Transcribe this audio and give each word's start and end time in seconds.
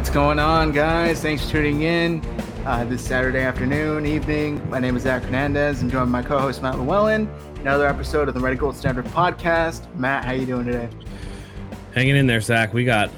What's 0.00 0.08
going 0.08 0.38
on, 0.38 0.72
guys? 0.72 1.20
Thanks 1.20 1.44
for 1.44 1.50
tuning 1.50 1.82
in 1.82 2.24
uh, 2.64 2.86
this 2.86 3.04
Saturday 3.04 3.40
afternoon, 3.40 4.06
evening. 4.06 4.66
My 4.70 4.78
name 4.78 4.96
is 4.96 5.02
Zach 5.02 5.22
Hernandez. 5.24 5.82
I'm 5.82 5.90
joined 5.90 6.10
by 6.10 6.22
my 6.22 6.26
co-host 6.26 6.62
Matt 6.62 6.78
Llewellyn. 6.78 7.28
Another 7.56 7.86
episode 7.86 8.26
of 8.26 8.32
the 8.32 8.40
Red 8.40 8.58
Gold 8.58 8.74
Standard 8.74 9.04
podcast. 9.08 9.94
Matt, 9.96 10.24
how 10.24 10.32
you 10.32 10.46
doing 10.46 10.64
today? 10.64 10.88
Hanging 11.92 12.16
in 12.16 12.26
there, 12.26 12.40
Zach. 12.40 12.72
We 12.72 12.86
got 12.86 13.10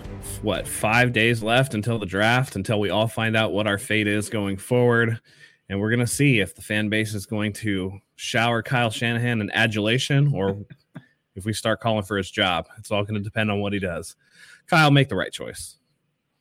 what 0.42 0.66
five 0.66 1.12
days 1.12 1.40
left 1.40 1.74
until 1.74 2.00
the 2.00 2.04
draft, 2.04 2.56
until 2.56 2.80
we 2.80 2.90
all 2.90 3.06
find 3.06 3.36
out 3.36 3.52
what 3.52 3.68
our 3.68 3.78
fate 3.78 4.08
is 4.08 4.28
going 4.28 4.56
forward, 4.56 5.20
and 5.68 5.78
we're 5.78 5.90
gonna 5.90 6.04
see 6.04 6.40
if 6.40 6.56
the 6.56 6.62
fan 6.62 6.88
base 6.88 7.14
is 7.14 7.26
going 7.26 7.52
to 7.52 8.00
shower 8.16 8.60
Kyle 8.60 8.90
Shanahan 8.90 9.40
in 9.40 9.52
adulation 9.52 10.34
or 10.34 10.66
if 11.36 11.44
we 11.44 11.52
start 11.52 11.78
calling 11.78 12.02
for 12.02 12.16
his 12.16 12.28
job. 12.28 12.66
It's 12.76 12.90
all 12.90 13.04
going 13.04 13.14
to 13.14 13.20
depend 13.20 13.52
on 13.52 13.60
what 13.60 13.72
he 13.72 13.78
does. 13.78 14.16
Kyle, 14.66 14.90
make 14.90 15.08
the 15.08 15.14
right 15.14 15.32
choice. 15.32 15.78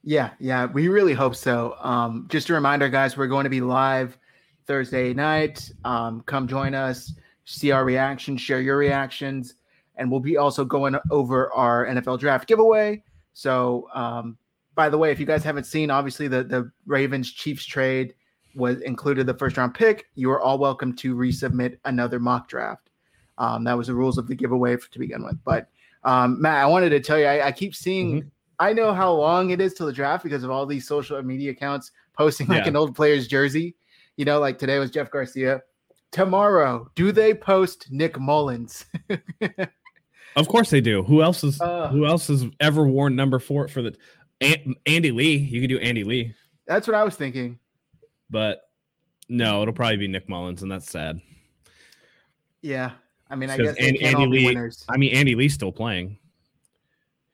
Yeah, 0.04 0.32
yeah, 0.40 0.66
we 0.66 0.88
really 0.88 1.14
hope 1.14 1.36
so. 1.36 1.76
Um, 1.80 2.26
just 2.30 2.50
a 2.50 2.54
reminder, 2.54 2.90
guys, 2.90 3.16
we're 3.16 3.28
going 3.28 3.44
to 3.44 3.52
be 3.52 3.62
live 3.62 4.18
Thursday 4.66 5.14
night. 5.14 5.70
Um, 5.86 6.22
come 6.26 6.48
join 6.48 6.74
us, 6.74 7.14
see 7.46 7.72
our 7.72 7.86
reactions, 7.86 8.42
share 8.42 8.62
your 8.62 8.78
reactions, 8.78 9.56
and 9.98 10.10
we'll 10.10 10.20
be 10.20 10.38
also 10.38 10.66
going 10.66 10.96
over 11.12 11.54
our 11.54 11.86
NFL 11.86 12.20
draft 12.20 12.48
giveaway. 12.48 13.04
So, 13.34 13.90
um, 13.94 14.38
by 14.74 14.90
the 14.90 14.98
way, 14.98 15.12
if 15.12 15.20
you 15.20 15.28
guys 15.28 15.44
haven't 15.44 15.66
seen, 15.66 15.92
obviously 15.92 16.28
the 16.28 16.44
the 16.44 16.72
Ravens 16.88 17.32
Chiefs 17.32 17.66
trade 17.66 18.16
was 18.56 18.82
included 18.82 19.28
the 19.28 19.36
first 19.36 19.58
round 19.58 19.76
pick. 19.76 20.08
You 20.16 20.32
are 20.32 20.42
all 20.42 20.58
welcome 20.58 20.96
to 20.96 21.16
resubmit 21.16 21.78
another 21.86 22.20
mock 22.20 22.48
draft. 22.48 22.90
Um, 23.38 23.64
that 23.66 23.78
was 23.78 23.88
the 23.88 23.94
rules 23.94 24.18
of 24.18 24.28
the 24.28 24.36
giveaway 24.36 24.78
for, 24.78 24.90
to 24.92 25.00
begin 25.00 25.24
with. 25.24 25.38
But 25.44 25.70
um, 26.04 26.42
Matt, 26.42 26.64
I 26.64 26.66
wanted 26.66 26.90
to 26.90 27.00
tell 27.00 27.20
you, 27.20 27.26
I, 27.26 27.48
I 27.48 27.52
keep 27.52 27.76
seeing. 27.76 28.22
Mm-hmm 28.22 28.28
I 28.62 28.74
know 28.74 28.94
how 28.94 29.12
long 29.12 29.50
it 29.50 29.60
is 29.60 29.74
till 29.74 29.88
the 29.88 29.92
draft 29.92 30.24
because 30.24 30.44
of 30.44 30.52
all 30.52 30.68
these 30.68 30.88
social 30.88 31.20
media 31.24 31.50
accounts 31.50 31.92
posting 32.14 32.46
like 32.46 32.62
yeah. 32.64 32.68
an 32.68 32.76
old 32.76 32.96
player's 32.96 33.28
jersey. 33.28 33.76
You 34.18 34.26
know, 34.26 34.40
like 34.40 34.60
today 34.60 34.78
was 34.78 34.92
Jeff 34.92 35.10
Garcia. 35.10 35.64
Tomorrow, 36.12 36.92
do 36.94 37.12
they 37.12 37.34
post 37.34 37.88
Nick 37.90 38.20
Mullens? 38.20 38.86
of 40.36 40.48
course 40.48 40.70
they 40.70 40.80
do. 40.80 41.02
Who 41.02 41.24
else 41.24 41.44
is 41.44 41.60
uh, 41.60 41.88
who 41.88 42.06
else 42.06 42.28
has 42.28 42.46
ever 42.60 42.86
worn 42.86 43.16
number 43.16 43.40
four 43.40 43.68
for 43.68 43.82
the 43.82 43.96
Andy 44.86 45.10
Lee? 45.10 45.38
You 45.38 45.62
could 45.62 45.70
do 45.70 45.80
Andy 45.80 46.04
Lee. 46.04 46.36
That's 46.68 46.86
what 46.86 46.96
I 46.96 47.04
was 47.04 47.16
thinking. 47.16 47.58
But 48.30 48.62
no, 49.28 49.64
it'll 49.64 49.74
probably 49.74 49.98
be 49.98 50.08
Nick 50.08 50.30
Mullens, 50.30 50.62
and 50.62 50.72
that's 50.72 50.92
sad. 50.92 51.20
Yeah, 52.62 52.92
I 53.28 53.36
mean, 53.36 53.50
I 53.50 53.58
guess 53.58 53.76
Andy, 53.78 54.04
Andy 54.04 54.28
Lee. 54.28 54.70
I 54.88 54.98
mean, 54.98 55.16
Andy 55.16 55.34
Lee's 55.34 55.56
still 55.56 55.72
playing 55.72 56.20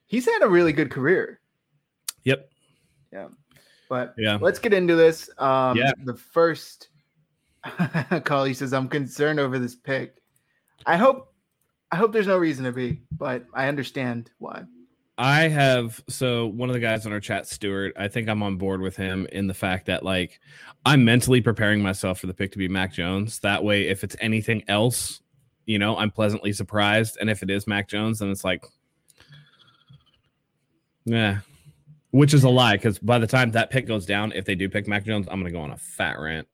he's 0.07 0.25
had 0.25 0.41
a 0.41 0.47
really 0.47 0.73
good 0.73 0.89
career. 0.89 1.39
Yep. 2.23 2.49
Yeah. 3.13 3.27
But 3.89 4.15
yeah, 4.17 4.37
let's 4.41 4.59
get 4.59 4.73
into 4.73 4.95
this. 4.95 5.29
Um, 5.37 5.77
yeah. 5.77 5.91
The 6.03 6.15
first 6.15 6.89
call, 8.25 8.43
he 8.43 8.53
says, 8.53 8.73
I'm 8.73 8.89
concerned 8.89 9.39
over 9.39 9.59
this 9.59 9.75
pick. 9.75 10.15
I 10.85 10.97
hope, 10.97 11.33
I 11.91 11.95
hope 11.95 12.11
there's 12.11 12.27
no 12.27 12.37
reason 12.37 12.65
to 12.65 12.71
be, 12.71 13.01
but 13.11 13.45
I 13.53 13.67
understand 13.67 14.31
why. 14.39 14.63
I 15.17 15.47
have 15.47 16.03
so 16.07 16.47
one 16.47 16.69
of 16.69 16.73
the 16.73 16.79
guys 16.79 17.05
on 17.05 17.11
our 17.11 17.19
chat, 17.19 17.47
Stuart. 17.47 17.93
I 17.97 18.07
think 18.07 18.29
I'm 18.29 18.43
on 18.43 18.57
board 18.57 18.81
with 18.81 18.95
him 18.95 19.27
in 19.31 19.47
the 19.47 19.53
fact 19.53 19.87
that 19.87 20.03
like 20.03 20.39
I'm 20.85 21.05
mentally 21.05 21.41
preparing 21.41 21.81
myself 21.81 22.19
for 22.19 22.27
the 22.27 22.35
pick 22.35 22.51
to 22.51 22.57
be 22.59 22.67
Mac 22.67 22.93
Jones. 22.93 23.39
That 23.39 23.63
way, 23.63 23.87
if 23.87 24.03
it's 24.03 24.15
anything 24.19 24.63
else, 24.67 25.21
you 25.65 25.79
know, 25.79 25.97
I'm 25.97 26.11
pleasantly 26.11 26.53
surprised. 26.53 27.17
And 27.19 27.31
if 27.31 27.41
it 27.41 27.49
is 27.49 27.65
Mac 27.65 27.87
Jones, 27.87 28.19
then 28.19 28.29
it's 28.29 28.43
like, 28.43 28.63
yeah. 31.07 31.39
Which 32.11 32.33
is 32.33 32.43
a 32.43 32.49
lie 32.49 32.75
because 32.77 32.99
by 32.99 33.19
the 33.19 33.27
time 33.27 33.51
that 33.51 33.69
pick 33.69 33.87
goes 33.87 34.05
down, 34.05 34.31
if 34.33 34.45
they 34.45 34.55
do 34.55 34.69
pick 34.69 34.87
Mac 34.87 35.05
Jones, 35.05 35.27
I'm 35.29 35.39
going 35.39 35.51
to 35.51 35.57
go 35.57 35.63
on 35.63 35.71
a 35.71 35.77
fat 35.77 36.19
rant. 36.19 36.47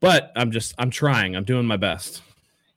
But 0.00 0.32
I'm 0.36 0.50
just, 0.50 0.74
I'm 0.78 0.90
trying. 0.90 1.36
I'm 1.36 1.44
doing 1.44 1.66
my 1.66 1.76
best. 1.76 2.22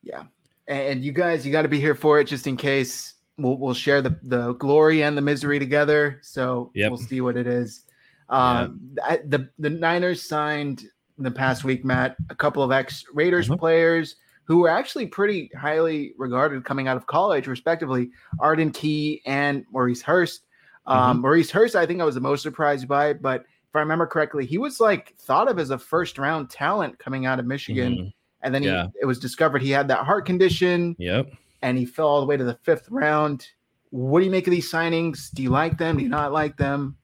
Yeah. 0.04 0.24
And 0.68 1.04
you 1.04 1.12
guys, 1.12 1.46
you 1.46 1.52
got 1.52 1.64
to 1.64 1.68
be 1.68 1.80
here 1.80 1.96
for 1.96 2.20
it 2.20 2.26
just 2.26 2.48
in 2.48 2.56
case 2.56 3.16
we'll, 3.38 3.58
we'll 3.58 3.74
share 3.74 4.02
the, 4.02 4.18
the 4.24 4.54
glory 4.54 5.04
and 5.04 5.18
the 5.18 5.22
misery 5.22 5.60
together. 5.60 6.20
So 6.22 6.72
yep. 6.74 6.92
we'll 6.92 7.00
see 7.00 7.22
what 7.22 7.36
it 7.36 7.48
is. 7.48 7.84
Um, 8.30 8.80
yep. 9.10 9.30
the, 9.30 9.50
the 9.58 9.70
Niners 9.70 10.22
signed 10.22 10.84
in 11.18 11.24
the 11.24 11.32
past 11.32 11.64
week, 11.64 11.84
Matt, 11.84 12.16
a 12.30 12.36
couple 12.36 12.64
of 12.64 12.72
ex 12.72 13.04
Raiders 13.14 13.48
mm-hmm. 13.48 13.60
players 13.60 14.16
who 14.46 14.60
were 14.60 14.70
actually 14.70 15.06
pretty 15.06 15.52
highly 15.56 16.14
regarded 16.18 16.64
coming 16.64 16.88
out 16.88 16.98
of 16.98 17.06
college, 17.06 17.48
respectively, 17.48 18.10
Arden 18.40 18.72
Key 18.72 19.22
and 19.26 19.66
Maurice 19.72 20.02
Hurst. 20.02 20.42
Um, 20.90 20.98
mm-hmm. 20.98 21.22
Maurice 21.22 21.52
Hurst, 21.52 21.76
I 21.76 21.86
think 21.86 22.02
I 22.02 22.04
was 22.04 22.16
the 22.16 22.22
most 22.22 22.42
surprised 22.42 22.88
by 22.88 23.10
it, 23.10 23.22
but 23.22 23.42
if 23.42 23.76
I 23.76 23.80
remember 23.80 24.08
correctly, 24.08 24.46
he 24.46 24.58
was 24.58 24.80
like 24.80 25.16
thought 25.18 25.48
of 25.48 25.60
as 25.60 25.70
a 25.70 25.78
first 25.78 26.18
round 26.18 26.50
talent 26.50 26.98
coming 26.98 27.28
out 27.28 27.40
of 27.40 27.46
Michigan. 27.46 27.94
Mm-hmm. 27.94 28.08
And 28.42 28.56
then 28.56 28.64
yeah. 28.64 28.86
he, 28.86 29.02
it 29.02 29.06
was 29.06 29.20
discovered 29.20 29.62
he 29.62 29.70
had 29.70 29.88
that 29.90 30.00
heart 30.06 30.26
condition. 30.26 30.96
Yep. 30.98 31.32
And 31.62 31.78
he 31.78 31.86
fell 31.86 32.08
all 32.08 32.22
the 32.22 32.26
way 32.26 32.38
to 32.38 32.44
the 32.44 32.58
fifth 32.64 32.88
round. 32.90 33.48
What 33.92 34.20
do 34.20 34.26
you 34.26 34.32
make 34.32 34.48
of 34.48 34.52
these 34.52 34.72
signings? 34.72 35.30
Do 35.32 35.44
you 35.44 35.52
like 35.52 35.78
them? 35.78 35.98
Do 35.98 36.04
you 36.04 36.10
not 36.10 36.32
like 36.32 36.58
them? 36.58 36.98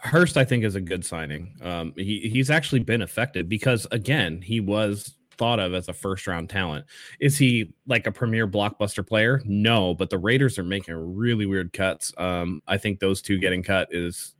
Hurst, 0.00 0.36
I 0.36 0.44
think, 0.44 0.64
is 0.64 0.74
a 0.74 0.80
good 0.80 1.04
signing. 1.04 1.54
Um, 1.62 1.92
he 1.96 2.28
he's 2.28 2.50
actually 2.50 2.80
been 2.80 3.02
effective 3.02 3.48
because 3.48 3.86
again, 3.90 4.40
he 4.42 4.60
was 4.60 5.14
thought 5.38 5.60
of 5.60 5.72
as 5.72 5.88
a 5.88 5.92
first 5.92 6.26
round 6.26 6.50
talent. 6.50 6.84
Is 7.20 7.38
he 7.38 7.72
like 7.86 8.06
a 8.06 8.12
premier 8.12 8.46
blockbuster 8.46 9.06
player? 9.06 9.40
No, 9.44 9.94
but 9.94 10.10
the 10.10 10.18
Raiders 10.18 10.58
are 10.58 10.64
making 10.64 10.94
really 11.16 11.46
weird 11.46 11.72
cuts. 11.72 12.12
Um, 12.18 12.62
I 12.66 12.76
think 12.76 13.00
those 13.00 13.22
two 13.22 13.38
getting 13.38 13.62
cut 13.62 13.88
is, 13.90 14.34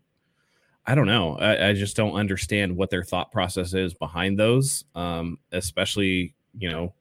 I 0.87 0.95
don't 0.95 1.07
know. 1.07 1.39
I, 1.39 1.69
I 1.69 1.73
just 1.73 1.97
don't 1.97 2.15
understand 2.15 2.77
what 2.77 2.91
their 2.91 3.05
thought 3.05 3.33
process 3.33 3.75
is 3.75 3.95
behind 3.95 4.39
those, 4.39 4.85
um, 4.95 5.39
especially, 5.53 6.35
you 6.59 6.71
know, 6.71 6.95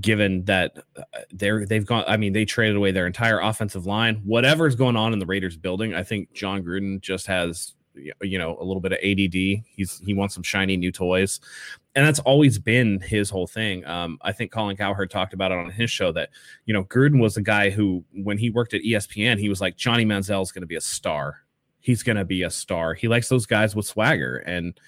given 0.00 0.44
that 0.44 0.76
uh, 0.98 1.02
they're 1.30 1.64
they've 1.66 1.86
gone 1.86 2.02
i 2.08 2.16
mean 2.16 2.32
they 2.32 2.44
traded 2.44 2.74
away 2.74 2.90
their 2.90 3.06
entire 3.06 3.38
offensive 3.38 3.86
line 3.86 4.16
whatever's 4.24 4.74
going 4.74 4.96
on 4.96 5.12
in 5.12 5.20
the 5.20 5.26
raiders 5.26 5.56
building 5.56 5.94
i 5.94 6.02
think 6.02 6.32
john 6.32 6.64
gruden 6.64 7.00
just 7.00 7.28
has 7.28 7.73
you 8.22 8.38
know 8.38 8.56
a 8.60 8.64
little 8.64 8.80
bit 8.80 8.92
of 8.92 8.98
ADD. 8.98 9.64
He's 9.66 10.00
he 10.04 10.14
wants 10.14 10.34
some 10.34 10.42
shiny 10.42 10.76
new 10.76 10.92
toys, 10.92 11.40
and 11.94 12.06
that's 12.06 12.18
always 12.20 12.58
been 12.58 13.00
his 13.00 13.30
whole 13.30 13.46
thing. 13.46 13.84
Um, 13.86 14.18
I 14.22 14.32
think 14.32 14.52
Colin 14.52 14.76
Cowherd 14.76 15.10
talked 15.10 15.34
about 15.34 15.52
it 15.52 15.58
on 15.58 15.70
his 15.70 15.90
show 15.90 16.12
that 16.12 16.30
you 16.66 16.74
know 16.74 16.84
Gruden 16.84 17.20
was 17.20 17.34
the 17.34 17.42
guy 17.42 17.70
who 17.70 18.04
when 18.12 18.38
he 18.38 18.50
worked 18.50 18.74
at 18.74 18.82
ESPN 18.82 19.38
he 19.38 19.48
was 19.48 19.60
like 19.60 19.76
Johnny 19.76 20.04
Manziel 20.04 20.42
is 20.42 20.52
going 20.52 20.62
to 20.62 20.66
be 20.66 20.76
a 20.76 20.80
star. 20.80 21.40
He's 21.80 22.02
going 22.02 22.16
to 22.16 22.24
be 22.24 22.42
a 22.42 22.50
star. 22.50 22.94
He 22.94 23.08
likes 23.08 23.28
those 23.28 23.46
guys 23.46 23.74
with 23.74 23.86
swagger 23.86 24.38
and. 24.38 24.78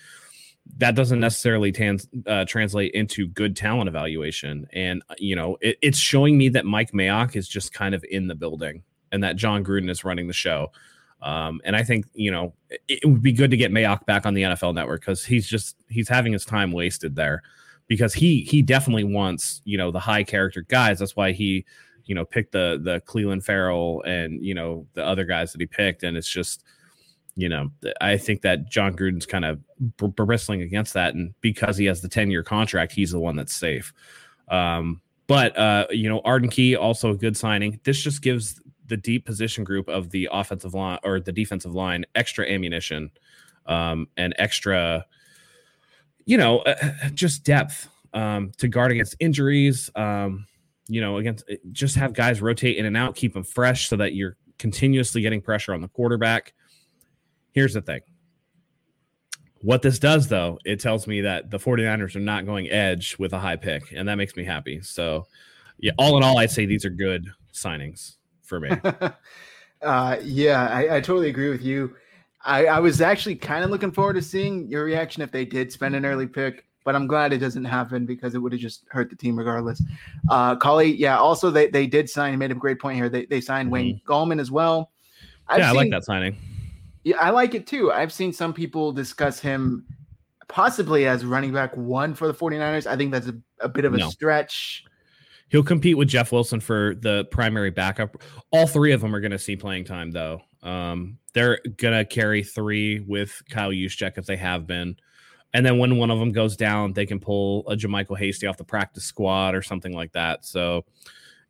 That 0.79 0.97
doesn't 0.97 1.21
necessarily 1.21 1.73
uh, 2.27 2.45
translate 2.45 2.93
into 2.93 3.29
good 3.29 3.55
talent 3.55 3.87
evaluation, 3.87 4.67
and 4.73 5.01
uh, 5.09 5.15
you 5.17 5.37
know 5.37 5.59
it, 5.61 5.79
it's 5.81 5.97
showing 5.97 6.37
me 6.37 6.49
that 6.49 6.67
Mike 6.67 6.91
Mayock 6.91 7.37
is 7.37 7.47
just 7.47 7.73
kind 7.73 7.95
of 7.95 8.05
in 8.11 8.27
the 8.27 8.35
building, 8.35 8.83
and 9.13 9.23
that 9.23 9.37
John 9.37 9.63
Gruden 9.63 9.89
is 9.89 10.05
running 10.05 10.27
the 10.27 10.33
show 10.33 10.73
um, 11.23 11.61
and 11.65 11.75
I 11.75 11.83
think 11.83 12.07
you 12.15 12.31
know 12.31 12.53
it, 12.71 13.01
it, 13.03 13.07
would 13.07 13.23
be 13.23 13.33
good 13.33 13.51
to 13.51 13.57
get 13.57 13.73
Mayock 13.73 14.05
back 14.07 14.27
on 14.27 14.35
the 14.35 14.43
NFL 14.43 14.75
Network 14.75 15.01
because 15.01 15.25
he's 15.25 15.47
just 15.47 15.77
he's 15.89 16.09
having 16.09 16.33
his 16.33 16.45
time 16.45 16.73
wasted 16.73 17.17
there 17.17 17.43
because 17.89 18.15
he 18.15 18.43
he 18.43 18.63
definitely 18.63 19.05
wants 19.05 19.63
you 19.65 19.79
know 19.79 19.91
the 19.91 20.01
high 20.01 20.25
character 20.25 20.63
guys. 20.63 20.99
That's 20.99 21.17
why 21.17 21.33
he 21.33 21.65
you 22.05 22.15
know 22.15 22.25
picked 22.25 22.53
the 22.53 22.81
the 22.83 23.01
Clelin 23.07 23.43
Ferrell 23.43 24.03
and 24.03 24.45
you 24.45 24.55
know 24.55 24.87
the 24.95 25.05
other 25.05 25.25
guys 25.25 25.53
that 25.53 25.61
he 25.61 25.67
picked, 25.67 26.03
and 26.03 26.17
it's 26.17 26.29
just 26.29 26.65
you 27.35 27.49
know 27.49 27.71
I 28.01 28.19
think 28.19 28.43
that 28.43 28.69
John 28.71 28.95
Gruden's 28.95 29.27
kind 29.27 29.45
of 29.45 29.61
bristling 29.97 30.63
against 30.63 30.95
that, 30.95 31.15
and 31.15 31.35
because 31.41 31.77
he 31.77 31.87
has 31.87 32.03
the 32.03 32.09
ten 32.09 32.31
year 32.31 32.43
contract, 32.43 32.93
he's 32.93 33.13
the 33.13 33.21
one 33.21 33.37
that's 33.37 33.55
safe. 33.55 33.93
Um, 34.49 35.01
but 35.27 35.57
uh, 35.59 35.87
you 35.91 36.09
know, 36.09 36.21
Arden 36.25 36.51
Key 36.51 36.77
also 36.77 37.11
a 37.11 37.17
good 37.17 37.37
signing. 37.37 37.81
This 37.85 38.01
just 38.01 38.23
gives 38.23 38.61
the 38.89 38.97
deep 38.97 39.25
position 39.25 39.65
group 39.65 39.89
of 39.89 40.11
the 40.11 40.29
offensive 40.33 40.75
line 40.75 40.99
or 41.03 41.21
the 41.21 41.33
defensive 41.33 41.75
line 41.75 42.05
extra 42.15 42.47
ammunition 42.47 43.11
um, 43.67 44.09
and 44.17 44.35
extra, 44.39 45.05
you 46.25 46.37
know, 46.37 46.59
uh, 46.61 46.75
just 47.15 47.45
depth 47.45 47.89
um, 48.15 48.53
to 48.59 48.69
guard 48.69 48.93
against 48.93 49.17
injuries. 49.21 49.91
Um, 49.95 50.47
you 50.89 51.01
know, 51.01 51.17
against 51.17 51.45
just 51.73 51.97
have 51.97 52.13
guys 52.13 52.41
rotate 52.41 52.77
in 52.77 52.87
and 52.87 52.97
out, 52.97 53.17
keep 53.17 53.35
them 53.35 53.43
fresh 53.43 53.89
so 53.89 53.97
that 53.97 54.15
you're 54.15 54.37
continuously 54.59 55.21
getting 55.21 55.41
pressure 55.41 55.75
on 55.75 55.81
the 55.81 55.89
quarterback. 55.89 56.55
Here's 57.53 57.75
the 57.75 57.83
thing. 57.83 58.01
What 59.63 59.83
this 59.83 59.99
does, 59.99 60.29
though, 60.29 60.61
it 60.65 60.79
tells 60.79 61.09
me 61.09 61.23
that 61.23 61.51
the 61.51 61.59
49ers 61.59 62.15
are 62.15 62.21
not 62.21 62.47
going 62.47 62.71
edge 62.71 63.17
with 63.19 63.33
a 63.33 63.39
high 63.39 63.57
pick, 63.57 63.91
and 63.93 64.09
that 64.09 64.15
makes 64.15 64.37
me 64.37 64.45
happy. 64.45 64.81
So, 64.81 65.27
yeah, 65.79 65.93
all 65.99 66.17
in 66.17 66.23
all, 66.23 66.39
I'd 66.39 66.53
say 66.53 66.67
these 66.67 66.85
are 66.85 66.91
good 66.91 67.27
signings 67.53 68.17
for 68.47 68.61
me. 68.61 68.71
uh, 69.83 70.17
yeah, 70.23 70.69
I, 70.69 70.97
I, 70.97 71.01
totally 71.01 71.29
agree 71.29 71.51
with 71.51 71.63
you. 71.63 71.95
I, 72.45 72.67
I 72.67 72.79
was 72.81 73.01
actually 73.01 73.37
kind 73.37 73.65
of 73.65 73.71
looking 73.71 73.93
forward 73.93 74.15
to 74.15 74.23
seeing 74.23 74.69
your 74.69 74.85
reaction 74.85 75.23
if 75.23 75.33
they 75.33 75.45
did 75.45 75.73
spend 75.73 75.95
an 75.97 76.07
early 76.07 76.27
pick, 76.27 76.65
but 76.85 76.95
I'm 76.95 77.07
glad 77.07 77.33
it 77.33 77.39
doesn't 77.39 77.65
happen 77.65 78.07
because 78.07 78.35
it 78.35 78.39
would 78.39 78.53
have 78.53 78.61
just 78.61 78.85
hurt 78.89 79.11
the 79.11 79.17
team 79.17 79.37
regardless. 79.37 79.83
Uh, 80.31 80.57
Collie, 80.57 80.95
yeah, 80.95 81.19
also 81.19 81.51
they, 81.51 81.67
they 81.69 81.87
did 81.87 82.09
sign, 82.09 82.39
made 82.39 82.53
a 82.53 82.55
great 82.55 82.81
point 82.81 82.97
here. 82.97 83.09
They, 83.09 83.27
they 83.27 83.41
signed 83.41 83.67
mm-hmm. 83.67 83.73
Wayne 83.73 84.01
Gallman 84.07 84.41
as 84.41 84.51
well. 84.51 84.93
I've 85.49 85.59
yeah, 85.59 85.71
seen, 85.71 85.77
I 85.77 85.81
like 85.83 85.91
that 85.91 86.05
signing. 86.05 86.37
Yeah, 87.05 87.19
I 87.19 87.31
like 87.31 87.55
it 87.55 87.67
too. 87.67 87.93
I've 87.93 88.13
seen 88.13 88.33
some 88.33 88.53
people 88.53 88.93
discuss 88.93 89.41
him 89.41 89.85
possibly 90.49 91.07
as 91.07 91.25
running 91.25 91.53
back 91.53 91.77
one 91.77 92.15
for 92.15 92.27
the 92.27 92.35
49ers. 92.35 92.87
I 92.87 92.97
think 92.97 93.13
that's 93.13 93.29
a, 93.29 93.35
a 93.61 93.69
bit 93.69 93.85
of 93.85 93.95
a 93.95 93.99
no. 93.99 94.09
stretch. 94.11 94.85
He'll 95.49 95.63
compete 95.63 95.97
with 95.97 96.09
Jeff 96.09 96.33
Wilson 96.33 96.61
for 96.61 96.97
the 97.01 97.25
primary 97.31 97.71
backup. 97.71 98.23
All 98.51 98.67
three 98.67 98.93
of 98.93 99.01
them 99.01 99.15
are 99.15 99.21
going 99.21 99.31
to 99.31 99.39
see 99.39 99.57
playing 99.57 99.85
time, 99.85 100.11
though. 100.11 100.43
Um, 100.63 101.19
they're 101.35 101.61
going 101.77 101.97
to 101.97 102.05
carry 102.05 102.43
three 102.43 103.01
with 103.01 103.43
Kyle 103.51 103.71
Juszczyk 103.71 104.19
if 104.19 104.27
they 104.27 104.37
have 104.37 104.67
been. 104.67 104.97
And 105.55 105.65
then 105.65 105.79
when 105.79 105.97
one 105.97 106.11
of 106.11 106.19
them 106.19 106.33
goes 106.33 106.57
down, 106.57 106.93
they 106.93 107.07
can 107.07 107.21
pull 107.21 107.67
a 107.69 107.77
JaMycal 107.77 108.19
Hasty 108.19 108.47
off 108.47 108.57
the 108.57 108.65
practice 108.65 109.05
squad 109.05 109.55
or 109.55 109.63
something 109.63 109.93
like 109.93 110.13
that. 110.13 110.45
So, 110.45 110.85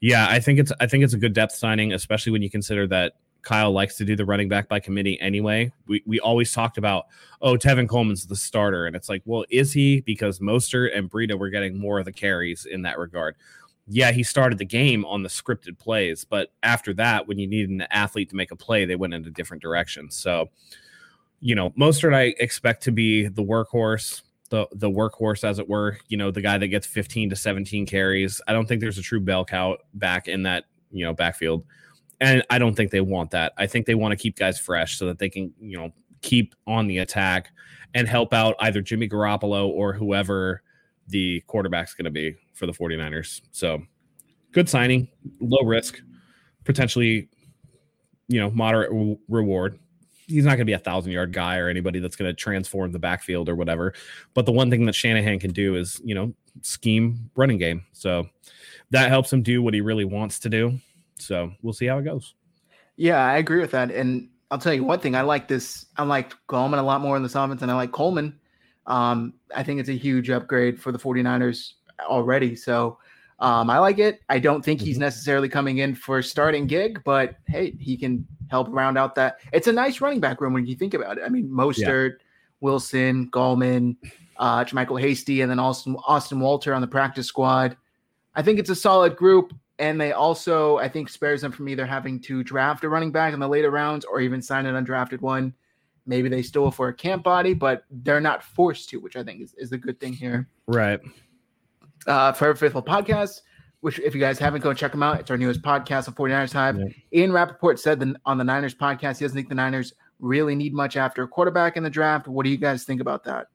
yeah, 0.01 0.27
I 0.29 0.41
think 0.41 0.59
it's 0.59 0.73
I 0.79 0.87
think 0.87 1.03
it's 1.03 1.15
a 1.15 1.19
good 1.19 1.33
depth 1.33 1.53
signing, 1.53 1.93
especially 1.93 2.33
when 2.33 2.43
you 2.43 2.51
consider 2.51 2.87
that 2.89 3.15
Kyle 3.43 3.73
likes 3.73 3.97
to 3.97 4.05
do 4.05 4.15
the 4.15 4.25
running 4.25 4.49
back 4.49 4.69
by 4.69 4.81
committee 4.81 5.19
anyway. 5.21 5.73
We 5.87 6.03
we 6.05 6.21
always 6.21 6.53
talked 6.53 6.79
about, 6.79 7.07
oh, 7.41 7.55
Tevin 7.55 7.89
Coleman's 7.89 8.27
the 8.27 8.37
starter. 8.37 8.87
And 8.87 8.95
it's 8.95 9.09
like, 9.09 9.23
well, 9.25 9.45
is 9.51 9.73
he? 9.73 10.03
Because 10.03 10.41
Mostert 10.41 10.97
and 10.97 11.11
Breida 11.11 11.39
were 11.39 11.51
getting 11.51 11.79
more 11.79 11.99
of 11.99 12.05
the 12.05 12.13
carries 12.13 12.67
in 12.67 12.83
that 12.83 12.99
regard. 12.99 13.37
Yeah, 13.89 14.11
he 14.11 14.23
started 14.23 14.59
the 14.59 14.65
game 14.65 15.05
on 15.05 15.23
the 15.23 15.29
scripted 15.29 15.79
plays, 15.79 16.25
but 16.25 16.53
after 16.63 16.93
that, 16.95 17.29
when 17.29 17.39
you 17.39 17.47
need 17.47 17.71
an 17.71 17.83
athlete 17.91 18.31
to 18.31 18.37
make 18.37 18.51
a 18.51 18.57
play, 18.57 18.85
they 18.85 18.97
went 18.97 19.15
in 19.15 19.25
a 19.25 19.31
different 19.31 19.63
direction. 19.63 20.11
So, 20.11 20.51
you 21.41 21.55
know, 21.55 21.71
Mostert 21.71 22.15
I 22.15 22.35
expect 22.41 22.83
to 22.85 22.93
be 22.93 23.29
the 23.29 23.45
workhorse, 23.45 24.23
the 24.51 24.67
the 24.73 24.91
workhorse 24.91 25.45
as 25.45 25.59
it 25.59 25.69
were, 25.69 25.99
you 26.09 26.17
know, 26.17 26.31
the 26.31 26.41
guy 26.41 26.59
that 26.59 26.69
gets 26.69 26.87
15 26.87 27.31
to 27.31 27.37
17 27.37 27.87
carries. 27.87 28.41
I 28.49 28.53
don't 28.53 28.67
think 28.67 28.81
there's 28.81 28.99
a 28.99 29.03
true 29.03 29.21
bell 29.21 29.45
cow 29.45 29.77
back 29.95 30.27
in 30.27 30.43
that, 30.45 30.65
you 30.91 31.05
know, 31.05 31.13
backfield 31.13 31.65
and 32.21 32.43
I 32.51 32.59
don't 32.59 32.75
think 32.75 32.91
they 32.91 33.01
want 33.01 33.31
that. 33.33 33.53
I 33.57 33.67
think 33.67 33.87
they 33.87 33.95
want 33.95 34.13
to 34.13 34.17
keep 34.17 34.37
guys 34.37 34.59
fresh 34.59 34.99
so 34.99 35.07
that 35.07 35.19
they 35.19 35.29
can, 35.29 35.53
you 35.61 35.77
know, 35.77 35.93
keep 36.23 36.55
on 36.67 36.87
the 36.87 36.99
attack 36.99 37.51
and 37.95 38.09
help 38.09 38.33
out 38.33 38.57
either 38.61 38.81
Jimmy 38.81 39.09
Garoppolo 39.09 39.69
or 39.69 39.93
whoever 39.93 40.63
the 41.09 41.41
quarterback's 41.47 41.95
going 41.95 42.05
to 42.05 42.11
be 42.11 42.37
for 42.55 42.67
the 42.67 42.73
49ers. 42.73 43.41
So 43.53 43.83
good 44.53 44.69
signing, 44.69 45.09
low 45.41 45.65
risk, 45.65 46.01
potentially, 46.65 47.29
you 48.29 48.41
know, 48.41 48.51
moderate 48.51 48.91
re- 48.93 49.19
reward. 49.29 49.79
He's 50.27 50.45
not 50.45 50.51
going 50.51 50.61
to 50.61 50.65
be 50.65 50.73
a 50.73 50.79
thousand 50.79 51.13
yard 51.13 51.33
guy 51.33 51.59
or 51.59 51.69
anybody 51.69 52.01
that's 52.01 52.17
going 52.17 52.29
to 52.29 52.35
transform 52.35 52.91
the 52.91 52.99
backfield 52.99 53.49
or 53.49 53.55
whatever. 53.55 53.95
But 54.35 54.45
the 54.45 54.53
one 54.53 54.71
thing 54.71 54.85
that 54.87 54.95
Shanahan 54.95 55.39
can 55.39 55.53
do 55.53 55.77
is, 55.77 56.01
you 56.05 56.15
know, 56.15 56.35
scheme 56.63 57.31
running 57.37 57.59
game. 57.59 57.85
So 57.93 58.29
that 58.91 59.09
helps 59.09 59.33
him 59.33 59.43
do 59.43 59.63
what 59.63 59.75
he 59.75 59.81
really 59.81 60.05
wants 60.05 60.39
to 60.41 60.49
do. 60.49 60.79
So 61.19 61.53
we'll 61.63 61.73
see 61.73 61.87
how 61.87 61.99
it 61.99 62.05
goes. 62.05 62.35
Yeah, 62.97 63.25
I 63.25 63.37
agree 63.37 63.61
with 63.61 63.71
that. 63.73 63.91
And 63.91 64.29
I'll 64.51 64.59
tell 64.59 64.75
you 64.75 64.85
one 64.85 65.01
thing: 65.01 65.15
I 65.15 65.23
like 65.23 65.49
this. 65.49 65.87
I 65.97 66.03
like 66.05 66.35
Coleman 66.47 66.81
a 66.81 66.83
lot 66.83 67.01
more 67.01 67.17
in 67.17 67.23
this 67.23 67.35
offense, 67.35 67.63
and 67.63 67.71
I 67.71 67.75
like 67.75 67.93
Coleman. 67.93 68.39
Um, 68.87 69.35
I 69.55 69.63
think 69.63 69.81
it's 69.81 69.89
a 69.89 69.97
huge 69.97 70.31
upgrade 70.31 70.81
for 70.81 70.93
the 70.93 70.99
49ers 70.99 71.73
already. 72.01 72.55
So 72.57 72.99
um, 73.39 73.69
I 73.69 73.79
like 73.79 73.99
it. 73.99 74.21
I 74.29 74.39
don't 74.39 74.65
think 74.65 74.81
he's 74.81 74.97
mm-hmm. 74.97 75.03
necessarily 75.03 75.49
coming 75.49 75.79
in 75.79 75.95
for 75.95 76.19
a 76.19 76.23
starting 76.23 76.67
gig, 76.67 77.03
but 77.05 77.37
hey, 77.47 77.75
he 77.79 77.97
can 77.97 78.27
help 78.51 78.69
round 78.71 78.97
out 78.97 79.15
that. 79.17 79.41
It's 79.53 79.67
a 79.67 79.73
nice 79.73 80.01
running 80.01 80.21
back 80.21 80.41
room 80.41 80.53
when 80.53 80.67
you 80.67 80.75
think 80.75 80.95
about 80.95 81.19
it. 81.19 81.25
I 81.25 81.29
mean, 81.29 81.49
Mostert, 81.49 82.11
yeah. 82.11 82.25
Wilson, 82.61 83.31
Gallman, 83.31 83.97
uh, 84.39 84.65
Michael 84.73 84.97
Hasty, 84.97 85.43
and 85.43 85.51
then 85.51 85.59
Austin 85.59 85.97
Austin 86.07 86.41
Walter 86.41 86.73
on 86.73 86.81
the 86.81 86.87
practice 86.89 87.27
squad. 87.27 87.77
I 88.35 88.43
think 88.43 88.59
it's 88.59 88.71
a 88.71 88.77
solid 88.77 89.17
group 89.17 89.53
and 89.79 90.01
they 90.01 90.13
also 90.13 90.79
I 90.79 90.89
think 90.89 91.09
spares 91.09 91.41
them 91.41 91.53
from 91.53 91.69
either 91.69 91.87
having 91.87 92.21
to 92.23 92.43
draft 92.43 92.85
a 92.85 92.89
running 92.89 93.13
back 93.13 93.35
in 93.35 93.41
the 93.41 93.49
later 93.49 93.71
rounds 93.71 94.05
or 94.05 94.21
even 94.21 94.43
sign 94.43 94.67
an 94.67 94.85
undrafted 94.85 95.21
one. 95.21 95.55
Maybe 96.07 96.29
they 96.29 96.43
stole 96.43 96.71
for 96.71 96.89
a 96.89 96.95
camp 96.95 97.25
body, 97.25 97.53
but 97.53 97.85
they're 97.91 98.21
not 98.21 98.43
forced 98.43 98.89
to, 98.91 98.99
which 98.99 99.17
I 99.17 99.25
think 99.25 99.43
is, 99.43 99.55
is 99.59 99.71
the 99.71 99.79
good 99.79 99.99
thing 99.99 100.13
here. 100.13 100.49
Right. 100.67 101.01
Uh, 102.07 102.33
Forever 102.33 102.55
Faithful 102.57 102.83
podcast, 102.83 103.41
which 103.81 103.99
if 103.99 104.15
you 104.15 104.21
guys 104.21 104.39
haven't, 104.39 104.61
go 104.63 104.73
check 104.73 104.93
them 104.93 105.03
out. 105.03 105.19
It's 105.19 105.31
our 105.31 105.37
newest 105.37 105.63
podcast 105.63 106.09
on 106.09 106.15
49ers 106.15 106.53
Hive. 106.53 106.79
Yeah. 106.79 107.21
Ian 107.21 107.33
Rapoport 107.33 107.81
said 107.81 107.99
that 108.01 108.17
on 108.25 108.39
the 108.39 108.45
Niners 108.45 108.75
podcast, 108.75 109.19
he 109.19 109.25
doesn't 109.25 109.37
think 109.37 109.49
the 109.49 109.57
Niners 109.57 109.93
really 110.21 110.55
need 110.55 110.73
much 110.73 110.97
after 110.97 111.23
a 111.23 111.29
quarterback 111.29 111.77
in 111.77 111.83
the 111.83 111.91
draft. 111.91 112.29
What 112.29 112.45
do 112.45 112.51
you 112.51 112.57
guys 112.57 112.85
think 112.85 113.01
about 113.01 113.25
that? 113.25 113.49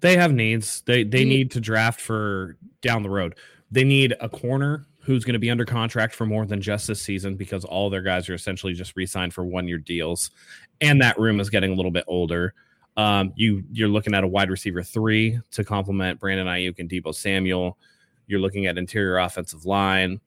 They 0.00 0.16
have 0.16 0.32
needs. 0.32 0.82
They 0.86 1.04
they 1.04 1.24
need 1.24 1.50
to 1.50 1.60
draft 1.60 2.00
for 2.00 2.56
down 2.80 3.02
the 3.02 3.10
road. 3.10 3.36
They 3.70 3.84
need 3.84 4.14
a 4.20 4.28
corner 4.28 4.86
who's 5.02 5.24
going 5.24 5.34
to 5.34 5.40
be 5.40 5.50
under 5.50 5.64
contract 5.64 6.14
for 6.14 6.26
more 6.26 6.46
than 6.46 6.60
just 6.60 6.86
this 6.86 7.02
season 7.02 7.34
because 7.34 7.64
all 7.64 7.90
their 7.90 8.02
guys 8.02 8.28
are 8.28 8.34
essentially 8.34 8.72
just 8.72 8.94
re-signed 8.96 9.34
for 9.34 9.44
one-year 9.44 9.78
deals, 9.78 10.30
and 10.80 11.00
that 11.02 11.18
room 11.18 11.40
is 11.40 11.50
getting 11.50 11.72
a 11.72 11.74
little 11.74 11.90
bit 11.90 12.04
older. 12.06 12.54
Um, 12.96 13.32
you 13.36 13.64
you're 13.72 13.88
looking 13.88 14.14
at 14.14 14.22
a 14.22 14.28
wide 14.28 14.50
receiver 14.50 14.82
three 14.82 15.40
to 15.52 15.64
complement 15.64 16.20
Brandon 16.20 16.46
Aiyuk 16.46 16.78
and 16.78 16.88
Deebo 16.90 17.14
Samuel. 17.14 17.78
You're 18.26 18.40
looking 18.40 18.66
at 18.66 18.78
interior 18.78 19.18
offensive 19.18 19.64
line. 19.64 20.20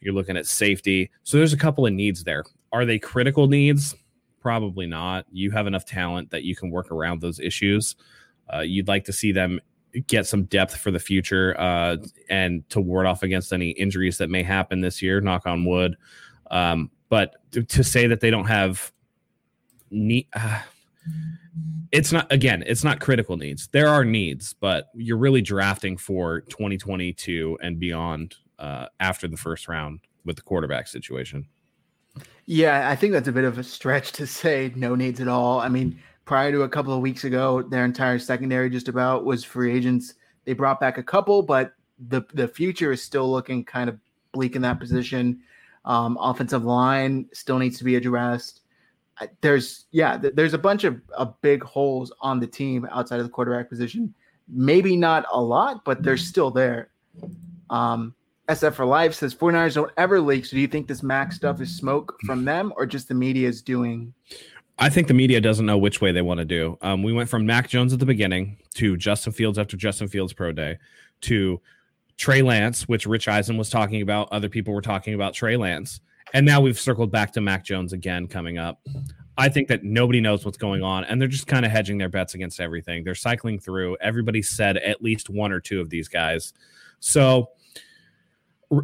You're 0.00 0.14
looking 0.14 0.36
at 0.36 0.46
safety. 0.46 1.10
So 1.22 1.36
there's 1.36 1.52
a 1.52 1.58
couple 1.58 1.86
of 1.86 1.92
needs 1.92 2.24
there. 2.24 2.44
Are 2.72 2.84
they 2.84 2.98
critical 2.98 3.46
needs? 3.46 3.94
Probably 4.40 4.86
not. 4.86 5.26
You 5.30 5.50
have 5.52 5.66
enough 5.66 5.86
talent 5.86 6.30
that 6.30 6.42
you 6.42 6.56
can 6.56 6.70
work 6.70 6.90
around 6.90 7.20
those 7.20 7.38
issues. 7.38 7.96
Uh, 8.52 8.60
you'd 8.60 8.88
like 8.88 9.04
to 9.04 9.12
see 9.12 9.32
them 9.32 9.60
get 10.06 10.26
some 10.26 10.44
depth 10.44 10.76
for 10.76 10.90
the 10.90 10.98
future 10.98 11.58
uh, 11.58 11.96
and 12.28 12.68
to 12.70 12.80
ward 12.80 13.06
off 13.06 13.22
against 13.22 13.52
any 13.52 13.70
injuries 13.70 14.18
that 14.18 14.30
may 14.30 14.42
happen 14.42 14.80
this 14.80 15.02
year. 15.02 15.20
Knock 15.20 15.46
on 15.46 15.64
wood. 15.64 15.96
Um, 16.50 16.90
but 17.08 17.36
to, 17.52 17.62
to, 17.62 17.84
say 17.84 18.06
that 18.06 18.20
they 18.20 18.30
don't 18.30 18.46
have 18.46 18.92
need, 19.90 20.26
uh, 20.32 20.60
it's 21.90 22.12
not 22.12 22.30
again, 22.32 22.62
it's 22.66 22.84
not 22.84 23.00
critical 23.00 23.36
needs. 23.36 23.68
There 23.68 23.88
are 23.88 24.04
needs, 24.04 24.54
but 24.54 24.88
you're 24.94 25.18
really 25.18 25.42
drafting 25.42 25.96
for 25.96 26.40
2022 26.42 27.58
and 27.62 27.78
beyond 27.78 28.36
uh, 28.58 28.86
after 29.00 29.28
the 29.28 29.36
first 29.36 29.68
round 29.68 30.00
with 30.24 30.36
the 30.36 30.42
quarterback 30.42 30.88
situation. 30.88 31.46
Yeah, 32.46 32.88
I 32.88 32.96
think 32.96 33.12
that's 33.12 33.28
a 33.28 33.32
bit 33.32 33.44
of 33.44 33.58
a 33.58 33.62
stretch 33.62 34.12
to 34.12 34.26
say 34.26 34.72
no 34.74 34.94
needs 34.94 35.20
at 35.20 35.28
all. 35.28 35.60
I 35.60 35.68
mean, 35.68 35.98
prior 36.24 36.52
to 36.52 36.62
a 36.62 36.68
couple 36.68 36.92
of 36.92 37.00
weeks 37.00 37.24
ago, 37.24 37.62
their 37.62 37.84
entire 37.84 38.18
secondary 38.18 38.70
just 38.70 38.88
about 38.88 39.24
was 39.24 39.44
free 39.44 39.74
agents. 39.74 40.14
They 40.44 40.52
brought 40.52 40.80
back 40.80 40.98
a 40.98 41.02
couple, 41.02 41.42
but 41.42 41.74
the 42.08 42.22
the 42.34 42.48
future 42.48 42.92
is 42.92 43.02
still 43.02 43.30
looking 43.30 43.64
kind 43.64 43.88
of 43.88 43.98
bleak 44.32 44.56
in 44.56 44.62
that 44.62 44.80
position. 44.80 45.40
Um, 45.84 46.16
offensive 46.20 46.64
line 46.64 47.28
still 47.32 47.58
needs 47.58 47.78
to 47.78 47.84
be 47.84 47.96
addressed. 47.96 48.60
There's 49.40 49.86
yeah, 49.90 50.16
there's 50.16 50.54
a 50.54 50.58
bunch 50.58 50.84
of, 50.84 51.00
of 51.16 51.40
big 51.42 51.62
holes 51.62 52.12
on 52.20 52.40
the 52.40 52.46
team 52.46 52.88
outside 52.90 53.20
of 53.20 53.26
the 53.26 53.30
quarterback 53.30 53.68
position. 53.68 54.14
Maybe 54.48 54.96
not 54.96 55.24
a 55.32 55.40
lot, 55.40 55.84
but 55.84 56.02
they're 56.02 56.16
still 56.16 56.50
there. 56.50 56.90
Um, 57.70 58.14
SF 58.48 58.74
for 58.74 58.84
Life 58.84 59.14
says 59.14 59.34
49ers 59.34 59.74
don't 59.74 59.92
ever 59.96 60.20
leak. 60.20 60.44
So 60.46 60.56
do 60.56 60.60
you 60.60 60.66
think 60.66 60.88
this 60.88 61.02
Mac 61.02 61.32
stuff 61.32 61.60
is 61.60 61.74
smoke 61.74 62.18
from 62.26 62.44
them 62.44 62.72
or 62.76 62.86
just 62.86 63.08
the 63.08 63.14
media 63.14 63.48
is 63.48 63.62
doing 63.62 64.12
I 64.82 64.88
think 64.88 65.06
the 65.06 65.14
media 65.14 65.40
doesn't 65.40 65.64
know 65.64 65.78
which 65.78 66.00
way 66.00 66.10
they 66.10 66.22
want 66.22 66.38
to 66.38 66.44
do. 66.44 66.76
Um, 66.82 67.04
we 67.04 67.12
went 67.12 67.28
from 67.28 67.46
Mac 67.46 67.68
Jones 67.68 67.92
at 67.92 68.00
the 68.00 68.04
beginning 68.04 68.58
to 68.74 68.96
Justin 68.96 69.32
Fields 69.32 69.56
after 69.56 69.76
Justin 69.76 70.08
Fields 70.08 70.32
Pro 70.32 70.50
Day 70.50 70.76
to 71.20 71.60
Trey 72.16 72.42
Lance, 72.42 72.88
which 72.88 73.06
Rich 73.06 73.28
Eisen 73.28 73.56
was 73.56 73.70
talking 73.70 74.02
about. 74.02 74.28
Other 74.32 74.48
people 74.48 74.74
were 74.74 74.82
talking 74.82 75.14
about 75.14 75.34
Trey 75.34 75.56
Lance. 75.56 76.00
And 76.34 76.44
now 76.44 76.60
we've 76.60 76.80
circled 76.80 77.12
back 77.12 77.32
to 77.34 77.40
Mac 77.40 77.64
Jones 77.64 77.92
again 77.92 78.26
coming 78.26 78.58
up. 78.58 78.84
I 79.38 79.48
think 79.48 79.68
that 79.68 79.84
nobody 79.84 80.20
knows 80.20 80.44
what's 80.44 80.58
going 80.58 80.82
on, 80.82 81.04
and 81.04 81.20
they're 81.20 81.28
just 81.28 81.46
kind 81.46 81.64
of 81.64 81.70
hedging 81.70 81.96
their 81.96 82.08
bets 82.08 82.34
against 82.34 82.58
everything. 82.58 83.04
They're 83.04 83.14
cycling 83.14 83.60
through. 83.60 83.98
Everybody 84.00 84.42
said 84.42 84.78
at 84.78 85.00
least 85.00 85.30
one 85.30 85.52
or 85.52 85.60
two 85.60 85.80
of 85.80 85.90
these 85.90 86.08
guys. 86.08 86.54
So, 86.98 87.50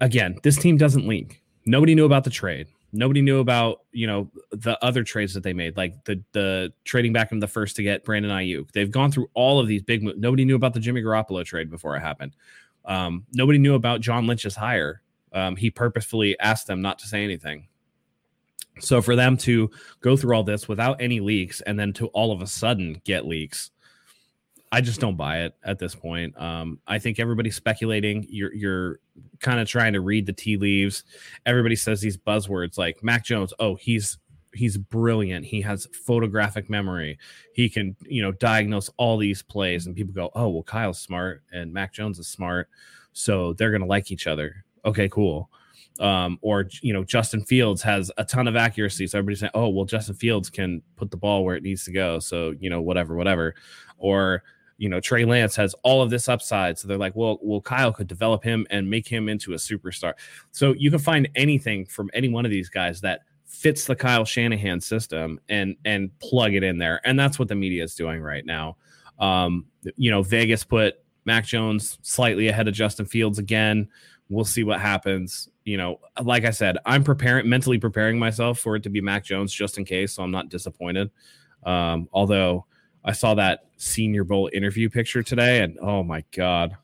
again, 0.00 0.38
this 0.42 0.56
team 0.56 0.78
doesn't 0.78 1.06
leak. 1.06 1.42
Nobody 1.66 1.94
knew 1.94 2.06
about 2.06 2.24
the 2.24 2.30
trade. 2.30 2.68
Nobody 2.92 3.22
knew 3.22 3.40
about 3.40 3.80
you 3.92 4.06
know 4.06 4.30
the 4.50 4.82
other 4.84 5.02
trades 5.02 5.32
that 5.34 5.42
they 5.42 5.52
made, 5.52 5.76
like 5.76 6.04
the 6.04 6.22
the 6.32 6.72
trading 6.84 7.12
back 7.12 7.32
in 7.32 7.38
the 7.38 7.48
first 7.48 7.76
to 7.76 7.82
get 7.82 8.04
Brandon 8.04 8.30
Aiyuk. 8.30 8.70
They've 8.72 8.90
gone 8.90 9.10
through 9.10 9.30
all 9.34 9.58
of 9.58 9.66
these 9.66 9.82
big 9.82 10.02
moves. 10.02 10.18
Nobody 10.18 10.44
knew 10.44 10.56
about 10.56 10.74
the 10.74 10.80
Jimmy 10.80 11.02
Garoppolo 11.02 11.44
trade 11.44 11.70
before 11.70 11.96
it 11.96 12.00
happened. 12.00 12.36
Um, 12.84 13.24
nobody 13.32 13.58
knew 13.58 13.74
about 13.74 14.00
John 14.00 14.26
Lynch's 14.26 14.56
hire. 14.56 15.02
Um, 15.32 15.56
he 15.56 15.70
purposefully 15.70 16.38
asked 16.40 16.66
them 16.66 16.82
not 16.82 16.98
to 16.98 17.06
say 17.06 17.24
anything. 17.24 17.68
So 18.80 19.02
for 19.02 19.16
them 19.16 19.36
to 19.38 19.70
go 20.00 20.16
through 20.16 20.34
all 20.34 20.44
this 20.44 20.68
without 20.68 21.00
any 21.00 21.20
leaks 21.20 21.60
and 21.62 21.78
then 21.78 21.92
to 21.94 22.06
all 22.08 22.32
of 22.32 22.40
a 22.42 22.46
sudden 22.46 23.00
get 23.04 23.26
leaks, 23.26 23.70
I 24.72 24.80
just 24.80 25.00
don't 25.00 25.16
buy 25.16 25.40
it 25.40 25.54
at 25.62 25.78
this 25.78 25.94
point. 25.94 26.34
Um, 26.40 26.78
I 26.86 26.98
think 26.98 27.20
everybody's 27.20 27.56
speculating. 27.56 28.26
You're 28.30 28.54
you're 28.54 29.00
kind 29.40 29.60
of 29.60 29.68
trying 29.68 29.92
to 29.92 30.00
read 30.00 30.24
the 30.24 30.32
tea 30.32 30.56
leaves. 30.56 31.04
Everybody 31.44 31.76
says 31.76 32.00
these 32.00 32.16
buzzwords 32.16 32.78
like 32.78 33.04
Mac 33.04 33.22
Jones. 33.22 33.52
Oh, 33.58 33.74
he's 33.74 34.16
he's 34.54 34.78
brilliant. 34.78 35.44
He 35.44 35.60
has 35.60 35.86
photographic 35.92 36.70
memory. 36.70 37.18
He 37.52 37.68
can 37.68 37.94
you 38.06 38.22
know 38.22 38.32
diagnose 38.32 38.88
all 38.96 39.18
these 39.18 39.42
plays, 39.42 39.86
and 39.86 39.94
people 39.94 40.14
go, 40.14 40.30
oh 40.34 40.48
well, 40.48 40.62
Kyle's 40.62 40.98
smart 40.98 41.42
and 41.52 41.70
Mac 41.70 41.92
Jones 41.92 42.18
is 42.18 42.28
smart, 42.28 42.70
so 43.12 43.52
they're 43.52 43.72
gonna 43.72 43.84
like 43.84 44.10
each 44.10 44.26
other. 44.26 44.64
Okay, 44.86 45.08
cool. 45.10 45.50
Um, 46.00 46.38
or 46.40 46.70
you 46.80 46.94
know, 46.94 47.04
Justin 47.04 47.44
Fields 47.44 47.82
has 47.82 48.10
a 48.16 48.24
ton 48.24 48.48
of 48.48 48.56
accuracy. 48.56 49.06
So 49.06 49.18
everybody's 49.18 49.40
saying, 49.40 49.52
oh, 49.52 49.68
well, 49.68 49.84
Justin 49.84 50.14
Fields 50.14 50.48
can 50.48 50.80
put 50.96 51.10
the 51.10 51.18
ball 51.18 51.44
where 51.44 51.56
it 51.56 51.62
needs 51.62 51.84
to 51.84 51.92
go. 51.92 52.18
So, 52.18 52.54
you 52.58 52.70
know, 52.70 52.80
whatever, 52.80 53.14
whatever. 53.14 53.54
Or 53.98 54.42
you 54.82 54.88
know, 54.88 54.98
Trey 54.98 55.24
Lance 55.24 55.54
has 55.54 55.76
all 55.84 56.02
of 56.02 56.10
this 56.10 56.28
upside. 56.28 56.76
So 56.76 56.88
they're 56.88 56.98
like, 56.98 57.14
well, 57.14 57.38
well, 57.40 57.60
Kyle 57.60 57.92
could 57.92 58.08
develop 58.08 58.42
him 58.42 58.66
and 58.68 58.90
make 58.90 59.06
him 59.06 59.28
into 59.28 59.52
a 59.52 59.56
superstar. 59.56 60.14
So 60.50 60.74
you 60.76 60.90
can 60.90 60.98
find 60.98 61.28
anything 61.36 61.86
from 61.86 62.10
any 62.12 62.28
one 62.28 62.44
of 62.44 62.50
these 62.50 62.68
guys 62.68 63.00
that 63.02 63.20
fits 63.46 63.84
the 63.84 63.94
Kyle 63.94 64.24
Shanahan 64.24 64.80
system 64.80 65.38
and 65.48 65.76
and 65.84 66.10
plug 66.18 66.54
it 66.54 66.64
in 66.64 66.78
there. 66.78 67.00
And 67.04 67.16
that's 67.16 67.38
what 67.38 67.46
the 67.46 67.54
media 67.54 67.84
is 67.84 67.94
doing 67.94 68.20
right 68.20 68.44
now. 68.44 68.76
Um, 69.20 69.66
you 69.96 70.10
know, 70.10 70.24
Vegas 70.24 70.64
put 70.64 70.96
Mac 71.26 71.46
Jones 71.46 71.96
slightly 72.02 72.48
ahead 72.48 72.66
of 72.66 72.74
Justin 72.74 73.06
Fields 73.06 73.38
again. 73.38 73.88
We'll 74.30 74.44
see 74.44 74.64
what 74.64 74.80
happens. 74.80 75.48
You 75.62 75.76
know, 75.76 76.00
like 76.20 76.44
I 76.44 76.50
said, 76.50 76.78
I'm 76.86 77.04
preparing 77.04 77.48
mentally 77.48 77.78
preparing 77.78 78.18
myself 78.18 78.58
for 78.58 78.74
it 78.74 78.82
to 78.82 78.90
be 78.90 79.00
Mac 79.00 79.24
Jones 79.24 79.52
just 79.52 79.78
in 79.78 79.84
case, 79.84 80.14
so 80.14 80.24
I'm 80.24 80.32
not 80.32 80.48
disappointed. 80.48 81.12
Um, 81.62 82.08
although 82.12 82.66
I 83.04 83.12
saw 83.12 83.34
that 83.34 83.66
Senior 83.82 84.22
Bowl 84.22 84.48
interview 84.52 84.88
picture 84.88 85.22
today, 85.22 85.60
and 85.60 85.76
oh 85.80 86.02
my 86.04 86.22
god, 86.34 86.76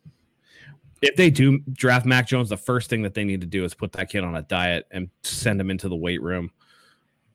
if 1.01 1.15
they 1.15 1.31
do 1.31 1.61
draft 1.73 2.05
Mac 2.05 2.27
Jones, 2.27 2.49
the 2.49 2.57
first 2.57 2.91
thing 2.91 3.03
that 3.03 3.15
they 3.15 3.25
need 3.25 3.41
to 3.41 3.47
do 3.47 3.65
is 3.65 3.73
put 3.73 3.93
that 3.93 4.11
kid 4.11 4.25
on 4.25 4.35
a 4.35 4.43
diet 4.43 4.87
and 4.91 5.09
send 5.23 5.61
him 5.61 5.71
into 5.71 5.89
the 5.89 5.97
weight 5.97 6.21
room. 6.21 6.51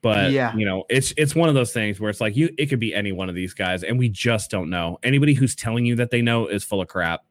But 0.01 0.31
yeah, 0.31 0.53
you 0.53 0.65
know, 0.65 0.83
it's 0.89 1.13
it's 1.15 1.33
one 1.33 1.47
of 1.47 1.55
those 1.55 1.71
things 1.71 1.97
where 1.97 2.09
it's 2.09 2.19
like 2.19 2.35
you 2.35 2.49
it 2.57 2.65
could 2.65 2.79
be 2.79 2.93
any 2.93 3.13
one 3.13 3.29
of 3.29 3.35
these 3.35 3.53
guys, 3.53 3.83
and 3.83 3.97
we 3.97 4.09
just 4.09 4.51
don't 4.51 4.69
know. 4.69 4.99
Anybody 5.01 5.33
who's 5.33 5.55
telling 5.55 5.85
you 5.85 5.95
that 5.95 6.11
they 6.11 6.21
know 6.21 6.47
is 6.47 6.65
full 6.65 6.81
of 6.81 6.89
crap. 6.89 7.21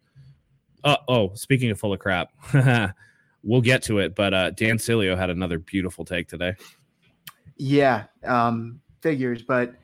Uh, 0.82 0.96
oh, 1.08 1.34
speaking 1.34 1.70
of 1.70 1.78
full 1.78 1.92
of 1.92 1.98
crap, 1.98 2.30
we'll 3.42 3.60
get 3.60 3.82
to 3.84 3.98
it. 3.98 4.14
But 4.14 4.32
uh, 4.32 4.50
Dan 4.52 4.78
Sileo 4.78 5.18
had 5.18 5.28
another 5.28 5.58
beautiful 5.58 6.06
take 6.06 6.28
today. 6.28 6.54
Yeah, 7.58 8.04
um, 8.24 8.80
figures, 9.02 9.42
but 9.42 9.74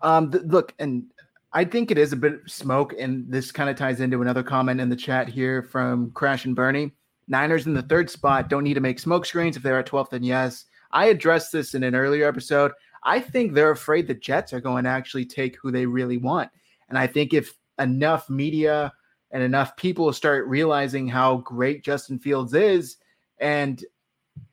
um, 0.00 0.32
th- 0.32 0.44
look, 0.44 0.72
and 0.78 1.04
I 1.52 1.64
think 1.64 1.90
it 1.90 1.98
is 1.98 2.12
a 2.12 2.16
bit 2.16 2.34
of 2.34 2.50
smoke, 2.50 2.94
and 2.98 3.24
this 3.28 3.50
kind 3.50 3.68
of 3.68 3.76
ties 3.76 4.00
into 4.00 4.22
another 4.22 4.42
comment 4.42 4.80
in 4.80 4.88
the 4.88 4.96
chat 4.96 5.28
here 5.28 5.62
from 5.62 6.12
Crash 6.12 6.44
and 6.44 6.54
Bernie. 6.54 6.92
Niners 7.26 7.66
in 7.66 7.74
the 7.74 7.82
third 7.82 8.08
spot 8.08 8.48
don't 8.48 8.64
need 8.64 8.74
to 8.74 8.80
make 8.80 8.98
smoke 8.98 9.26
screens. 9.26 9.56
If 9.56 9.62
they're 9.62 9.78
at 9.78 9.86
12th, 9.86 10.10
then 10.10 10.22
yes. 10.22 10.66
I 10.92 11.06
addressed 11.06 11.52
this 11.52 11.74
in 11.74 11.82
an 11.82 11.94
earlier 11.94 12.26
episode. 12.28 12.72
I 13.04 13.20
think 13.20 13.52
they're 13.52 13.70
afraid 13.70 14.06
the 14.06 14.14
Jets 14.14 14.52
are 14.52 14.60
going 14.60 14.84
to 14.84 14.90
actually 14.90 15.24
take 15.24 15.56
who 15.56 15.70
they 15.70 15.86
really 15.86 16.18
want. 16.18 16.50
And 16.88 16.98
I 16.98 17.06
think 17.06 17.32
if 17.32 17.54
enough 17.78 18.28
media 18.28 18.92
and 19.30 19.42
enough 19.42 19.76
people 19.76 20.12
start 20.12 20.46
realizing 20.48 21.08
how 21.08 21.38
great 21.38 21.84
Justin 21.84 22.18
Fields 22.18 22.52
is, 22.54 22.96
and 23.38 23.84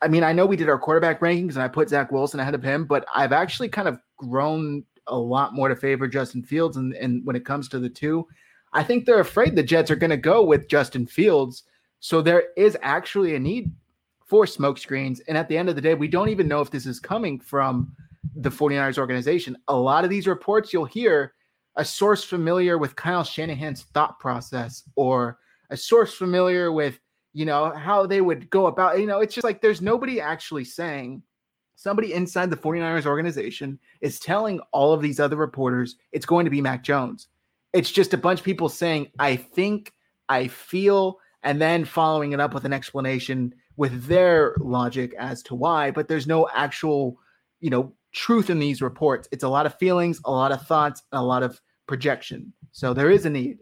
I 0.01 0.07
mean, 0.07 0.23
I 0.23 0.33
know 0.33 0.45
we 0.45 0.55
did 0.55 0.69
our 0.69 0.79
quarterback 0.79 1.19
rankings 1.19 1.53
and 1.53 1.61
I 1.61 1.67
put 1.67 1.89
Zach 1.89 2.11
Wilson 2.11 2.39
ahead 2.39 2.55
of 2.55 2.63
him, 2.63 2.85
but 2.85 3.05
I've 3.13 3.33
actually 3.33 3.69
kind 3.69 3.87
of 3.87 3.99
grown 4.17 4.83
a 5.07 5.17
lot 5.17 5.53
more 5.53 5.69
to 5.69 5.75
favor 5.75 6.07
Justin 6.07 6.43
Fields. 6.43 6.77
And, 6.77 6.93
and 6.93 7.25
when 7.25 7.35
it 7.35 7.45
comes 7.45 7.67
to 7.69 7.79
the 7.79 7.89
two, 7.89 8.27
I 8.73 8.83
think 8.83 9.05
they're 9.05 9.19
afraid 9.19 9.55
the 9.55 9.63
Jets 9.63 9.91
are 9.91 9.95
going 9.95 10.11
to 10.11 10.17
go 10.17 10.43
with 10.43 10.67
Justin 10.67 11.05
Fields. 11.05 11.63
So 11.99 12.21
there 12.21 12.45
is 12.55 12.77
actually 12.81 13.35
a 13.35 13.39
need 13.39 13.71
for 14.25 14.45
smoke 14.45 14.77
screens. 14.77 15.19
And 15.21 15.37
at 15.37 15.47
the 15.47 15.57
end 15.57 15.69
of 15.69 15.75
the 15.75 15.81
day, 15.81 15.95
we 15.95 16.07
don't 16.07 16.29
even 16.29 16.47
know 16.47 16.61
if 16.61 16.69
this 16.69 16.85
is 16.85 16.99
coming 16.99 17.39
from 17.39 17.93
the 18.35 18.49
49ers 18.49 18.97
organization. 18.97 19.57
A 19.67 19.75
lot 19.75 20.03
of 20.03 20.09
these 20.09 20.27
reports 20.27 20.73
you'll 20.73 20.85
hear 20.85 21.33
a 21.77 21.85
source 21.85 22.23
familiar 22.23 22.77
with 22.77 22.95
Kyle 22.95 23.23
Shanahan's 23.23 23.83
thought 23.93 24.19
process 24.19 24.83
or 24.95 25.39
a 25.69 25.77
source 25.77 26.13
familiar 26.13 26.71
with, 26.71 26.99
you 27.33 27.45
know, 27.45 27.71
how 27.71 28.05
they 28.05 28.21
would 28.21 28.49
go 28.49 28.67
about, 28.67 28.99
you 28.99 29.05
know, 29.05 29.19
it's 29.19 29.33
just 29.33 29.45
like 29.45 29.61
there's 29.61 29.81
nobody 29.81 30.19
actually 30.19 30.65
saying 30.65 31.21
somebody 31.77 32.11
inside 32.11 32.49
the 32.49 32.57
49ers 32.57 33.05
organization 33.05 33.79
is 34.01 34.19
telling 34.19 34.59
all 34.73 34.91
of 34.91 35.01
these 35.01 35.19
other 35.19 35.37
reporters 35.37 35.95
it's 36.11 36.25
going 36.25 36.43
to 36.43 36.51
be 36.51 36.59
Mac 36.59 36.83
Jones. 36.83 37.27
It's 37.71 37.91
just 37.91 38.13
a 38.13 38.17
bunch 38.17 38.39
of 38.39 38.45
people 38.45 38.67
saying, 38.67 39.11
I 39.19 39.35
think, 39.35 39.93
I 40.27 40.47
feel, 40.47 41.19
and 41.43 41.61
then 41.61 41.85
following 41.85 42.33
it 42.33 42.39
up 42.39 42.53
with 42.53 42.65
an 42.65 42.73
explanation 42.73 43.53
with 43.77 44.05
their 44.05 44.55
logic 44.59 45.13
as 45.19 45.43
to 45.43 45.55
why, 45.55 45.91
but 45.91 46.07
there's 46.07 46.25
no 46.25 46.49
actual, 46.53 47.19
you 47.59 47.69
know, 47.69 47.93
truth 48.11 48.49
in 48.49 48.57
these 48.57 48.81
reports. 48.81 49.29
It's 49.31 49.43
a 49.43 49.49
lot 49.49 49.67
of 49.67 49.77
feelings, 49.77 50.19
a 50.25 50.31
lot 50.31 50.51
of 50.51 50.65
thoughts, 50.65 51.03
a 51.11 51.23
lot 51.23 51.43
of 51.43 51.61
projection. 51.85 52.53
So 52.71 52.95
there 52.95 53.11
is 53.11 53.25
a 53.25 53.29
need. 53.29 53.59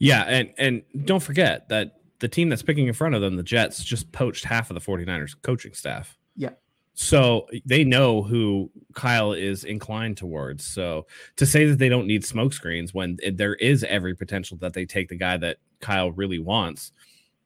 Yeah, 0.00 0.24
and 0.24 0.52
and 0.58 0.82
don't 1.04 1.22
forget 1.22 1.68
that 1.68 2.00
the 2.18 2.28
team 2.28 2.48
that's 2.48 2.62
picking 2.62 2.88
in 2.88 2.92
front 2.92 3.14
of 3.14 3.20
them, 3.20 3.36
the 3.36 3.42
Jets, 3.42 3.84
just 3.84 4.10
poached 4.10 4.44
half 4.44 4.68
of 4.68 4.74
the 4.74 4.80
49ers 4.80 5.36
coaching 5.42 5.74
staff. 5.74 6.18
Yeah. 6.36 6.50
So 6.94 7.48
they 7.66 7.82
know 7.82 8.22
who 8.22 8.70
Kyle 8.94 9.32
is 9.32 9.64
inclined 9.64 10.16
towards. 10.16 10.64
So 10.64 11.06
to 11.36 11.44
say 11.44 11.64
that 11.66 11.78
they 11.78 11.88
don't 11.88 12.06
need 12.06 12.22
smokescreens 12.22 12.94
when 12.94 13.18
there 13.32 13.54
is 13.56 13.82
every 13.84 14.14
potential 14.14 14.56
that 14.58 14.74
they 14.74 14.86
take 14.86 15.08
the 15.08 15.16
guy 15.16 15.36
that 15.38 15.56
Kyle 15.80 16.12
really 16.12 16.38
wants, 16.38 16.92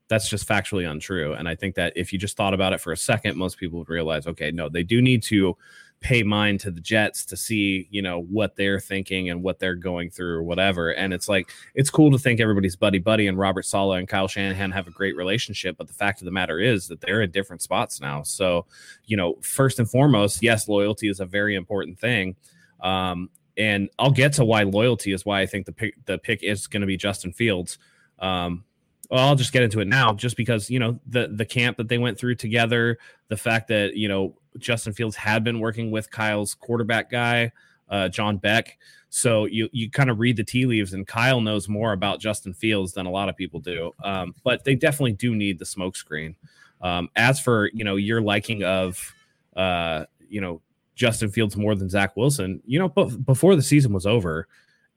that's 0.08 0.28
just 0.28 0.46
factually 0.46 0.90
untrue. 0.90 1.32
And 1.32 1.48
I 1.48 1.54
think 1.54 1.74
that 1.76 1.94
if 1.96 2.12
you 2.12 2.18
just 2.18 2.36
thought 2.36 2.54
about 2.54 2.72
it 2.72 2.80
for 2.80 2.92
a 2.92 2.96
second, 2.96 3.36
most 3.36 3.58
people 3.58 3.78
would 3.78 3.88
realize, 3.88 4.26
okay, 4.26 4.50
no, 4.50 4.68
they 4.68 4.82
do 4.82 5.00
need 5.00 5.22
to 5.24 5.56
pay 6.00 6.22
mind 6.22 6.60
to 6.60 6.70
the 6.70 6.80
Jets 6.80 7.24
to 7.24 7.36
see, 7.36 7.88
you 7.90 8.02
know, 8.02 8.22
what 8.22 8.54
they're 8.56 8.78
thinking 8.78 9.30
and 9.30 9.42
what 9.42 9.58
they're 9.58 9.74
going 9.74 10.10
through 10.10 10.36
or 10.36 10.42
whatever. 10.42 10.90
And 10.90 11.12
it's 11.12 11.28
like, 11.28 11.50
it's 11.74 11.90
cool 11.90 12.10
to 12.12 12.18
think 12.18 12.40
everybody's 12.40 12.76
buddy 12.76 12.98
buddy 12.98 13.26
and 13.26 13.38
Robert 13.38 13.64
Saleh 13.64 13.98
and 13.98 14.08
Kyle 14.08 14.28
Shanahan 14.28 14.70
have 14.70 14.86
a 14.86 14.92
great 14.92 15.16
relationship. 15.16 15.76
But 15.76 15.88
the 15.88 15.94
fact 15.94 16.20
of 16.20 16.24
the 16.24 16.30
matter 16.30 16.60
is 16.60 16.86
that 16.88 17.00
they're 17.00 17.22
in 17.22 17.30
different 17.30 17.62
spots 17.62 18.00
now. 18.00 18.22
So, 18.22 18.66
you 19.06 19.16
know, 19.16 19.38
first 19.42 19.78
and 19.80 19.90
foremost, 19.90 20.42
yes, 20.42 20.68
loyalty 20.68 21.08
is 21.08 21.20
a 21.20 21.26
very 21.26 21.56
important 21.56 21.98
thing. 21.98 22.36
Um, 22.80 23.30
and 23.56 23.90
I'll 23.98 24.12
get 24.12 24.34
to 24.34 24.44
why 24.44 24.62
loyalty 24.62 25.12
is 25.12 25.26
why 25.26 25.40
I 25.40 25.46
think 25.46 25.66
the 25.66 25.72
pick, 25.72 25.94
the 26.04 26.18
pick 26.18 26.44
is 26.44 26.68
going 26.68 26.82
to 26.82 26.86
be 26.86 26.96
Justin 26.96 27.32
Fields. 27.32 27.78
Um, 28.20 28.64
I'll 29.10 29.36
just 29.36 29.52
get 29.52 29.62
into 29.62 29.80
it 29.80 29.88
now, 29.88 30.12
just 30.12 30.36
because 30.36 30.68
you 30.68 30.78
know 30.78 30.98
the 31.06 31.28
the 31.28 31.46
camp 31.46 31.76
that 31.78 31.88
they 31.88 31.98
went 31.98 32.18
through 32.18 32.34
together, 32.34 32.98
the 33.28 33.36
fact 33.36 33.68
that 33.68 33.96
you 33.96 34.08
know 34.08 34.36
Justin 34.58 34.92
Fields 34.92 35.16
had 35.16 35.44
been 35.44 35.60
working 35.60 35.90
with 35.90 36.10
Kyle's 36.10 36.54
quarterback 36.54 37.10
guy, 37.10 37.52
uh, 37.88 38.08
John 38.08 38.36
Beck. 38.36 38.76
So 39.10 39.46
you 39.46 39.70
you 39.72 39.90
kind 39.90 40.10
of 40.10 40.18
read 40.18 40.36
the 40.36 40.44
tea 40.44 40.66
leaves, 40.66 40.92
and 40.92 41.06
Kyle 41.06 41.40
knows 41.40 41.68
more 41.68 41.92
about 41.92 42.20
Justin 42.20 42.52
Fields 42.52 42.92
than 42.92 43.06
a 43.06 43.10
lot 43.10 43.28
of 43.28 43.36
people 43.36 43.60
do. 43.60 43.94
Um, 44.04 44.34
but 44.44 44.64
they 44.64 44.74
definitely 44.74 45.12
do 45.12 45.34
need 45.34 45.58
the 45.58 45.64
smokescreen. 45.64 46.34
Um, 46.82 47.08
as 47.16 47.40
for 47.40 47.70
you 47.72 47.84
know 47.84 47.96
your 47.96 48.20
liking 48.20 48.62
of 48.62 49.14
uh, 49.56 50.04
you 50.28 50.42
know 50.42 50.60
Justin 50.94 51.30
Fields 51.30 51.56
more 51.56 51.74
than 51.74 51.88
Zach 51.88 52.16
Wilson, 52.16 52.60
you 52.66 52.78
know, 52.78 52.88
but 52.88 53.24
before 53.24 53.56
the 53.56 53.62
season 53.62 53.92
was 53.92 54.04
over, 54.04 54.48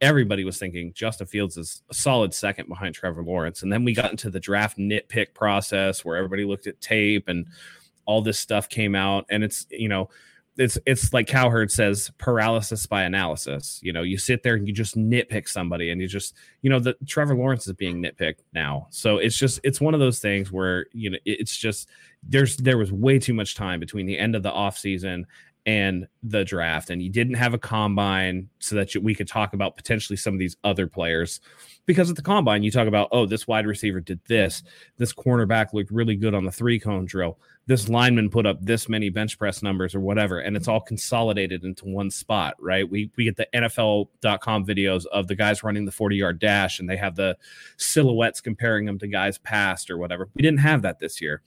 everybody 0.01 0.43
was 0.43 0.57
thinking 0.57 0.91
Justin 0.93 1.27
Fields 1.27 1.57
is 1.57 1.83
a 1.89 1.93
solid 1.93 2.33
second 2.33 2.67
behind 2.67 2.95
Trevor 2.95 3.23
Lawrence. 3.23 3.61
And 3.61 3.71
then 3.71 3.83
we 3.83 3.93
got 3.93 4.11
into 4.11 4.29
the 4.29 4.39
draft 4.39 4.77
nitpick 4.77 5.33
process 5.33 6.03
where 6.03 6.17
everybody 6.17 6.43
looked 6.43 6.67
at 6.67 6.81
tape 6.81 7.27
and 7.27 7.45
all 8.05 8.21
this 8.21 8.39
stuff 8.39 8.67
came 8.67 8.95
out. 8.95 9.25
And 9.29 9.43
it's, 9.43 9.67
you 9.69 9.87
know, 9.87 10.09
it's 10.57 10.77
it's 10.85 11.13
like 11.13 11.27
Cowherd 11.27 11.71
says, 11.71 12.11
paralysis 12.17 12.85
by 12.85 13.03
analysis. 13.03 13.79
You 13.81 13.93
know, 13.93 14.01
you 14.01 14.17
sit 14.17 14.43
there 14.43 14.55
and 14.55 14.67
you 14.67 14.73
just 14.73 14.97
nitpick 14.97 15.47
somebody, 15.47 15.91
and 15.91 16.01
you 16.01 16.07
just, 16.07 16.35
you 16.61 16.69
know, 16.69 16.79
the 16.79 16.95
Trevor 17.07 17.35
Lawrence 17.35 17.67
is 17.67 17.73
being 17.73 18.03
nitpicked 18.03 18.41
now. 18.53 18.87
So 18.89 19.17
it's 19.17 19.37
just 19.37 19.61
it's 19.63 19.79
one 19.79 19.93
of 19.93 19.99
those 19.99 20.19
things 20.19 20.51
where 20.51 20.87
you 20.91 21.11
know 21.11 21.17
it's 21.25 21.55
just 21.55 21.87
there's 22.21 22.57
there 22.57 22.77
was 22.77 22.91
way 22.91 23.17
too 23.17 23.33
much 23.33 23.55
time 23.55 23.79
between 23.79 24.05
the 24.05 24.17
end 24.17 24.35
of 24.35 24.43
the 24.43 24.51
offseason 24.51 25.23
and 25.65 26.07
the 26.23 26.43
draft 26.43 26.89
and 26.89 27.03
you 27.03 27.09
didn't 27.09 27.35
have 27.35 27.53
a 27.53 27.57
combine 27.57 28.49
so 28.59 28.75
that 28.75 28.95
you, 28.95 29.01
we 29.01 29.13
could 29.13 29.27
talk 29.27 29.53
about 29.53 29.75
potentially 29.75 30.17
some 30.17 30.33
of 30.33 30.39
these 30.39 30.57
other 30.63 30.87
players. 30.87 31.39
Because 31.85 32.09
at 32.09 32.15
the 32.15 32.21
combine 32.21 32.63
you 32.63 32.71
talk 32.71 32.87
about 32.87 33.09
oh 33.11 33.25
this 33.25 33.47
wide 33.47 33.67
receiver 33.67 33.99
did 33.99 34.19
this 34.27 34.63
this 34.97 35.13
cornerback 35.13 35.73
looked 35.73 35.91
really 35.91 36.15
good 36.15 36.33
on 36.33 36.45
the 36.45 36.51
three 36.51 36.79
cone 36.79 37.05
drill 37.05 37.37
this 37.65 37.89
lineman 37.89 38.29
put 38.29 38.45
up 38.45 38.57
this 38.61 38.87
many 38.87 39.09
bench 39.09 39.37
press 39.37 39.61
numbers 39.61 39.93
or 39.93 39.99
whatever 39.99 40.39
and 40.39 40.55
it's 40.55 40.67
all 40.67 40.79
consolidated 40.79 41.63
into 41.63 41.85
one 41.85 42.09
spot 42.09 42.55
right? 42.59 42.89
We 42.89 43.11
we 43.17 43.23
get 43.23 43.35
the 43.35 43.47
nfl.com 43.53 44.65
videos 44.65 45.05
of 45.07 45.27
the 45.27 45.35
guys 45.35 45.63
running 45.63 45.85
the 45.85 45.91
40 45.91 46.15
yard 46.15 46.39
dash 46.39 46.79
and 46.79 46.89
they 46.89 46.97
have 46.97 47.15
the 47.15 47.37
silhouettes 47.77 48.41
comparing 48.41 48.85
them 48.85 48.99
to 48.99 49.07
guys 49.07 49.37
past 49.39 49.89
or 49.91 49.97
whatever. 49.97 50.29
We 50.33 50.41
didn't 50.43 50.59
have 50.59 50.83
that 50.83 50.99
this 50.99 51.19
year 51.19 51.41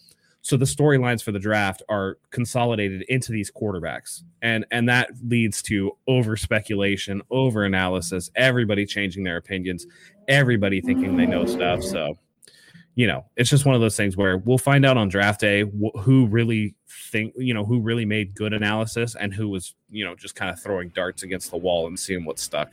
so 0.45 0.59
the 0.59 0.67
storylines 0.67 1.23
for 1.23 1.33
the 1.33 1.39
draft 1.39 1.83
are 1.89 2.19
consolidated 2.31 3.01
into 3.09 3.33
these 3.33 3.51
quarterbacks, 3.51 4.23
and 4.43 4.67
and 4.71 4.87
that 4.91 5.09
leads 5.27 5.63
to 5.63 5.97
over 6.07 6.37
speculation, 6.37 7.23
over 7.31 7.65
analysis, 7.65 8.31
everybody 8.37 8.85
changing 8.85 9.25
their 9.25 9.39
opinions, 9.39 9.87
everybody 10.29 10.83
thinking 10.83 11.17
they 11.17 11.25
know 11.25 11.47
stuff. 11.47 11.83
So, 11.83 12.19
you 12.95 13.07
know, 13.07 13.25
it's 13.39 13.49
just 13.49 13.65
one 13.65 13.75
of 13.75 13.81
those 13.81 13.97
things 13.97 14.19
where 14.19 14.37
we'll 14.37 14.59
find 14.59 14.85
out 14.85 14.99
on 14.99 15.09
draft 15.09 15.41
day 15.41 15.63
wh- 15.63 15.99
who 16.01 16.27
really 16.27 16.75
think, 17.11 17.33
you 17.39 17.55
know, 17.55 17.65
who 17.65 17.81
really 17.81 18.05
made 18.05 18.35
good 18.35 18.53
analysis 18.53 19.15
and 19.15 19.33
who 19.33 19.49
was, 19.49 19.75
you 19.89 20.05
know, 20.05 20.15
just 20.15 20.35
kind 20.35 20.51
of 20.51 20.61
throwing 20.61 20.91
darts 20.91 21.23
against 21.23 21.53
the 21.53 21.57
wall 21.57 21.87
and 21.87 21.99
seeing 21.99 22.27
what 22.27 22.39
stuck. 22.39 22.71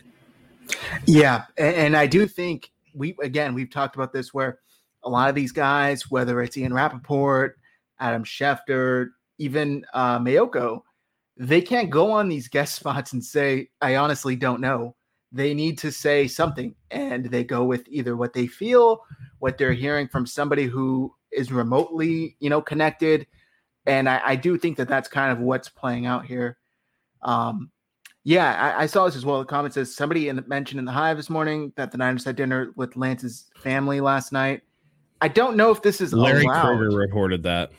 Yeah, 1.05 1.45
and, 1.57 1.75
and 1.75 1.95
I 1.95 2.05
do 2.05 2.27
think 2.27 2.69
we 2.93 3.15
again 3.23 3.53
we've 3.53 3.71
talked 3.71 3.95
about 3.95 4.11
this 4.11 4.33
where 4.33 4.59
a 5.03 5.09
lot 5.09 5.29
of 5.29 5.35
these 5.35 5.53
guys, 5.53 6.11
whether 6.11 6.41
it's 6.41 6.57
Ian 6.57 6.73
Rapoport, 6.73 7.57
Adam 8.01 8.25
Schefter, 8.25 9.09
even 9.37 9.85
uh, 9.93 10.19
Maiocco, 10.19 10.81
they 11.37 11.61
can't 11.61 11.89
go 11.89 12.11
on 12.11 12.27
these 12.27 12.49
guest 12.49 12.75
spots 12.79 13.13
and 13.13 13.23
say, 13.23 13.69
I 13.81 13.95
honestly 13.95 14.35
don't 14.35 14.59
know. 14.59 14.95
They 15.31 15.53
need 15.53 15.77
to 15.79 15.93
say 15.93 16.27
something, 16.27 16.75
and 16.89 17.25
they 17.25 17.45
go 17.45 17.63
with 17.63 17.85
either 17.87 18.17
what 18.17 18.33
they 18.33 18.47
feel, 18.47 19.01
what 19.39 19.57
they're 19.57 19.71
hearing 19.71 20.09
from 20.09 20.25
somebody 20.25 20.65
who 20.65 21.13
is 21.31 21.53
remotely, 21.53 22.35
you 22.41 22.49
know, 22.49 22.61
connected. 22.61 23.25
And 23.85 24.09
I, 24.09 24.21
I 24.25 24.35
do 24.35 24.57
think 24.57 24.75
that 24.75 24.89
that's 24.89 25.07
kind 25.07 25.31
of 25.31 25.39
what's 25.39 25.69
playing 25.69 26.05
out 26.05 26.25
here. 26.25 26.57
Um, 27.21 27.71
yeah, 28.23 28.75
I, 28.77 28.83
I, 28.83 28.85
saw 28.87 29.05
this 29.05 29.15
as 29.15 29.25
well. 29.25 29.39
The 29.39 29.45
comment 29.45 29.73
says 29.73 29.95
somebody 29.95 30.27
in 30.27 30.35
the, 30.35 30.43
mentioned 30.43 30.79
in 30.79 30.85
the 30.85 30.91
hive 30.91 31.17
this 31.17 31.29
morning 31.29 31.71
that 31.75 31.91
the 31.91 31.97
Niners 31.97 32.25
had 32.25 32.35
dinner 32.35 32.73
with 32.75 32.95
Lance's 32.95 33.49
family 33.55 34.01
last 34.01 34.31
night. 34.31 34.61
I 35.21 35.27
don't 35.27 35.55
know 35.55 35.71
if 35.71 35.81
this 35.81 36.01
is 36.01 36.13
Larry 36.13 36.43
allowed. 36.43 36.77
Krueger 36.77 36.95
reported 36.95 37.43
that. 37.43 37.71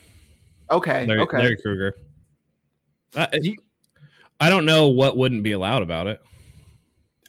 Okay. 0.73 1.05
Larry, 1.05 1.21
okay. 1.21 1.37
Larry 1.37 1.57
Krueger. 1.57 1.95
I, 3.15 3.27
I 4.39 4.49
don't 4.49 4.65
know 4.65 4.89
what 4.89 5.15
wouldn't 5.15 5.43
be 5.43 5.51
allowed 5.51 5.83
about 5.83 6.07
it. 6.07 6.21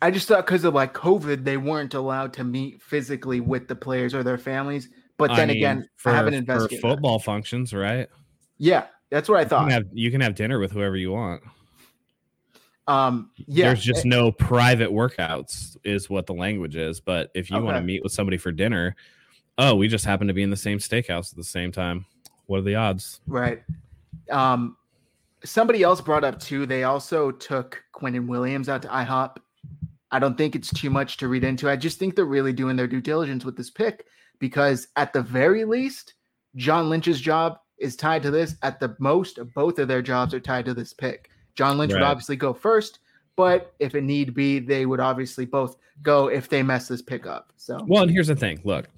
I 0.02 0.10
just 0.10 0.28
thought 0.28 0.44
because 0.44 0.64
of 0.64 0.74
like 0.74 0.92
COVID, 0.92 1.44
they 1.44 1.56
weren't 1.56 1.94
allowed 1.94 2.32
to 2.34 2.44
meet 2.44 2.82
physically 2.82 3.40
with 3.40 3.68
the 3.68 3.76
players 3.76 4.14
or 4.14 4.22
their 4.22 4.38
families. 4.38 4.88
But 5.16 5.28
then 5.28 5.50
I 5.50 5.52
mean, 5.52 5.56
again, 5.58 5.88
for, 5.96 6.10
I 6.10 6.16
haven't 6.16 6.34
investigated 6.34 6.80
for 6.80 6.90
football 6.90 7.18
that. 7.18 7.24
functions, 7.24 7.72
right? 7.72 8.08
Yeah, 8.58 8.86
that's 9.10 9.28
what 9.28 9.38
I 9.38 9.44
thought. 9.44 9.62
You 9.62 9.70
can, 9.70 9.72
have, 9.72 9.86
you 9.92 10.10
can 10.10 10.20
have 10.22 10.34
dinner 10.34 10.58
with 10.58 10.72
whoever 10.72 10.96
you 10.96 11.12
want. 11.12 11.42
Um, 12.86 13.30
yeah, 13.46 13.68
there's 13.68 13.82
just 13.82 14.04
no 14.04 14.32
private 14.32 14.90
workouts, 14.90 15.76
is 15.84 16.10
what 16.10 16.26
the 16.26 16.34
language 16.34 16.76
is. 16.76 17.00
But 17.00 17.30
if 17.34 17.50
you 17.50 17.56
okay. 17.56 17.64
want 17.64 17.76
to 17.76 17.82
meet 17.82 18.02
with 18.02 18.12
somebody 18.12 18.36
for 18.36 18.52
dinner, 18.52 18.96
oh, 19.56 19.74
we 19.76 19.88
just 19.88 20.04
happen 20.04 20.26
to 20.26 20.34
be 20.34 20.42
in 20.42 20.50
the 20.50 20.56
same 20.56 20.78
steakhouse 20.78 21.30
at 21.32 21.36
the 21.36 21.44
same 21.44 21.72
time. 21.72 22.04
What 22.46 22.58
are 22.58 22.62
the 22.62 22.74
odds? 22.74 23.20
Right. 23.26 23.62
Um, 24.30 24.76
somebody 25.44 25.82
else 25.82 26.00
brought 26.00 26.24
up 26.24 26.40
too. 26.40 26.66
They 26.66 26.84
also 26.84 27.30
took 27.30 27.82
Quentin 27.92 28.26
Williams 28.26 28.68
out 28.68 28.82
to 28.82 28.88
IHOP. 28.88 29.36
I 30.10 30.18
don't 30.18 30.38
think 30.38 30.54
it's 30.54 30.72
too 30.72 30.90
much 30.90 31.16
to 31.18 31.28
read 31.28 31.44
into. 31.44 31.68
I 31.68 31.76
just 31.76 31.98
think 31.98 32.14
they're 32.14 32.24
really 32.24 32.52
doing 32.52 32.76
their 32.76 32.86
due 32.86 33.00
diligence 33.00 33.44
with 33.44 33.56
this 33.56 33.70
pick 33.70 34.06
because 34.38 34.88
at 34.96 35.12
the 35.12 35.22
very 35.22 35.64
least, 35.64 36.14
John 36.56 36.88
Lynch's 36.88 37.20
job 37.20 37.58
is 37.78 37.96
tied 37.96 38.22
to 38.22 38.30
this. 38.30 38.56
At 38.62 38.78
the 38.78 38.94
most, 38.98 39.38
both 39.54 39.78
of 39.78 39.88
their 39.88 40.02
jobs 40.02 40.32
are 40.32 40.40
tied 40.40 40.66
to 40.66 40.74
this 40.74 40.92
pick. 40.92 41.30
John 41.56 41.78
Lynch 41.78 41.92
right. 41.92 42.00
would 42.00 42.06
obviously 42.06 42.36
go 42.36 42.52
first, 42.52 43.00
but 43.36 43.74
if 43.78 43.94
it 43.94 44.02
need 44.02 44.34
be, 44.34 44.58
they 44.58 44.86
would 44.86 45.00
obviously 45.00 45.46
both 45.46 45.76
go 46.02 46.28
if 46.28 46.48
they 46.48 46.62
mess 46.62 46.88
this 46.88 47.02
pick 47.02 47.26
up. 47.26 47.52
So 47.56 47.84
well, 47.86 48.02
and 48.02 48.10
here's 48.10 48.28
the 48.28 48.36
thing: 48.36 48.60
look, 48.64 48.88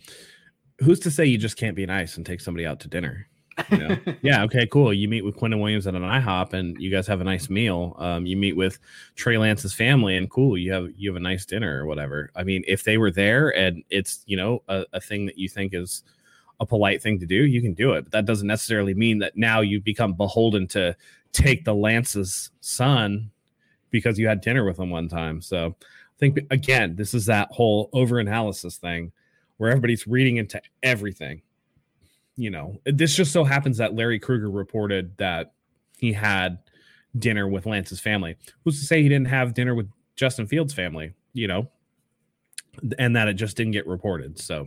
who's 0.80 1.00
to 1.00 1.10
say 1.10 1.24
you 1.24 1.38
just 1.38 1.56
can't 1.56 1.76
be 1.76 1.86
nice 1.86 2.16
and 2.16 2.24
take 2.24 2.40
somebody 2.40 2.66
out 2.66 2.80
to 2.80 2.88
dinner? 2.88 3.26
Know? 3.70 3.96
yeah, 4.22 4.42
okay, 4.44 4.66
cool. 4.66 4.92
You 4.92 5.08
meet 5.08 5.24
with 5.24 5.36
Quentin 5.36 5.60
Williams 5.60 5.86
at 5.86 5.94
an 5.94 6.02
IHOP, 6.02 6.52
and 6.52 6.80
you 6.80 6.90
guys 6.90 7.06
have 7.06 7.20
a 7.20 7.24
nice 7.24 7.48
meal. 7.48 7.96
Um, 7.98 8.26
you 8.26 8.36
meet 8.36 8.56
with 8.56 8.78
Trey 9.14 9.38
Lance's 9.38 9.74
family, 9.74 10.16
and 10.16 10.30
cool, 10.30 10.56
you 10.58 10.72
have 10.72 10.90
you 10.96 11.10
have 11.10 11.16
a 11.16 11.20
nice 11.20 11.46
dinner 11.46 11.80
or 11.80 11.86
whatever. 11.86 12.30
I 12.34 12.44
mean, 12.44 12.64
if 12.66 12.84
they 12.84 12.98
were 12.98 13.10
there 13.10 13.56
and 13.56 13.82
it's 13.90 14.22
you 14.26 14.36
know 14.36 14.62
a, 14.68 14.84
a 14.92 15.00
thing 15.00 15.26
that 15.26 15.38
you 15.38 15.48
think 15.48 15.74
is 15.74 16.02
a 16.60 16.66
polite 16.66 17.02
thing 17.02 17.18
to 17.20 17.26
do, 17.26 17.44
you 17.44 17.60
can 17.60 17.74
do 17.74 17.92
it. 17.92 18.04
But 18.04 18.12
that 18.12 18.26
doesn't 18.26 18.46
necessarily 18.46 18.94
mean 18.94 19.18
that 19.18 19.36
now 19.36 19.60
you 19.60 19.80
become 19.80 20.14
beholden 20.14 20.66
to 20.68 20.96
take 21.32 21.64
the 21.64 21.74
Lance's 21.74 22.50
son 22.60 23.30
because 23.90 24.18
you 24.18 24.26
had 24.26 24.40
dinner 24.40 24.64
with 24.64 24.78
him 24.78 24.90
one 24.90 25.08
time. 25.08 25.40
So 25.40 25.76
I 25.78 26.18
think 26.18 26.40
again, 26.50 26.96
this 26.96 27.14
is 27.14 27.26
that 27.26 27.48
whole 27.50 27.90
over 27.92 28.18
analysis 28.18 28.76
thing 28.76 29.12
where 29.58 29.70
everybody's 29.70 30.06
reading 30.06 30.36
into 30.36 30.60
everything. 30.82 31.42
You 32.36 32.50
know, 32.50 32.80
this 32.84 33.14
just 33.14 33.32
so 33.32 33.44
happens 33.44 33.78
that 33.78 33.94
Larry 33.94 34.18
Krueger 34.18 34.50
reported 34.50 35.16
that 35.16 35.54
he 35.98 36.12
had 36.12 36.58
dinner 37.18 37.48
with 37.48 37.66
Lance's 37.66 38.00
family. 38.00 38.36
Who's 38.64 38.78
to 38.80 38.86
say 38.86 39.02
he 39.02 39.08
didn't 39.08 39.28
have 39.28 39.54
dinner 39.54 39.74
with 39.74 39.88
Justin 40.16 40.46
Fields' 40.46 40.74
family, 40.74 41.14
you 41.32 41.48
know, 41.48 41.70
and 42.98 43.16
that 43.16 43.28
it 43.28 43.34
just 43.34 43.56
didn't 43.56 43.72
get 43.72 43.86
reported. 43.86 44.38
So 44.38 44.66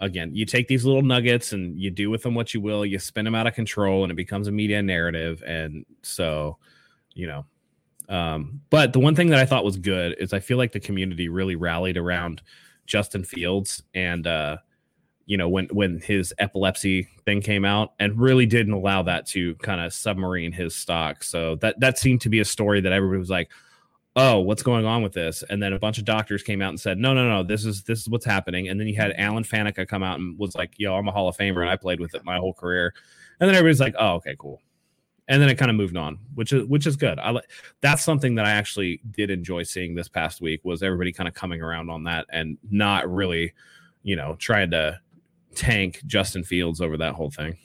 again, 0.00 0.34
you 0.34 0.44
take 0.44 0.68
these 0.68 0.84
little 0.84 1.02
nuggets 1.02 1.52
and 1.52 1.78
you 1.78 1.90
do 1.90 2.10
with 2.10 2.22
them 2.22 2.34
what 2.34 2.52
you 2.52 2.60
will. 2.60 2.84
You 2.84 2.98
spin 2.98 3.24
them 3.24 3.34
out 3.34 3.46
of 3.46 3.54
control, 3.54 4.02
and 4.02 4.10
it 4.10 4.16
becomes 4.16 4.48
a 4.48 4.52
media 4.52 4.82
narrative. 4.82 5.42
And 5.46 5.86
so, 6.02 6.58
you 7.14 7.26
know, 7.26 7.46
um, 8.08 8.60
but 8.68 8.92
the 8.92 8.98
one 8.98 9.14
thing 9.14 9.30
that 9.30 9.38
I 9.38 9.46
thought 9.46 9.64
was 9.64 9.76
good 9.76 10.16
is 10.18 10.32
I 10.32 10.40
feel 10.40 10.58
like 10.58 10.72
the 10.72 10.80
community 10.80 11.28
really 11.28 11.56
rallied 11.56 11.96
around 11.96 12.42
Justin 12.86 13.24
Fields 13.24 13.82
and 13.94 14.26
uh, 14.26 14.58
you 15.32 15.38
know 15.38 15.48
when 15.48 15.64
when 15.68 15.98
his 15.98 16.34
epilepsy 16.38 17.08
thing 17.24 17.40
came 17.40 17.64
out 17.64 17.94
and 17.98 18.20
really 18.20 18.44
didn't 18.44 18.74
allow 18.74 19.00
that 19.00 19.24
to 19.28 19.54
kind 19.54 19.80
of 19.80 19.94
submarine 19.94 20.52
his 20.52 20.76
stock. 20.76 21.24
So 21.24 21.54
that 21.62 21.80
that 21.80 21.98
seemed 21.98 22.20
to 22.20 22.28
be 22.28 22.40
a 22.40 22.44
story 22.44 22.82
that 22.82 22.92
everybody 22.92 23.18
was 23.18 23.30
like, 23.30 23.50
oh, 24.14 24.40
what's 24.40 24.62
going 24.62 24.84
on 24.84 25.02
with 25.02 25.14
this? 25.14 25.42
And 25.48 25.62
then 25.62 25.72
a 25.72 25.78
bunch 25.78 25.96
of 25.96 26.04
doctors 26.04 26.42
came 26.42 26.60
out 26.60 26.68
and 26.68 26.78
said, 26.78 26.98
no, 26.98 27.14
no, 27.14 27.26
no, 27.26 27.42
this 27.42 27.64
is 27.64 27.82
this 27.84 28.02
is 28.02 28.10
what's 28.10 28.26
happening. 28.26 28.68
And 28.68 28.78
then 28.78 28.86
you 28.86 28.94
had 28.94 29.14
Alan 29.16 29.42
Faneca 29.42 29.88
come 29.88 30.02
out 30.02 30.18
and 30.18 30.38
was 30.38 30.54
like, 30.54 30.74
yo, 30.76 30.94
I'm 30.94 31.08
a 31.08 31.12
Hall 31.12 31.28
of 31.28 31.36
Famer 31.38 31.62
and 31.62 31.70
I 31.70 31.76
played 31.76 31.98
with 31.98 32.14
it 32.14 32.26
my 32.26 32.36
whole 32.36 32.52
career. 32.52 32.92
And 33.40 33.48
then 33.48 33.56
everybody's 33.56 33.80
like, 33.80 33.94
oh, 33.98 34.16
okay, 34.16 34.36
cool. 34.38 34.60
And 35.28 35.40
then 35.40 35.48
it 35.48 35.54
kind 35.54 35.70
of 35.70 35.78
moved 35.78 35.96
on, 35.96 36.18
which 36.34 36.52
is 36.52 36.66
which 36.66 36.86
is 36.86 36.96
good. 36.96 37.18
I 37.18 37.30
like 37.30 37.48
that's 37.80 38.02
something 38.02 38.34
that 38.34 38.44
I 38.44 38.50
actually 38.50 39.00
did 39.12 39.30
enjoy 39.30 39.62
seeing 39.62 39.94
this 39.94 40.08
past 40.08 40.42
week 40.42 40.60
was 40.62 40.82
everybody 40.82 41.10
kind 41.10 41.26
of 41.26 41.32
coming 41.32 41.62
around 41.62 41.88
on 41.88 42.04
that 42.04 42.26
and 42.28 42.58
not 42.70 43.10
really, 43.10 43.54
you 44.02 44.14
know, 44.14 44.36
trying 44.38 44.72
to 44.72 45.00
tank 45.54 46.02
Justin 46.06 46.44
Fields 46.44 46.80
over 46.80 46.96
that 46.98 47.14
whole 47.14 47.30
thing. 47.30 47.56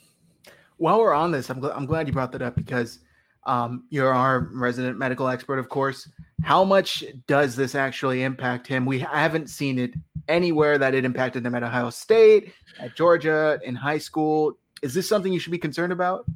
While 0.76 1.00
we're 1.00 1.14
on 1.14 1.32
this, 1.32 1.50
I'm, 1.50 1.60
gl- 1.60 1.76
I'm 1.76 1.86
glad 1.86 2.06
you 2.06 2.12
brought 2.12 2.32
that 2.32 2.42
up 2.42 2.54
because 2.54 3.00
um, 3.44 3.84
you're 3.90 4.12
our 4.12 4.48
resident 4.52 4.98
medical 4.98 5.28
expert, 5.28 5.58
of 5.58 5.68
course. 5.68 6.08
How 6.42 6.64
much 6.64 7.04
does 7.26 7.56
this 7.56 7.74
actually 7.74 8.22
impact 8.22 8.66
him? 8.66 8.86
We 8.86 9.00
haven't 9.00 9.48
seen 9.48 9.78
it 9.78 9.92
anywhere 10.28 10.78
that 10.78 10.94
it 10.94 11.04
impacted 11.04 11.44
him 11.44 11.54
at 11.54 11.62
Ohio 11.62 11.90
State, 11.90 12.52
at 12.78 12.94
Georgia, 12.94 13.58
in 13.64 13.74
high 13.74 13.98
school. 13.98 14.58
Is 14.82 14.94
this 14.94 15.08
something 15.08 15.32
you 15.32 15.40
should 15.40 15.50
be 15.50 15.58
concerned 15.58 15.92
about? 15.92 16.26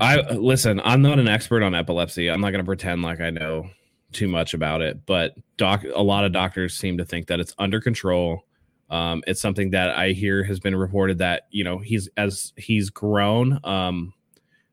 I 0.00 0.20
listen. 0.32 0.80
I'm 0.84 1.02
not 1.02 1.18
an 1.18 1.28
expert 1.28 1.62
on 1.62 1.74
epilepsy. 1.74 2.30
I'm 2.30 2.40
not 2.40 2.52
going 2.52 2.64
to 2.64 2.66
pretend 2.66 3.02
like 3.02 3.20
I 3.20 3.28
know 3.28 3.68
too 4.12 4.28
much 4.28 4.54
about 4.54 4.80
it, 4.80 5.04
but 5.06 5.34
doc, 5.56 5.84
a 5.94 6.02
lot 6.02 6.24
of 6.24 6.32
doctors 6.32 6.74
seem 6.74 6.96
to 6.98 7.04
think 7.04 7.26
that 7.26 7.40
it's 7.40 7.54
under 7.58 7.80
control. 7.80 8.44
Um, 8.90 9.22
it's 9.26 9.40
something 9.40 9.70
that 9.70 9.96
I 9.96 10.10
hear 10.10 10.42
has 10.44 10.58
been 10.58 10.74
reported 10.74 11.18
that 11.18 11.46
you 11.50 11.64
know 11.64 11.78
he's 11.78 12.08
as 12.16 12.52
he's 12.56 12.90
grown. 12.90 13.60
Um, 13.64 14.12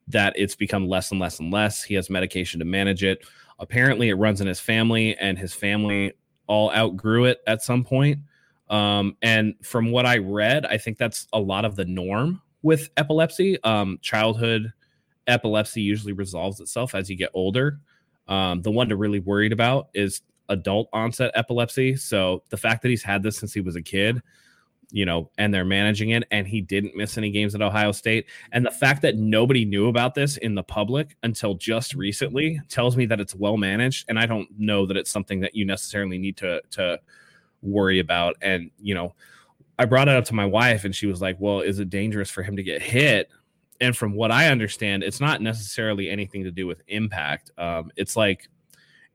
that 0.10 0.34
it's 0.38 0.56
become 0.56 0.88
less 0.88 1.12
and 1.12 1.20
less 1.20 1.40
and 1.40 1.52
less. 1.52 1.84
He 1.84 1.94
has 1.96 2.10
medication 2.10 2.60
to 2.60 2.66
manage 2.66 3.04
it. 3.04 3.26
Apparently, 3.60 4.10
it 4.10 4.16
runs 4.16 4.42
in 4.42 4.48
his 4.48 4.60
family, 4.60 5.16
and 5.18 5.38
his 5.38 5.54
family 5.54 6.14
all 6.48 6.72
outgrew 6.72 7.26
it 7.26 7.40
at 7.46 7.62
some 7.62 7.84
point. 7.84 8.20
Um, 8.70 9.16
and 9.22 9.56
from 9.64 9.92
what 9.92 10.06
I 10.06 10.18
read, 10.18 10.66
I 10.66 10.78
think 10.78 10.98
that's 10.98 11.28
a 11.34 11.40
lot 11.40 11.66
of 11.66 11.76
the 11.76 11.86
norm 11.86 12.42
with 12.64 12.90
epilepsy. 12.98 13.62
Um, 13.64 14.00
childhood 14.02 14.74
epilepsy 15.28 15.82
usually 15.82 16.14
resolves 16.14 16.60
itself 16.60 16.96
as 16.96 17.10
you 17.10 17.16
get 17.16 17.30
older. 17.34 17.80
Um, 18.28 18.62
the 18.62 18.72
one 18.72 18.90
to 18.90 18.96
really 18.96 19.20
worried 19.20 19.54
about 19.54 19.90
is 19.94 20.22
adult 20.50 20.90
onset 20.94 21.32
epilepsy. 21.36 21.96
So 21.96 22.44
the 22.50 22.58
fact 22.58 22.82
that 22.82 22.90
he's 22.90 23.04
had 23.04 23.24
this 23.24 23.38
since 23.38 23.54
he 23.54 23.62
was 23.62 23.76
a 23.76 23.82
kid 23.82 24.22
you 24.92 25.06
know, 25.06 25.30
and 25.38 25.54
they're 25.54 25.66
managing 25.66 26.12
it, 26.12 26.24
and 26.32 26.48
he 26.48 26.62
didn't 26.62 26.96
miss 26.96 27.18
any 27.18 27.30
games 27.30 27.54
at 27.54 27.62
Ohio 27.62 27.92
State. 27.92 28.28
And 28.52 28.66
the 28.66 28.72
fact 28.72 29.02
that 29.02 29.18
nobody 29.18 29.66
knew 29.66 29.90
about 29.90 30.16
this 30.16 30.38
in 30.38 30.56
the 30.56 30.64
public 30.64 31.18
until 31.24 31.56
just 31.56 31.94
recently 31.94 32.62
tells 32.70 32.96
me 32.96 33.06
that 33.08 33.20
it's 33.20 33.36
well 33.36 33.58
managed. 33.58 34.06
And 34.08 34.18
I 34.18 34.26
don't 34.26 34.48
know 34.58 34.86
that 34.86 34.96
it's 34.96 35.12
something 35.12 35.42
that 35.42 35.56
you 35.56 35.66
necessarily 35.66 36.18
need 36.18 36.38
to 36.38 36.62
to 36.72 37.00
worry 37.62 38.00
about. 38.00 38.38
And 38.42 38.72
you 38.80 38.96
know, 38.96 39.14
I 39.78 39.86
brought 39.86 40.08
it 40.08 40.16
up 40.16 40.26
to 40.26 40.36
my 40.36 40.46
wife, 40.46 40.86
and 40.86 40.96
she 40.96 41.08
was 41.08 41.22
like, 41.22 41.36
"Well, 41.40 41.62
is 41.62 41.80
it 41.80 41.90
dangerous 41.90 42.30
for 42.30 42.44
him 42.44 42.56
to 42.56 42.64
get 42.64 42.82
hit?" 42.82 43.30
And 43.82 43.96
from 43.96 44.14
what 44.14 44.32
I 44.32 44.48
understand, 44.48 45.04
it's 45.04 45.20
not 45.20 45.42
necessarily 45.42 46.10
anything 46.10 46.46
to 46.46 46.52
do 46.52 46.66
with 46.66 46.82
impact. 46.88 47.52
Um, 47.58 47.92
it's 47.98 48.16
like 48.16 48.48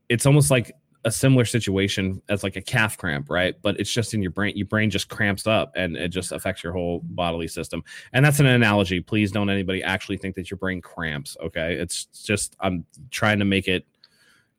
it's 0.07 0.25
almost 0.27 0.51
like 0.51 0.71
a 1.05 1.11
similar 1.11 1.45
situation 1.45 2.21
as 2.29 2.43
like 2.43 2.55
a 2.55 2.61
calf 2.61 2.97
cramp, 2.97 3.29
right? 3.29 3.55
But 3.61 3.79
it's 3.79 3.91
just 3.91 4.13
in 4.13 4.21
your 4.21 4.31
brain. 4.31 4.55
Your 4.55 4.67
brain 4.67 4.89
just 4.89 5.09
cramps 5.09 5.45
up 5.45 5.73
and 5.75 5.97
it 5.97 6.09
just 6.09 6.31
affects 6.31 6.63
your 6.63 6.73
whole 6.73 7.01
bodily 7.03 7.47
system. 7.47 7.83
And 8.13 8.25
that's 8.25 8.39
an 8.39 8.45
analogy. 8.45 9.01
Please 9.01 9.31
don't 9.31 9.49
anybody 9.49 9.83
actually 9.83 10.17
think 10.17 10.35
that 10.35 10.49
your 10.49 10.57
brain 10.57 10.81
cramps. 10.81 11.35
Okay. 11.43 11.75
It's 11.75 12.05
just, 12.05 12.55
I'm 12.61 12.85
trying 13.11 13.39
to 13.39 13.45
make 13.45 13.67
it, 13.67 13.85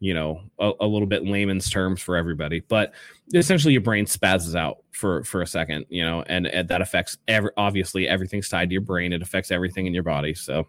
you 0.01 0.13
know, 0.13 0.43
a, 0.59 0.73
a 0.81 0.87
little 0.87 1.07
bit 1.07 1.25
layman's 1.25 1.71
terms 1.71 2.03
for 2.03 2.17
everybody. 2.17 2.61
But 2.61 2.93
essentially 3.33 3.73
your 3.73 3.81
brain 3.81 4.05
spazzes 4.05 4.55
out 4.55 4.79
for 4.91 5.25
for 5.25 5.41
a 5.41 5.47
second, 5.47 5.87
you 5.89 6.05
know, 6.05 6.25
and, 6.27 6.47
and 6.47 6.69
that 6.69 6.83
affects 6.83 7.17
every 7.27 7.53
obviously 7.57 8.07
everything's 8.07 8.51
tied 8.51 8.69
to 8.69 8.75
your 8.75 8.83
brain. 8.83 9.15
It 9.15 9.23
affects 9.23 9.51
everything 9.51 9.87
in 9.87 9.95
your 9.95 10.03
body. 10.03 10.35
So 10.35 10.67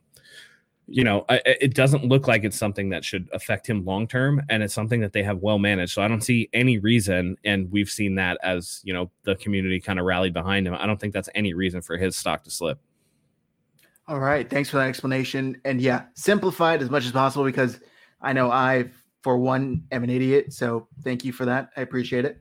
you 0.87 1.03
know, 1.03 1.25
it 1.29 1.73
doesn't 1.73 2.05
look 2.05 2.27
like 2.27 2.43
it's 2.43 2.57
something 2.57 2.89
that 2.89 3.03
should 3.03 3.27
affect 3.33 3.67
him 3.67 3.83
long 3.85 4.07
term, 4.07 4.41
and 4.49 4.61
it's 4.61 4.73
something 4.73 5.01
that 5.01 5.13
they 5.13 5.23
have 5.23 5.39
well 5.39 5.57
managed. 5.57 5.93
So 5.93 6.01
I 6.01 6.07
don't 6.07 6.21
see 6.21 6.49
any 6.53 6.77
reason, 6.77 7.37
and 7.43 7.71
we've 7.71 7.89
seen 7.89 8.15
that 8.15 8.37
as 8.43 8.81
you 8.83 8.93
know 8.93 9.09
the 9.23 9.35
community 9.35 9.79
kind 9.79 9.99
of 9.99 10.05
rallied 10.05 10.33
behind 10.33 10.67
him. 10.67 10.75
I 10.75 10.85
don't 10.85 10.99
think 10.99 11.13
that's 11.13 11.29
any 11.33 11.53
reason 11.53 11.81
for 11.81 11.97
his 11.97 12.15
stock 12.15 12.43
to 12.43 12.51
slip. 12.51 12.79
All 14.07 14.19
right. 14.19 14.47
Thanks 14.47 14.69
for 14.69 14.77
that 14.77 14.87
explanation. 14.87 15.59
And 15.65 15.81
yeah, 15.81 16.03
simplified 16.13 16.83
as 16.83 16.91
much 16.91 17.05
as 17.05 17.11
possible 17.11 17.43
because 17.43 17.79
I 18.21 18.33
know 18.33 18.51
I, 18.51 18.91
for 19.23 19.37
one, 19.37 19.83
am 19.91 20.03
an 20.03 20.11
idiot. 20.11 20.53
So 20.53 20.87
thank 21.03 21.25
you 21.25 21.33
for 21.33 21.45
that. 21.45 21.69
I 21.75 21.81
appreciate 21.81 22.25
it. 22.25 22.39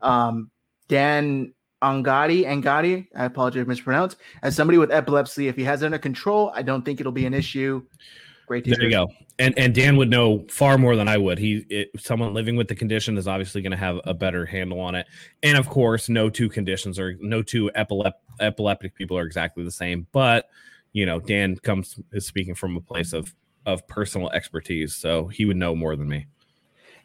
Um, 0.00 0.50
Dan 0.88 1.54
Angadi, 1.84 2.44
Angadi, 2.44 3.06
I 3.14 3.26
apologize 3.26 3.62
if 3.62 3.68
mispronounced. 3.68 4.16
As 4.42 4.56
somebody 4.56 4.78
with 4.78 4.90
epilepsy, 4.90 5.48
if 5.48 5.56
he 5.56 5.64
has 5.64 5.82
it 5.82 5.86
under 5.86 5.98
control, 5.98 6.50
I 6.54 6.62
don't 6.62 6.84
think 6.84 7.00
it'll 7.00 7.12
be 7.12 7.26
an 7.26 7.34
issue. 7.34 7.82
Great. 8.46 8.64
there 8.64 8.82
you 8.82 8.90
go. 8.90 9.08
And 9.38 9.58
and 9.58 9.74
Dan 9.74 9.96
would 9.96 10.10
know 10.10 10.44
far 10.50 10.76
more 10.76 10.96
than 10.96 11.08
I 11.08 11.16
would. 11.16 11.38
He 11.38 11.64
it, 11.70 11.90
someone 11.98 12.34
living 12.34 12.56
with 12.56 12.68
the 12.68 12.74
condition 12.74 13.16
is 13.16 13.26
obviously 13.26 13.62
going 13.62 13.72
to 13.72 13.76
have 13.76 14.00
a 14.04 14.14
better 14.14 14.44
handle 14.44 14.80
on 14.80 14.94
it. 14.94 15.06
And 15.42 15.56
of 15.56 15.68
course, 15.68 16.08
no 16.08 16.28
two 16.28 16.48
conditions 16.48 16.98
or 16.98 17.16
no 17.20 17.42
two 17.42 17.70
epilep- 17.74 18.12
epileptic 18.40 18.94
people 18.94 19.16
are 19.16 19.24
exactly 19.24 19.64
the 19.64 19.70
same. 19.70 20.06
But 20.12 20.48
you 20.92 21.06
know, 21.06 21.20
Dan 21.20 21.56
comes 21.56 21.98
is 22.12 22.26
speaking 22.26 22.54
from 22.54 22.76
a 22.76 22.80
place 22.80 23.12
of 23.12 23.34
of 23.66 23.86
personal 23.88 24.30
expertise, 24.30 24.94
so 24.94 25.26
he 25.28 25.46
would 25.46 25.56
know 25.56 25.74
more 25.74 25.96
than 25.96 26.08
me. 26.08 26.26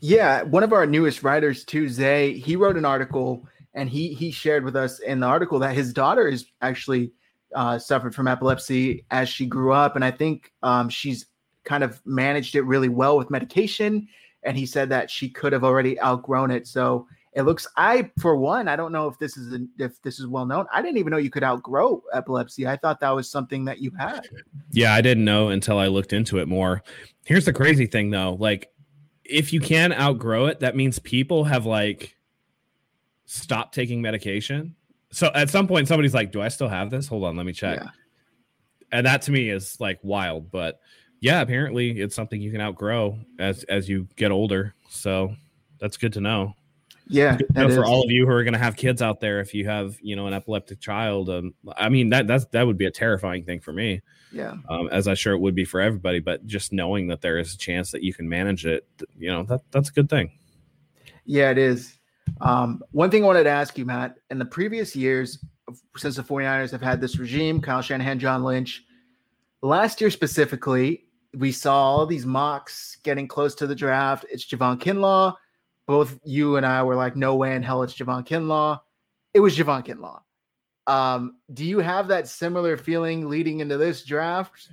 Yeah, 0.02 0.44
one 0.44 0.64
of 0.64 0.72
our 0.72 0.86
newest 0.86 1.24
writers, 1.24 1.66
Tuesday, 1.66 2.34
he 2.38 2.56
wrote 2.56 2.78
an 2.78 2.86
article 2.86 3.46
and 3.80 3.90
he 3.90 4.14
he 4.14 4.30
shared 4.30 4.66
with 4.66 4.76
us 4.76 5.00
in 5.00 5.22
the 5.22 5.26
article 5.26 5.58
that 5.60 5.74
his 5.74 5.94
daughter 5.94 6.28
is 6.28 6.46
actually 6.62 7.14
uh, 7.56 7.80
suffered 7.80 8.14
from 8.14 8.28
epilepsy 8.28 9.06
as 9.10 9.30
she 9.30 9.46
grew 9.46 9.72
up, 9.72 9.96
and 9.96 10.04
I 10.04 10.12
think 10.12 10.52
um, 10.64 10.90
she's 10.90 11.28
kind 11.64 11.84
of 11.84 12.02
managed 12.06 12.56
it 12.56 12.64
really 12.64 12.90
well 12.90 13.18
with 13.18 13.30
medication. 13.30 14.08
And 14.44 14.58
he 14.58 14.66
said 14.66 14.90
that 14.90 15.10
she 15.10 15.30
could 15.30 15.52
have 15.52 15.64
already 15.64 16.00
outgrown 16.02 16.52
it. 16.52 16.66
So 16.66 17.08
it 17.34 17.44
looks 17.44 17.68
I 17.78 18.12
for 18.20 18.36
one, 18.36 18.68
I 18.68 18.76
don't 18.76 18.92
know 18.92 19.08
if 19.08 19.18
this 19.18 19.38
is 19.38 19.54
a, 19.54 19.60
if 19.78 20.02
this 20.02 20.20
is 20.20 20.28
well 20.28 20.46
known. 20.46 20.66
I 20.74 20.82
didn't 20.82 20.98
even 20.98 21.12
know 21.12 21.18
you 21.18 21.30
could 21.30 21.44
outgrow 21.44 22.04
epilepsy. 22.14 22.68
I 22.68 22.76
thought 22.76 23.00
that 23.00 23.12
was 23.12 23.32
something 23.32 23.66
that 23.66 23.80
you 23.80 23.92
had. 23.98 24.28
Yeah, 24.72 24.94
I 24.94 25.02
didn't 25.02 25.26
know 25.26 25.50
until 25.50 25.78
I 25.78 25.88
looked 25.88 26.12
into 26.12 26.40
it 26.40 26.48
more. 26.48 26.84
Here's 27.24 27.46
the 27.46 27.54
crazy 27.54 27.86
thing 27.86 28.10
though, 28.10 28.36
like 28.40 28.72
if 29.24 29.54
you 29.54 29.62
can 29.62 29.94
outgrow 29.94 30.48
it, 30.48 30.60
that 30.60 30.76
means 30.76 31.00
people 31.00 31.44
have 31.46 31.66
like 31.66 32.16
stopped 33.30 33.76
taking 33.76 34.02
medication. 34.02 34.76
So 35.12 35.32
at 35.34 35.50
some 35.50 35.68
point 35.68 35.88
somebody's 35.88 36.14
like, 36.14 36.32
"Do 36.32 36.42
I 36.42 36.50
still 36.50 36.68
have 36.68 36.90
this? 36.90 37.08
Hold 37.08 37.24
on, 37.24 37.38
let 37.38 37.46
me 37.46 37.54
check." 37.54 37.80
Yeah. 37.80 37.90
And 38.92 39.06
that 39.06 39.22
to 39.24 39.32
me 39.32 39.50
is 39.50 39.80
like 39.80 40.00
wild, 40.02 40.52
but 40.52 40.80
yeah, 41.20 41.42
apparently 41.42 42.00
it's 42.00 42.16
something 42.16 42.42
you 42.42 42.52
can 42.52 42.62
outgrow 42.62 43.20
as 43.38 43.64
as 43.66 43.88
you 43.88 44.08
get 44.16 44.32
older. 44.32 44.74
So 44.90 45.36
that's 45.80 45.98
good 45.98 46.14
to 46.14 46.22
know. 46.22 46.56
Yeah, 47.12 47.40
know 47.56 47.70
for 47.70 47.86
all 47.86 48.04
of 48.04 48.12
you 48.12 48.28
who 48.28 48.32
are 48.32 48.44
going 48.44 48.54
to 48.54 48.60
have 48.60 48.76
kids 48.76 49.02
out 49.02 49.20
there, 49.20 49.40
if 49.40 49.56
you 49.56 49.68
have 49.68 49.98
you 50.02 50.16
know 50.16 50.28
an 50.28 50.34
epileptic 50.34 50.80
child, 50.80 51.30
um, 51.30 51.56
I 51.76 51.90
mean 51.90 52.10
that 52.10 52.28
that's 52.28 52.46
that 52.52 52.68
would 52.68 52.78
be 52.78 52.86
a 52.86 52.92
terrifying 52.92 53.46
thing 53.46 53.62
for 53.62 53.74
me. 53.74 54.02
Yeah, 54.32 54.56
um, 54.70 54.90
as 54.92 55.08
I'm 55.08 55.16
sure 55.16 55.34
it 55.34 55.40
would 55.40 55.56
be 55.56 55.66
for 55.66 55.82
everybody. 55.82 56.20
But 56.20 56.46
just 56.46 56.72
knowing 56.72 57.08
that 57.08 57.22
there 57.22 57.40
is 57.40 57.56
a 57.56 57.58
chance 57.58 57.92
that 57.92 58.04
you 58.04 58.14
can 58.14 58.30
manage 58.30 58.66
it, 58.66 58.88
you 59.18 59.32
know 59.32 59.44
that 59.44 59.62
that's 59.72 59.90
a 59.90 59.94
good 59.94 60.08
thing. 60.08 60.32
Yeah, 61.26 61.50
it 61.50 61.58
is. 61.58 61.99
Um, 62.42 62.82
one 62.92 63.10
thing 63.10 63.24
I 63.24 63.28
wanted 63.28 63.44
to 63.44 63.50
ask 63.50 63.78
you, 63.78 63.86
Matt, 63.86 64.16
in 64.30 64.40
the 64.40 64.46
previous 64.46 64.96
years, 64.96 65.44
since 65.98 66.16
the 66.16 66.24
49ers 66.24 66.72
have 66.72 66.82
had 66.82 67.02
this 67.02 67.18
regime, 67.18 67.62
Kyle 67.62 67.82
Shanahan, 67.82 68.20
John 68.20 68.44
Lynch, 68.44 68.84
last 69.62 70.02
year 70.02 70.10
specifically, 70.10 71.06
we 71.36 71.52
saw 71.52 71.76
all 71.76 72.06
these 72.06 72.26
mocks 72.26 72.98
getting 73.04 73.28
close 73.28 73.54
to 73.56 73.68
the 73.68 73.76
draft. 73.76 74.26
It's 74.32 74.46
Javon 74.46 74.80
Kinlaw. 74.80 75.36
Both 75.86 76.20
you 76.24 76.56
and 76.56 76.66
I 76.66 76.84
were 76.84 76.96
like, 76.96 77.16
no 77.16 77.36
way 77.36 77.56
in 77.56 77.64
hell 77.64 77.84
it's 77.84 77.94
Javon 77.94 78.26
Kinlaw. 78.26 78.80
It 79.34 79.40
was 79.40 79.58
Javon 79.58 79.86
Kinlaw. 79.86 80.22
Um, 80.88 81.36
do 81.54 81.66
you 81.66 81.80
have 81.80 82.08
that 82.08 82.28
similar 82.28 82.76
feeling 82.78 83.30
leading 83.30 83.60
into 83.60 83.78
this 83.78 84.04
draft? 84.04 84.70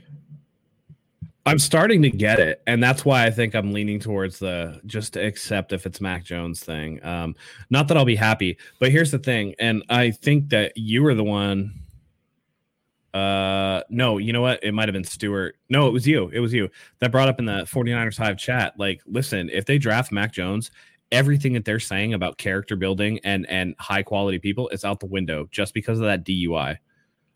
I'm 1.47 1.59
starting 1.59 2.03
to 2.03 2.11
get 2.11 2.41
it, 2.41 2.61
and 2.67 2.83
that's 2.83 3.05
why 3.05 3.25
I 3.25 3.31
think 3.31 3.55
I'm 3.55 3.73
leaning 3.73 4.01
towards 4.01 4.39
the 4.41 4.81
just 4.87 5.13
to 5.13 5.25
accept 5.25 5.73
if 5.73 5.87
it's 5.87 6.01
Mac 6.01 6.25
Jones 6.25 6.61
thing. 6.61 7.03
Um, 7.05 7.37
not 7.71 7.89
that 7.89 7.97
I'll 7.97 8.05
be 8.05 8.17
happy, 8.17 8.59
but 8.81 8.91
here's 8.91 9.13
the 9.13 9.19
thing, 9.19 9.55
and 9.59 9.85
I 9.89 10.11
think 10.11 10.51
that 10.51 10.73
you 10.77 11.03
were 11.03 11.15
the 11.15 11.25
one 11.25 11.73
uh, 13.17 13.83
no, 13.89 14.19
you 14.19 14.31
know 14.31 14.43
what? 14.43 14.63
It 14.63 14.73
might 14.73 14.89
have 14.89 14.93
been 14.93 15.03
Stewart. 15.03 15.57
No, 15.71 15.89
it 15.89 15.91
was 15.91 16.07
you. 16.07 16.29
It 16.35 16.41
was 16.41 16.53
you 16.53 16.69
that 16.99 17.11
brought 17.11 17.31
up 17.31 17.39
in 17.39 17.47
the 17.47 17.63
49ers 17.63 18.19
Hive 18.19 18.37
chat. 18.37 18.75
Like, 18.79 19.01
listen, 19.07 19.49
if 19.51 19.65
they 19.65 19.79
draft 19.79 20.13
Mac 20.13 20.35
Jones, 20.35 20.71
everything 21.11 21.55
that 21.55 21.65
they're 21.65 21.81
saying 21.81 22.13
about 22.13 22.37
character 22.37 22.77
building 22.77 23.19
and 23.25 23.49
and 23.49 23.75
high 23.79 24.03
quality 24.03 24.39
people 24.39 24.69
is 24.69 24.85
out 24.85 25.01
the 25.01 25.07
window 25.07 25.49
just 25.51 25.73
because 25.73 25.99
of 25.99 26.05
that 26.05 26.27
DUI. 26.27 26.77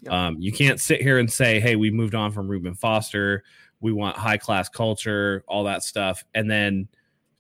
Yep. 0.03 0.13
Um, 0.13 0.37
you 0.39 0.53
can't 0.53 0.79
sit 0.79 1.01
here 1.01 1.19
and 1.19 1.33
say, 1.33 1.61
"Hey, 1.61 1.77
we 1.77 1.91
moved 1.91 2.15
on 2.15 2.31
from 2.31 2.47
Reuben 2.47 2.75
Foster. 2.75 3.43
We 3.81 3.93
want 3.93 4.17
high 4.17 4.37
class 4.37 4.69
culture, 4.69 5.45
all 5.49 5.65
that 5.65 5.83
stuff," 5.83 6.25
and 6.35 6.51
then 6.51 6.89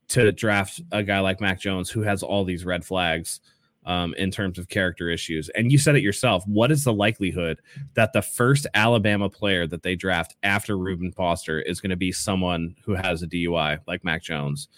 to 0.09 0.33
draft 0.33 0.81
a 0.91 1.03
guy 1.03 1.21
like 1.21 1.41
Mac 1.41 1.61
Jones 1.61 1.89
who 1.89 2.03
has 2.03 2.23
all 2.23 2.45
these 2.45 2.65
red 2.65 2.85
flags 2.85 3.41
um, 3.87 4.13
in 4.15 4.31
terms 4.31 4.59
of 4.59 4.69
character 4.69 5.09
issues. 5.09 5.49
And 5.51 5.71
you 5.71 5.79
said 5.79 5.97
it 5.97 6.03
yourself. 6.03 6.45
What 6.47 6.71
is 6.71 6.85
the 6.85 6.93
likelihood 6.93 7.61
that 7.95 8.13
the 8.13 8.23
first 8.23 8.67
Alabama 8.75 9.31
player 9.31 9.67
that 9.69 9.83
they 9.83 9.97
draft 9.97 10.35
after 10.43 10.77
Reuben 10.77 11.13
Foster 11.13 11.61
is 11.61 11.81
going 11.81 11.91
to 11.91 11.97
be 11.97 12.13
someone 12.13 12.75
who 12.85 12.95
has 12.95 13.23
a 13.23 13.27
DUI 13.27 13.79
like 13.87 14.05
Mac 14.05 14.23
Jones? 14.23 14.69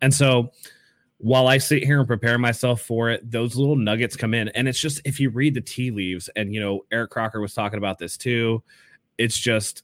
And 0.00 0.14
so 0.14 0.52
while 1.18 1.48
I 1.48 1.58
sit 1.58 1.82
here 1.82 1.98
and 1.98 2.06
prepare 2.06 2.38
myself 2.38 2.80
for 2.80 3.10
it, 3.10 3.28
those 3.28 3.56
little 3.56 3.76
nuggets 3.76 4.16
come 4.16 4.34
in. 4.34 4.48
And 4.50 4.68
it's 4.68 4.80
just 4.80 5.00
if 5.04 5.18
you 5.18 5.30
read 5.30 5.54
the 5.54 5.60
tea 5.60 5.90
leaves, 5.90 6.30
and 6.36 6.54
you 6.54 6.60
know, 6.60 6.84
Eric 6.92 7.10
Crocker 7.10 7.40
was 7.40 7.54
talking 7.54 7.78
about 7.78 7.98
this 7.98 8.16
too, 8.16 8.62
it's 9.18 9.36
just 9.36 9.82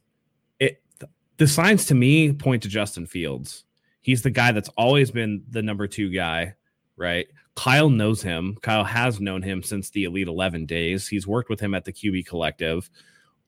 the 1.37 1.47
signs 1.49 1.87
to 1.87 1.95
me 1.95 2.33
point 2.33 2.63
to 2.63 2.69
Justin 2.69 3.07
Fields. 3.07 3.65
He's 4.01 4.23
the 4.23 4.31
guy 4.31 4.53
that's 4.53 4.69
always 4.77 5.11
been 5.11 5.43
the 5.51 5.63
number 5.63 5.87
two 5.87 6.11
guy, 6.11 6.55
right? 6.97 7.27
Kyle 7.55 7.89
knows 7.89 8.23
him. 8.23 8.59
Kyle 8.63 8.85
has 8.85 9.21
known 9.21 9.43
him 9.43 9.63
since 9.63 9.91
the 9.91 10.05
Elite 10.05 10.29
11 10.29 10.67
days. 10.67 11.09
He's 11.09 11.27
worked 11.27 11.49
with 11.49 11.61
him 11.61 11.75
at 11.75 11.85
the 11.85 11.93
QB 11.93 12.27
Collective, 12.27 12.91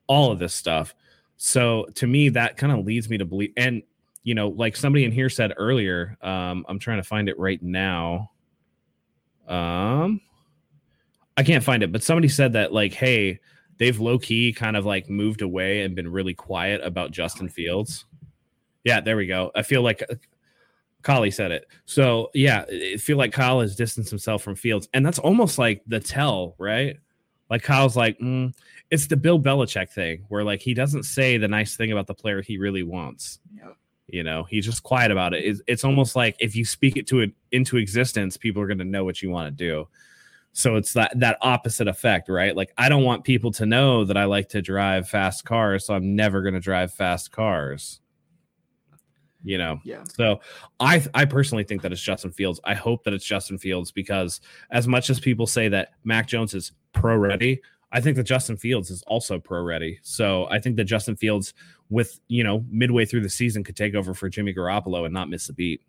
all 0.06 0.32
of 0.32 0.38
this 0.38 0.54
stuff. 0.54 0.94
So 1.36 1.86
to 1.96 2.06
me, 2.06 2.30
that 2.30 2.56
kind 2.56 2.72
of 2.72 2.86
leads 2.86 3.10
me 3.10 3.18
to 3.18 3.24
believe. 3.24 3.52
And, 3.56 3.82
you 4.22 4.34
know, 4.34 4.48
like 4.48 4.76
somebody 4.76 5.04
in 5.04 5.12
here 5.12 5.28
said 5.28 5.52
earlier, 5.56 6.16
um, 6.22 6.64
I'm 6.68 6.78
trying 6.78 6.98
to 6.98 7.02
find 7.02 7.28
it 7.28 7.38
right 7.38 7.62
now. 7.62 8.30
Um, 9.46 10.20
I 11.36 11.42
can't 11.42 11.62
find 11.62 11.82
it, 11.82 11.92
but 11.92 12.02
somebody 12.02 12.28
said 12.28 12.54
that, 12.54 12.72
like, 12.72 12.94
hey, 12.94 13.40
they've 13.78 13.98
low 13.98 14.18
key 14.18 14.52
kind 14.52 14.76
of 14.76 14.86
like 14.86 15.08
moved 15.08 15.42
away 15.42 15.82
and 15.82 15.94
been 15.94 16.10
really 16.10 16.34
quiet 16.34 16.80
about 16.82 17.10
Justin 17.10 17.48
Fields. 17.48 18.04
Yeah, 18.84 19.00
there 19.00 19.16
we 19.16 19.26
go. 19.26 19.50
I 19.54 19.62
feel 19.62 19.82
like 19.82 20.02
Kali 21.02 21.30
said 21.30 21.50
it. 21.50 21.66
So 21.84 22.30
yeah, 22.34 22.64
I 22.70 22.96
feel 22.96 23.16
like 23.16 23.32
Kyle 23.32 23.60
has 23.60 23.76
distanced 23.76 24.10
himself 24.10 24.42
from 24.42 24.54
Fields, 24.54 24.88
and 24.92 25.04
that's 25.04 25.18
almost 25.18 25.58
like 25.58 25.82
the 25.86 26.00
tell, 26.00 26.54
right? 26.58 26.96
Like 27.48 27.62
Kyle's 27.62 27.96
like, 27.96 28.18
mm, 28.18 28.52
it's 28.90 29.06
the 29.06 29.16
Bill 29.16 29.40
Belichick 29.40 29.90
thing, 29.90 30.24
where 30.28 30.44
like 30.44 30.60
he 30.60 30.74
doesn't 30.74 31.04
say 31.04 31.36
the 31.36 31.48
nice 31.48 31.76
thing 31.76 31.92
about 31.92 32.06
the 32.06 32.14
player 32.14 32.42
he 32.42 32.58
really 32.58 32.82
wants. 32.82 33.40
You 34.08 34.22
know, 34.22 34.44
he's 34.44 34.64
just 34.64 34.84
quiet 34.84 35.10
about 35.10 35.34
it. 35.34 35.44
It's, 35.44 35.60
it's 35.66 35.84
almost 35.84 36.14
like 36.14 36.36
if 36.38 36.54
you 36.54 36.64
speak 36.64 36.96
it 36.96 37.08
to 37.08 37.20
it 37.20 37.32
into 37.50 37.76
existence, 37.76 38.36
people 38.36 38.62
are 38.62 38.66
going 38.68 38.78
to 38.78 38.84
know 38.84 39.04
what 39.04 39.20
you 39.20 39.30
want 39.30 39.46
to 39.46 39.64
do. 39.64 39.88
So 40.56 40.76
it's 40.76 40.94
that 40.94 41.12
that 41.20 41.36
opposite 41.42 41.86
effect, 41.86 42.30
right? 42.30 42.56
Like 42.56 42.72
I 42.78 42.88
don't 42.88 43.04
want 43.04 43.24
people 43.24 43.52
to 43.52 43.66
know 43.66 44.06
that 44.06 44.16
I 44.16 44.24
like 44.24 44.48
to 44.50 44.62
drive 44.62 45.06
fast 45.06 45.44
cars, 45.44 45.84
so 45.84 45.92
I'm 45.92 46.16
never 46.16 46.40
going 46.40 46.54
to 46.54 46.60
drive 46.60 46.94
fast 46.94 47.30
cars 47.30 48.00
you 49.44 49.58
know. 49.58 49.78
Yeah. 49.84 50.02
So 50.12 50.40
I 50.80 51.04
I 51.14 51.24
personally 51.24 51.62
think 51.62 51.80
that 51.82 51.92
it's 51.92 52.02
Justin 52.02 52.32
Fields. 52.32 52.58
I 52.64 52.74
hope 52.74 53.04
that 53.04 53.14
it's 53.14 53.24
Justin 53.24 53.58
Fields 53.58 53.92
because 53.92 54.40
as 54.72 54.88
much 54.88 55.08
as 55.08 55.20
people 55.20 55.46
say 55.46 55.68
that 55.68 55.90
Mac 56.02 56.26
Jones 56.26 56.52
is 56.52 56.72
pro 56.92 57.16
ready, 57.16 57.60
I 57.92 58.00
think 58.00 58.16
that 58.16 58.24
Justin 58.24 58.56
Fields 58.56 58.90
is 58.90 59.02
also 59.02 59.38
pro 59.38 59.62
ready. 59.62 60.00
So 60.02 60.48
I 60.50 60.58
think 60.58 60.76
that 60.76 60.84
Justin 60.84 61.14
Fields 61.16 61.54
with, 61.90 62.18
you 62.26 62.42
know, 62.42 62.64
midway 62.68 63.04
through 63.04 63.20
the 63.20 63.30
season 63.30 63.62
could 63.62 63.76
take 63.76 63.94
over 63.94 64.14
for 64.14 64.28
Jimmy 64.28 64.52
Garoppolo 64.52 65.04
and 65.04 65.14
not 65.14 65.28
miss 65.28 65.48
a 65.48 65.52
beat. 65.52 65.80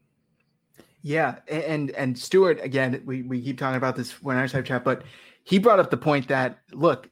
Yeah, 1.07 1.35
and 1.47 1.91
and 1.91 2.19
Stewart 2.19 2.59
again, 2.61 3.01
we, 3.05 3.21
we 3.21 3.41
keep 3.41 3.57
talking 3.57 3.77
about 3.77 3.95
this 3.95 4.21
when 4.21 4.35
I 4.35 4.45
type 4.45 4.65
chat, 4.65 4.83
but 4.83 5.03
he 5.45 5.57
brought 5.57 5.79
up 5.79 5.89
the 5.89 5.95
point 5.95 6.27
that 6.27 6.59
look, 6.73 7.09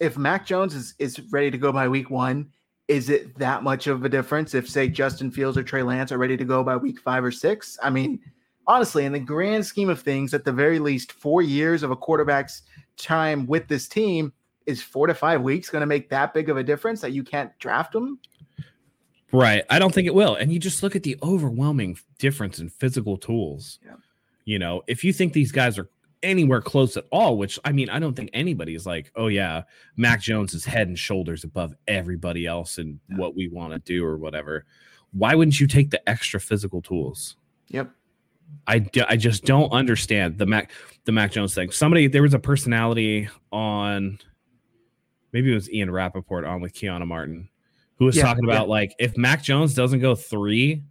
if 0.00 0.16
Mac 0.16 0.46
Jones 0.46 0.74
is 0.74 0.94
is 0.98 1.20
ready 1.30 1.50
to 1.50 1.58
go 1.58 1.70
by 1.70 1.86
week 1.86 2.08
one, 2.08 2.48
is 2.88 3.10
it 3.10 3.38
that 3.38 3.62
much 3.62 3.86
of 3.86 4.02
a 4.02 4.08
difference 4.08 4.54
if, 4.54 4.66
say, 4.66 4.88
Justin 4.88 5.30
Fields 5.30 5.58
or 5.58 5.62
Trey 5.62 5.82
Lance 5.82 6.10
are 6.10 6.16
ready 6.16 6.38
to 6.38 6.44
go 6.46 6.64
by 6.64 6.74
week 6.74 6.98
five 6.98 7.22
or 7.22 7.30
six? 7.30 7.78
I 7.82 7.90
mean, 7.90 8.18
honestly, 8.66 9.04
in 9.04 9.12
the 9.12 9.18
grand 9.18 9.66
scheme 9.66 9.90
of 9.90 10.00
things, 10.00 10.32
at 10.32 10.46
the 10.46 10.52
very 10.52 10.78
least, 10.78 11.12
four 11.12 11.42
years 11.42 11.82
of 11.82 11.90
a 11.90 11.96
quarterback's 11.96 12.62
time 12.96 13.46
with 13.46 13.68
this 13.68 13.88
team 13.88 14.32
is 14.64 14.82
four 14.82 15.06
to 15.06 15.12
five 15.12 15.42
weeks 15.42 15.68
going 15.68 15.80
to 15.80 15.86
make 15.86 16.08
that 16.08 16.32
big 16.32 16.48
of 16.48 16.56
a 16.56 16.62
difference 16.62 17.02
that 17.02 17.12
you 17.12 17.22
can't 17.22 17.52
draft 17.58 17.92
them? 17.92 18.18
Right. 19.36 19.64
I 19.68 19.78
don't 19.78 19.92
think 19.92 20.06
it 20.06 20.14
will. 20.14 20.34
And 20.34 20.52
you 20.52 20.58
just 20.58 20.82
look 20.82 20.94
at 20.94 21.02
the 21.02 21.18
overwhelming 21.22 21.98
difference 22.18 22.58
in 22.60 22.68
physical 22.68 23.16
tools. 23.16 23.78
Yeah. 23.84 23.96
You 24.44 24.58
know, 24.58 24.82
if 24.86 25.02
you 25.02 25.12
think 25.12 25.32
these 25.32 25.52
guys 25.52 25.78
are 25.78 25.88
anywhere 26.24 26.60
close 26.60 26.96
at 26.96 27.04
all. 27.12 27.38
Which 27.38 27.58
I 27.64 27.70
mean, 27.70 27.88
I 27.90 28.00
don't 28.00 28.14
think 28.14 28.30
anybody's 28.32 28.86
like, 28.86 29.12
oh 29.14 29.28
yeah, 29.28 29.62
Mac 29.96 30.20
Jones 30.20 30.54
is 30.54 30.64
head 30.64 30.88
and 30.88 30.98
shoulders 30.98 31.44
above 31.44 31.74
everybody 31.86 32.46
else 32.46 32.78
in 32.78 32.98
what 33.10 33.36
we 33.36 33.48
want 33.48 33.72
to 33.72 33.78
do 33.78 34.04
or 34.04 34.16
whatever. 34.16 34.64
Why 35.12 35.34
wouldn't 35.36 35.60
you 35.60 35.68
take 35.68 35.90
the 35.90 36.08
extra 36.08 36.40
physical 36.40 36.82
tools? 36.82 37.36
Yep. 37.68 37.90
I, 38.66 38.86
I 39.08 39.16
just 39.16 39.44
don't 39.44 39.70
understand 39.70 40.38
the 40.38 40.46
Mac 40.46 40.72
the 41.04 41.12
Mac 41.12 41.32
Jones 41.32 41.54
thing. 41.54 41.70
Somebody 41.70 42.08
there 42.08 42.22
was 42.22 42.34
a 42.34 42.38
personality 42.38 43.28
on 43.52 44.18
maybe 45.32 45.52
it 45.52 45.54
was 45.54 45.70
Ian 45.70 45.90
Rapoport 45.90 46.44
on 46.44 46.60
with 46.60 46.74
Keanu 46.74 47.06
Martin 47.06 47.48
who 48.04 48.08
was 48.08 48.16
yeah, 48.16 48.24
talking 48.24 48.44
about 48.44 48.66
yeah. 48.66 48.70
like 48.70 48.94
if 48.98 49.16
Mac 49.16 49.42
Jones 49.42 49.72
doesn't 49.72 50.00
go 50.00 50.14
three, 50.14 50.84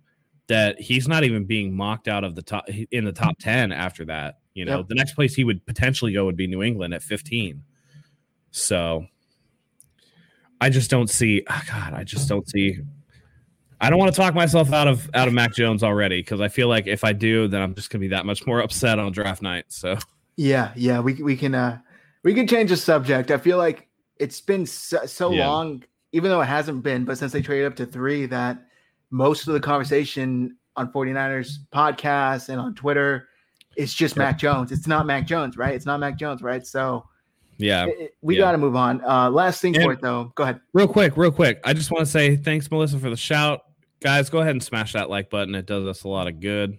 that 0.48 0.82
he's 0.82 1.08
not 1.08 1.24
even 1.24 1.46
being 1.46 1.76
mocked 1.76 2.08
out 2.08 2.24
of 2.24 2.34
the 2.34 2.42
top 2.42 2.68
in 2.90 3.06
the 3.06 3.12
top 3.12 3.38
10 3.40 3.72
after 3.72 4.04
that. 4.06 4.40
You 4.56 4.66
know, 4.66 4.80
yep. 4.80 4.88
the 4.88 4.96
next 4.96 5.14
place 5.14 5.36
he 5.36 5.44
would 5.44 5.64
potentially 5.68 6.12
go 6.12 6.26
would 6.26 6.36
be 6.36 6.48
New 6.48 6.64
England 6.64 6.94
at 6.96 7.04
15. 7.04 7.64
So 8.50 9.06
I 10.60 10.72
just 10.72 10.90
don't 10.90 11.10
see 11.10 11.44
oh 11.48 11.62
God, 11.68 11.94
I 11.94 12.04
just 12.04 12.28
don't 12.28 12.50
see 12.50 12.80
I 13.80 13.92
don't 13.92 14.00
want 14.00 14.12
to 14.12 14.20
talk 14.20 14.34
myself 14.34 14.74
out 14.74 14.88
of 14.88 15.08
out 15.14 15.28
of 15.28 15.36
Mac 15.36 15.54
Jones 15.54 15.84
already 15.84 16.22
because 16.22 16.42
I 16.42 16.48
feel 16.48 16.68
like 16.68 16.88
if 16.88 17.04
I 17.04 17.14
do, 17.14 17.48
then 17.48 17.62
I'm 17.62 17.76
just 17.76 17.92
gonna 17.92 18.00
be 18.00 18.08
that 18.08 18.26
much 18.26 18.48
more 18.48 18.60
upset 18.64 18.98
on 18.98 19.12
draft 19.12 19.44
night. 19.44 19.66
So 19.68 20.00
yeah, 20.36 20.72
yeah, 20.76 21.00
we 21.00 21.14
we 21.22 21.38
can 21.38 21.54
uh 21.54 21.78
we 22.24 22.34
can 22.34 22.48
change 22.48 22.72
the 22.72 22.78
subject. 22.78 23.30
I 23.30 23.38
feel 23.38 23.60
like 23.60 23.88
it's 24.18 24.42
been 24.42 24.66
so, 24.66 25.06
so 25.06 25.32
yeah. 25.32 25.48
long, 25.48 25.84
even 26.14 26.32
though 26.32 26.42
it 26.42 26.46
hasn't 26.46 26.84
been, 26.84 27.04
but 27.04 27.18
since 27.18 27.32
they 27.32 27.42
traded 27.42 27.68
up 27.68 27.76
to 27.76 27.86
three, 27.86 28.26
that 28.28 28.66
most 29.12 29.48
of 29.48 29.54
the 29.54 29.60
conversation 29.60 30.56
on 30.76 30.92
49ers 30.92 31.58
podcasts 31.74 32.50
and 32.50 32.60
on 32.60 32.74
Twitter 32.74 33.28
is 33.76 33.94
just 33.94 34.16
Mac 34.16 34.38
Jones. 34.38 34.72
It's 34.72 34.88
not 34.88 35.06
Mac 35.06 35.28
Jones, 35.28 35.58
right? 35.58 35.76
It's 35.76 35.86
not 35.86 36.00
Mac 36.00 36.18
Jones, 36.18 36.42
right? 36.42 36.66
So 36.66 37.06
yeah, 37.58 37.86
it, 37.88 38.16
we 38.22 38.36
yeah. 38.36 38.42
got 38.42 38.52
to 38.54 38.58
move 38.58 38.76
on. 38.76 39.04
Uh, 39.04 39.30
last 39.30 39.62
thing 39.62 39.76
and 39.76 39.84
for 39.84 39.92
it 39.92 40.02
though. 40.02 40.32
Go 40.36 40.44
ahead. 40.44 40.62
Real 40.72 40.88
quick, 40.88 41.18
real 41.18 41.32
quick. 41.32 41.60
I 41.64 41.74
just 41.74 41.92
want 41.92 42.06
to 42.06 42.12
say 42.12 42.36
thanks, 42.36 42.72
Melissa, 42.72 42.98
for 42.98 43.10
the 43.10 43.18
shout 43.18 43.62
guys, 44.04 44.30
go 44.30 44.40
ahead 44.40 44.52
and 44.52 44.62
smash 44.62 44.94
that 44.94 45.10
like 45.10 45.30
button. 45.30 45.56
It 45.56 45.66
does 45.66 45.88
us 45.88 46.04
a 46.04 46.10
lot 46.10 46.28
of 46.28 46.40
good. 46.40 46.78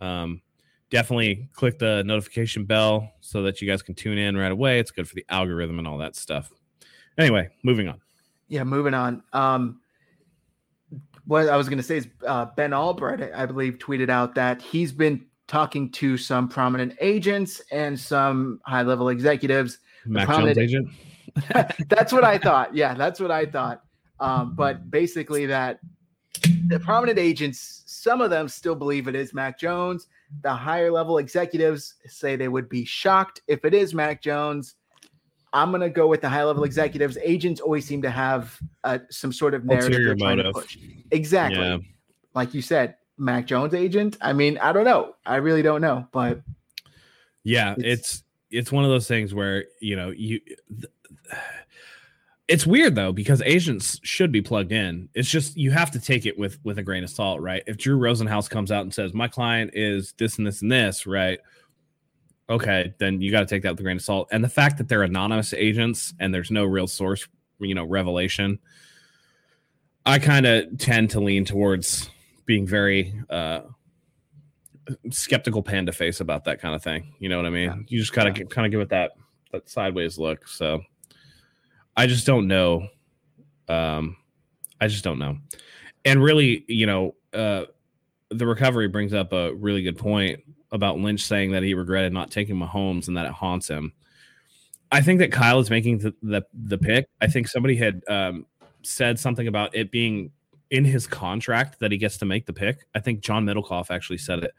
Um, 0.00 0.42
definitely 0.90 1.48
click 1.54 1.78
the 1.78 2.04
notification 2.04 2.66
bell 2.66 3.10
so 3.20 3.42
that 3.42 3.60
you 3.60 3.66
guys 3.66 3.82
can 3.82 3.94
tune 3.94 4.18
in 4.18 4.36
right 4.36 4.52
away. 4.52 4.78
It's 4.78 4.90
good 4.90 5.08
for 5.08 5.14
the 5.14 5.24
algorithm 5.28 5.78
and 5.78 5.88
all 5.88 5.98
that 5.98 6.14
stuff. 6.14 6.52
Anyway, 7.18 7.48
moving 7.64 7.88
on. 7.88 8.00
Yeah, 8.48 8.64
moving 8.64 8.94
on. 8.94 9.22
Um, 9.32 9.80
what 11.26 11.48
I 11.48 11.56
was 11.56 11.68
going 11.68 11.78
to 11.78 11.84
say 11.84 11.98
is 11.98 12.08
uh, 12.26 12.46
Ben 12.56 12.72
Albright, 12.72 13.32
I 13.34 13.46
believe, 13.46 13.78
tweeted 13.78 14.10
out 14.10 14.34
that 14.34 14.60
he's 14.60 14.92
been 14.92 15.24
talking 15.46 15.90
to 15.92 16.16
some 16.16 16.48
prominent 16.48 16.94
agents 17.00 17.62
and 17.70 17.98
some 17.98 18.60
high 18.64 18.82
level 18.82 19.08
executives. 19.08 19.78
Mac 20.06 20.28
Jones 20.28 20.58
agent. 20.58 20.88
that's 21.88 22.12
what 22.12 22.24
I 22.24 22.38
thought. 22.38 22.74
Yeah, 22.74 22.94
that's 22.94 23.20
what 23.20 23.30
I 23.30 23.46
thought. 23.46 23.82
Um, 24.20 24.54
but 24.54 24.90
basically, 24.90 25.46
that 25.46 25.80
the 26.66 26.78
prominent 26.78 27.18
agents, 27.18 27.82
some 27.86 28.20
of 28.20 28.30
them 28.30 28.48
still 28.48 28.74
believe 28.74 29.08
it 29.08 29.14
is 29.14 29.34
Mac 29.34 29.58
Jones. 29.58 30.06
The 30.42 30.52
higher 30.52 30.90
level 30.90 31.18
executives 31.18 31.94
say 32.06 32.36
they 32.36 32.48
would 32.48 32.68
be 32.68 32.84
shocked 32.84 33.40
if 33.48 33.64
it 33.64 33.74
is 33.74 33.94
Mac 33.94 34.22
Jones. 34.22 34.74
I'm 35.54 35.70
going 35.70 35.80
to 35.80 35.88
go 35.88 36.08
with 36.08 36.20
the 36.20 36.28
high 36.28 36.44
level 36.44 36.64
executives. 36.64 37.16
Agents 37.22 37.60
always 37.60 37.86
seem 37.86 38.02
to 38.02 38.10
have 38.10 38.58
uh, 38.82 38.98
some 39.08 39.32
sort 39.32 39.54
of 39.54 39.64
narrative 39.64 39.92
they're 39.92 40.14
trying 40.16 40.36
motive. 40.36 40.52
to 40.54 40.60
push. 40.60 40.76
Exactly. 41.12 41.64
Yeah. 41.64 41.78
Like 42.34 42.52
you 42.52 42.60
said, 42.60 42.96
Mac 43.16 43.46
Jones 43.46 43.72
agent. 43.72 44.16
I 44.20 44.32
mean, 44.32 44.58
I 44.58 44.72
don't 44.72 44.84
know. 44.84 45.14
I 45.24 45.36
really 45.36 45.62
don't 45.62 45.80
know, 45.80 46.08
but 46.10 46.42
yeah, 47.44 47.74
it's 47.78 47.86
it's, 47.86 48.22
it's 48.50 48.72
one 48.72 48.84
of 48.84 48.90
those 48.90 49.06
things 49.06 49.32
where, 49.32 49.66
you 49.80 49.94
know, 49.94 50.10
you 50.10 50.40
th- 50.40 50.92
it's 52.46 52.66
weird 52.66 52.94
though 52.94 53.12
because 53.12 53.40
agents 53.42 53.98
should 54.02 54.32
be 54.32 54.42
plugged 54.42 54.72
in. 54.72 55.08
It's 55.14 55.30
just 55.30 55.56
you 55.56 55.70
have 55.70 55.90
to 55.92 56.00
take 56.00 56.26
it 56.26 56.38
with 56.38 56.58
with 56.64 56.78
a 56.78 56.82
grain 56.82 57.04
of 57.04 57.10
salt, 57.10 57.40
right? 57.40 57.62
If 57.66 57.78
Drew 57.78 57.98
Rosenhaus 57.98 58.50
comes 58.50 58.72
out 58.72 58.82
and 58.82 58.92
says 58.92 59.14
my 59.14 59.28
client 59.28 59.70
is 59.74 60.12
this 60.18 60.36
and 60.36 60.46
this 60.46 60.60
and 60.62 60.72
this, 60.72 61.06
right? 61.06 61.38
Okay, 62.48 62.92
then 62.98 63.22
you 63.22 63.30
got 63.30 63.40
to 63.40 63.46
take 63.46 63.62
that 63.62 63.70
with 63.70 63.80
a 63.80 63.82
grain 63.82 63.96
of 63.96 64.02
salt. 64.02 64.28
And 64.30 64.44
the 64.44 64.48
fact 64.48 64.76
that 64.78 64.88
they're 64.88 65.02
anonymous 65.02 65.54
agents 65.54 66.12
and 66.20 66.34
there's 66.34 66.50
no 66.50 66.64
real 66.64 66.86
source, 66.86 67.26
you 67.58 67.74
know, 67.74 67.84
revelation, 67.84 68.58
I 70.04 70.18
kind 70.18 70.44
of 70.44 70.78
tend 70.78 71.10
to 71.10 71.20
lean 71.20 71.44
towards 71.44 72.10
being 72.46 72.66
very 72.66 73.14
uh 73.30 73.60
skeptical 75.10 75.62
panda 75.62 75.92
face 75.92 76.20
about 76.20 76.44
that 76.44 76.60
kind 76.60 76.74
of 76.74 76.82
thing. 76.82 77.14
You 77.18 77.30
know 77.30 77.38
what 77.38 77.46
I 77.46 77.50
mean? 77.50 77.70
Yeah. 77.70 77.76
You 77.88 77.98
just 77.98 78.12
gotta 78.12 78.30
yeah. 78.30 78.44
kind 78.50 78.66
of 78.66 78.70
give 78.70 78.80
it 78.80 78.90
that 78.90 79.12
that 79.52 79.68
sideways 79.68 80.18
look. 80.18 80.46
So 80.46 80.82
I 81.96 82.06
just 82.06 82.26
don't 82.26 82.48
know. 82.48 82.88
Um, 83.68 84.16
I 84.80 84.88
just 84.88 85.04
don't 85.04 85.18
know. 85.18 85.38
And 86.04 86.22
really, 86.22 86.64
you 86.68 86.86
know, 86.86 87.14
uh, 87.32 87.64
the 88.30 88.46
recovery 88.46 88.88
brings 88.88 89.14
up 89.14 89.32
a 89.32 89.54
really 89.54 89.82
good 89.82 89.96
point 89.96 90.40
about 90.74 90.98
Lynch 90.98 91.22
saying 91.22 91.52
that 91.52 91.62
he 91.62 91.72
regretted 91.72 92.12
not 92.12 92.30
taking 92.30 92.56
Mahomes 92.56 93.08
and 93.08 93.16
that 93.16 93.24
it 93.24 93.32
haunts 93.32 93.68
him. 93.68 93.92
I 94.92 95.00
think 95.00 95.20
that 95.20 95.32
Kyle 95.32 95.60
is 95.60 95.70
making 95.70 95.98
the 95.98 96.14
the, 96.22 96.42
the 96.52 96.76
pick. 96.76 97.06
I 97.22 97.26
think 97.28 97.48
somebody 97.48 97.76
had 97.76 98.02
um, 98.08 98.46
said 98.82 99.18
something 99.18 99.48
about 99.48 99.74
it 99.74 99.90
being 99.90 100.30
in 100.70 100.84
his 100.84 101.06
contract 101.06 101.78
that 101.80 101.92
he 101.92 101.98
gets 101.98 102.18
to 102.18 102.24
make 102.24 102.46
the 102.46 102.52
pick. 102.52 102.86
I 102.94 103.00
think 103.00 103.20
John 103.20 103.46
Middlekauff 103.46 103.90
actually 103.90 104.18
said 104.18 104.40
it 104.44 104.52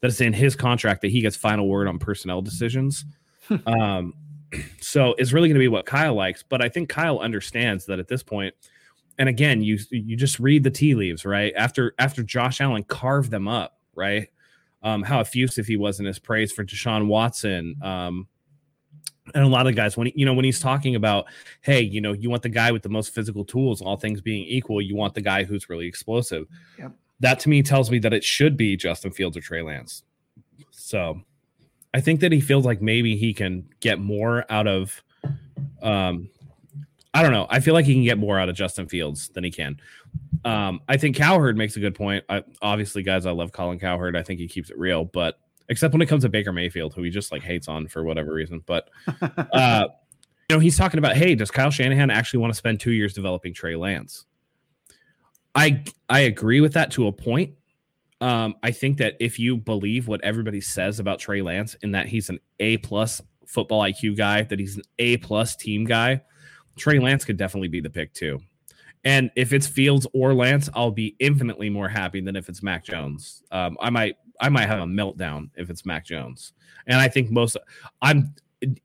that 0.00 0.08
it's 0.08 0.20
in 0.20 0.32
his 0.32 0.54
contract 0.54 1.00
that 1.02 1.10
he 1.10 1.20
gets 1.20 1.36
final 1.36 1.68
word 1.68 1.88
on 1.88 1.98
personnel 1.98 2.42
decisions. 2.42 3.04
um, 3.66 4.14
so 4.80 5.14
it's 5.18 5.32
really 5.32 5.48
going 5.48 5.54
to 5.54 5.60
be 5.60 5.68
what 5.68 5.86
Kyle 5.86 6.14
likes. 6.14 6.42
But 6.42 6.62
I 6.62 6.68
think 6.68 6.88
Kyle 6.88 7.20
understands 7.20 7.86
that 7.86 7.98
at 7.98 8.08
this 8.08 8.22
point, 8.22 8.54
and 9.18 9.28
again, 9.28 9.62
you 9.62 9.78
you 9.90 10.16
just 10.16 10.38
read 10.38 10.64
the 10.64 10.70
tea 10.70 10.94
leaves, 10.94 11.24
right? 11.24 11.52
After 11.56 11.94
after 11.98 12.22
Josh 12.22 12.60
Allen 12.60 12.84
carved 12.84 13.30
them 13.30 13.48
up, 13.48 13.78
right? 13.94 14.28
Um, 14.82 15.02
how 15.02 15.20
effusive 15.20 15.66
he 15.66 15.76
was 15.76 16.00
in 16.00 16.06
his 16.06 16.18
praise 16.18 16.50
for 16.50 16.64
Deshaun 16.64 17.06
Watson. 17.06 17.76
Um, 17.82 18.26
and 19.34 19.44
a 19.44 19.48
lot 19.48 19.68
of 19.68 19.76
guys 19.76 19.96
when 19.96 20.08
he, 20.08 20.12
you 20.16 20.26
know 20.26 20.34
when 20.34 20.44
he's 20.44 20.58
talking 20.58 20.96
about 20.96 21.26
hey 21.60 21.80
you 21.80 22.00
know 22.00 22.12
you 22.12 22.28
want 22.28 22.42
the 22.42 22.48
guy 22.48 22.72
with 22.72 22.82
the 22.82 22.88
most 22.88 23.14
physical 23.14 23.44
tools 23.44 23.80
all 23.80 23.96
things 23.96 24.20
being 24.20 24.44
equal 24.48 24.82
you 24.82 24.96
want 24.96 25.14
the 25.14 25.20
guy 25.20 25.44
who's 25.44 25.70
really 25.70 25.86
explosive 25.86 26.44
yep. 26.76 26.90
that 27.20 27.38
to 27.38 27.48
me 27.48 27.62
tells 27.62 27.88
me 27.88 28.00
that 28.00 28.12
it 28.12 28.24
should 28.24 28.56
be 28.56 28.76
justin 28.76 29.12
fields 29.12 29.36
or 29.36 29.40
trey 29.40 29.62
lance 29.62 30.02
so 30.72 31.22
I 31.94 32.00
think 32.00 32.20
that 32.20 32.32
he 32.32 32.40
feels 32.40 32.64
like 32.64 32.80
maybe 32.80 33.16
he 33.16 33.34
can 33.34 33.68
get 33.80 33.98
more 33.98 34.44
out 34.50 34.66
of 34.66 35.02
um 35.82 36.28
I 37.14 37.22
don't 37.22 37.32
know. 37.32 37.46
I 37.50 37.60
feel 37.60 37.74
like 37.74 37.84
he 37.84 37.92
can 37.92 38.04
get 38.04 38.16
more 38.16 38.38
out 38.38 38.48
of 38.48 38.56
Justin 38.56 38.88
Fields 38.88 39.28
than 39.28 39.44
he 39.44 39.50
can. 39.50 39.78
Um, 40.44 40.80
I 40.88 40.96
think 40.96 41.16
Cowherd 41.16 41.56
makes 41.56 41.76
a 41.76 41.80
good 41.80 41.94
point. 41.94 42.24
I, 42.28 42.42
obviously, 42.60 43.02
guys, 43.02 43.26
I 43.26 43.30
love 43.30 43.52
Colin 43.52 43.78
Cowherd. 43.78 44.16
I 44.16 44.22
think 44.22 44.40
he 44.40 44.48
keeps 44.48 44.70
it 44.70 44.78
real, 44.78 45.04
but 45.04 45.38
except 45.68 45.92
when 45.92 46.02
it 46.02 46.06
comes 46.06 46.24
to 46.24 46.28
Baker 46.28 46.52
Mayfield, 46.52 46.94
who 46.94 47.02
he 47.02 47.10
just 47.10 47.32
like 47.32 47.42
hates 47.42 47.68
on 47.68 47.88
for 47.88 48.04
whatever 48.04 48.32
reason. 48.32 48.62
But 48.66 48.90
uh, 49.52 49.88
you 50.48 50.56
know, 50.56 50.60
he's 50.60 50.76
talking 50.76 50.98
about, 50.98 51.16
hey, 51.16 51.34
does 51.34 51.50
Kyle 51.50 51.70
Shanahan 51.70 52.10
actually 52.10 52.40
want 52.40 52.52
to 52.52 52.56
spend 52.56 52.80
two 52.80 52.92
years 52.92 53.14
developing 53.14 53.54
Trey 53.54 53.76
Lance? 53.76 54.26
I 55.54 55.84
I 56.08 56.20
agree 56.20 56.60
with 56.60 56.72
that 56.74 56.90
to 56.92 57.06
a 57.06 57.12
point. 57.12 57.54
Um, 58.20 58.54
I 58.62 58.70
think 58.70 58.98
that 58.98 59.16
if 59.18 59.38
you 59.38 59.56
believe 59.56 60.06
what 60.06 60.22
everybody 60.22 60.60
says 60.60 61.00
about 61.00 61.18
Trey 61.18 61.42
Lance 61.42 61.74
in 61.82 61.90
that 61.92 62.06
he's 62.06 62.28
an 62.28 62.38
A 62.60 62.76
plus 62.78 63.20
football 63.46 63.82
IQ 63.82 64.16
guy, 64.16 64.42
that 64.42 64.58
he's 64.58 64.76
an 64.76 64.84
A 64.98 65.16
plus 65.18 65.56
team 65.56 65.84
guy, 65.84 66.22
Trey 66.76 66.98
Lance 66.98 67.24
could 67.24 67.36
definitely 67.36 67.68
be 67.68 67.80
the 67.80 67.90
pick 67.90 68.12
too. 68.14 68.40
And 69.04 69.30
if 69.34 69.52
it's 69.52 69.66
Fields 69.66 70.06
or 70.12 70.34
Lance, 70.34 70.68
I'll 70.74 70.90
be 70.90 71.16
infinitely 71.18 71.70
more 71.70 71.88
happy 71.88 72.20
than 72.20 72.36
if 72.36 72.48
it's 72.48 72.62
Mac 72.62 72.84
Jones. 72.84 73.42
Um, 73.50 73.76
I 73.80 73.90
might 73.90 74.16
I 74.40 74.48
might 74.48 74.66
have 74.66 74.80
a 74.80 74.84
meltdown 74.84 75.50
if 75.56 75.70
it's 75.70 75.84
Mac 75.84 76.04
Jones. 76.04 76.52
And 76.86 77.00
I 77.00 77.08
think 77.08 77.30
most 77.30 77.56
I'm 78.00 78.34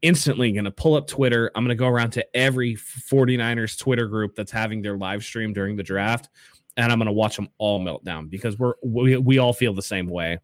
instantly 0.02 0.52
going 0.52 0.66
to 0.66 0.72
pull 0.72 0.96
up 0.96 1.08
Twitter. 1.08 1.52
I'm 1.54 1.64
going 1.64 1.76
to 1.76 1.80
go 1.80 1.88
around 1.88 2.12
to 2.12 2.36
every 2.36 2.76
49ers 2.76 3.78
Twitter 3.78 4.08
group 4.08 4.36
that's 4.36 4.52
having 4.52 4.82
their 4.82 4.98
live 4.98 5.24
stream 5.24 5.54
during 5.54 5.76
the 5.76 5.84
draft 5.84 6.30
and 6.78 6.92
I'm 6.92 7.00
going 7.00 7.08
to 7.08 7.12
watch 7.12 7.36
them 7.36 7.50
all 7.58 7.80
melt 7.80 8.06
down 8.06 8.28
because 8.28 8.58
we're 8.58 8.76
we, 8.84 9.18
we 9.18 9.40
all 9.40 9.52
feel 9.52 9.74
the 9.74 9.82
same 9.82 10.08
way. 10.08 10.40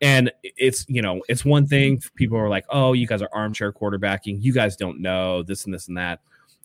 And 0.00 0.30
it's 0.42 0.84
you 0.88 1.02
know 1.02 1.22
it's 1.28 1.44
one 1.44 1.66
thing 1.66 2.00
people 2.14 2.36
are 2.36 2.48
like, 2.48 2.66
oh, 2.68 2.92
you 2.92 3.06
guys 3.06 3.22
are 3.22 3.30
armchair 3.32 3.72
quarterbacking. 3.72 4.42
You 4.42 4.52
guys 4.52 4.76
don't 4.76 5.00
know 5.00 5.42
this 5.42 5.64
and 5.64 5.72
this 5.72 5.88
and 5.88 5.96
that. 5.96 6.20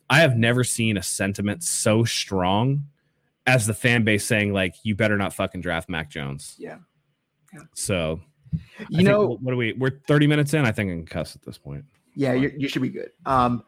I 0.09 0.19
have 0.19 0.37
never 0.37 0.63
seen 0.63 0.97
a 0.97 1.03
sentiment 1.03 1.63
so 1.63 2.03
strong 2.03 2.85
as 3.45 3.65
the 3.65 3.73
fan 3.73 4.03
base 4.03 4.25
saying 4.25 4.53
like, 4.53 4.75
you 4.83 4.95
better 4.95 5.17
not 5.17 5.33
fucking 5.33 5.61
draft 5.61 5.89
Mac 5.89 6.09
Jones. 6.09 6.55
Yeah. 6.57 6.77
yeah. 7.53 7.61
So, 7.73 8.21
you 8.89 8.99
I 8.99 9.03
know, 9.03 9.27
think, 9.29 9.41
what 9.41 9.53
are 9.53 9.57
we? 9.57 9.73
We're 9.73 9.99
30 10.07 10.27
minutes 10.27 10.53
in. 10.53 10.65
I 10.65 10.71
think 10.71 10.91
I 10.91 10.93
can 10.93 11.05
cuss 11.05 11.35
at 11.35 11.43
this 11.43 11.57
point. 11.57 11.85
Yeah, 12.15 12.33
you 12.33 12.67
should 12.67 12.81
be 12.81 12.89
good. 12.89 13.11
Um, 13.25 13.63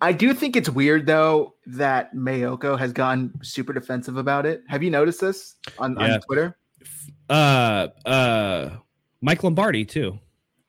I 0.00 0.12
do 0.12 0.34
think 0.34 0.56
it's 0.56 0.68
weird 0.68 1.06
though 1.06 1.54
that 1.66 2.12
Maiocco 2.14 2.76
has 2.76 2.92
gone 2.92 3.32
super 3.42 3.72
defensive 3.72 4.16
about 4.16 4.46
it. 4.46 4.64
Have 4.68 4.82
you 4.82 4.90
noticed 4.90 5.20
this 5.20 5.54
on, 5.78 5.96
yeah. 5.98 6.14
on 6.14 6.20
Twitter? 6.22 6.56
Uh, 7.30 7.88
uh, 8.04 8.70
Mike 9.20 9.44
Lombardi 9.44 9.84
too. 9.84 10.18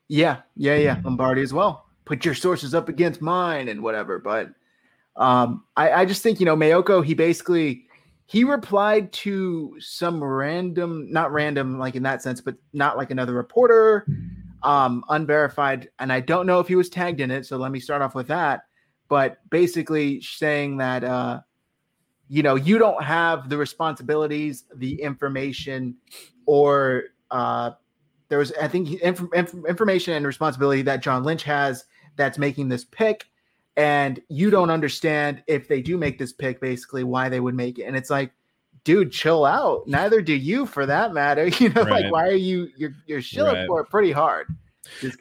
Yeah, 0.08 0.42
yeah, 0.56 0.76
yeah. 0.76 1.02
Lombardi 1.04 1.42
as 1.42 1.52
well. 1.52 1.88
Put 2.06 2.26
your 2.26 2.36
sources 2.36 2.76
up 2.76 2.90
against 2.90 3.22
mine 3.22 3.70
and 3.70 3.82
whatever. 3.82 4.20
But 4.20 4.50
um, 5.16 5.64
I, 5.76 5.92
I 5.92 6.06
just 6.06 6.24
think 6.24 6.40
you 6.40 6.46
know 6.46 6.56
Maiocco. 6.56 7.04
He 7.04 7.14
basically 7.14 7.86
he 8.26 8.44
replied 8.44 9.12
to 9.14 9.76
some 9.80 10.24
random, 10.24 11.12
not 11.12 11.32
random 11.32 11.78
like 11.78 11.96
in 11.96 12.04
that 12.04 12.22
sense, 12.22 12.42
but 12.42 12.56
not 12.72 12.98
like 12.98 13.12
another 13.12 13.34
reporter, 13.34 14.08
um, 14.64 15.04
unverified. 15.10 15.90
And 16.00 16.12
I 16.12 16.20
don't 16.20 16.48
know 16.48 16.60
if 16.60 16.68
he 16.68 16.76
was 16.76 16.90
tagged 16.90 17.20
in 17.20 17.30
it. 17.32 17.46
So 17.46 17.58
let 17.58 17.72
me 17.72 17.80
start 17.80 18.02
off 18.02 18.16
with 18.16 18.28
that. 18.28 18.62
But 19.10 19.38
basically 19.50 20.22
saying 20.22 20.78
that 20.78 21.04
uh, 21.04 21.42
you 22.28 22.42
know 22.42 22.56
you 22.56 22.78
don't 22.78 23.04
have 23.04 23.50
the 23.50 23.58
responsibilities, 23.58 24.64
the 24.76 25.00
information, 25.02 25.96
or 26.46 27.04
uh, 27.30 27.72
there 28.30 28.40
was 28.40 28.52
I 28.60 28.68
think 28.68 29.00
inf- 29.02 29.34
inf- 29.34 29.66
information 29.68 30.14
and 30.14 30.26
responsibility 30.26 30.82
that 30.84 31.04
John 31.04 31.24
Lynch 31.24 31.44
has 31.44 31.86
that's 32.16 32.38
making 32.38 32.70
this 32.70 32.86
pick 32.86 33.26
and 33.76 34.22
you 34.30 34.50
don't 34.50 34.70
understand 34.70 35.44
if 35.48 35.68
they 35.68 35.82
do 35.82 35.98
make 35.98 36.20
this 36.20 36.34
pick 36.34 36.62
basically 36.62 37.04
why 37.04 37.30
they 37.30 37.40
would 37.40 37.56
make 37.56 37.80
it. 37.80 37.84
And 37.84 37.96
it's 37.96 38.10
like 38.10 38.32
dude 38.84 39.12
chill 39.12 39.46
out. 39.46 39.88
Neither 39.88 40.22
do 40.22 40.34
you 40.34 40.66
for 40.66 40.86
that 40.86 41.14
matter. 41.14 41.50
You 41.60 41.70
know 41.70 41.84
right. 41.84 42.04
like 42.04 42.12
why 42.12 42.28
are 42.28 42.32
you 42.32 42.70
you're 42.76 42.94
you're 43.06 43.22
shilling 43.22 43.56
right. 43.56 43.68
for 43.68 43.82
it 43.82 43.90
pretty 43.90 44.12
hard. 44.12 44.48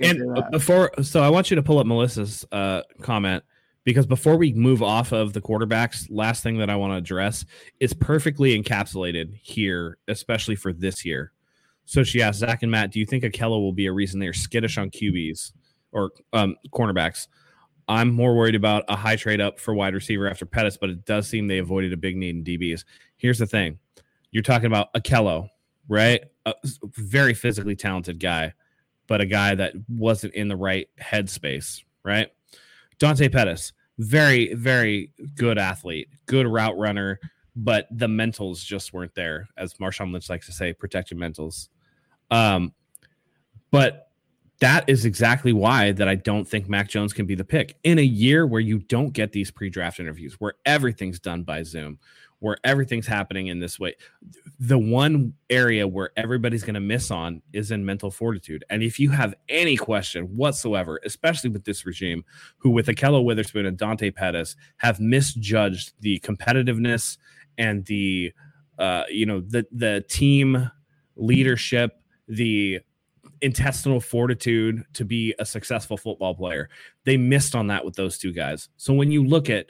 And 0.01 0.51
before 0.51 0.91
so 1.03 1.23
i 1.23 1.29
want 1.29 1.49
you 1.51 1.55
to 1.55 1.63
pull 1.63 1.79
up 1.79 1.87
melissa's 1.87 2.45
uh 2.51 2.83
comment 3.01 3.45
because 3.85 4.07
before 4.07 4.37
we 4.37 4.53
move 4.53 4.83
off 4.83 5.13
of 5.13 5.35
the 5.35 5.41
quarterbacks 5.41 6.09
last 6.11 6.43
thing 6.43 6.59
that 6.59 6.69
i 6.69 6.75
want 6.75 6.93
to 6.93 6.97
address 6.97 7.45
is 7.79 7.95
perfectly 7.95 8.61
encapsulated 8.61 9.33
here 9.41 9.99
especially 10.09 10.57
for 10.57 10.73
this 10.73 11.05
year. 11.05 11.33
So 11.85 12.03
she 12.03 12.21
asked 12.21 12.41
zach 12.41 12.63
and 12.63 12.73
matt 12.73 12.91
do 12.91 12.99
you 12.99 13.07
think 13.07 13.23
Ahkello 13.23 13.61
will 13.61 13.73
be 13.73 13.87
a 13.87 13.93
reason 13.93 14.19
they're 14.19 14.33
skittish 14.33 14.79
on 14.79 14.91
qbs 14.91 15.53
or 15.93 16.11
um 16.33 16.57
cornerbacks 16.73 17.29
I'm 17.93 18.11
more 18.11 18.35
worried 18.35 18.55
about 18.55 18.85
a 18.89 18.97
high 18.97 19.17
trade 19.17 19.43
up 19.43 19.61
for 19.61 19.75
wide 19.75 19.93
receiver 19.93 20.27
after 20.27 20.47
Pettis, 20.47 20.79
but 20.79 20.89
it 20.89 21.05
does 21.05 21.29
seem 21.29 21.47
they 21.47 21.59
avoided 21.59 21.93
a 21.93 21.97
big 21.99 22.17
need 22.17 22.35
in 22.35 22.43
DBs. 22.43 22.85
Here's 23.19 23.39
the 23.39 23.47
thing 23.47 23.79
you're 24.31 24.43
talking 24.43 24.67
about 24.67 24.93
Ahkello, 24.95 25.49
right? 25.89 26.25
A 26.47 26.55
very 26.85 27.35
physically 27.35 27.77
talented 27.77 28.19
guy, 28.19 28.55
but 29.09 29.21
a 29.21 29.27
guy 29.27 29.55
that 29.55 29.75
wasn't 29.91 30.33
in 30.33 30.49
the 30.49 30.57
right 30.57 30.89
headspace, 30.99 31.83
right? 32.03 32.29
Dante 32.99 33.29
Pettis, 33.29 33.75
very, 33.99 34.55
very 34.55 35.13
good 35.35 35.59
athlete, 35.59 36.09
good 36.25 36.47
route 36.47 36.79
runner, 36.79 37.21
but 37.55 37.89
the 37.91 38.07
mentals 38.07 38.65
just 38.65 38.95
weren't 38.95 39.15
there, 39.15 39.49
as 39.59 39.75
Marshawn 39.75 40.13
Lynch 40.13 40.31
likes 40.31 40.47
to 40.47 40.53
say, 40.53 40.73
protect 40.73 41.11
your 41.11 41.21
mentals. 41.21 41.69
Um, 42.31 42.73
but 43.71 44.12
that 44.63 44.89
is 44.89 45.05
exactly 45.05 45.53
why 45.53 45.91
that 45.91 46.07
I 46.07 46.15
don't 46.15 46.47
think 46.47 46.69
Mac 46.69 46.89
Jones 46.89 47.13
can 47.13 47.27
be 47.27 47.35
the 47.35 47.45
pick 47.45 47.77
in 47.83 47.99
a 47.99 48.03
year 48.03 48.47
where 48.47 48.61
you 48.61 48.79
don't 48.79 49.13
get 49.13 49.33
these 49.33 49.51
pre-draft 49.51 49.99
interviews, 49.99 50.35
where 50.39 50.55
everything's 50.65 51.19
done 51.19 51.43
by 51.43 51.65
Zoom, 51.65 51.99
where 52.39 52.57
everything's 52.63 53.09
happening 53.09 53.49
in 53.49 53.59
this 53.59 53.81
way. 53.81 53.97
The 54.61 54.79
one 54.79 55.35
area 55.51 55.89
where 55.89 56.13
everybody's 56.17 56.63
going 56.63 56.75
to 56.75 56.81
miss 56.81 57.11
on 57.11 57.43
is 57.53 57.73
in 57.73 57.85
mental 57.85 58.13
fortitude. 58.13 58.65
And 58.71 58.85
if 58.85 59.01
you 59.01 59.11
have 59.11 59.35
any 59.49 59.77
question 59.77 60.27
whatsoever, 60.27 61.01
especially 61.05 61.51
with 61.51 61.65
this 61.65 61.85
regime, 61.85 62.25
who 62.59 62.71
with 62.71 62.87
Ahkello 62.87 63.25
Witherspoon 63.25 63.67
and 63.67 63.77
Dante 63.77 64.13
Pettis 64.13 64.55
have 64.77 65.01
misjudged 65.01 65.95
the 65.99 66.21
competitiveness 66.21 67.19
and 67.59 67.85
the 67.87 68.33
uh, 68.79 69.03
you 69.11 69.27
know 69.27 69.41
the 69.41 69.67
the 69.73 70.05
team 70.09 70.71
leadership, 71.17 72.01
the 72.29 72.81
intestinal 73.43 74.01
fortitude 74.01 74.85
to 74.95 75.05
be 75.05 75.35
a 75.39 75.45
successful 75.45 75.97
football 75.97 76.35
player. 76.35 76.71
They 77.05 77.17
missed 77.17 77.55
on 77.55 77.67
that 77.67 77.85
with 77.85 77.95
those 77.95 78.17
two 78.17 78.33
guys. 78.33 78.69
So 78.77 78.95
when 78.95 79.11
you 79.11 79.25
look 79.25 79.51
at, 79.51 79.67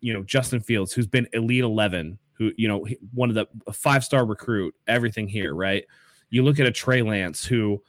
you 0.00 0.12
know, 0.12 0.22
Justin 0.22 0.60
Fields, 0.60 0.92
who's 0.92 1.06
been 1.06 1.28
elite 1.32 1.62
11, 1.64 2.18
who, 2.32 2.52
you 2.56 2.68
know, 2.68 2.86
one 3.14 3.30
of 3.30 3.34
the 3.34 3.46
five 3.72 4.04
star 4.04 4.26
recruit, 4.26 4.74
everything 4.86 5.28
here, 5.28 5.54
right? 5.54 5.84
You 6.28 6.42
look 6.42 6.60
at 6.60 6.66
a 6.66 6.72
Trey 6.72 7.02
Lance 7.02 7.44
who 7.44 7.82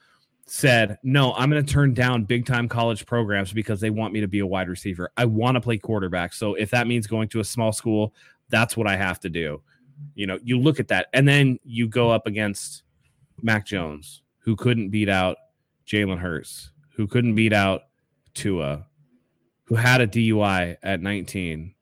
said, 0.45 0.97
No, 1.03 1.33
I'm 1.33 1.49
going 1.49 1.63
to 1.65 1.73
turn 1.73 1.93
down 1.93 2.23
big 2.23 2.45
time 2.45 2.69
college 2.69 3.05
programs 3.05 3.51
because 3.51 3.81
they 3.81 3.89
want 3.89 4.13
me 4.13 4.21
to 4.21 4.27
be 4.27 4.39
a 4.39 4.47
wide 4.47 4.69
receiver. 4.69 5.11
I 5.17 5.25
want 5.25 5.55
to 5.55 5.61
play 5.61 5.77
quarterback. 5.77 6.33
So 6.33 6.53
if 6.53 6.69
that 6.71 6.87
means 6.87 7.07
going 7.07 7.27
to 7.29 7.39
a 7.39 7.43
small 7.43 7.73
school, 7.73 8.13
that's 8.49 8.77
what 8.77 8.87
I 8.87 8.95
have 8.95 9.19
to 9.21 9.29
do. 9.29 9.61
You 10.15 10.27
know, 10.27 10.39
you 10.43 10.59
look 10.59 10.79
at 10.79 10.87
that 10.89 11.07
and 11.13 11.27
then 11.27 11.59
you 11.63 11.87
go 11.87 12.11
up 12.11 12.27
against 12.27 12.83
Mac 13.41 13.65
Jones, 13.65 14.21
who 14.47 14.55
couldn't 14.55 14.91
beat 14.91 15.09
out 15.09 15.35
Jalen 15.85 16.19
Hurts, 16.19 16.71
who 16.95 17.05
couldn't 17.05 17.35
beat 17.35 17.51
out 17.51 17.81
Tua, 18.33 18.87
who 19.65 19.75
had 19.75 19.99
a 19.99 20.07
DUI 20.07 20.77
at 20.81 21.01
19, 21.01 21.75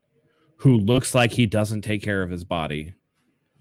who 0.56 0.76
looks 0.76 1.14
like 1.14 1.30
he 1.30 1.46
doesn't 1.46 1.82
take 1.82 2.02
care 2.02 2.24
of 2.24 2.30
his 2.30 2.42
body. 2.42 2.92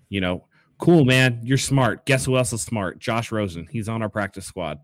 You 0.10 0.22
know, 0.22 0.48
cool, 0.80 1.06
man. 1.06 1.40
You're 1.44 1.60
smart. 1.60 2.08
Guess 2.08 2.26
who 2.26 2.36
else 2.36 2.52
is 2.52 2.64
smart? 2.64 2.98
Josh 2.98 3.32
Rosen. 3.32 3.68
He's 3.70 3.88
on 3.88 4.02
our 4.02 4.10
practice 4.10 4.48
squad. 4.48 4.80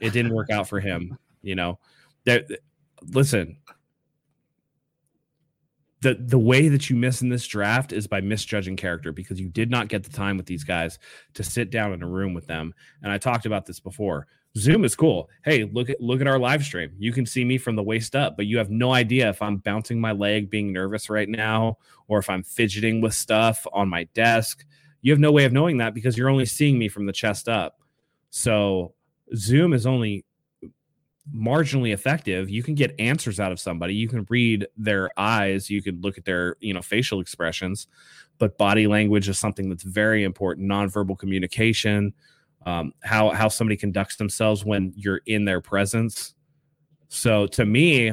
It 0.00 0.12
didn't 0.12 0.34
work 0.34 0.50
out 0.50 0.68
for 0.68 0.80
him. 0.80 1.16
You 1.40 1.54
know, 1.54 1.78
there, 2.24 2.42
listen, 3.12 3.56
the 6.02 6.14
the 6.14 6.38
way 6.38 6.68
that 6.68 6.88
you 6.88 6.96
miss 6.96 7.22
in 7.22 7.28
this 7.28 7.46
draft 7.46 7.92
is 7.92 8.06
by 8.06 8.20
misjudging 8.20 8.76
character 8.76 9.12
because 9.12 9.40
you 9.40 9.48
did 9.48 9.70
not 9.70 9.88
get 9.88 10.02
the 10.02 10.10
time 10.10 10.36
with 10.36 10.46
these 10.46 10.64
guys 10.64 10.98
to 11.34 11.42
sit 11.42 11.70
down 11.70 11.92
in 11.92 12.02
a 12.02 12.08
room 12.08 12.32
with 12.32 12.46
them. 12.46 12.74
And 13.02 13.12
I 13.12 13.18
talked 13.18 13.46
about 13.46 13.66
this 13.66 13.80
before. 13.80 14.26
Zoom 14.56 14.84
is 14.84 14.96
cool. 14.96 15.28
Hey, 15.44 15.64
look 15.64 15.90
at 15.90 16.00
look 16.00 16.20
at 16.20 16.26
our 16.26 16.38
live 16.38 16.64
stream. 16.64 16.90
You 16.98 17.12
can 17.12 17.26
see 17.26 17.44
me 17.44 17.58
from 17.58 17.76
the 17.76 17.82
waist 17.82 18.16
up, 18.16 18.36
but 18.36 18.46
you 18.46 18.58
have 18.58 18.70
no 18.70 18.92
idea 18.92 19.28
if 19.28 19.42
I'm 19.42 19.58
bouncing 19.58 20.00
my 20.00 20.12
leg, 20.12 20.50
being 20.50 20.72
nervous 20.72 21.08
right 21.08 21.28
now, 21.28 21.78
or 22.08 22.18
if 22.18 22.28
I'm 22.28 22.42
fidgeting 22.42 23.00
with 23.00 23.14
stuff 23.14 23.66
on 23.72 23.88
my 23.88 24.04
desk. 24.14 24.64
You 25.02 25.12
have 25.12 25.20
no 25.20 25.32
way 25.32 25.44
of 25.44 25.52
knowing 25.52 25.78
that 25.78 25.94
because 25.94 26.16
you're 26.16 26.28
only 26.28 26.46
seeing 26.46 26.78
me 26.78 26.88
from 26.88 27.06
the 27.06 27.12
chest 27.12 27.48
up. 27.48 27.80
So 28.30 28.94
Zoom 29.36 29.72
is 29.72 29.86
only 29.86 30.24
marginally 31.34 31.92
effective 31.92 32.50
you 32.50 32.62
can 32.62 32.74
get 32.74 32.94
answers 32.98 33.38
out 33.38 33.52
of 33.52 33.60
somebody. 33.60 33.94
You 33.94 34.08
can 34.08 34.26
read 34.28 34.66
their 34.76 35.10
eyes. 35.16 35.70
You 35.70 35.82
can 35.82 36.00
look 36.00 36.18
at 36.18 36.24
their 36.24 36.56
you 36.60 36.74
know 36.74 36.82
facial 36.82 37.20
expressions. 37.20 37.86
But 38.38 38.56
body 38.56 38.86
language 38.86 39.28
is 39.28 39.38
something 39.38 39.68
that's 39.68 39.82
very 39.82 40.24
important. 40.24 40.68
Nonverbal 40.68 41.18
communication 41.18 42.14
um, 42.66 42.92
how 43.02 43.30
how 43.30 43.48
somebody 43.48 43.76
conducts 43.76 44.16
themselves 44.16 44.64
when 44.64 44.92
you're 44.96 45.20
in 45.26 45.44
their 45.44 45.60
presence. 45.60 46.34
So 47.08 47.46
to 47.48 47.64
me 47.64 48.12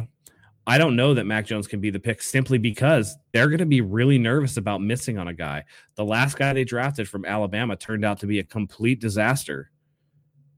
i 0.65 0.77
don't 0.77 0.97
know 0.97 1.13
that 1.13 1.25
mac 1.25 1.45
jones 1.45 1.65
can 1.65 1.79
be 1.79 1.89
the 1.89 1.99
pick 1.99 2.21
simply 2.21 2.57
because 2.57 3.15
they're 3.31 3.47
going 3.47 3.57
to 3.57 3.65
be 3.65 3.79
really 3.79 4.17
nervous 4.17 4.57
about 4.57 4.81
missing 4.81 5.17
on 5.17 5.27
a 5.27 5.33
guy. 5.33 5.63
The 5.95 6.03
last 6.03 6.37
guy 6.37 6.53
they 6.53 6.63
drafted 6.63 7.07
from 7.07 7.25
alabama 7.25 7.75
turned 7.75 8.03
out 8.03 8.19
to 8.19 8.27
be 8.27 8.39
a 8.39 8.43
complete 8.43 8.99
disaster. 8.99 9.71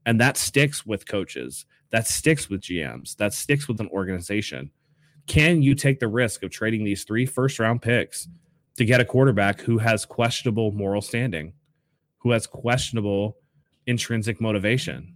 And 0.06 0.20
that 0.20 0.38
sticks 0.38 0.86
with 0.86 1.08
coaches 1.08 1.66
that 1.92 2.08
sticks 2.08 2.50
with 2.50 2.62
GMs, 2.62 3.16
that 3.18 3.34
sticks 3.34 3.68
with 3.68 3.80
an 3.80 3.90
organization. 3.90 4.72
Can 5.28 5.62
you 5.62 5.76
take 5.76 6.00
the 6.00 6.08
risk 6.08 6.44
of 6.44 6.52
trading 6.52 6.84
these 6.84 7.04
three 7.04 7.26
first 7.26 7.60
round 7.60 7.82
picks 7.82 8.28
to 8.78 8.86
get 8.86 9.02
a 9.02 9.06
quarterback 9.06 9.62
who 9.62 9.78
has 9.78 10.06
questionable 10.06 10.72
moral 10.72 11.02
standing, 11.02 11.54
who 12.20 12.32
has 12.32 12.48
questionable 12.48 13.38
intrinsic 13.86 14.40
motivation? 14.42 15.16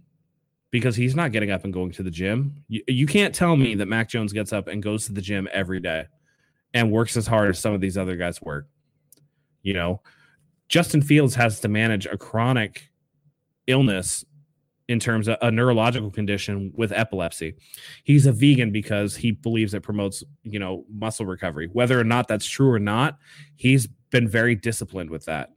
Because 0.70 0.96
he's 0.96 1.14
not 1.14 1.32
getting 1.32 1.50
up 1.50 1.64
and 1.64 1.72
going 1.72 1.92
to 1.92 2.02
the 2.02 2.10
gym. 2.10 2.64
You, 2.68 2.82
you 2.88 3.06
can't 3.06 3.34
tell 3.34 3.56
me 3.56 3.76
that 3.76 3.86
Mac 3.86 4.08
Jones 4.08 4.32
gets 4.32 4.52
up 4.52 4.66
and 4.66 4.82
goes 4.82 5.06
to 5.06 5.12
the 5.12 5.20
gym 5.20 5.48
every 5.52 5.80
day 5.80 6.06
and 6.72 6.90
works 6.90 7.16
as 7.16 7.26
hard 7.28 7.48
as 7.48 7.58
some 7.58 7.72
of 7.72 7.80
these 7.80 7.96
other 7.96 8.16
guys 8.16 8.42
work. 8.42 8.66
You 9.62 9.74
know, 9.74 10.02
Justin 10.68 11.02
Fields 11.02 11.36
has 11.36 11.60
to 11.60 11.68
manage 11.68 12.06
a 12.06 12.18
chronic 12.18 12.90
illness 13.66 14.24
in 14.88 15.00
terms 15.00 15.28
of 15.28 15.38
a 15.40 15.50
neurological 15.50 16.10
condition 16.10 16.72
with 16.74 16.92
epilepsy. 16.92 17.54
He's 18.04 18.26
a 18.26 18.32
vegan 18.32 18.70
because 18.70 19.16
he 19.16 19.30
believes 19.30 19.72
it 19.72 19.82
promotes, 19.82 20.22
you 20.42 20.58
know, 20.58 20.84
muscle 20.92 21.24
recovery. 21.24 21.68
Whether 21.72 21.98
or 21.98 22.04
not 22.04 22.28
that's 22.28 22.46
true 22.46 22.70
or 22.70 22.78
not, 22.78 23.18
he's 23.56 23.86
been 24.10 24.28
very 24.28 24.54
disciplined 24.54 25.08
with 25.08 25.24
that. 25.24 25.52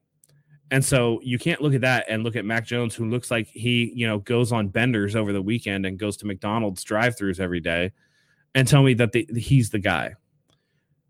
And 0.72 0.84
so 0.84 1.20
you 1.24 1.38
can't 1.40 1.62
look 1.62 1.74
at 1.74 1.82
that 1.82 2.06
and 2.10 2.24
look 2.24 2.36
at 2.36 2.46
Mac 2.46 2.66
Jones, 2.66 2.96
who 2.96 3.10
looks 3.10 3.32
like 3.32 3.48
he, 3.48 3.92
you 3.96 4.08
know, 4.08 4.20
goes 4.20 4.52
on 4.52 4.68
benders 4.68 5.16
over 5.16 5.32
the 5.32 5.42
weekend 5.42 5.86
and 5.86 5.98
goes 5.98 6.18
to 6.18 6.26
McDonald's 6.26 6.84
drive-throughs 6.84 7.40
every 7.40 7.60
day, 7.60 7.92
and 8.56 8.68
tell 8.68 8.84
me 8.84 8.94
that 8.96 9.12
the, 9.12 9.28
he's 9.36 9.70
the 9.70 9.80
guy. 9.80 10.16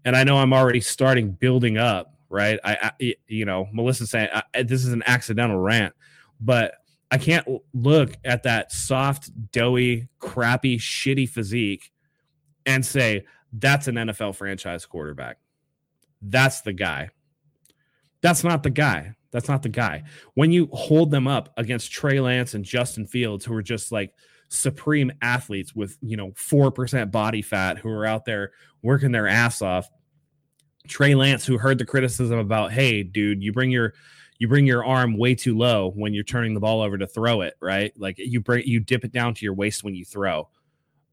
And 0.05 0.15
I 0.15 0.23
know 0.23 0.37
I'm 0.37 0.53
already 0.53 0.81
starting 0.81 1.31
building 1.31 1.77
up, 1.77 2.13
right? 2.29 2.59
I, 2.63 2.91
I 2.99 3.15
you 3.27 3.45
know, 3.45 3.67
Melissa 3.73 4.05
saying 4.05 4.29
I, 4.33 4.63
this 4.63 4.85
is 4.85 4.93
an 4.93 5.03
accidental 5.05 5.57
rant, 5.57 5.93
but 6.39 6.75
I 7.09 7.17
can't 7.17 7.47
look 7.73 8.15
at 8.25 8.43
that 8.43 8.71
soft, 8.71 9.31
doughy, 9.51 10.09
crappy, 10.19 10.77
shitty 10.77 11.29
physique 11.29 11.91
and 12.65 12.85
say 12.85 13.25
that's 13.53 13.87
an 13.87 13.95
NFL 13.95 14.35
franchise 14.35 14.85
quarterback. 14.85 15.37
That's 16.21 16.61
the 16.61 16.73
guy. 16.73 17.09
That's 18.21 18.43
not 18.43 18.63
the 18.63 18.69
guy. 18.69 19.15
That's 19.31 19.47
not 19.47 19.63
the 19.63 19.69
guy. 19.69 20.03
When 20.33 20.51
you 20.51 20.67
hold 20.73 21.11
them 21.11 21.27
up 21.27 21.53
against 21.57 21.91
Trey 21.91 22.19
Lance 22.19 22.53
and 22.53 22.65
Justin 22.65 23.07
Fields, 23.07 23.45
who 23.45 23.53
are 23.53 23.61
just 23.61 23.91
like 23.91 24.13
supreme 24.49 25.11
athletes 25.21 25.75
with 25.75 25.97
you 26.01 26.15
know 26.15 26.31
four 26.35 26.71
percent 26.71 27.11
body 27.11 27.41
fat 27.41 27.77
who 27.77 27.89
are 27.89 28.05
out 28.05 28.23
there 28.25 28.51
working 28.81 29.11
their 29.11 29.27
ass 29.27 29.61
off. 29.61 29.89
Trey 30.87 31.15
Lance, 31.15 31.45
who 31.45 31.57
heard 31.57 31.77
the 31.77 31.85
criticism 31.85 32.39
about, 32.39 32.71
hey, 32.71 33.03
dude, 33.03 33.43
you 33.43 33.51
bring 33.51 33.69
your 33.71 33.93
you 34.39 34.47
bring 34.47 34.65
your 34.65 34.85
arm 34.85 35.17
way 35.17 35.35
too 35.35 35.57
low 35.57 35.91
when 35.95 36.13
you're 36.13 36.23
turning 36.23 36.53
the 36.53 36.59
ball 36.59 36.81
over 36.81 36.97
to 36.97 37.07
throw 37.07 37.41
it, 37.41 37.55
right? 37.59 37.91
Like 37.97 38.17
you 38.17 38.39
bring 38.39 38.65
you 38.65 38.79
dip 38.79 39.03
it 39.03 39.11
down 39.11 39.33
to 39.35 39.45
your 39.45 39.53
waist 39.53 39.83
when 39.83 39.95
you 39.95 40.05
throw. 40.05 40.49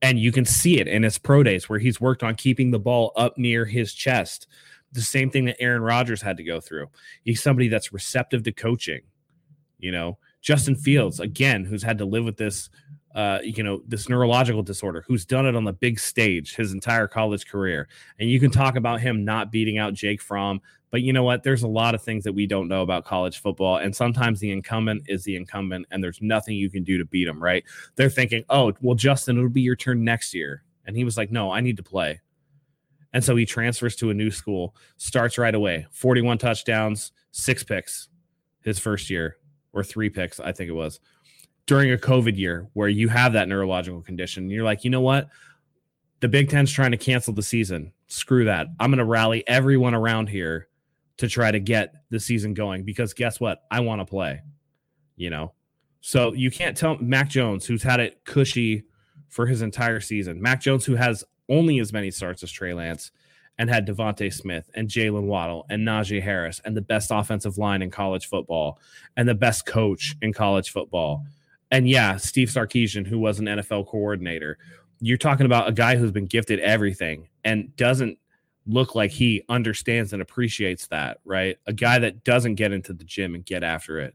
And 0.02 0.18
you 0.18 0.32
can 0.32 0.44
see 0.44 0.80
it 0.80 0.88
in 0.88 1.02
his 1.02 1.16
pro 1.16 1.42
days 1.42 1.68
where 1.68 1.78
he's 1.78 2.00
worked 2.00 2.22
on 2.22 2.34
keeping 2.34 2.70
the 2.70 2.78
ball 2.78 3.12
up 3.16 3.38
near 3.38 3.64
his 3.64 3.94
chest. 3.94 4.46
The 4.92 5.00
same 5.00 5.30
thing 5.30 5.46
that 5.46 5.60
Aaron 5.60 5.82
Rodgers 5.82 6.20
had 6.20 6.36
to 6.36 6.44
go 6.44 6.60
through. 6.60 6.88
He's 7.22 7.42
somebody 7.42 7.68
that's 7.68 7.92
receptive 7.92 8.42
to 8.42 8.52
coaching. 8.52 9.00
You 9.78 9.92
know, 9.92 10.18
Justin 10.42 10.76
Fields, 10.76 11.20
again, 11.20 11.64
who's 11.64 11.82
had 11.82 11.98
to 11.98 12.04
live 12.04 12.24
with 12.24 12.36
this 12.36 12.68
uh, 13.14 13.38
you 13.44 13.62
know, 13.62 13.80
this 13.86 14.08
neurological 14.08 14.62
disorder, 14.62 15.04
who's 15.06 15.24
done 15.24 15.46
it 15.46 15.54
on 15.54 15.64
the 15.64 15.72
big 15.72 16.00
stage 16.00 16.56
his 16.56 16.72
entire 16.72 17.06
college 17.06 17.46
career. 17.46 17.88
And 18.18 18.28
you 18.28 18.40
can 18.40 18.50
talk 18.50 18.76
about 18.76 19.00
him 19.00 19.24
not 19.24 19.52
beating 19.52 19.78
out 19.78 19.94
Jake 19.94 20.20
Fromm, 20.20 20.60
but 20.90 21.02
you 21.02 21.12
know 21.12 21.22
what? 21.22 21.44
There's 21.44 21.62
a 21.62 21.68
lot 21.68 21.94
of 21.94 22.02
things 22.02 22.24
that 22.24 22.32
we 22.32 22.46
don't 22.46 22.66
know 22.66 22.82
about 22.82 23.04
college 23.04 23.40
football. 23.40 23.76
And 23.76 23.94
sometimes 23.94 24.40
the 24.40 24.50
incumbent 24.50 25.04
is 25.06 25.22
the 25.22 25.36
incumbent, 25.36 25.86
and 25.90 26.02
there's 26.02 26.20
nothing 26.20 26.56
you 26.56 26.70
can 26.70 26.82
do 26.82 26.98
to 26.98 27.04
beat 27.04 27.28
him, 27.28 27.40
right? 27.40 27.64
They're 27.94 28.10
thinking, 28.10 28.44
oh, 28.50 28.72
well, 28.80 28.96
Justin, 28.96 29.36
it'll 29.36 29.48
be 29.48 29.60
your 29.60 29.76
turn 29.76 30.02
next 30.02 30.34
year. 30.34 30.64
And 30.86 30.96
he 30.96 31.04
was 31.04 31.16
like, 31.16 31.30
no, 31.30 31.52
I 31.52 31.60
need 31.60 31.76
to 31.76 31.82
play. 31.82 32.20
And 33.12 33.22
so 33.22 33.36
he 33.36 33.46
transfers 33.46 33.94
to 33.96 34.10
a 34.10 34.14
new 34.14 34.32
school, 34.32 34.74
starts 34.96 35.38
right 35.38 35.54
away 35.54 35.86
41 35.92 36.38
touchdowns, 36.38 37.12
six 37.30 37.62
picks 37.62 38.08
his 38.60 38.80
first 38.80 39.08
year, 39.08 39.36
or 39.72 39.84
three 39.84 40.10
picks, 40.10 40.40
I 40.40 40.50
think 40.52 40.68
it 40.68 40.74
was 40.74 40.98
during 41.66 41.92
a 41.92 41.96
COVID 41.96 42.36
year 42.36 42.68
where 42.74 42.88
you 42.88 43.08
have 43.08 43.32
that 43.32 43.48
neurological 43.48 44.02
condition. 44.02 44.50
you're 44.50 44.64
like, 44.64 44.84
you 44.84 44.90
know 44.90 45.00
what? 45.00 45.28
The 46.20 46.28
Big 46.28 46.48
Ten's 46.50 46.72
trying 46.72 46.90
to 46.90 46.96
cancel 46.96 47.34
the 47.34 47.42
season. 47.42 47.92
Screw 48.06 48.44
that. 48.44 48.68
I'm 48.78 48.90
going 48.90 48.98
to 48.98 49.04
rally 49.04 49.46
everyone 49.46 49.94
around 49.94 50.28
here 50.28 50.68
to 51.18 51.28
try 51.28 51.50
to 51.50 51.60
get 51.60 51.94
the 52.10 52.20
season 52.20 52.54
going 52.54 52.84
because 52.84 53.14
guess 53.14 53.40
what? 53.40 53.62
I 53.70 53.80
want 53.80 54.00
to 54.00 54.04
play, 54.04 54.42
you 55.16 55.30
know? 55.30 55.52
So 56.00 56.34
you 56.34 56.50
can't 56.50 56.76
tell 56.76 56.98
Mac 56.98 57.30
Jones, 57.30 57.64
who's 57.64 57.82
had 57.82 58.00
it 58.00 58.24
cushy 58.24 58.84
for 59.28 59.46
his 59.46 59.62
entire 59.62 60.00
season, 60.00 60.40
Mac 60.40 60.60
Jones, 60.60 60.84
who 60.84 60.96
has 60.96 61.24
only 61.48 61.78
as 61.78 61.92
many 61.92 62.10
starts 62.10 62.42
as 62.42 62.52
Trey 62.52 62.74
Lance 62.74 63.10
and 63.58 63.70
had 63.70 63.86
DeVonta 63.86 64.32
Smith 64.32 64.68
and 64.74 64.88
Jaylen 64.88 65.26
Waddle 65.26 65.64
and 65.70 65.86
Najee 65.86 66.22
Harris 66.22 66.60
and 66.64 66.76
the 66.76 66.82
best 66.82 67.10
offensive 67.12 67.58
line 67.58 67.82
in 67.82 67.90
college 67.90 68.26
football 68.26 68.78
and 69.16 69.28
the 69.28 69.34
best 69.34 69.66
coach 69.66 70.14
in 70.20 70.32
college 70.32 70.70
football 70.70 71.24
and 71.74 71.88
yeah, 71.88 72.16
Steve 72.18 72.48
Sarkisian, 72.48 73.04
who 73.04 73.18
was 73.18 73.40
an 73.40 73.46
NFL 73.46 73.88
coordinator. 73.88 74.58
You're 75.00 75.18
talking 75.18 75.44
about 75.44 75.68
a 75.68 75.72
guy 75.72 75.96
who's 75.96 76.12
been 76.12 76.26
gifted 76.26 76.60
everything 76.60 77.28
and 77.44 77.74
doesn't 77.74 78.16
look 78.64 78.94
like 78.94 79.10
he 79.10 79.42
understands 79.48 80.12
and 80.12 80.22
appreciates 80.22 80.86
that, 80.86 81.18
right? 81.24 81.58
A 81.66 81.72
guy 81.72 81.98
that 81.98 82.22
doesn't 82.22 82.54
get 82.54 82.70
into 82.70 82.92
the 82.92 83.02
gym 83.02 83.34
and 83.34 83.44
get 83.44 83.64
after 83.64 83.98
it. 83.98 84.14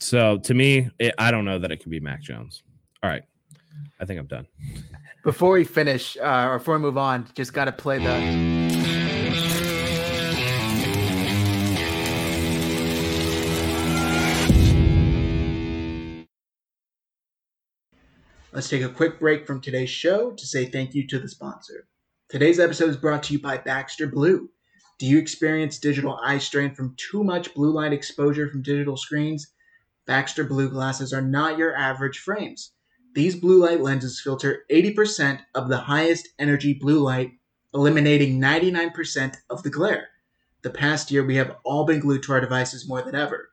So 0.00 0.38
to 0.38 0.52
me, 0.52 0.90
it, 0.98 1.14
I 1.16 1.30
don't 1.30 1.44
know 1.44 1.60
that 1.60 1.70
it 1.70 1.78
can 1.78 1.92
be 1.92 2.00
Mac 2.00 2.22
Jones. 2.22 2.64
All 3.04 3.08
right. 3.08 3.22
I 4.00 4.04
think 4.04 4.18
I'm 4.18 4.26
done. 4.26 4.48
Before 5.22 5.52
we 5.52 5.62
finish, 5.62 6.16
uh, 6.16 6.48
or 6.48 6.58
before 6.58 6.74
we 6.74 6.80
move 6.80 6.98
on, 6.98 7.28
just 7.34 7.52
got 7.52 7.66
to 7.66 7.72
play 7.72 7.98
the 7.98 8.79
Let's 18.52 18.68
take 18.68 18.82
a 18.82 18.88
quick 18.88 19.20
break 19.20 19.46
from 19.46 19.60
today's 19.60 19.90
show 19.90 20.32
to 20.32 20.46
say 20.46 20.66
thank 20.66 20.92
you 20.92 21.06
to 21.06 21.20
the 21.20 21.28
sponsor. 21.28 21.86
Today's 22.28 22.58
episode 22.58 22.90
is 22.90 22.96
brought 22.96 23.22
to 23.24 23.32
you 23.32 23.38
by 23.38 23.58
Baxter 23.58 24.08
Blue. 24.08 24.50
Do 24.98 25.06
you 25.06 25.18
experience 25.18 25.78
digital 25.78 26.18
eye 26.20 26.38
strain 26.38 26.74
from 26.74 26.96
too 26.96 27.22
much 27.22 27.54
blue 27.54 27.72
light 27.72 27.92
exposure 27.92 28.50
from 28.50 28.62
digital 28.62 28.96
screens? 28.96 29.52
Baxter 30.04 30.42
Blue 30.42 30.68
glasses 30.68 31.12
are 31.12 31.22
not 31.22 31.58
your 31.58 31.76
average 31.76 32.18
frames. 32.18 32.72
These 33.14 33.36
blue 33.36 33.64
light 33.64 33.82
lenses 33.82 34.20
filter 34.20 34.64
80% 34.68 35.42
of 35.54 35.68
the 35.68 35.78
highest 35.78 36.28
energy 36.40 36.74
blue 36.74 36.98
light, 36.98 37.30
eliminating 37.72 38.40
99% 38.40 39.36
of 39.48 39.62
the 39.62 39.70
glare. 39.70 40.08
The 40.62 40.70
past 40.70 41.12
year, 41.12 41.24
we 41.24 41.36
have 41.36 41.56
all 41.64 41.84
been 41.84 42.00
glued 42.00 42.24
to 42.24 42.32
our 42.32 42.40
devices 42.40 42.88
more 42.88 43.02
than 43.02 43.14
ever. 43.14 43.50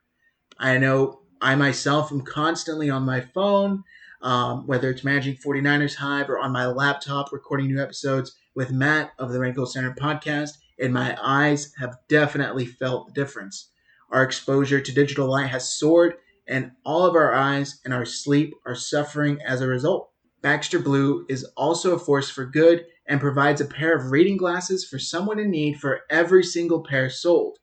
I 0.58 0.76
know 0.78 1.20
I 1.40 1.54
myself 1.54 2.10
am 2.10 2.22
constantly 2.22 2.90
on 2.90 3.04
my 3.04 3.20
phone 3.20 3.84
um, 4.20 4.66
whether 4.66 4.90
it's 4.90 5.04
managing 5.04 5.36
49ers 5.36 5.96
Hive 5.96 6.28
or 6.30 6.38
on 6.38 6.52
my 6.52 6.66
laptop 6.66 7.32
recording 7.32 7.68
new 7.68 7.82
episodes 7.82 8.36
with 8.54 8.72
Matt 8.72 9.12
of 9.18 9.32
the 9.32 9.40
Rankle 9.40 9.66
Center 9.66 9.94
podcast, 9.94 10.58
and 10.78 10.92
my 10.92 11.16
eyes 11.22 11.72
have 11.78 11.98
definitely 12.08 12.66
felt 12.66 13.06
the 13.06 13.12
difference. 13.12 13.70
Our 14.10 14.22
exposure 14.22 14.80
to 14.80 14.92
digital 14.92 15.28
light 15.28 15.48
has 15.48 15.72
soared, 15.78 16.14
and 16.46 16.72
all 16.84 17.04
of 17.04 17.14
our 17.14 17.34
eyes 17.34 17.80
and 17.84 17.92
our 17.92 18.06
sleep 18.06 18.54
are 18.66 18.74
suffering 18.74 19.40
as 19.42 19.60
a 19.60 19.66
result. 19.66 20.10
Baxter 20.40 20.78
Blue 20.78 21.26
is 21.28 21.44
also 21.56 21.94
a 21.94 21.98
force 21.98 22.30
for 22.30 22.46
good 22.46 22.86
and 23.06 23.20
provides 23.20 23.60
a 23.60 23.66
pair 23.66 23.96
of 23.96 24.10
reading 24.12 24.36
glasses 24.36 24.86
for 24.86 24.98
someone 24.98 25.38
in 25.38 25.50
need 25.50 25.78
for 25.78 26.00
every 26.10 26.44
single 26.44 26.82
pair 26.82 27.10
sold. 27.10 27.58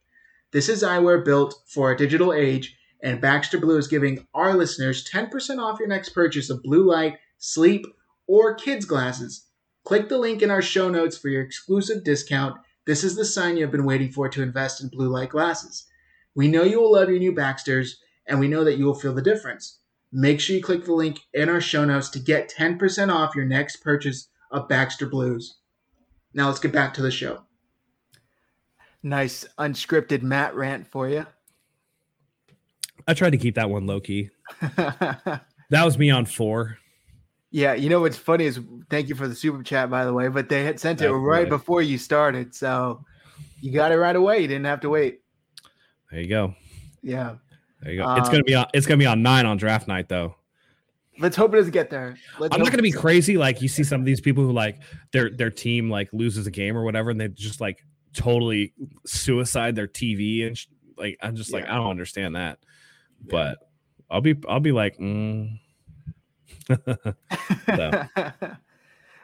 This 0.52 0.70
is 0.70 0.84
eyewear 0.84 1.24
built 1.24 1.56
for 1.68 1.92
a 1.92 1.98
digital 1.98 2.34
age 2.34 2.76
and 3.06 3.22
Baxter 3.22 3.60
Blue 3.60 3.78
is 3.78 3.88
giving 3.88 4.26
our 4.34 4.56
listeners 4.56 5.08
10% 5.08 5.60
off 5.60 5.78
your 5.78 5.88
next 5.88 6.10
purchase 6.10 6.50
of 6.50 6.64
blue 6.64 6.84
light, 6.84 7.20
sleep, 7.38 7.86
or 8.26 8.56
kids 8.56 8.84
glasses. 8.84 9.46
Click 9.84 10.10
the 10.10 10.18
link 10.18 10.42
in 10.42 10.50
our 10.50 10.64
show 10.64 10.90
notes 10.90 11.16
for 11.16 11.30
your 11.30 11.44
exclusive 11.44 12.04
discount. 12.04 12.58
This 12.88 13.04
is 13.04 13.16
the 13.16 13.24
sign 13.24 13.58
you've 13.58 13.72
been 13.72 13.86
waiting 13.86 14.12
for 14.12 14.28
to 14.30 14.42
invest 14.42 14.82
in 14.82 14.90
blue 14.90 15.08
light 15.08 15.30
glasses. 15.30 15.86
We 16.34 16.48
know 16.48 16.64
you 16.64 16.82
will 16.82 16.94
love 16.94 17.10
your 17.10 17.20
new 17.20 17.32
Baxters, 17.32 17.98
and 18.26 18.40
we 18.40 18.48
know 18.48 18.64
that 18.64 18.80
you 18.80 18.86
will 18.86 18.96
feel 18.96 19.14
the 19.14 19.22
difference. 19.22 19.78
Make 20.12 20.40
sure 20.40 20.56
you 20.56 20.64
click 20.64 20.86
the 20.86 20.94
link 20.94 21.20
in 21.32 21.48
our 21.48 21.62
show 21.62 21.86
notes 21.86 22.10
to 22.10 22.20
get 22.20 22.52
10% 22.58 23.14
off 23.14 23.36
your 23.36 23.46
next 23.46 23.78
purchase 23.84 24.30
of 24.50 24.68
Baxter 24.68 25.06
Blues. 25.06 25.60
Now 26.34 26.48
let's 26.48 26.60
get 26.60 26.72
back 26.72 26.96
to 26.96 27.04
the 27.04 27.12
show. 27.12 27.44
Nice 29.04 29.46
unscripted 29.60 30.24
Matt 30.24 30.56
rant 30.56 30.88
for 30.88 31.08
you. 31.08 31.28
I 33.08 33.14
tried 33.14 33.32
to 33.32 33.38
keep 33.38 33.56
that 33.56 33.70
one 33.70 33.86
low 33.86 34.00
key. 34.00 34.30
that 34.62 35.42
was 35.72 35.98
me 35.98 36.10
on 36.10 36.26
four. 36.26 36.78
Yeah, 37.52 37.74
you 37.74 37.90
know 37.90 38.02
what's 38.02 38.18
funny 38.18 38.46
is 38.46 38.60
thank 38.90 39.08
you 39.08 39.16
for 39.16 39.28
the 39.28 39.36
super 39.36 39.64
chat 39.64 39.90
by 39.90 40.04
the 40.06 40.14
way, 40.14 40.28
but 40.28 40.50
they 40.50 40.64
had 40.64 40.80
sent 40.80 41.02
it 41.02 41.12
right 41.12 41.48
before 41.48 41.82
you 41.82 41.98
started, 41.98 42.54
so 42.54 43.06
you 43.62 43.72
got 43.72 43.92
it 43.92 43.98
right 43.98 44.16
away. 44.16 44.40
You 44.42 44.48
didn't 44.48 44.66
have 44.66 44.82
to 44.82 44.90
wait. 44.90 45.22
There 46.12 46.20
you 46.20 46.28
go. 46.28 46.54
Yeah. 47.02 47.36
There 47.82 47.94
you 47.94 48.02
go. 48.02 48.08
Um, 48.08 48.20
it's 48.20 48.30
gonna 48.30 48.44
be 48.44 48.56
on. 48.56 48.66
It's 48.74 48.86
gonna 48.86 48.98
be 48.98 49.06
on 49.06 49.22
nine 49.22 49.46
on 49.46 49.58
draft 49.58 49.88
night 49.88 50.10
though. 50.10 50.36
Let's 51.18 51.38
hope 51.38 51.54
it 51.54 51.58
doesn't 51.58 51.72
get 51.72 51.90
there. 51.90 52.18
Let's 52.40 52.54
I'm 52.54 52.62
not 52.62 52.72
gonna 52.72 52.84
be 52.84 52.92
crazy. 52.92 53.38
Like 53.38 53.62
you 53.62 53.70
see 53.70 53.84
some 53.84 54.02
of 54.02 54.06
these 54.06 54.20
people 54.20 54.44
who 54.44 54.52
like 54.52 54.82
their 55.12 55.30
their 55.30 55.52
team 55.52 55.90
like 55.90 56.10
loses 56.12 56.48
a 56.48 56.52
game 56.52 56.76
or 56.76 56.84
whatever, 56.84 57.12
and 57.12 57.22
they 57.22 57.30
just 57.30 57.62
like 57.62 57.86
totally 58.14 58.74
suicide 59.06 59.76
their 59.76 59.88
TV 59.88 60.46
and 60.46 60.58
sh- 60.58 60.68
like 60.98 61.18
I'm 61.22 61.36
just 61.36 61.52
yeah. 61.52 61.60
like 61.60 61.70
I 61.70 61.76
don't 61.76 61.90
understand 61.90 62.36
that 62.36 62.60
but 63.22 63.58
I'll 64.10 64.22
be 64.22 64.36
I'll 64.48 64.60
be 64.60 64.72
like, 64.72 64.98
mm. 64.98 65.60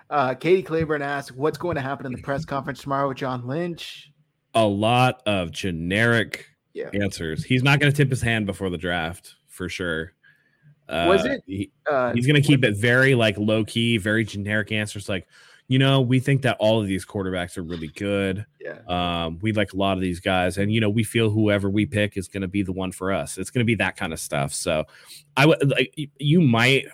uh, 0.10 0.34
Katie 0.36 0.64
Claiborne 0.64 1.02
asks, 1.02 1.36
"What's 1.36 1.58
going 1.58 1.76
to 1.76 1.82
happen 1.82 2.06
in 2.06 2.12
the 2.12 2.22
press 2.22 2.46
conference 2.46 2.82
tomorrow 2.82 3.08
with 3.08 3.18
John 3.18 3.48
Lynch?" 3.48 4.12
A 4.54 4.66
lot 4.66 5.22
of 5.26 5.52
generic 5.52 6.46
yeah. 6.74 6.90
answers. 6.94 7.44
He's 7.44 7.64
not 7.64 7.80
going 7.80 7.92
to 7.92 7.96
tip 7.96 8.10
his 8.10 8.22
hand 8.22 8.46
before 8.46 8.70
the 8.70 8.78
draft 8.78 9.36
for 9.48 9.70
sure. 9.70 10.14
Uh, 10.90 11.06
was 11.08 11.24
it? 11.26 11.42
He, 11.46 11.72
uh, 11.90 12.12
he's 12.14 12.28
going 12.28 12.42
to 12.42 12.46
keep 12.46 12.66
it 12.66 12.76
very 12.76 13.16
like 13.16 13.38
low 13.38 13.64
key, 13.64 13.98
very 13.98 14.26
generic 14.26 14.72
answers, 14.72 15.08
like 15.08 15.26
you 15.72 15.80
know, 15.80 16.02
we 16.02 16.20
think 16.20 16.42
that 16.42 16.58
all 16.60 16.82
of 16.82 16.88
these 16.88 17.06
quarterbacks 17.06 17.58
are 17.58 17.64
really 17.64 17.88
good. 17.88 18.46
Yeah. 18.60 18.80
Um, 18.90 19.40
we 19.42 19.54
like 19.54 19.72
a 19.72 19.78
lot 19.78 19.94
of 19.94 20.02
these 20.02 20.20
guys, 20.20 20.58
and 20.58 20.70
you 20.70 20.82
know, 20.82 20.90
we 20.90 21.06
feel 21.06 21.30
whoever 21.30 21.70
we 21.70 21.86
pick 21.86 22.18
is 22.18 22.28
going 22.28 22.42
to 22.42 22.50
be 22.50 22.62
the 22.62 22.74
one 22.74 22.92
for 22.92 23.14
us. 23.14 23.38
It's 23.38 23.50
going 23.50 23.62
to 23.62 23.66
be 23.66 23.76
that 23.76 23.96
kind 23.96 24.12
of 24.12 24.20
stuff. 24.20 24.54
So, 24.54 24.84
I 25.38 25.46
would 25.46 25.70
like 25.70 25.96
you 26.20 26.42
might. 26.42 26.88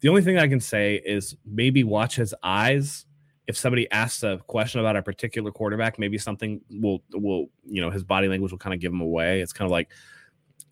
The 0.00 0.08
only 0.08 0.22
thing 0.22 0.38
I 0.38 0.48
can 0.48 0.60
say 0.60 0.94
is 1.04 1.36
maybe 1.44 1.84
watch 1.84 2.16
his 2.16 2.34
eyes. 2.42 3.04
If 3.46 3.58
somebody 3.58 3.90
asks 3.90 4.22
a 4.22 4.38
question 4.46 4.80
about 4.80 4.96
a 4.96 5.02
particular 5.02 5.50
quarterback, 5.50 5.98
maybe 5.98 6.16
something 6.16 6.62
will 6.70 7.02
will 7.12 7.50
you 7.66 7.82
know 7.82 7.90
his 7.90 8.02
body 8.02 8.28
language 8.28 8.50
will 8.50 8.58
kind 8.58 8.72
of 8.72 8.80
give 8.80 8.94
him 8.94 9.02
away. 9.02 9.42
It's 9.42 9.52
kind 9.52 9.66
of 9.66 9.72
like 9.72 9.90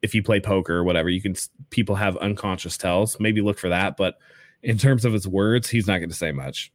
if 0.00 0.14
you 0.14 0.22
play 0.22 0.40
poker 0.40 0.76
or 0.76 0.84
whatever, 0.84 1.10
you 1.10 1.20
can 1.20 1.36
people 1.68 1.94
have 1.94 2.16
unconscious 2.16 2.78
tells. 2.78 3.20
Maybe 3.20 3.42
look 3.42 3.58
for 3.58 3.68
that, 3.68 3.98
but 3.98 4.14
in 4.62 4.78
terms 4.78 5.04
of 5.04 5.12
his 5.12 5.28
words, 5.28 5.68
he's 5.68 5.86
not 5.86 5.98
going 5.98 6.08
to 6.08 6.16
say 6.16 6.32
much. 6.32 6.72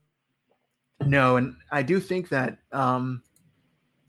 No, 1.05 1.37
and 1.37 1.55
I 1.71 1.83
do 1.83 1.99
think 1.99 2.29
that 2.29 2.57
um, 2.71 3.21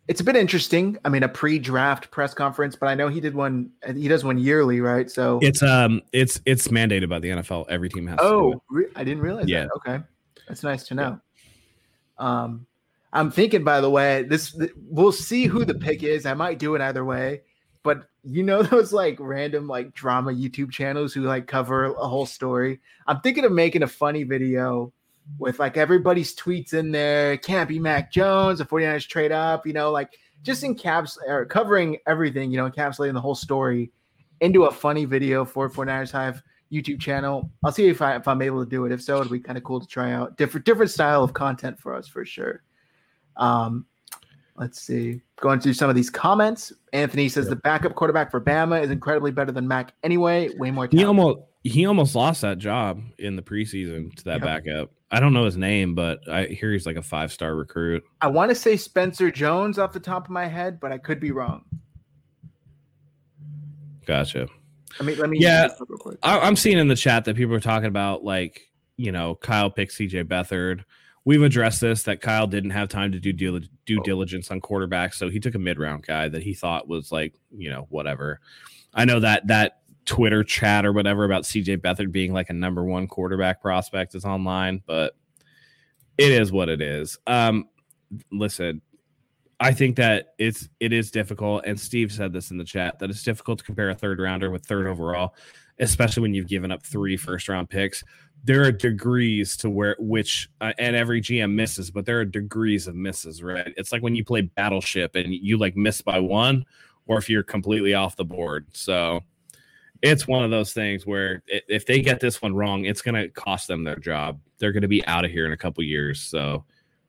it's 0.09 0.23
a 0.23 0.25
bit 0.25 0.37
interesting. 0.37 0.97
I 1.05 1.11
mean, 1.11 1.23
a 1.23 1.29
pre-draft 1.29 2.11
press 2.11 2.33
conference, 2.33 2.75
but 2.75 2.89
I 2.89 2.95
know 2.95 3.09
he 3.09 3.21
did 3.21 3.35
one. 3.35 3.71
He 3.95 4.09
does 4.09 4.25
one 4.25 4.39
yearly, 4.39 4.81
right? 4.81 5.11
So 5.11 5.39
it's 5.43 5.63
um, 5.63 6.01
it's 6.13 6.41
it's 6.47 6.69
mandated 6.69 7.09
by 7.09 7.19
the 7.19 7.29
NFL. 7.29 7.67
Every 7.69 7.91
team 7.91 8.07
has. 8.07 8.19
Oh, 8.21 8.63
re- 8.71 8.87
I 8.97 9.05
didn't 9.05 9.23
realize 9.23 9.49
yeah. 9.49 9.65
that. 9.65 9.71
Okay, 9.77 10.05
that's 10.49 10.63
nice 10.63 10.85
to 10.85 10.95
know. 10.95 11.21
Yeah. 12.19 12.43
Um, 12.43 12.67
I'm 13.13 13.31
thinking, 13.31 13.65
by 13.65 13.81
the 13.81 13.91
way, 13.91 14.23
this 14.23 14.59
we'll 14.77 15.13
see 15.13 15.45
who 15.45 15.65
the 15.65 15.75
pick 15.75 16.03
is. 16.03 16.25
I 16.25 16.35
might 16.35 16.59
do 16.59 16.75
it 16.75 16.81
either 16.81 17.05
way, 17.05 17.43
but 17.83 18.09
you 18.25 18.43
know 18.43 18.63
those 18.63 18.93
like 18.95 19.17
random 19.21 19.67
like 19.67 19.93
drama 19.93 20.33
YouTube 20.33 20.71
channels 20.71 21.13
who 21.13 21.23
like 21.23 21.47
cover 21.47 21.85
a 21.85 22.09
whole 22.09 22.27
story. 22.27 22.81
I'm 23.07 23.21
thinking 23.21 23.45
of 23.45 23.53
making 23.53 23.83
a 23.83 23.89
funny 23.89 24.23
video 24.23 24.93
with 25.39 25.59
like 25.59 25.77
everybody's 25.77 26.35
tweets 26.35 26.73
in 26.73 26.91
there. 26.91 27.37
Can't 27.39 27.69
be 27.69 27.79
Mac 27.79 28.11
Jones. 28.11 28.59
The 28.59 28.65
49ers 28.65 29.07
trade 29.07 29.33
up, 29.33 29.67
you 29.67 29.73
know, 29.73 29.91
like 29.91 30.19
just 30.43 30.63
in 30.63 30.75
caps 30.75 31.19
or 31.27 31.45
covering 31.45 31.99
everything, 32.07 32.51
you 32.51 32.57
know, 32.57 32.69
encapsulating 32.69 33.15
the 33.15 33.21
whole 33.21 33.35
story 33.35 33.91
into 34.41 34.65
a 34.65 34.71
funny 34.71 35.05
video 35.05 35.45
for 35.45 35.69
49ers 35.69 36.11
Hive 36.11 36.43
YouTube 36.73 37.01
channel. 37.01 37.51
I'll 37.65 37.73
see 37.73 37.89
if 37.89 38.03
I 38.03 38.17
if 38.17 38.29
I'm 38.29 38.43
able 38.43 38.63
to 38.65 38.69
do 38.69 38.85
it. 38.85 38.93
If 38.93 39.03
so, 39.03 39.21
it'd 39.21 39.33
be 39.33 39.41
kind 39.41 39.59
of 39.59 39.65
cool 39.65 39.81
to 39.81 39.87
try 39.87 40.13
out 40.13 40.37
different 40.37 40.67
different 40.67 40.91
style 40.91 41.25
of 41.25 41.33
content 41.33 41.79
for 41.79 41.95
us 41.95 42.07
for 42.07 42.25
sure. 42.25 42.63
Um, 43.37 43.87
let's 44.57 44.81
see. 44.81 45.21
Going 45.41 45.61
through 45.61 45.75
some 45.75 45.89
of 45.89 45.97
these 45.97 46.11
comments. 46.11 46.73
Anthony 46.93 47.29
says 47.29 47.49
the 47.49 47.57
backup 47.57 47.95
quarterback 47.95 48.31
for 48.31 48.41
Bama 48.41 48.83
is 48.83 48.91
incredibly 48.91 49.31
better 49.31 49.53
than 49.53 49.67
Mac 49.67 49.95
anyway. 50.03 50.51
Way 50.57 50.71
more. 50.71 50.89
He 50.91 51.05
almost 51.05 51.39
he 51.69 51.87
almost 51.87 52.15
lost 52.15 52.43
that 52.43 52.59
job 52.59 53.03
in 53.19 53.37
the 53.37 53.43
preseason 53.43 54.15
to 54.17 54.25
that 54.25 54.41
yep. 54.41 54.65
backup. 54.65 54.91
I 55.11 55.21
don't 55.21 55.33
know 55.33 55.45
his 55.45 55.57
name, 55.57 55.95
but 55.95 56.29
I 56.29 56.45
hear 56.47 56.73
he's 56.73 56.87
like 56.87 56.97
a 56.97 57.03
five 57.03 57.33
star 57.33 57.55
recruit. 57.55 58.05
I 58.21 58.27
want 58.27 58.51
to 58.51 58.55
say 58.55 58.77
Spencer 58.77 59.31
Jones 59.31 59.79
off 59.79 59.93
the 59.93 60.01
top 60.01 60.25
of 60.25 60.31
my 60.31 60.47
head, 60.47 60.81
but 60.81 60.93
I 60.93 60.99
could 60.99 61.21
be 61.21 61.31
wrong. 61.31 61.65
Gotcha. 64.07 64.49
I 65.01 65.03
mean, 65.03 65.19
let 65.19 65.31
me. 65.31 65.39
Yeah, 65.39 65.69
I, 66.23 66.47
am 66.47 66.57
seeing 66.57 66.79
in 66.79 66.89
the 66.89 66.97
chat 66.97 67.25
that 67.27 67.37
people 67.37 67.55
are 67.55 67.61
talking 67.61 67.89
about 67.89 68.25
like 68.25 68.69
you 68.97 69.13
know 69.13 69.35
Kyle 69.37 69.71
picked 69.71 69.93
CJ 69.93 70.25
Beathard. 70.25 70.85
We've 71.25 71.43
addressed 71.43 71.81
this 71.81 72.05
that 72.05 72.23
Kyle 72.23 72.47
didn't 72.47 72.71
have 72.71 72.89
time 72.89 73.13
to 73.13 73.21
do 73.21 73.33
due, 73.33 73.61
due 73.85 74.01
oh. 74.01 74.03
diligence 74.03 74.51
on 74.51 74.61
quarterbacks, 74.61 75.15
so 75.15 75.29
he 75.29 75.41
took 75.41 75.55
a 75.55 75.59
mid 75.59 75.79
round 75.79 76.07
guy 76.07 76.29
that 76.29 76.43
he 76.43 76.55
thought 76.55 76.89
was 76.89 77.13
like 77.13 77.35
you 77.51 77.71
know 77.71 77.87
whatever. 77.91 78.41
I 78.95 79.05
know 79.05 79.21
that 79.21 79.47
that 79.49 79.78
Twitter 80.09 80.43
chat 80.43 80.87
or 80.87 80.93
whatever 80.93 81.25
about 81.25 81.45
CJ 81.45 81.79
Beathard 81.83 82.11
being 82.11 82.33
like 82.33 82.49
a 82.49 82.55
number 82.55 82.83
one 82.83 83.07
quarterback 83.07 83.61
prospect 83.61 84.15
is 84.15 84.25
online, 84.25 84.83
but 84.87 85.15
it 86.17 86.33
is 86.33 86.51
what 86.51 86.71
it 86.71 86.81
is. 86.81 87.19
Um, 87.27 87.69
listen, 88.33 88.81
I 89.61 89.73
think 89.73 89.97
that 89.97 90.29
it's 90.39 90.67
it 90.81 90.95
is 90.95 91.11
difficult, 91.11 91.65
and 91.67 91.79
Steve 91.79 92.11
said 92.11 92.33
this 92.33 92.51
in 92.51 92.57
the 92.57 92.65
chat 92.65 92.99
that 93.01 93.11
it's 93.11 93.23
difficult 93.23 93.59
to 93.59 93.65
compare 93.67 93.91
a 93.91 93.95
third 93.95 94.19
rounder 94.19 94.51
with 94.51 94.65
third 94.65 94.87
overall, 94.87 95.35
especially 95.79 96.23
when 96.23 96.33
you've 96.33 96.49
given 96.49 96.73
up 96.73 96.83
three 96.83 97.19
first 97.19 97.47
round 97.51 97.69
picks. 97.69 98.03
There 98.45 98.65
are 98.65 98.73
degrees 98.73 99.59
to 99.59 99.69
where 99.69 99.95
which 99.99 100.49
uh, 100.63 100.73
and 100.79 100.97
every 100.97 101.21
GM 101.21 101.53
misses, 101.53 101.91
but 101.91 102.07
there 102.07 102.19
are 102.19 102.25
degrees 102.25 102.87
of 102.87 102.95
misses, 102.95 103.43
right? 103.43 103.75
It's 103.77 103.93
like 103.93 104.03
when 104.03 104.15
you 104.15 104.25
play 104.25 104.41
Battleship 104.41 105.17
and 105.17 105.35
you 105.35 105.59
like 105.59 105.77
miss 105.77 106.01
by 106.01 106.19
one, 106.19 106.65
or 107.07 107.19
if 107.19 107.29
you're 107.29 107.43
completely 107.43 107.93
off 107.93 108.17
the 108.17 108.25
board. 108.25 108.69
So 108.73 109.23
it's 110.03 110.29
one 110.29 110.45
of 110.45 110.51
those 110.51 110.73
things 110.73 111.07
where 111.07 111.43
if 111.47 111.87
they 111.87 112.01
get 112.01 112.21
this 112.21 112.41
one 112.41 112.55
wrong, 112.55 112.85
it's 112.85 113.03
going 113.03 113.15
to 113.15 113.29
cost 113.29 113.69
them 113.69 113.85
their 113.85 113.97
job. 113.97 114.41
They're 114.59 114.73
going 114.73 114.83
to 114.83 114.89
be 114.89 115.05
out 115.07 115.25
of 115.25 115.31
here 115.31 115.47
in 115.47 115.53
a 115.53 115.57
couple 115.57 115.83
years. 115.83 116.21
So 116.21 116.65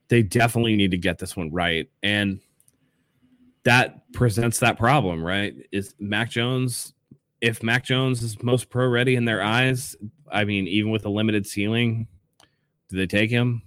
they 0.07 0.23
definitely 0.23 0.75
need 0.75 0.91
to 0.91 0.97
get 0.97 1.19
this 1.19 1.35
one 1.37 1.51
right. 1.51 1.89
And 2.01 2.39
that 3.63 4.11
presents 4.13 4.59
that 4.59 4.77
problem, 4.77 5.23
right? 5.23 5.55
Is 5.71 5.93
Mac 5.99 6.31
Jones, 6.31 6.93
if 7.41 7.61
Mac 7.61 7.85
Jones 7.85 8.23
is 8.23 8.41
most 8.41 8.69
pro 8.69 8.87
ready 8.87 9.15
in 9.15 9.25
their 9.25 9.43
eyes, 9.43 9.95
I 10.31 10.45
mean, 10.45 10.67
even 10.67 10.91
with 10.91 11.05
a 11.05 11.09
limited 11.09 11.45
ceiling, 11.45 12.07
do 12.89 12.97
they 12.97 13.07
take 13.07 13.29
him? 13.29 13.61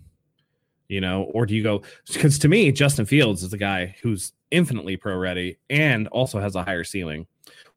You 0.88 1.00
know, 1.00 1.22
or 1.32 1.46
do 1.46 1.54
you 1.54 1.62
go? 1.62 1.82
Because 2.12 2.38
to 2.40 2.48
me, 2.48 2.72
Justin 2.72 3.06
Fields 3.06 3.42
is 3.42 3.50
the 3.50 3.56
guy 3.56 3.94
who's 4.02 4.32
infinitely 4.50 4.96
pro 4.96 5.16
ready 5.16 5.58
and 5.70 6.08
also 6.08 6.40
has 6.40 6.56
a 6.56 6.64
higher 6.64 6.84
ceiling 6.84 7.26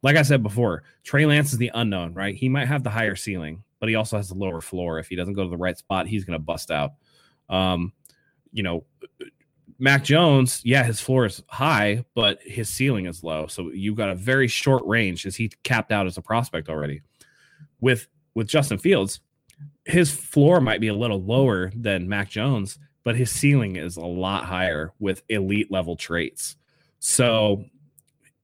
like 0.06 0.18
I 0.18 0.22
said 0.22 0.43
before, 0.43 0.84
Trey 1.03 1.26
Lance 1.26 1.51
is 1.51 1.58
the 1.58 1.72
unknown, 1.74 2.14
right? 2.14 2.36
He 2.36 2.47
might 2.47 2.68
have 2.68 2.84
the 2.84 2.91
higher 2.91 3.16
ceiling, 3.16 3.64
but 3.80 3.89
he 3.89 3.95
also 3.95 4.18
has 4.18 4.30
the 4.30 4.36
lower 4.36 4.62
floor. 4.62 4.99
If 4.99 5.08
he 5.08 5.16
doesn't 5.16 5.34
go 5.34 5.43
to 5.43 5.49
the 5.49 5.58
right 5.58 5.76
spot, 5.76 6.06
he's 6.06 6.24
going 6.24 6.38
to 6.38 6.43
bust 6.43 6.70
out. 6.70 6.91
Um, 7.49 7.91
you 8.53 8.62
know, 8.62 8.86
Mac 9.80 10.03
Jones, 10.03 10.62
yeah, 10.64 10.84
his 10.84 11.01
floor 11.01 11.26
is 11.26 11.41
high, 11.47 12.06
but 12.14 12.39
his 12.43 12.70
ceiling 12.70 13.08
is 13.08 13.24
low. 13.24 13.47
So 13.47 13.72
you've 13.72 13.95
got 13.95 14.12
a 14.12 14.16
very 14.16 14.47
short 14.47 14.86
range 14.86 15.26
as 15.26 15.36
he 15.36 15.49
capped 15.64 15.91
out 15.91 16.06
as 16.06 16.20
a 16.20 16.22
prospect 16.22 16.70
already. 16.70 17.01
With 17.82 18.08
with 18.36 18.47
Justin 18.47 18.78
Fields, 18.78 19.22
his 19.86 20.12
floor 20.12 20.62
might 20.62 20.82
be 20.82 20.89
a 20.89 20.93
little 20.93 21.24
lower 21.24 21.72
than 21.76 22.08
Mac 22.08 22.30
Jones, 22.30 22.78
but 23.03 23.16
his 23.16 23.32
ceiling 23.32 23.76
is 23.76 23.97
a 23.97 24.06
lot 24.06 24.45
higher 24.45 24.93
with 24.99 25.24
elite 25.30 25.72
level 25.72 25.95
traits. 25.95 26.58
So 26.99 27.66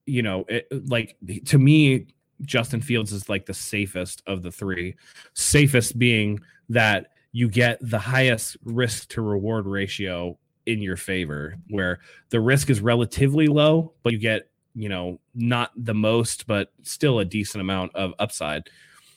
you 0.06 0.22
know, 0.22 0.45
it, 0.47 0.68
like 0.89 1.18
to 1.45 1.58
me, 1.58 2.08
Justin 2.41 2.82
Fields 2.82 3.12
is 3.12 3.30
like 3.30 3.45
the 3.45 3.54
safest 3.54 4.24
of 4.28 4.41
the 4.41 4.52
three. 4.52 4.95
Safest 5.34 5.97
being 5.97 6.39
that 6.70 7.08
you 7.32 7.47
get 7.47 7.78
the 7.82 7.99
highest 7.99 8.58
risk 8.64 9.10
to 9.10 9.22
reward 9.22 9.66
ratio 9.66 10.38
in 10.66 10.82
your 10.82 10.97
favor, 10.97 11.56
where 11.70 11.99
the 12.30 12.39
risk 12.39 12.70
is 12.70 12.82
relatively 12.82 13.47
low, 13.47 13.93
but 14.04 14.14
you 14.14 14.20
get, 14.20 14.49
you 14.76 14.89
know, 14.89 15.20
not 15.34 15.72
the 15.76 15.93
most, 15.93 16.45
but 16.47 16.72
still 16.84 17.20
a 17.20 17.26
decent 17.26 17.62
amount 17.62 17.95
of 17.95 18.14
upside. 18.20 18.70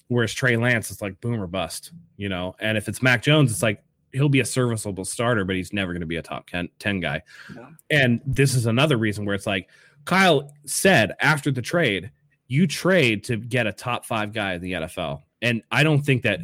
Whereas 0.09 0.33
Trey 0.33 0.57
Lance, 0.57 0.91
it's 0.91 1.03
like 1.03 1.21
boom 1.21 1.41
or 1.41 1.47
bust, 1.47 1.93
you 2.17 2.29
know. 2.29 2.55
And 2.61 2.79
if 2.79 2.89
it's 2.89 3.03
Mac 3.03 3.23
Jones, 3.23 3.51
it's 3.51 3.63
like 3.63 3.83
he'll 4.13 4.29
be 4.29 4.41
a 4.41 4.45
serviceable 4.45 5.05
starter, 5.05 5.45
but 5.45 5.57
he's 5.57 5.73
never 5.73 5.93
going 5.93 6.01
to 6.01 6.07
be 6.07 6.17
a 6.17 6.23
top 6.23 6.49
10, 6.49 6.69
10 6.79 7.01
guy. 7.01 7.23
Yeah. 7.55 7.69
And 7.91 8.21
this 8.25 8.55
is 8.55 8.67
another 8.67 8.97
reason 8.97 9.25
where 9.25 9.35
it's 9.35 9.47
like, 9.47 9.69
Kyle 10.05 10.53
said 10.67 11.15
after 11.21 11.51
the 11.51 11.63
trade, 11.63 12.11
you 12.47 12.67
trade 12.67 13.25
to 13.25 13.37
get 13.37 13.67
a 13.67 13.73
top 13.73 14.05
five 14.05 14.33
guy 14.33 14.55
in 14.55 14.61
the 14.61 14.73
NFL. 14.73 15.23
And 15.43 15.63
I 15.71 15.83
don't 15.83 16.01
think 16.01 16.23
that 16.23 16.41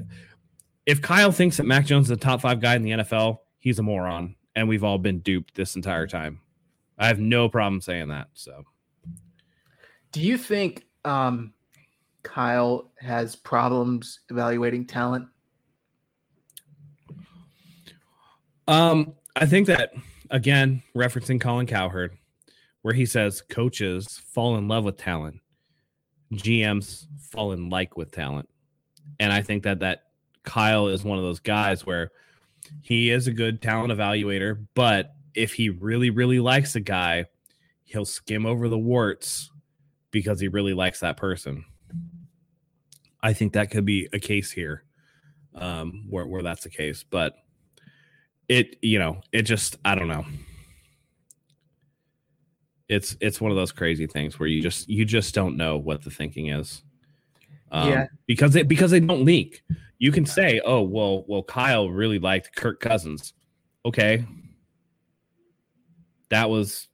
if 0.86 1.02
Kyle 1.02 1.32
thinks 1.32 1.56
that 1.58 1.64
Mac 1.64 1.86
Jones 1.86 2.06
is 2.06 2.10
a 2.10 2.16
top 2.16 2.40
five 2.40 2.60
guy 2.60 2.74
in 2.74 2.82
the 2.82 2.90
NFL, 2.90 3.38
he's 3.58 3.78
a 3.78 3.82
moron. 3.82 4.34
And 4.56 4.68
we've 4.68 4.84
all 4.84 4.98
been 4.98 5.20
duped 5.20 5.54
this 5.54 5.76
entire 5.76 6.06
time. 6.06 6.40
I 6.98 7.06
have 7.06 7.18
no 7.18 7.48
problem 7.48 7.80
saying 7.80 8.08
that. 8.08 8.28
So, 8.34 8.64
do 10.12 10.20
you 10.20 10.36
think 10.36 10.84
um, 11.04 11.54
Kyle 12.22 12.90
has 12.98 13.36
problems 13.36 14.20
evaluating 14.28 14.86
talent? 14.86 15.28
Um, 18.66 19.14
I 19.36 19.46
think 19.46 19.66
that 19.68 19.92
again, 20.30 20.82
referencing 20.96 21.40
Colin 21.40 21.66
Cowherd, 21.66 22.16
where 22.82 22.94
he 22.94 23.06
says 23.06 23.42
coaches 23.42 24.20
fall 24.26 24.56
in 24.56 24.68
love 24.68 24.84
with 24.84 24.96
talent, 24.96 25.40
GMs 26.32 27.06
fall 27.30 27.52
in 27.52 27.68
like 27.68 27.96
with 27.96 28.10
talent. 28.10 28.48
And 29.18 29.32
I 29.32 29.42
think 29.42 29.64
that 29.64 29.80
that 29.80 30.04
Kyle 30.44 30.88
is 30.88 31.04
one 31.04 31.18
of 31.18 31.24
those 31.24 31.40
guys 31.40 31.84
where 31.84 32.10
he 32.82 33.10
is 33.10 33.26
a 33.26 33.32
good 33.32 33.60
talent 33.60 33.92
evaluator, 33.92 34.66
but 34.74 35.14
if 35.34 35.54
he 35.54 35.68
really 35.68 36.10
really 36.10 36.40
likes 36.40 36.74
a 36.74 36.80
guy, 36.80 37.26
he'll 37.84 38.04
skim 38.04 38.46
over 38.46 38.68
the 38.68 38.78
warts 38.78 39.50
because 40.10 40.40
he 40.40 40.48
really 40.48 40.74
likes 40.74 41.00
that 41.00 41.16
person. 41.16 41.64
I 43.22 43.32
think 43.32 43.52
that 43.52 43.70
could 43.70 43.84
be 43.84 44.08
a 44.12 44.18
case 44.18 44.50
here, 44.50 44.84
um, 45.54 46.06
where 46.08 46.26
where 46.26 46.42
that's 46.42 46.62
the 46.62 46.70
case. 46.70 47.04
But 47.08 47.34
it, 48.48 48.76
you 48.80 48.98
know, 48.98 49.20
it 49.32 49.42
just 49.42 49.76
I 49.84 49.94
don't 49.94 50.08
know 50.08 50.24
it's 52.90 53.16
it's 53.20 53.40
one 53.40 53.52
of 53.52 53.56
those 53.56 53.70
crazy 53.70 54.08
things 54.08 54.38
where 54.38 54.48
you 54.48 54.60
just 54.60 54.88
you 54.88 55.04
just 55.04 55.32
don't 55.32 55.56
know 55.56 55.78
what 55.78 56.02
the 56.02 56.10
thinking 56.10 56.48
is. 56.48 56.82
Um, 57.70 57.88
yeah, 57.88 58.06
because 58.26 58.52
they 58.52 58.64
because 58.64 58.90
they 58.90 58.98
don't 58.98 59.24
leak. 59.24 59.62
You 59.98 60.10
can 60.10 60.26
say, 60.26 60.60
"Oh, 60.64 60.82
well, 60.82 61.24
well, 61.28 61.44
Kyle 61.44 61.88
really 61.88 62.18
liked 62.18 62.56
Kirk 62.56 62.80
Cousins." 62.80 63.32
Okay, 63.86 64.26
that 66.30 66.50
was, 66.50 66.88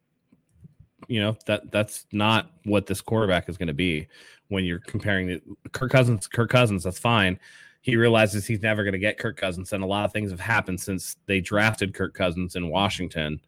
you 1.08 1.18
know, 1.18 1.34
that 1.46 1.72
that's 1.72 2.04
not 2.12 2.50
what 2.64 2.86
this 2.86 3.00
quarterback 3.00 3.48
is 3.48 3.56
going 3.56 3.68
to 3.68 3.74
be 3.74 4.06
when 4.48 4.66
you're 4.66 4.80
comparing 4.80 5.28
the 5.28 5.40
Kirk 5.72 5.90
Cousins. 5.90 6.26
Kirk 6.26 6.50
Cousins, 6.50 6.84
that's 6.84 6.98
fine. 6.98 7.40
He 7.80 7.96
realizes 7.96 8.44
he's 8.44 8.60
never 8.60 8.82
going 8.82 8.92
to 8.92 8.98
get 8.98 9.18
Kirk 9.18 9.38
Cousins, 9.38 9.72
and 9.72 9.82
a 9.82 9.86
lot 9.86 10.04
of 10.04 10.12
things 10.12 10.30
have 10.30 10.40
happened 10.40 10.78
since 10.78 11.16
they 11.24 11.40
drafted 11.40 11.94
Kirk 11.94 12.12
Cousins 12.12 12.54
in 12.54 12.68
Washington, 12.68 13.40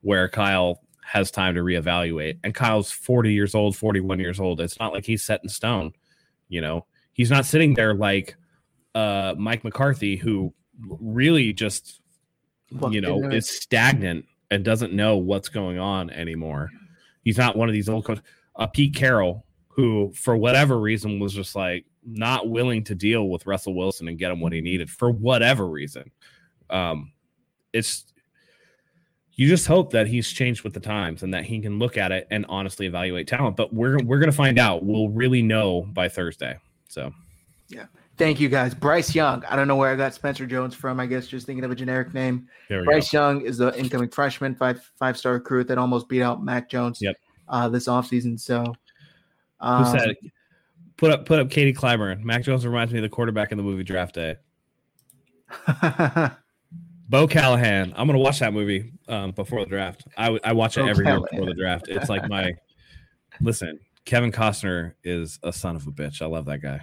where 0.00 0.30
Kyle 0.30 0.80
has 1.02 1.30
time 1.30 1.54
to 1.54 1.62
reevaluate. 1.62 2.38
And 2.44 2.54
Kyle's 2.54 2.90
40 2.90 3.32
years 3.32 3.54
old, 3.54 3.76
41 3.76 4.18
years 4.20 4.40
old. 4.40 4.60
It's 4.60 4.78
not 4.78 4.92
like 4.92 5.04
he's 5.04 5.22
set 5.22 5.42
in 5.42 5.48
stone. 5.48 5.92
You 6.48 6.60
know, 6.60 6.86
he's 7.12 7.30
not 7.30 7.46
sitting 7.46 7.74
there 7.74 7.94
like 7.94 8.36
uh, 8.94 9.34
Mike 9.38 9.64
McCarthy, 9.64 10.16
who 10.16 10.52
really 11.00 11.52
just, 11.52 12.00
you 12.90 13.00
know, 13.00 13.30
is 13.30 13.48
stagnant 13.48 14.24
and 14.50 14.64
doesn't 14.64 14.92
know 14.92 15.16
what's 15.16 15.48
going 15.48 15.78
on 15.78 16.10
anymore. 16.10 16.70
He's 17.22 17.38
not 17.38 17.56
one 17.56 17.68
of 17.68 17.72
these 17.72 17.88
old 17.88 18.04
coaches. 18.04 18.24
Uh, 18.56 18.66
Pete 18.66 18.94
Carroll, 18.94 19.44
who 19.68 20.12
for 20.14 20.36
whatever 20.36 20.78
reason 20.78 21.20
was 21.20 21.32
just 21.32 21.54
like 21.54 21.84
not 22.04 22.48
willing 22.48 22.84
to 22.84 22.94
deal 22.94 23.28
with 23.28 23.46
Russell 23.46 23.74
Wilson 23.74 24.08
and 24.08 24.18
get 24.18 24.30
him 24.30 24.40
what 24.40 24.52
he 24.52 24.60
needed 24.60 24.90
for 24.90 25.10
whatever 25.10 25.66
reason. 25.68 26.10
Um, 26.68 27.12
it's 27.72 28.04
you 29.40 29.48
just 29.48 29.66
hope 29.66 29.90
that 29.92 30.06
he's 30.06 30.30
changed 30.30 30.64
with 30.64 30.74
the 30.74 30.80
times 30.80 31.22
and 31.22 31.32
that 31.32 31.44
he 31.44 31.58
can 31.60 31.78
look 31.78 31.96
at 31.96 32.12
it 32.12 32.26
and 32.30 32.44
honestly 32.50 32.84
evaluate 32.84 33.26
talent. 33.26 33.56
But 33.56 33.72
we're 33.72 33.96
we're 34.04 34.18
gonna 34.18 34.32
find 34.32 34.58
out. 34.58 34.84
We'll 34.84 35.08
really 35.08 35.40
know 35.40 35.86
by 35.94 36.10
Thursday. 36.10 36.58
So 36.90 37.10
yeah. 37.68 37.86
Thank 38.18 38.38
you 38.38 38.50
guys. 38.50 38.74
Bryce 38.74 39.14
Young. 39.14 39.42
I 39.46 39.56
don't 39.56 39.66
know 39.66 39.76
where 39.76 39.90
I 39.90 39.96
got 39.96 40.12
Spencer 40.12 40.44
Jones 40.44 40.74
from. 40.74 41.00
I 41.00 41.06
guess 41.06 41.26
just 41.26 41.46
thinking 41.46 41.64
of 41.64 41.70
a 41.70 41.74
generic 41.74 42.12
name. 42.12 42.48
Bryce 42.68 43.12
go. 43.12 43.18
Young 43.18 43.40
is 43.40 43.56
the 43.56 43.74
incoming 43.78 44.10
freshman, 44.10 44.54
five 44.54 44.86
five 44.98 45.16
star 45.16 45.32
recruit 45.32 45.68
that 45.68 45.78
almost 45.78 46.06
beat 46.06 46.20
out 46.20 46.44
Mac 46.44 46.68
Jones 46.68 46.98
yep. 47.00 47.16
uh, 47.48 47.66
this 47.66 47.88
offseason. 47.88 48.38
So 48.38 48.74
um, 49.60 49.84
who 49.84 49.98
said? 49.98 50.16
Put 50.98 51.12
up 51.12 51.24
put 51.24 51.38
up 51.38 51.48
Katie 51.48 51.72
Clyburn. 51.72 52.22
Mac 52.24 52.42
Jones 52.42 52.66
reminds 52.66 52.92
me 52.92 52.98
of 52.98 53.04
the 53.04 53.08
quarterback 53.08 53.52
in 53.52 53.56
the 53.56 53.64
movie 53.64 53.84
Draft 53.84 54.16
Day. 54.16 54.36
Bo 57.10 57.26
Callahan. 57.26 57.92
I'm 57.96 58.06
gonna 58.06 58.20
watch 58.20 58.38
that 58.38 58.52
movie 58.52 58.92
um, 59.08 59.32
before 59.32 59.64
the 59.64 59.66
draft. 59.68 60.04
I, 60.16 60.38
I 60.44 60.52
watch 60.52 60.78
it 60.78 60.82
Bo 60.82 60.86
every 60.86 61.04
Callahan. 61.04 61.22
year 61.22 61.28
before 61.32 61.46
the 61.46 61.60
draft. 61.60 61.88
It's 61.88 62.08
like 62.08 62.28
my 62.28 62.52
listen. 63.40 63.80
Kevin 64.04 64.30
Costner 64.30 64.94
is 65.02 65.38
a 65.42 65.52
son 65.52 65.76
of 65.76 65.86
a 65.86 65.90
bitch. 65.90 66.22
I 66.22 66.26
love 66.26 66.46
that 66.46 66.62
guy. 66.62 66.82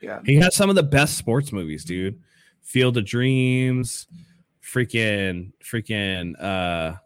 Yeah. 0.00 0.20
He 0.24 0.36
has 0.36 0.56
some 0.56 0.70
of 0.70 0.76
the 0.76 0.82
best 0.82 1.16
sports 1.16 1.52
movies, 1.52 1.84
dude. 1.84 2.18
Field 2.62 2.96
of 2.96 3.04
Dreams, 3.04 4.08
freaking 4.64 5.52
freaking 5.62 6.42
uh 6.42 6.96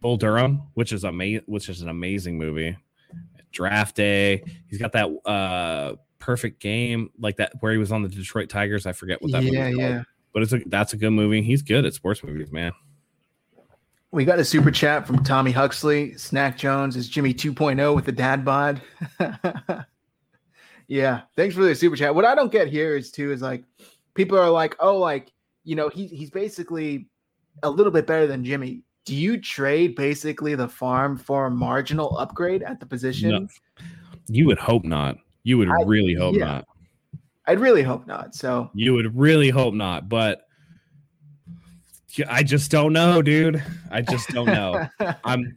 Bull 0.00 0.16
Durham, 0.16 0.62
which 0.74 0.92
is 0.92 1.02
amazing 1.02 1.44
which 1.46 1.68
is 1.68 1.82
an 1.82 1.88
amazing 1.88 2.38
movie. 2.38 2.76
Draft 3.50 3.96
Day. 3.96 4.44
He's 4.68 4.78
got 4.78 4.92
that 4.92 5.08
uh 5.28 5.96
perfect 6.20 6.60
game 6.60 7.10
like 7.18 7.36
that 7.38 7.52
where 7.58 7.72
he 7.72 7.78
was 7.78 7.90
on 7.90 8.02
the 8.02 8.08
Detroit 8.08 8.48
Tigers. 8.48 8.86
I 8.86 8.92
forget 8.92 9.20
what 9.20 9.32
that 9.32 9.42
yeah, 9.42 9.68
yeah. 9.68 10.02
But 10.36 10.42
it's 10.42 10.52
a 10.52 10.60
that's 10.66 10.92
a 10.92 10.98
good 10.98 11.12
movie. 11.12 11.40
He's 11.40 11.62
good 11.62 11.86
at 11.86 11.94
sports 11.94 12.22
movies, 12.22 12.52
man. 12.52 12.72
We 14.10 14.26
got 14.26 14.38
a 14.38 14.44
super 14.44 14.70
chat 14.70 15.06
from 15.06 15.24
Tommy 15.24 15.50
Huxley. 15.50 16.12
Snack 16.18 16.58
Jones 16.58 16.94
is 16.94 17.08
Jimmy 17.08 17.32
2.0 17.32 17.94
with 17.94 18.04
the 18.04 18.12
dad 18.12 18.44
bod. 18.44 18.82
Yeah, 20.88 21.22
thanks 21.36 21.54
for 21.54 21.62
the 21.62 21.74
super 21.74 21.96
chat. 21.96 22.14
What 22.14 22.24
I 22.24 22.34
don't 22.34 22.52
get 22.52 22.68
here 22.68 22.96
is 22.96 23.10
too 23.10 23.32
is 23.32 23.42
like 23.42 23.64
people 24.14 24.38
are 24.38 24.50
like, 24.50 24.76
oh, 24.78 24.98
like 24.98 25.32
you 25.64 25.74
know, 25.74 25.88
he 25.88 26.06
he's 26.06 26.30
basically 26.30 27.08
a 27.62 27.70
little 27.70 27.90
bit 27.90 28.06
better 28.06 28.26
than 28.26 28.44
Jimmy. 28.44 28.82
Do 29.04 29.14
you 29.14 29.40
trade 29.40 29.94
basically 29.94 30.54
the 30.54 30.68
farm 30.68 31.16
for 31.16 31.46
a 31.46 31.50
marginal 31.50 32.16
upgrade 32.18 32.62
at 32.62 32.78
the 32.78 32.86
position? 32.86 33.30
No. 33.30 33.48
You 34.28 34.46
would 34.46 34.58
hope 34.58 34.84
not. 34.84 35.16
You 35.44 35.58
would 35.58 35.68
I, 35.68 35.82
really 35.84 36.14
hope 36.14 36.34
yeah. 36.34 36.44
not. 36.44 36.68
I'd 37.46 37.60
really 37.60 37.82
hope 37.82 38.06
not. 38.06 38.34
So 38.34 38.70
you 38.74 38.94
would 38.94 39.16
really 39.16 39.50
hope 39.50 39.74
not, 39.74 40.08
but 40.08 40.46
I 42.28 42.42
just 42.42 42.70
don't 42.70 42.92
know, 42.92 43.22
dude. 43.22 43.62
I 43.90 44.02
just 44.02 44.28
don't 44.30 44.46
know. 44.46 44.88
I'm 45.24 45.56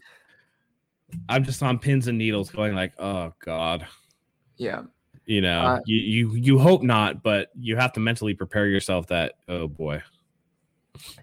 I'm 1.28 1.44
just 1.44 1.64
on 1.64 1.80
pins 1.80 2.08
and 2.08 2.18
needles 2.18 2.50
going 2.50 2.76
like, 2.76 2.94
oh 3.00 3.34
God. 3.44 3.88
Yeah. 4.58 4.84
You 5.26 5.42
know, 5.42 5.62
uh, 5.62 5.80
you, 5.86 5.98
you 5.98 6.36
you 6.36 6.60
hope 6.60 6.82
not, 6.82 7.22
but 7.22 7.50
you 7.60 7.76
have 7.76 7.94
to 7.94 8.00
mentally 8.00 8.34
prepare 8.34 8.68
yourself 8.68 9.08
that 9.08 9.34
oh 9.48 9.68
boy. 9.68 10.02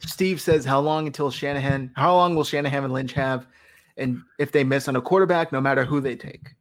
Steve 0.00 0.40
says, 0.40 0.64
"How 0.64 0.78
long 0.78 1.08
until 1.08 1.28
Shanahan? 1.28 1.90
How 1.96 2.14
long 2.14 2.36
will 2.36 2.44
Shanahan 2.44 2.84
and 2.84 2.92
Lynch 2.92 3.12
have? 3.14 3.48
And 3.96 4.22
if 4.38 4.52
they 4.52 4.62
miss 4.62 4.86
on 4.86 4.94
a 4.94 5.00
quarterback, 5.00 5.50
no 5.50 5.60
matter 5.60 5.84
who 5.84 6.00
they 6.00 6.14
take." 6.14 6.54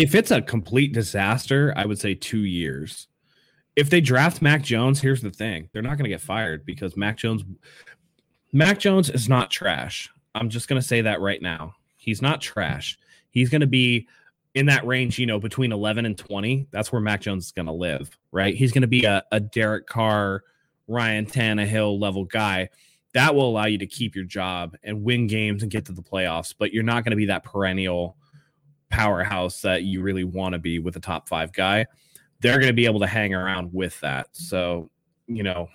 If 0.00 0.14
it's 0.14 0.30
a 0.30 0.40
complete 0.40 0.94
disaster, 0.94 1.74
I 1.76 1.84
would 1.84 1.98
say 1.98 2.14
two 2.14 2.44
years. 2.44 3.06
If 3.76 3.90
they 3.90 4.00
draft 4.00 4.40
Mac 4.40 4.62
Jones, 4.62 5.00
here's 5.00 5.20
the 5.20 5.30
thing: 5.30 5.68
they're 5.72 5.82
not 5.82 5.98
going 5.98 6.04
to 6.04 6.10
get 6.10 6.22
fired 6.22 6.64
because 6.64 6.96
Mac 6.96 7.18
Jones, 7.18 7.44
Mac 8.52 8.78
Jones 8.78 9.10
is 9.10 9.28
not 9.28 9.50
trash. 9.50 10.10
I'm 10.34 10.48
just 10.48 10.68
going 10.68 10.80
to 10.80 10.86
say 10.86 11.02
that 11.02 11.20
right 11.20 11.42
now. 11.42 11.74
He's 11.96 12.22
not 12.22 12.40
trash. 12.40 12.98
He's 13.30 13.50
going 13.50 13.60
to 13.60 13.66
be 13.66 14.08
in 14.54 14.66
that 14.66 14.86
range, 14.86 15.18
you 15.18 15.26
know, 15.26 15.38
between 15.38 15.70
11 15.70 16.06
and 16.06 16.16
20, 16.16 16.66
that's 16.70 16.90
where 16.90 17.00
Mac 17.00 17.20
Jones 17.20 17.46
is 17.46 17.52
going 17.52 17.66
to 17.66 17.72
live, 17.72 18.18
right? 18.32 18.54
He's 18.54 18.72
going 18.72 18.82
to 18.82 18.88
be 18.88 19.04
a, 19.04 19.22
a 19.30 19.38
Derek 19.38 19.86
Carr, 19.86 20.42
Ryan 20.88 21.26
Tannehill 21.26 22.00
level 22.00 22.24
guy. 22.24 22.70
That 23.12 23.34
will 23.34 23.48
allow 23.48 23.66
you 23.66 23.78
to 23.78 23.86
keep 23.86 24.16
your 24.16 24.24
job 24.24 24.76
and 24.82 25.04
win 25.04 25.26
games 25.26 25.62
and 25.62 25.70
get 25.70 25.84
to 25.86 25.92
the 25.92 26.02
playoffs, 26.02 26.54
but 26.56 26.72
you're 26.72 26.82
not 26.82 27.04
going 27.04 27.10
to 27.10 27.16
be 27.16 27.26
that 27.26 27.44
perennial 27.44 28.16
powerhouse 28.90 29.62
that 29.62 29.84
you 29.84 30.02
really 30.02 30.24
want 30.24 30.52
to 30.52 30.58
be 30.58 30.78
with 30.78 30.96
a 30.96 31.00
top 31.00 31.28
five 31.28 31.52
guy. 31.52 31.86
They're 32.40 32.58
going 32.58 32.68
to 32.68 32.74
be 32.74 32.86
able 32.86 33.00
to 33.00 33.06
hang 33.06 33.34
around 33.34 33.72
with 33.72 33.98
that. 34.00 34.28
So, 34.32 34.90
you 35.26 35.42
know, 35.42 35.68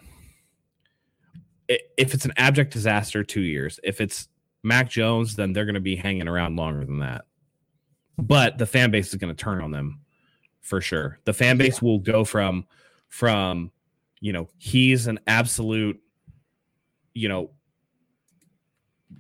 if 1.68 2.14
it's 2.14 2.26
an 2.26 2.34
abject 2.38 2.74
disaster, 2.74 3.24
two 3.24 3.42
years. 3.42 3.80
If 3.84 4.02
it's 4.02 4.28
Mac 4.64 4.90
Jones, 4.90 5.36
then 5.36 5.54
they're 5.54 5.66
going 5.66 5.76
to 5.76 5.82
be 5.82 5.96
hanging 5.96 6.28
around 6.28 6.56
longer 6.56 6.86
than 6.86 7.00
that 7.00 7.26
but 8.18 8.58
the 8.58 8.66
fan 8.66 8.92
base 8.92 9.10
is 9.10 9.16
going 9.16 9.34
to 9.34 9.44
turn 9.44 9.62
on 9.62 9.72
them 9.72 10.00
for 10.62 10.82
sure. 10.82 11.20
The 11.26 11.34
fan 11.34 11.58
base 11.58 11.82
will 11.82 12.00
go 12.00 12.24
from 12.24 12.66
from 13.10 13.72
you 14.20 14.34
know 14.34 14.48
he's 14.58 15.08
an 15.08 15.20
absolute 15.28 16.00
you 17.14 17.30
know 17.30 17.52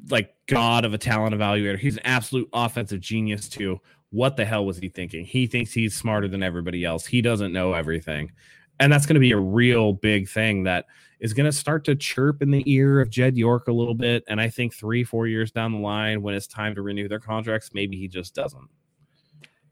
like 0.10 0.34
god 0.48 0.86
of 0.86 0.94
a 0.94 0.98
talent 0.98 1.36
evaluator. 1.36 1.78
He's 1.78 1.98
an 1.98 2.06
absolute 2.06 2.50
offensive 2.54 3.00
genius 3.00 3.50
too. 3.50 3.80
What 4.10 4.38
the 4.38 4.46
hell 4.46 4.66
was 4.66 4.78
he 4.78 4.90
thinking? 4.90 5.26
He 5.26 5.48
thinks 5.48 5.74
he's 5.74 5.96
smarter 5.96 6.28
than 6.28 6.44
everybody 6.44 6.86
else. 6.86 7.06
He 7.06 7.22
doesn't 7.22 7.54
know 7.54 7.74
everything. 7.74 8.32
And 8.80 8.92
that's 8.92 9.06
going 9.06 9.16
to 9.16 9.20
be 9.22 9.32
a 9.32 9.38
real 9.38 9.94
big 9.94 10.28
thing 10.30 10.64
that 10.64 10.86
is 11.20 11.34
going 11.34 11.46
to 11.46 11.52
start 11.52 11.86
to 11.86 11.96
chirp 11.96 12.42
in 12.42 12.52
the 12.52 12.64
ear 12.66 13.00
of 13.00 13.10
Jed 13.10 13.38
York 13.38 13.68
a 13.68 13.72
little 13.72 13.94
bit. 13.94 14.24
And 14.28 14.40
I 14.40 14.50
think 14.50 14.74
three, 14.74 15.04
four 15.04 15.28
years 15.28 15.52
down 15.52 15.72
the 15.72 15.80
line, 15.80 16.22
when 16.22 16.36
it's 16.36 16.48
time 16.48 16.76
to 16.76 16.82
renew 16.82 17.08
their 17.08 17.20
contracts, 17.20 17.72
maybe 17.74 17.98
he 17.98 18.08
just 18.08 18.36
doesn't. 18.36 18.68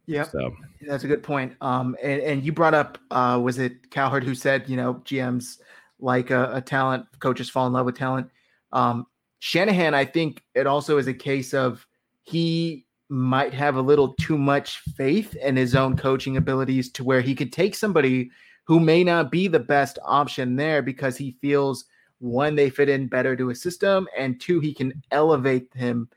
Yeah, 0.06 0.24
so. 0.24 0.54
that's 0.82 1.06
a 1.06 1.08
good 1.08 1.24
point. 1.24 1.56
Um, 1.62 1.96
and, 2.04 2.22
and 2.22 2.44
you 2.44 2.52
brought 2.52 2.74
up, 2.74 2.98
uh, 3.12 3.40
was 3.42 3.60
it 3.60 3.90
Cowherd 3.92 4.24
who 4.24 4.36
said, 4.36 4.68
you 4.68 4.76
know, 4.76 4.96
GMs 5.06 5.60
like 6.00 6.30
a, 6.30 6.52
a 6.56 6.62
talent, 6.62 7.06
coaches 7.20 7.50
fall 7.50 7.68
in 7.68 7.74
love 7.74 7.86
with 7.86 7.98
talent. 7.98 8.30
Um, 8.74 9.06
Shanahan, 9.46 9.94
I 9.94 10.06
think 10.06 10.42
it 10.56 10.66
also 10.68 10.98
is 10.98 11.08
a 11.08 11.14
case 11.14 11.54
of 11.54 11.86
he 12.22 12.86
might 13.10 13.54
have 13.54 13.76
a 13.76 13.82
little 13.82 14.14
too 14.14 14.38
much 14.38 14.80
faith 14.96 15.36
in 15.36 15.58
his 15.58 15.76
own 15.76 15.98
coaching 15.98 16.38
abilities 16.38 16.90
to 16.94 17.04
where 17.04 17.20
he 17.20 17.36
could 17.36 17.52
take 17.52 17.76
somebody 17.76 18.32
who 18.64 18.80
may 18.80 19.04
not 19.04 19.32
be 19.32 19.50
the 19.50 19.60
best 19.60 20.00
option 20.06 20.56
there 20.56 20.82
because 20.82 21.18
he 21.18 21.36
feels 21.42 21.84
one, 22.20 22.56
they 22.56 22.70
fit 22.70 22.88
in 22.88 23.08
better 23.08 23.36
to 23.36 23.50
his 23.50 23.62
system, 23.62 24.08
and 24.18 24.40
two, 24.40 24.62
he 24.62 24.74
can 24.74 25.04
elevate 25.12 25.68
him 25.76 26.08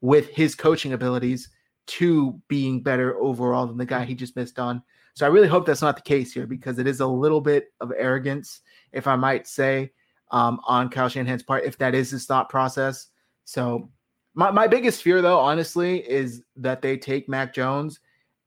with 0.00 0.28
his 0.28 0.54
coaching 0.54 0.92
abilities 0.92 1.48
to 1.86 2.40
being 2.46 2.84
better 2.84 3.18
overall 3.18 3.66
than 3.66 3.78
the 3.78 3.84
guy 3.84 4.04
he 4.04 4.14
just 4.14 4.36
missed 4.36 4.60
on. 4.60 4.80
So 5.14 5.26
I 5.26 5.30
really 5.30 5.48
hope 5.48 5.66
that's 5.66 5.82
not 5.82 5.96
the 5.96 6.02
case 6.02 6.32
here 6.32 6.46
because 6.46 6.78
it 6.78 6.86
is 6.86 7.00
a 7.00 7.06
little 7.06 7.40
bit 7.40 7.72
of 7.80 7.90
arrogance, 7.98 8.60
if 8.92 9.08
I 9.08 9.16
might 9.16 9.48
say, 9.48 9.90
um, 10.30 10.60
on 10.66 10.88
Kyle 10.88 11.08
Shanahan's 11.08 11.42
part, 11.42 11.64
if 11.64 11.78
that 11.78 11.94
is 11.94 12.10
his 12.10 12.26
thought 12.26 12.48
process. 12.48 13.08
So 13.44 13.90
my, 14.34 14.50
my 14.50 14.66
biggest 14.66 15.02
fear, 15.02 15.22
though, 15.22 15.38
honestly, 15.38 15.98
is 16.08 16.42
that 16.56 16.82
they 16.82 16.96
take 16.96 17.28
Mac 17.28 17.54
Jones 17.54 18.00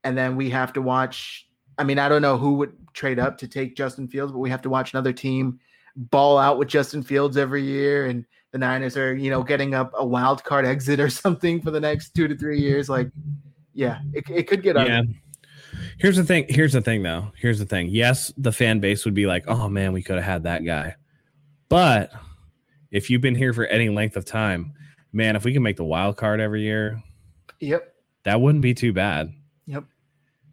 and 0.04 0.16
then 0.16 0.36
we 0.36 0.50
have 0.50 0.72
to 0.74 0.82
watch. 0.82 1.48
I 1.78 1.84
mean, 1.84 1.98
I 1.98 2.08
don't 2.08 2.22
know 2.22 2.36
who 2.36 2.54
would 2.54 2.72
trade 2.92 3.18
up 3.18 3.38
to 3.38 3.48
take 3.48 3.76
Justin 3.76 4.08
Fields, 4.08 4.32
but 4.32 4.38
we 4.38 4.50
have 4.50 4.62
to 4.62 4.70
watch 4.70 4.92
another 4.92 5.12
team 5.12 5.58
ball 5.96 6.38
out 6.38 6.58
with 6.58 6.68
Justin 6.68 7.02
Fields 7.02 7.36
every 7.36 7.62
year 7.62 8.06
and 8.06 8.24
the 8.52 8.58
Niners 8.58 8.96
are, 8.96 9.14
you 9.14 9.30
know, 9.30 9.42
getting 9.42 9.74
up 9.74 9.92
a 9.94 10.04
wild 10.04 10.42
card 10.44 10.66
exit 10.66 11.00
or 11.00 11.08
something 11.10 11.60
for 11.62 11.70
the 11.70 11.80
next 11.80 12.14
two 12.14 12.28
to 12.28 12.36
three 12.36 12.60
years. 12.60 12.88
Like, 12.88 13.10
yeah, 13.74 14.00
it, 14.12 14.28
it 14.28 14.48
could 14.48 14.62
get 14.62 14.76
yeah. 14.76 15.02
Here's 15.98 16.16
the 16.16 16.24
thing. 16.24 16.46
Here's 16.48 16.72
the 16.72 16.80
thing, 16.80 17.02
though. 17.02 17.30
Here's 17.36 17.58
the 17.58 17.66
thing. 17.66 17.88
Yes, 17.88 18.32
the 18.36 18.52
fan 18.52 18.80
base 18.80 19.04
would 19.04 19.14
be 19.14 19.26
like, 19.26 19.44
"Oh 19.46 19.68
man, 19.68 19.92
we 19.92 20.02
could 20.02 20.16
have 20.16 20.24
had 20.24 20.42
that 20.44 20.64
guy," 20.64 20.96
but 21.70 22.12
if 22.90 23.08
you've 23.08 23.22
been 23.22 23.34
here 23.34 23.54
for 23.54 23.64
any 23.64 23.88
length 23.88 24.16
of 24.16 24.26
time, 24.26 24.74
man, 25.12 25.36
if 25.36 25.44
we 25.44 25.54
can 25.54 25.62
make 25.62 25.78
the 25.78 25.84
wild 25.84 26.18
card 26.18 26.38
every 26.40 26.60
year, 26.60 27.02
yep, 27.60 27.94
that 28.24 28.38
wouldn't 28.42 28.60
be 28.60 28.74
too 28.74 28.92
bad. 28.92 29.32
Yep. 29.64 29.84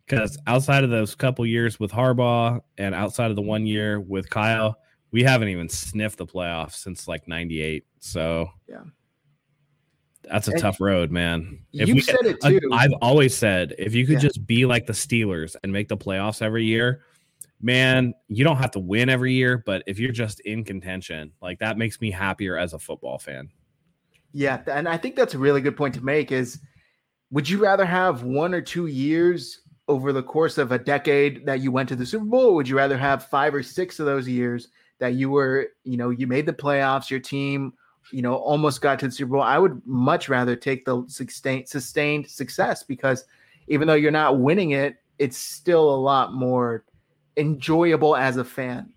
Because 0.06 0.38
outside 0.48 0.86
of 0.86 0.90
those 0.90 1.16
couple 1.16 1.46
years 1.46 1.82
with 1.82 1.92
Harbaugh 1.92 2.62
and 2.78 2.96
outside 2.96 3.30
of 3.30 3.36
the 3.36 3.42
one 3.42 3.66
year 3.66 4.00
with 4.00 4.30
Kyle, 4.30 4.78
we 5.12 5.24
haven't 5.24 5.50
even 5.50 5.70
sniffed 5.70 6.18
the 6.18 6.26
playoffs 6.26 6.76
since 6.76 7.08
like 7.08 7.28
98 7.28 7.86
so 8.00 8.50
yeah 8.68 8.84
that's 10.24 10.48
a 10.48 10.52
and 10.52 10.62
tough 10.62 10.82
road 10.82 11.12
man 11.12 11.60
if 11.74 11.88
you 11.88 12.02
said 12.02 12.26
it 12.26 12.42
too 12.42 12.60
i've 12.74 12.94
always 13.02 13.36
said 13.36 13.74
if 13.78 13.96
you 13.96 14.06
could 14.06 14.16
yeah. 14.16 14.20
just 14.20 14.46
be 14.46 14.66
like 14.66 14.86
the 14.86 14.94
steelers 14.94 15.56
and 15.64 15.72
make 15.72 15.88
the 15.88 15.98
playoffs 15.98 16.42
every 16.42 16.66
year 16.66 17.04
man 17.62 18.14
you 18.28 18.44
don't 18.44 18.58
have 18.58 18.72
to 18.72 18.80
win 18.80 19.10
every 19.10 19.34
year 19.34 19.64
but 19.66 19.84
if 19.88 19.98
you're 19.98 20.12
just 20.12 20.40
in 20.42 20.64
contention 20.64 21.32
like 21.42 21.58
that 21.60 21.78
makes 21.78 22.00
me 22.00 22.12
happier 22.12 22.58
as 22.58 22.74
a 22.74 22.80
football 22.80 23.18
fan 23.18 23.50
Yeah, 24.34 24.62
and 24.68 24.88
I 24.88 24.98
think 24.98 25.16
that's 25.16 25.34
a 25.34 25.40
really 25.40 25.62
good 25.62 25.78
point 25.78 25.96
to 25.96 26.04
make 26.04 26.32
is 26.32 26.60
would 27.32 27.50
you 27.50 27.58
rather 27.58 27.86
have 27.86 28.24
one 28.24 28.54
or 28.54 28.62
two 28.62 28.88
years 28.88 29.62
over 29.88 30.14
the 30.14 30.24
course 30.24 30.58
of 30.58 30.72
a 30.72 30.80
decade 30.80 31.46
that 31.46 31.62
you 31.62 31.72
went 31.72 31.90
to 31.90 31.96
the 31.96 32.06
Super 32.06 32.26
Bowl? 32.26 32.54
would 32.56 32.68
you 32.68 32.78
rather 32.78 32.98
have 32.98 33.26
five 33.26 33.56
or 33.56 33.64
six 33.64 34.00
of 34.00 34.06
those 34.06 34.28
years 34.28 34.68
that 35.00 35.14
you 35.14 35.30
were, 35.30 35.68
you 35.84 35.98
know, 35.98 36.10
you 36.10 36.28
made 36.28 36.46
the 36.46 36.54
playoffs, 36.54 37.10
your 37.10 37.20
team, 37.20 37.74
you 38.12 38.22
know, 38.22 38.36
almost 38.36 38.82
got 38.82 39.00
to 39.00 39.08
the 39.08 39.12
Super 39.12 39.32
Bowl? 39.34 39.42
I 39.42 39.58
would 39.58 39.82
much 39.86 40.30
rather 40.30 40.56
take 40.56 40.86
the 40.86 41.04
sustained 41.08 41.68
sustained 41.68 42.28
success 42.28 42.84
because 42.84 43.26
even 43.68 43.88
though 43.88 43.96
you're 43.96 44.12
not 44.12 44.40
winning 44.40 44.72
it, 44.72 44.98
it's 45.20 45.38
still 45.38 45.90
a 45.90 45.98
lot 45.98 46.34
more 46.34 46.86
enjoyable 47.38 48.16
as 48.16 48.38
a 48.38 48.44
fan. 48.44 48.92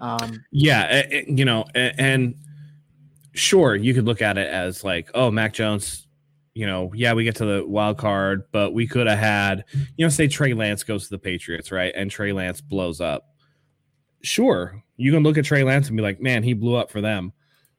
Um, 0.00 0.44
yeah, 0.50 1.06
you 1.26 1.44
know, 1.44 1.64
and 1.74 2.34
sure, 3.32 3.74
you 3.76 3.94
could 3.94 4.04
look 4.04 4.22
at 4.22 4.38
it 4.38 4.48
as 4.48 4.84
like, 4.84 5.10
oh, 5.14 5.30
Mac 5.30 5.52
Jones, 5.52 6.06
you 6.54 6.66
know, 6.66 6.92
yeah, 6.94 7.12
we 7.12 7.24
get 7.24 7.36
to 7.36 7.44
the 7.44 7.66
wild 7.66 7.98
card, 7.98 8.44
but 8.52 8.72
we 8.72 8.86
could 8.86 9.06
have 9.06 9.18
had, 9.18 9.64
you 9.96 10.04
know, 10.04 10.08
say 10.08 10.28
Trey 10.28 10.54
Lance 10.54 10.82
goes 10.82 11.04
to 11.04 11.10
the 11.10 11.18
Patriots, 11.18 11.72
right? 11.72 11.92
And 11.94 12.10
Trey 12.10 12.32
Lance 12.32 12.60
blows 12.60 13.00
up. 13.00 13.34
Sure, 14.22 14.82
you 14.96 15.12
can 15.12 15.22
look 15.22 15.38
at 15.38 15.44
Trey 15.44 15.64
Lance 15.64 15.88
and 15.88 15.96
be 15.96 16.02
like, 16.02 16.20
man, 16.20 16.42
he 16.42 16.52
blew 16.54 16.74
up 16.74 16.90
for 16.90 17.00
them. 17.00 17.32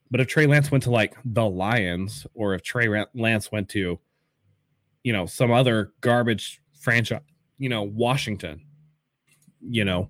But 0.09 0.21
if 0.21 0.27
Trey 0.27 0.47
Lance 0.47 0.71
went 0.71 0.83
to 0.85 0.91
like 0.91 1.15
the 1.25 1.45
Lions, 1.45 2.25
or 2.33 2.53
if 2.53 2.61
Trey 2.61 3.05
Lance 3.13 3.51
went 3.51 3.69
to, 3.69 3.99
you 5.03 5.13
know, 5.13 5.25
some 5.25 5.51
other 5.51 5.91
garbage 6.01 6.61
franchise, 6.79 7.21
you 7.57 7.69
know, 7.69 7.83
Washington, 7.83 8.61
you 9.69 9.85
know, 9.85 10.09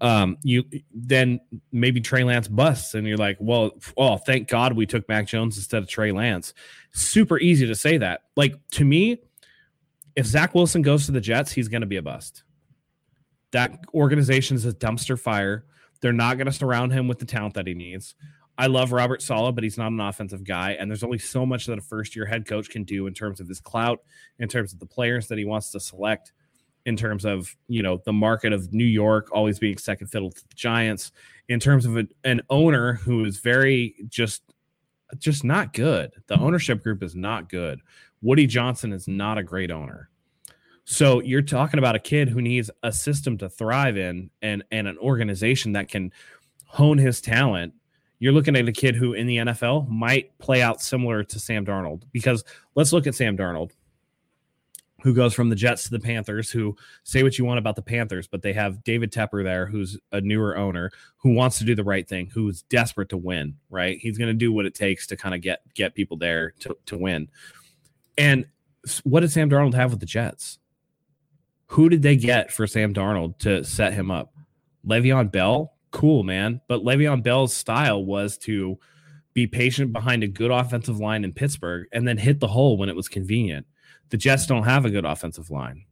um, 0.00 0.36
you 0.42 0.64
then 0.92 1.40
maybe 1.72 2.00
Trey 2.00 2.24
Lance 2.24 2.48
busts, 2.48 2.94
and 2.94 3.06
you're 3.06 3.16
like, 3.16 3.36
well, 3.40 3.72
oh, 3.96 4.16
thank 4.16 4.48
God 4.48 4.74
we 4.74 4.86
took 4.86 5.08
Mac 5.08 5.26
Jones 5.26 5.56
instead 5.56 5.82
of 5.82 5.88
Trey 5.88 6.12
Lance. 6.12 6.54
Super 6.92 7.38
easy 7.38 7.66
to 7.66 7.74
say 7.74 7.98
that. 7.98 8.22
Like 8.36 8.54
to 8.72 8.84
me, 8.84 9.22
if 10.14 10.26
Zach 10.26 10.54
Wilson 10.54 10.82
goes 10.82 11.06
to 11.06 11.12
the 11.12 11.20
Jets, 11.20 11.52
he's 11.52 11.68
going 11.68 11.80
to 11.80 11.86
be 11.86 11.96
a 11.96 12.02
bust. 12.02 12.44
That 13.52 13.80
organization 13.94 14.56
is 14.56 14.66
a 14.66 14.72
dumpster 14.72 15.18
fire. 15.18 15.64
They're 16.00 16.12
not 16.12 16.36
going 16.36 16.46
to 16.46 16.52
surround 16.52 16.92
him 16.92 17.08
with 17.08 17.18
the 17.18 17.24
talent 17.24 17.54
that 17.54 17.66
he 17.66 17.74
needs. 17.74 18.14
I 18.56 18.66
love 18.66 18.90
Robert 18.90 19.22
Saleh, 19.22 19.54
but 19.54 19.62
he's 19.62 19.78
not 19.78 19.92
an 19.92 20.00
offensive 20.00 20.42
guy. 20.42 20.72
And 20.72 20.90
there's 20.90 21.04
only 21.04 21.18
so 21.18 21.46
much 21.46 21.66
that 21.66 21.78
a 21.78 21.82
first 21.82 22.16
year 22.16 22.26
head 22.26 22.46
coach 22.46 22.68
can 22.68 22.82
do 22.82 23.06
in 23.06 23.14
terms 23.14 23.40
of 23.40 23.48
his 23.48 23.60
clout, 23.60 24.00
in 24.38 24.48
terms 24.48 24.72
of 24.72 24.80
the 24.80 24.86
players 24.86 25.28
that 25.28 25.38
he 25.38 25.44
wants 25.44 25.70
to 25.70 25.80
select 25.80 26.32
in 26.88 26.96
terms 26.96 27.26
of 27.26 27.54
you 27.68 27.82
know 27.82 28.00
the 28.04 28.12
market 28.12 28.52
of 28.54 28.72
New 28.72 28.86
York 28.86 29.28
always 29.30 29.58
being 29.58 29.76
second 29.76 30.06
fiddle 30.06 30.32
to 30.32 30.48
the 30.48 30.54
Giants, 30.54 31.12
in 31.48 31.60
terms 31.60 31.84
of 31.84 31.98
a, 31.98 32.08
an 32.24 32.40
owner 32.48 32.94
who 32.94 33.26
is 33.26 33.38
very 33.38 33.94
just 34.08 34.42
just 35.18 35.44
not 35.44 35.74
good. 35.74 36.10
The 36.26 36.40
ownership 36.40 36.82
group 36.82 37.02
is 37.02 37.14
not 37.14 37.50
good. 37.50 37.80
Woody 38.22 38.46
Johnson 38.46 38.92
is 38.92 39.06
not 39.06 39.36
a 39.36 39.42
great 39.42 39.70
owner. 39.70 40.08
So 40.84 41.20
you're 41.20 41.42
talking 41.42 41.78
about 41.78 41.94
a 41.94 42.00
kid 42.00 42.30
who 42.30 42.40
needs 42.40 42.70
a 42.82 42.90
system 42.90 43.36
to 43.38 43.50
thrive 43.50 43.98
in 43.98 44.30
and 44.40 44.64
and 44.70 44.88
an 44.88 44.96
organization 44.98 45.72
that 45.72 45.88
can 45.88 46.10
hone 46.64 46.96
his 46.96 47.20
talent. 47.20 47.74
You're 48.18 48.32
looking 48.32 48.56
at 48.56 48.66
a 48.66 48.72
kid 48.72 48.96
who 48.96 49.12
in 49.12 49.26
the 49.26 49.36
NFL 49.36 49.88
might 49.90 50.36
play 50.38 50.62
out 50.62 50.80
similar 50.80 51.22
to 51.22 51.38
Sam 51.38 51.66
Darnold 51.66 52.02
because 52.12 52.44
let's 52.74 52.94
look 52.94 53.06
at 53.06 53.14
Sam 53.14 53.36
Darnold 53.36 53.72
who 55.02 55.14
goes 55.14 55.32
from 55.32 55.48
the 55.48 55.56
Jets 55.56 55.84
to 55.84 55.90
the 55.90 56.00
Panthers, 56.00 56.50
who 56.50 56.76
say 57.04 57.22
what 57.22 57.38
you 57.38 57.44
want 57.44 57.58
about 57.58 57.76
the 57.76 57.82
Panthers, 57.82 58.26
but 58.26 58.42
they 58.42 58.52
have 58.52 58.82
David 58.82 59.12
Tepper 59.12 59.44
there, 59.44 59.66
who's 59.66 59.98
a 60.10 60.20
newer 60.20 60.56
owner 60.56 60.90
who 61.18 61.32
wants 61.32 61.58
to 61.58 61.64
do 61.64 61.74
the 61.74 61.84
right 61.84 62.08
thing, 62.08 62.26
who's 62.26 62.62
desperate 62.62 63.08
to 63.10 63.16
win, 63.16 63.56
right? 63.70 63.98
He's 63.98 64.18
going 64.18 64.28
to 64.28 64.34
do 64.34 64.52
what 64.52 64.66
it 64.66 64.74
takes 64.74 65.06
to 65.08 65.16
kind 65.16 65.34
of 65.34 65.40
get 65.40 65.60
get 65.74 65.94
people 65.94 66.16
there 66.16 66.52
to, 66.60 66.76
to 66.86 66.98
win. 66.98 67.28
And 68.16 68.46
what 69.04 69.20
did 69.20 69.30
Sam 69.30 69.48
Darnold 69.48 69.74
have 69.74 69.90
with 69.90 70.00
the 70.00 70.06
Jets? 70.06 70.58
Who 71.66 71.88
did 71.88 72.02
they 72.02 72.16
get 72.16 72.50
for 72.50 72.66
Sam 72.66 72.92
Darnold 72.92 73.38
to 73.40 73.62
set 73.62 73.92
him 73.92 74.10
up? 74.10 74.32
Le'Veon 74.86 75.30
Bell? 75.30 75.74
Cool, 75.90 76.24
man. 76.24 76.60
But 76.66 76.82
Le'Veon 76.82 77.22
Bell's 77.22 77.54
style 77.54 78.04
was 78.04 78.36
to 78.38 78.78
be 79.34 79.46
patient 79.46 79.92
behind 79.92 80.24
a 80.24 80.28
good 80.28 80.50
offensive 80.50 80.98
line 80.98 81.22
in 81.24 81.32
Pittsburgh 81.32 81.86
and 81.92 82.08
then 82.08 82.16
hit 82.16 82.40
the 82.40 82.48
hole 82.48 82.76
when 82.76 82.88
it 82.88 82.96
was 82.96 83.08
convenient 83.08 83.66
the 84.10 84.16
Jets 84.16 84.46
don't 84.46 84.64
have 84.64 84.84
a 84.84 84.90
good 84.90 85.04
offensive 85.04 85.50
line. 85.50 85.84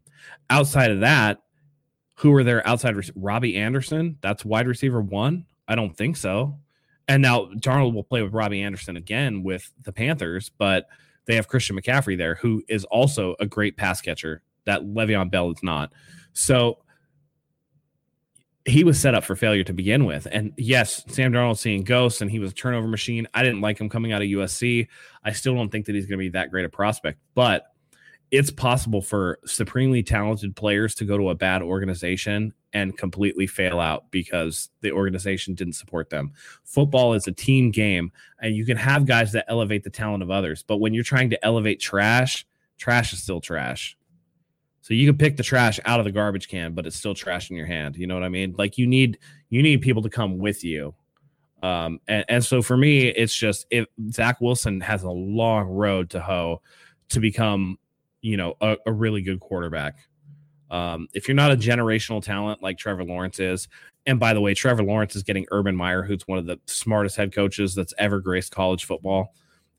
Outside 0.51 0.91
of 0.91 1.01
that, 1.01 1.39
who 2.17 2.35
are 2.35 2.45
their 2.45 2.67
outside? 2.67 2.97
Robbie 3.15 3.57
Anderson, 3.57 4.19
that's 4.21 4.45
wide 4.45 4.67
receiver 4.67 5.01
one. 5.01 5.45
I 5.69 5.75
don't 5.75 5.97
think 5.97 6.17
so. 6.17 6.59
And 7.09 7.23
now 7.23 7.47
Darnold 7.57 7.95
will 7.95 8.05
play 8.05 8.23
with 8.23 8.33
Robbie 8.33 8.63
Anderson 8.63 8.97
again 8.97 9.43
with 9.43 9.73
the 9.83 9.93
Panthers, 9.93 10.51
but 10.57 10.89
they 11.27 11.37
have 11.37 11.49
Christian 11.49 11.79
McCaffrey 11.79 12.17
there, 12.17 12.37
who 12.37 12.63
is 12.69 12.85
also 12.85 13.37
a 13.39 13.47
great 13.47 13.77
pass 13.77 14.01
catcher 14.01 14.43
that 14.65 14.83
Le'Veon 14.83 15.31
Bell 15.31 15.51
is 15.51 15.63
not. 15.63 15.93
So 16.33 16.79
he 18.65 18.83
was 18.83 18.99
set 18.99 19.15
up 19.15 19.23
for 19.23 19.37
failure 19.37 19.63
to 19.63 19.73
begin 19.73 20.05
with. 20.05 20.27
And 20.31 20.53
yes, 20.57 21.05
Sam 21.09 21.33
Darnold 21.33 21.59
seeing 21.59 21.85
ghosts 21.85 22.21
and 22.21 22.31
he 22.31 22.41
was 22.41 22.51
a 22.51 22.55
turnover 22.55 22.89
machine. 22.89 23.29
I 23.33 23.45
didn't 23.45 23.61
like 23.61 23.79
him 23.79 23.89
coming 23.89 24.13
out 24.13 24.23
of 24.23 24.29
USC. 24.29 24.89
I 25.23 25.33
still 25.33 25.55
don't 25.55 25.71
think 25.71 25.87
that 25.87 25.95
he's 25.95 26.07
going 26.07 26.19
to 26.19 26.25
be 26.25 26.31
that 26.31 26.51
great 26.51 26.65
a 26.65 26.69
prospect, 26.69 27.21
but 27.35 27.67
it's 28.37 28.51
possible 28.51 29.01
for 29.01 29.39
supremely 29.47 30.03
talented 30.03 30.55
players 30.55 30.95
to 30.97 31.07
go 31.07 31.17
to 31.17 31.31
a 31.31 31.35
bad 31.35 31.63
organization 31.63 32.53
and 32.75 32.99
completely 32.99 33.47
fail 33.47 33.81
out 33.81 34.11
because 34.11 34.69
the 34.83 34.93
organization 34.93 35.55
didn't 35.55 35.73
support 35.73 36.11
them. 36.11 36.33
Football 36.63 37.15
is 37.15 37.27
a 37.27 37.33
team 37.33 37.71
game, 37.71 38.13
and 38.43 38.55
you 38.55 38.67
can 38.67 38.77
have 38.77 39.07
guys 39.07 39.33
that 39.33 39.47
elevate 39.49 39.85
the 39.85 39.91
talent 39.91 40.23
of 40.23 40.31
others. 40.31 40.63
But 40.63 40.79
when 40.79 40.93
you're 40.93 41.03
trying 41.03 41.31
to 41.31 41.43
elevate 41.43 41.81
trash, 41.81 42.47
trash 42.77 43.15
is 43.15 43.23
still 43.23 43.41
trash. 43.41 43.97
So 44.83 44.93
you 44.93 45.07
can 45.07 45.17
pick 45.17 45.39
the 45.39 45.43
trash 45.43 45.81
out 45.87 45.99
of 45.99 46.05
the 46.05 46.13
garbage 46.13 46.49
can, 46.49 46.75
but 46.75 46.87
it's 46.87 46.97
still 46.97 47.15
trash 47.15 47.51
in 47.51 47.57
your 47.57 47.67
hand. 47.67 47.97
You 47.97 48.07
know 48.07 48.15
what 48.15 48.23
I 48.23 48.29
mean? 48.29 48.55
Like 48.59 48.77
you 48.77 48.87
need 48.87 49.19
you 49.49 49.63
need 49.63 49.81
people 49.81 50.03
to 50.03 50.11
come 50.11 50.37
with 50.37 50.63
you. 50.63 50.95
Um, 51.63 52.01
and, 52.07 52.25
and 52.29 52.45
so 52.45 52.61
for 52.61 52.77
me, 52.77 53.09
it's 53.09 53.35
just 53.35 53.67
if 53.71 53.87
Zach 54.11 54.43
Wilson 54.43 54.83
has 54.83 55.03
a 55.05 55.11
long 55.11 55.69
road 55.69 56.11
to 56.11 56.21
hoe 56.21 56.61
to 57.09 57.19
become 57.19 57.79
you 58.27 58.37
know, 58.37 58.57
a, 58.61 58.77
a 58.87 58.93
really 58.93 59.23
good 59.23 59.39
quarterback. 59.39 59.99
Um, 60.69 61.07
if 61.15 61.29
you're 61.29 61.37
not 61.37 61.53
a 61.53 61.57
generational 61.57 62.21
talent 62.21 62.61
like 62.61 62.77
Trevor 62.77 63.05
Lawrence 63.05 63.39
is, 63.39 63.69
and 64.05 64.19
by 64.19 64.35
the 64.35 64.41
way, 64.41 64.53
Trevor 64.53 64.83
Lawrence 64.83 65.15
is 65.15 65.23
getting 65.23 65.47
Urban 65.53 65.77
Meyer, 65.77 66.03
who's 66.03 66.27
one 66.27 66.37
of 66.37 66.45
the 66.45 66.59
smartest 66.67 67.17
head 67.17 67.33
coaches 67.33 67.73
that's 67.73 67.95
ever 67.99 68.19
graced 68.21 68.51
college 68.51 68.85
football. 68.85 69.33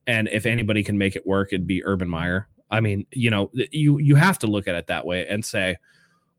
And 0.07 0.29
if 0.29 0.45
anybody 0.45 0.81
can 0.81 0.97
make 0.97 1.17
it 1.17 1.27
work, 1.27 1.49
it'd 1.51 1.67
be 1.67 1.83
Urban 1.83 2.07
Meyer. 2.07 2.47
I 2.71 2.79
mean, 2.79 3.05
you 3.11 3.29
know, 3.29 3.51
you 3.53 3.97
you 3.97 4.15
have 4.15 4.39
to 4.39 4.47
look 4.47 4.69
at 4.69 4.75
it 4.75 4.87
that 4.87 5.05
way 5.05 5.27
and 5.27 5.43
say, 5.43 5.75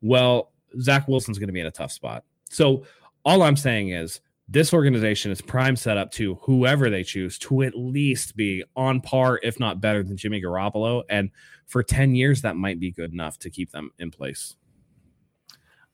well, 0.01 0.51
Zach 0.81 1.07
Wilson's 1.07 1.37
going 1.37 1.47
to 1.47 1.53
be 1.53 1.59
in 1.59 1.67
a 1.67 1.71
tough 1.71 1.91
spot. 1.91 2.23
So 2.49 2.85
all 3.23 3.43
I'm 3.43 3.55
saying 3.55 3.89
is 3.89 4.19
this 4.51 4.73
organization 4.73 5.31
is 5.31 5.41
prime 5.41 5.75
set 5.75 5.97
up 5.97 6.11
to 6.11 6.35
whoever 6.41 6.89
they 6.89 7.03
choose 7.03 7.37
to 7.37 7.61
at 7.61 7.75
least 7.75 8.35
be 8.35 8.63
on 8.75 8.99
par, 8.99 9.39
if 9.43 9.59
not 9.59 9.79
better 9.79 10.01
than 10.01 10.17
Jimmy 10.17 10.41
Garoppolo. 10.41 11.03
And 11.07 11.29
for 11.67 11.83
10 11.83 12.15
years, 12.15 12.41
that 12.41 12.55
might 12.55 12.79
be 12.79 12.89
good 12.89 13.13
enough 13.13 13.37
to 13.39 13.51
keep 13.51 13.71
them 13.71 13.91
in 13.99 14.09
place. 14.09 14.55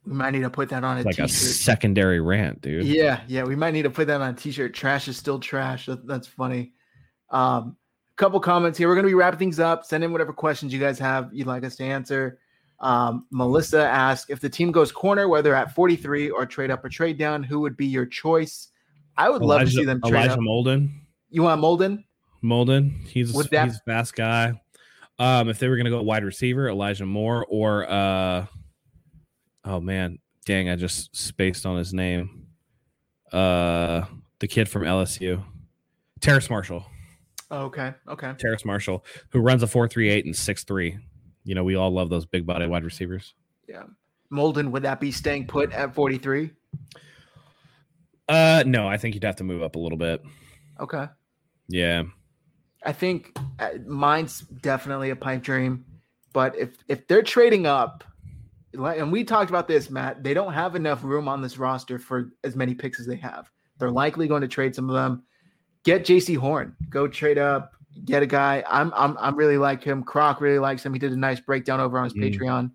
We 0.05 0.13
might 0.13 0.31
need 0.31 0.43
to 0.43 0.49
put 0.49 0.69
that 0.69 0.83
on 0.83 0.99
a 0.99 1.01
like 1.01 1.15
t-shirt. 1.15 1.29
a 1.29 1.33
secondary 1.33 2.21
rant, 2.21 2.61
dude. 2.61 2.85
Yeah, 2.85 3.21
yeah. 3.27 3.43
We 3.43 3.55
might 3.55 3.71
need 3.71 3.83
to 3.83 3.89
put 3.89 4.07
that 4.07 4.21
on 4.21 4.29
a 4.29 4.37
t-shirt. 4.37 4.73
Trash 4.73 5.07
is 5.07 5.17
still 5.17 5.39
trash. 5.39 5.87
That, 5.87 6.07
that's 6.07 6.27
funny. 6.27 6.73
Um, 7.31 7.75
a 8.13 8.15
couple 8.15 8.39
comments 8.39 8.77
here. 8.77 8.87
We're 8.87 8.95
gonna 8.95 9.07
be 9.07 9.15
wrapping 9.15 9.39
things 9.39 9.59
up. 9.59 9.83
Send 9.83 10.03
in 10.03 10.11
whatever 10.11 10.31
questions 10.31 10.71
you 10.71 10.79
guys 10.79 10.99
have 10.99 11.31
you'd 11.33 11.47
like 11.47 11.63
us 11.63 11.75
to 11.77 11.83
answer. 11.83 12.39
Um, 12.85 13.25
Melissa 13.31 13.83
asked 13.83 14.29
if 14.29 14.39
the 14.39 14.47
team 14.47 14.71
goes 14.71 14.91
corner, 14.91 15.27
whether 15.27 15.55
at 15.55 15.73
43 15.73 16.29
or 16.29 16.45
trade 16.45 16.69
up 16.69 16.85
or 16.85 16.89
trade 16.89 17.17
down, 17.17 17.41
who 17.41 17.59
would 17.61 17.75
be 17.75 17.87
your 17.87 18.05
choice? 18.05 18.67
I 19.17 19.27
would 19.27 19.41
Elijah, 19.41 19.59
love 19.59 19.69
to 19.69 19.71
see 19.71 19.85
them 19.85 20.01
trade 20.01 20.13
Elijah 20.13 20.33
up. 20.33 20.39
Molden. 20.39 20.91
You 21.31 21.41
want 21.41 21.59
Molden? 21.59 22.03
Molden. 22.43 23.07
He's 23.07 23.33
would 23.33 23.49
that, 23.49 23.69
he's 23.69 23.77
a 23.77 23.91
fast 23.91 24.15
guy. 24.15 24.61
Um, 25.17 25.49
if 25.49 25.57
they 25.57 25.67
were 25.67 25.77
gonna 25.77 25.89
go 25.89 25.99
wide 26.03 26.23
receiver, 26.23 26.69
Elijah 26.69 27.07
Moore 27.07 27.43
or 27.49 27.89
uh 27.89 28.45
oh 29.63 29.81
man, 29.81 30.19
dang, 30.45 30.69
I 30.69 30.75
just 30.75 31.15
spaced 31.15 31.65
on 31.65 31.77
his 31.77 31.91
name. 31.91 32.45
Uh 33.31 34.03
the 34.37 34.47
kid 34.47 34.69
from 34.69 34.83
LSU. 34.83 35.43
Terrace 36.21 36.51
Marshall. 36.51 36.85
Oh, 37.49 37.63
okay. 37.63 37.95
Okay. 38.07 38.33
Terrace 38.37 38.63
Marshall, 38.63 39.03
who 39.29 39.39
runs 39.39 39.63
a 39.63 39.67
438 39.67 40.25
and 40.25 40.35
6'3. 40.35 40.99
You 41.45 41.55
know, 41.55 41.63
we 41.63 41.75
all 41.75 41.91
love 41.91 42.09
those 42.09 42.25
big 42.25 42.45
body 42.45 42.67
wide 42.67 42.83
receivers. 42.83 43.33
Yeah. 43.69 43.83
Molden, 44.31 44.71
would 44.71 44.83
that 44.83 44.99
be 44.99 45.11
staying 45.11 45.47
put 45.47 45.71
at 45.71 45.93
43? 45.93 46.51
Uh, 48.27 48.63
no, 48.65 48.87
I 48.87 48.97
think 48.97 49.13
you'd 49.13 49.23
have 49.23 49.35
to 49.37 49.43
move 49.43 49.61
up 49.61 49.75
a 49.75 49.79
little 49.79 49.97
bit. 49.97 50.23
Okay. 50.79 51.05
Yeah. 51.69 52.03
I 52.83 52.91
think 52.91 53.37
uh, 53.59 53.69
mine's 53.85 54.41
definitely 54.41 55.11
a 55.11 55.15
pipe 55.15 55.41
dream, 55.41 55.85
but 56.33 56.55
if 56.55 56.77
if 56.87 57.07
they're 57.07 57.23
trading 57.23 57.65
up, 57.65 58.03
and 58.73 59.11
we 59.11 59.23
talked 59.23 59.49
about 59.49 59.67
this, 59.67 59.89
Matt, 59.89 60.23
they 60.23 60.33
don't 60.33 60.53
have 60.53 60.75
enough 60.75 61.03
room 61.03 61.27
on 61.27 61.41
this 61.41 61.57
roster 61.57 61.97
for 61.97 62.31
as 62.43 62.55
many 62.55 62.75
picks 62.75 62.99
as 62.99 63.07
they 63.07 63.15
have. 63.15 63.49
They're 63.79 63.91
likely 63.91 64.27
going 64.27 64.41
to 64.41 64.47
trade 64.47 64.75
some 64.75 64.89
of 64.89 64.95
them. 64.95 65.23
Get 65.83 66.05
Jaycee 66.05 66.37
Horn, 66.37 66.75
go 66.89 67.07
trade 67.07 67.37
up, 67.37 67.73
get 68.03 68.23
a 68.23 68.27
guy. 68.27 68.63
I'm 68.69 68.91
I'm 68.95 69.17
I'm 69.19 69.35
really 69.35 69.57
like 69.57 69.83
him. 69.83 70.03
Croc 70.03 70.41
really 70.41 70.59
likes 70.59 70.85
him. 70.85 70.93
He 70.93 70.99
did 70.99 71.11
a 71.11 71.17
nice 71.17 71.39
breakdown 71.39 71.79
over 71.79 71.97
on 71.97 72.05
his 72.05 72.13
mm. 72.13 72.23
Patreon. 72.23 72.71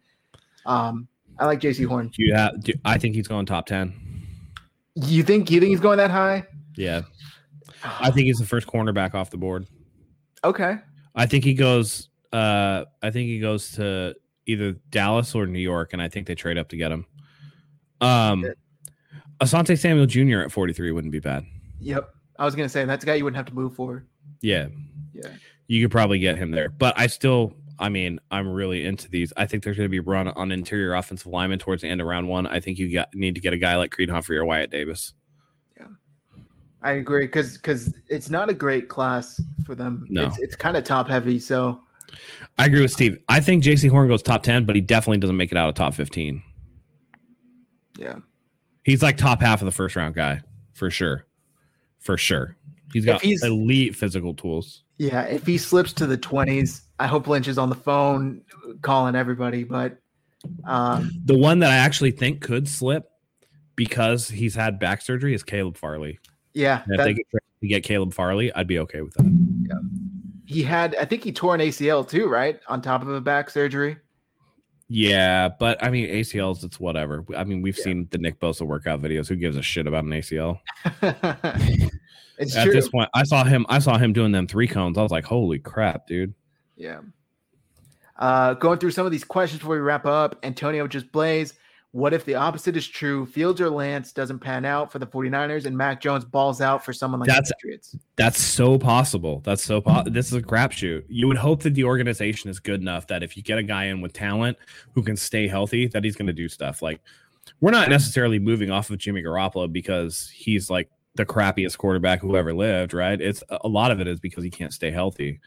Um, 0.66 1.08
I 1.38 1.46
like 1.46 1.60
Jaycee 1.60 1.86
Horn. 1.86 2.10
Have? 2.34 2.54
I 2.84 2.98
think 2.98 3.14
he's 3.14 3.28
going 3.28 3.46
top 3.46 3.66
ten. 3.66 3.92
You 4.94 5.22
think 5.22 5.50
you 5.50 5.60
think 5.60 5.70
he's 5.70 5.80
going 5.80 5.98
that 5.98 6.10
high? 6.10 6.46
Yeah, 6.76 7.02
I 7.84 8.10
think 8.10 8.26
he's 8.26 8.38
the 8.38 8.46
first 8.46 8.66
cornerback 8.66 9.14
off 9.14 9.30
the 9.30 9.36
board. 9.36 9.66
Okay. 10.44 10.76
I 11.14 11.26
think 11.26 11.44
he 11.44 11.54
goes. 11.54 12.08
Uh, 12.32 12.84
I 13.02 13.10
think 13.10 13.28
he 13.28 13.40
goes 13.40 13.72
to 13.72 14.14
either 14.46 14.72
Dallas 14.90 15.34
or 15.34 15.46
New 15.46 15.58
York, 15.58 15.92
and 15.92 16.00
I 16.00 16.08
think 16.08 16.26
they 16.26 16.34
trade 16.34 16.58
up 16.58 16.68
to 16.70 16.76
get 16.76 16.92
him. 16.92 17.06
Um, 18.00 18.46
Asante 19.40 19.78
Samuel 19.78 20.06
Jr. 20.06 20.40
at 20.40 20.52
43 20.52 20.92
wouldn't 20.92 21.12
be 21.12 21.20
bad. 21.20 21.44
Yep. 21.80 22.08
I 22.38 22.44
was 22.44 22.54
gonna 22.54 22.68
say 22.68 22.84
that's 22.84 23.04
a 23.04 23.06
guy 23.06 23.14
you 23.14 23.24
wouldn't 23.24 23.36
have 23.36 23.46
to 23.46 23.54
move 23.54 23.74
for. 23.74 24.06
Yeah. 24.40 24.68
Yeah. 25.12 25.28
You 25.66 25.84
could 25.84 25.90
probably 25.90 26.18
get 26.18 26.36
him 26.38 26.50
there. 26.50 26.68
But 26.68 26.98
I 26.98 27.06
still 27.06 27.54
I 27.80 27.88
mean, 27.88 28.20
I'm 28.30 28.46
really 28.46 28.84
into 28.84 29.08
these. 29.08 29.32
I 29.38 29.46
think 29.46 29.64
there's 29.64 29.78
going 29.78 29.86
to 29.86 29.90
be 29.90 30.00
run 30.00 30.28
on 30.28 30.52
interior 30.52 30.94
offensive 30.94 31.28
lineman 31.28 31.58
towards 31.58 31.80
the 31.80 31.88
end 31.88 32.02
of 32.02 32.06
round 32.06 32.28
one. 32.28 32.46
I 32.46 32.60
think 32.60 32.78
you 32.78 32.92
got 32.92 33.08
need 33.14 33.34
to 33.34 33.40
get 33.40 33.54
a 33.54 33.56
guy 33.56 33.76
like 33.76 33.90
Creed 33.90 34.10
Humphrey 34.10 34.36
or 34.36 34.44
Wyatt 34.44 34.70
Davis. 34.70 35.14
Yeah, 35.78 35.86
I 36.82 36.92
agree 36.92 37.24
because 37.24 37.56
because 37.56 37.94
it's 38.08 38.28
not 38.28 38.50
a 38.50 38.54
great 38.54 38.90
class 38.90 39.40
for 39.64 39.74
them. 39.74 40.06
No, 40.10 40.26
it's, 40.26 40.38
it's 40.38 40.56
kind 40.56 40.76
of 40.76 40.84
top 40.84 41.08
heavy. 41.08 41.38
So 41.38 41.80
I 42.58 42.66
agree 42.66 42.82
with 42.82 42.92
Steve. 42.92 43.18
I 43.30 43.40
think 43.40 43.64
Jaycee 43.64 43.88
Horn 43.88 44.08
goes 44.08 44.22
top 44.22 44.42
ten, 44.42 44.66
but 44.66 44.76
he 44.76 44.82
definitely 44.82 45.18
doesn't 45.18 45.38
make 45.38 45.50
it 45.50 45.56
out 45.56 45.70
of 45.70 45.74
top 45.74 45.94
fifteen. 45.94 46.42
Yeah, 47.98 48.16
he's 48.84 49.02
like 49.02 49.16
top 49.16 49.40
half 49.40 49.62
of 49.62 49.66
the 49.66 49.72
first 49.72 49.96
round 49.96 50.14
guy 50.14 50.42
for 50.74 50.90
sure, 50.90 51.24
for 51.98 52.18
sure. 52.18 52.56
He's 52.92 53.06
got 53.06 53.22
he's, 53.22 53.42
elite 53.42 53.96
physical 53.96 54.34
tools. 54.34 54.82
Yeah, 55.00 55.22
if 55.22 55.46
he 55.46 55.56
slips 55.56 55.94
to 55.94 56.06
the 56.06 56.18
twenties, 56.18 56.82
I 56.98 57.06
hope 57.06 57.26
Lynch 57.26 57.48
is 57.48 57.56
on 57.56 57.70
the 57.70 57.74
phone 57.74 58.42
calling 58.82 59.14
everybody. 59.14 59.64
But 59.64 59.96
um, 60.64 61.10
the 61.24 61.38
one 61.38 61.60
that 61.60 61.70
I 61.70 61.76
actually 61.76 62.10
think 62.10 62.42
could 62.42 62.68
slip 62.68 63.10
because 63.76 64.28
he's 64.28 64.54
had 64.54 64.78
back 64.78 65.00
surgery 65.00 65.32
is 65.32 65.42
Caleb 65.42 65.78
Farley. 65.78 66.18
Yeah, 66.52 66.82
if 66.86 67.02
they 67.02 67.14
get, 67.14 67.26
get 67.62 67.82
Caleb 67.82 68.12
Farley, 68.12 68.52
I'd 68.52 68.66
be 68.66 68.78
okay 68.80 69.00
with 69.00 69.14
that. 69.14 69.24
Yeah. 69.70 69.78
He 70.44 70.62
had, 70.62 70.94
I 70.96 71.06
think 71.06 71.24
he 71.24 71.32
tore 71.32 71.54
an 71.54 71.62
ACL 71.62 72.06
too, 72.06 72.28
right? 72.28 72.60
On 72.68 72.82
top 72.82 73.00
of 73.00 73.08
a 73.08 73.22
back 73.22 73.48
surgery. 73.48 73.96
Yeah, 74.88 75.48
but 75.48 75.82
I 75.82 75.88
mean 75.88 76.10
ACLs, 76.10 76.62
it's 76.62 76.78
whatever. 76.78 77.24
I 77.34 77.44
mean, 77.44 77.62
we've 77.62 77.78
yeah. 77.78 77.84
seen 77.84 78.08
the 78.10 78.18
Nick 78.18 78.38
Bosa 78.38 78.66
workout 78.66 79.00
videos. 79.00 79.28
Who 79.28 79.36
gives 79.36 79.56
a 79.56 79.62
shit 79.62 79.86
about 79.86 80.04
an 80.04 80.10
ACL? 80.10 80.60
It's 82.40 82.56
At 82.56 82.64
true. 82.64 82.72
this 82.72 82.88
point, 82.88 83.08
I 83.14 83.22
saw 83.22 83.44
him. 83.44 83.66
I 83.68 83.78
saw 83.78 83.98
him 83.98 84.12
doing 84.12 84.32
them 84.32 84.46
three 84.46 84.66
cones. 84.66 84.96
I 84.96 85.02
was 85.02 85.12
like, 85.12 85.24
"Holy 85.24 85.58
crap, 85.58 86.06
dude!" 86.06 86.34
Yeah. 86.76 87.00
Uh, 88.18 88.54
going 88.54 88.78
through 88.78 88.90
some 88.90 89.06
of 89.06 89.12
these 89.12 89.24
questions 89.24 89.60
before 89.60 89.74
we 89.74 89.80
wrap 89.80 90.06
up, 90.06 90.38
Antonio 90.42 90.86
just 90.86 91.12
blaze. 91.12 91.54
What 91.92 92.14
if 92.14 92.24
the 92.24 92.36
opposite 92.36 92.76
is 92.76 92.86
true? 92.86 93.26
Fields 93.26 93.60
or 93.60 93.68
Lance 93.68 94.12
doesn't 94.12 94.38
pan 94.38 94.64
out 94.64 94.92
for 94.92 95.00
the 95.00 95.06
49ers 95.06 95.66
and 95.66 95.76
Mac 95.76 96.00
Jones 96.00 96.24
balls 96.24 96.60
out 96.60 96.84
for 96.84 96.92
someone 96.92 97.18
like 97.18 97.28
that's, 97.28 97.48
the 97.48 97.56
Patriots? 97.56 97.96
That's 98.14 98.40
so 98.40 98.78
possible. 98.78 99.40
That's 99.44 99.64
so 99.64 99.80
po- 99.80 100.04
This 100.06 100.28
is 100.28 100.34
a 100.34 100.42
crapshoot. 100.42 101.04
You 101.08 101.26
would 101.26 101.36
hope 101.36 101.62
that 101.64 101.74
the 101.74 101.82
organization 101.84 102.48
is 102.48 102.60
good 102.60 102.80
enough 102.80 103.08
that 103.08 103.24
if 103.24 103.36
you 103.36 103.42
get 103.42 103.58
a 103.58 103.62
guy 103.64 103.86
in 103.86 104.00
with 104.00 104.12
talent 104.12 104.56
who 104.94 105.02
can 105.02 105.16
stay 105.16 105.48
healthy, 105.48 105.88
that 105.88 106.04
he's 106.04 106.14
going 106.14 106.28
to 106.28 106.32
do 106.32 106.48
stuff. 106.48 106.80
Like, 106.80 107.00
we're 107.60 107.72
not 107.72 107.88
necessarily 107.88 108.38
moving 108.38 108.70
off 108.70 108.88
of 108.90 108.98
Jimmy 108.98 109.22
Garoppolo 109.22 109.70
because 109.70 110.30
he's 110.32 110.70
like 110.70 110.88
the 111.14 111.26
crappiest 111.26 111.78
quarterback 111.78 112.20
who 112.20 112.36
ever 112.36 112.54
lived, 112.54 112.94
right? 112.94 113.20
It's 113.20 113.42
a 113.50 113.68
lot 113.68 113.90
of 113.90 114.00
it 114.00 114.06
is 114.06 114.20
because 114.20 114.44
he 114.44 114.50
can't 114.50 114.72
stay 114.72 114.90
healthy. 114.90 115.40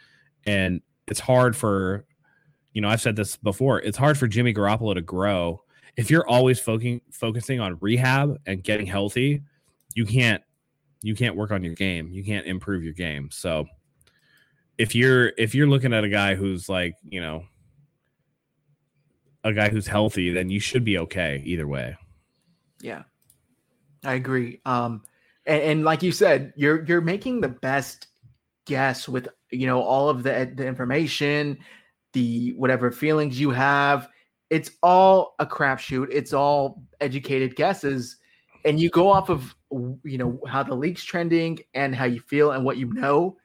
And 0.46 0.82
it's 1.08 1.20
hard 1.20 1.56
for, 1.56 2.06
you 2.74 2.82
know, 2.82 2.90
I've 2.90 3.02
said 3.02 3.16
this 3.16 3.38
before, 3.38 3.82
it's 3.82 3.98
hard 3.98 4.18
for 4.18 4.28
Jimmy 4.28 4.54
Garoppolo 4.54 4.94
to 4.96 5.02
grow. 5.02 5.64
If 5.96 6.10
you're 6.10 6.28
always 6.28 6.60
focusing 6.60 7.02
focusing 7.12 7.60
on 7.60 7.78
rehab 7.80 8.38
and 8.46 8.64
getting 8.64 8.88
healthy, 8.88 9.42
you 9.96 10.06
can't 10.06 10.42
you 11.04 11.16
can't 11.16 11.36
work 11.36 11.52
on 11.52 11.64
your 11.64 11.76
game. 11.76 12.10
You 12.10 12.24
can't 12.24 12.48
improve 12.48 12.84
your 12.84 12.94
game. 12.94 13.30
So 13.32 13.66
if 14.78 14.96
you're 14.96 15.34
if 15.38 15.54
you're 15.54 15.68
looking 15.68 15.94
at 15.94 16.04
a 16.04 16.10
guy 16.10 16.36
who's 16.36 16.68
like, 16.68 16.96
you 17.04 17.22
know, 17.22 17.46
a 19.44 19.54
guy 19.54 19.70
who's 19.70 19.86
healthy, 19.86 20.32
then 20.32 20.50
you 20.50 20.60
should 20.60 20.84
be 20.84 20.98
okay 21.00 21.44
either 21.46 21.68
way. 21.68 21.96
Yeah. 22.82 23.04
I 24.04 24.14
agree. 24.16 24.62
Um 24.66 25.04
and, 25.46 25.62
and, 25.62 25.84
like 25.84 26.04
you 26.04 26.12
said, 26.12 26.54
you're 26.56 26.84
you're 26.86 27.02
making 27.02 27.42
the 27.42 27.50
best 27.50 28.08
guess 28.66 29.10
with 29.10 29.28
you 29.52 29.68
know 29.68 29.82
all 29.82 30.10
of 30.10 30.24
the 30.24 30.52
the 30.56 30.66
information, 30.66 31.58
the 32.14 32.54
whatever 32.54 32.92
feelings 32.92 33.40
you 33.40 33.50
have. 33.52 34.10
It's 34.50 34.72
all 34.82 35.36
a 35.40 35.46
crapshoot. 35.46 36.08
It's 36.12 36.34
all 36.34 36.84
educated 37.02 37.56
guesses, 37.56 38.18
and 38.66 38.80
you 38.80 38.90
go 38.90 39.10
off 39.10 39.30
of 39.30 39.56
you 40.04 40.18
know 40.18 40.40
how 40.48 40.64
the 40.64 40.76
league's 40.76 41.04
trending 41.04 41.60
and 41.74 41.96
how 41.96 42.06
you 42.06 42.22
feel 42.22 42.52
and 42.52 42.64
what 42.64 42.78
you 42.78 42.94
know. 42.94 43.38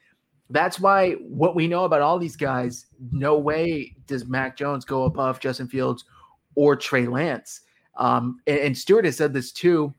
That's 0.50 0.80
why 0.80 1.12
what 1.12 1.54
we 1.54 1.66
know 1.66 1.84
about 1.84 2.00
all 2.00 2.18
these 2.18 2.36
guys, 2.36 2.86
no 3.12 3.38
way 3.38 3.94
does 4.06 4.26
Mac 4.26 4.56
Jones 4.56 4.84
go 4.84 5.04
above 5.04 5.40
Justin 5.40 5.68
Fields 5.68 6.04
or 6.54 6.74
Trey 6.74 7.06
Lance. 7.06 7.60
Um, 7.96 8.38
and, 8.46 8.58
and 8.58 8.78
Stewart 8.78 9.04
has 9.04 9.16
said 9.16 9.34
this 9.34 9.52
too 9.52 9.94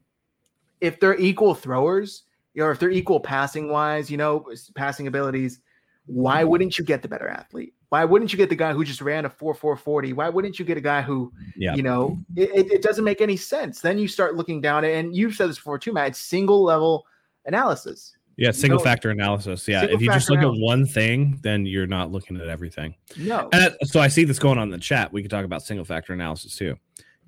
if 0.82 1.00
they're 1.00 1.18
equal 1.20 1.54
throwers, 1.54 2.24
you 2.54 2.64
know, 2.64 2.72
if 2.72 2.80
they're 2.80 2.92
equal 2.92 3.20
passing 3.20 3.70
wise, 3.70 4.10
you 4.10 4.18
know, 4.18 4.46
passing 4.76 5.08
abilities, 5.08 5.60
why 6.06 6.42
mm-hmm. 6.42 6.50
wouldn't 6.50 6.78
you 6.78 6.84
get 6.84 7.02
the 7.02 7.08
better 7.08 7.28
athlete? 7.28 7.74
Why 7.90 8.06
wouldn't 8.06 8.32
you 8.32 8.38
get 8.38 8.50
the 8.50 8.56
guy 8.56 8.74
who 8.74 8.84
just 8.84 9.02
ran 9.02 9.26
a 9.26 9.30
4 9.30 9.54
4 9.54 9.76
40? 9.76 10.14
Why 10.14 10.30
wouldn't 10.30 10.60
you 10.60 10.66
get 10.66 10.78
a 10.78 10.82
guy 10.82 11.02
who, 11.02 11.32
yeah. 11.56 11.74
you 11.74 11.82
know, 11.82 12.20
it, 12.36 12.72
it 12.72 12.82
doesn't 12.82 13.04
make 13.04 13.20
any 13.20 13.36
sense? 13.36 13.82
Then 13.82 13.98
you 13.98 14.08
start 14.08 14.36
looking 14.36 14.62
down, 14.62 14.86
and 14.86 15.16
you've 15.16 15.36
said 15.36 15.50
this 15.50 15.58
before 15.58 15.80
too, 15.80 15.94
Matt. 15.94 16.10
It's 16.10 16.20
single 16.20 16.64
level 16.64 17.06
analysis. 17.46 18.16
Yeah, 18.38 18.52
single 18.52 18.80
you 18.80 18.86
know, 18.86 18.90
factor 18.92 19.10
analysis. 19.10 19.68
Yeah, 19.68 19.84
if 19.84 20.02
you 20.02 20.12
just 20.12 20.30
look 20.30 20.40
analysis. 20.40 20.62
at 20.62 20.66
one 20.66 20.86
thing, 20.86 21.40
then 21.42 21.66
you're 21.66 21.88
not 21.88 22.12
looking 22.12 22.40
at 22.40 22.48
everything. 22.48 22.96
No. 23.18 23.50
And 23.52 23.76
so 23.84 24.00
I 24.00 24.08
see 24.08 24.24
this 24.24 24.40
going 24.40 24.58
on 24.58 24.66
in 24.66 24.72
the 24.72 24.78
chat. 24.78 25.12
We 25.12 25.22
could 25.22 25.32
talk 25.32 25.44
about 25.44 25.64
single 25.64 25.84
factor 25.84 26.14
analysis 26.14 26.56
too. 26.56 26.78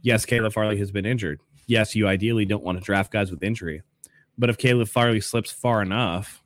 Yes, 0.04 0.26
Caleb 0.26 0.54
Farley 0.54 0.78
has 0.78 0.92
been 0.92 1.06
injured 1.06 1.42
yes, 1.68 1.96
you 1.96 2.08
ideally 2.08 2.46
don't 2.46 2.64
want 2.64 2.78
to 2.78 2.84
draft 2.84 3.12
guys 3.12 3.32
with 3.32 3.44
injury. 3.44 3.82
But 4.38 4.50
if 4.50 4.58
Caleb 4.58 4.88
Farley 4.88 5.22
slips 5.22 5.52
far 5.52 5.82
enough, 5.82 6.44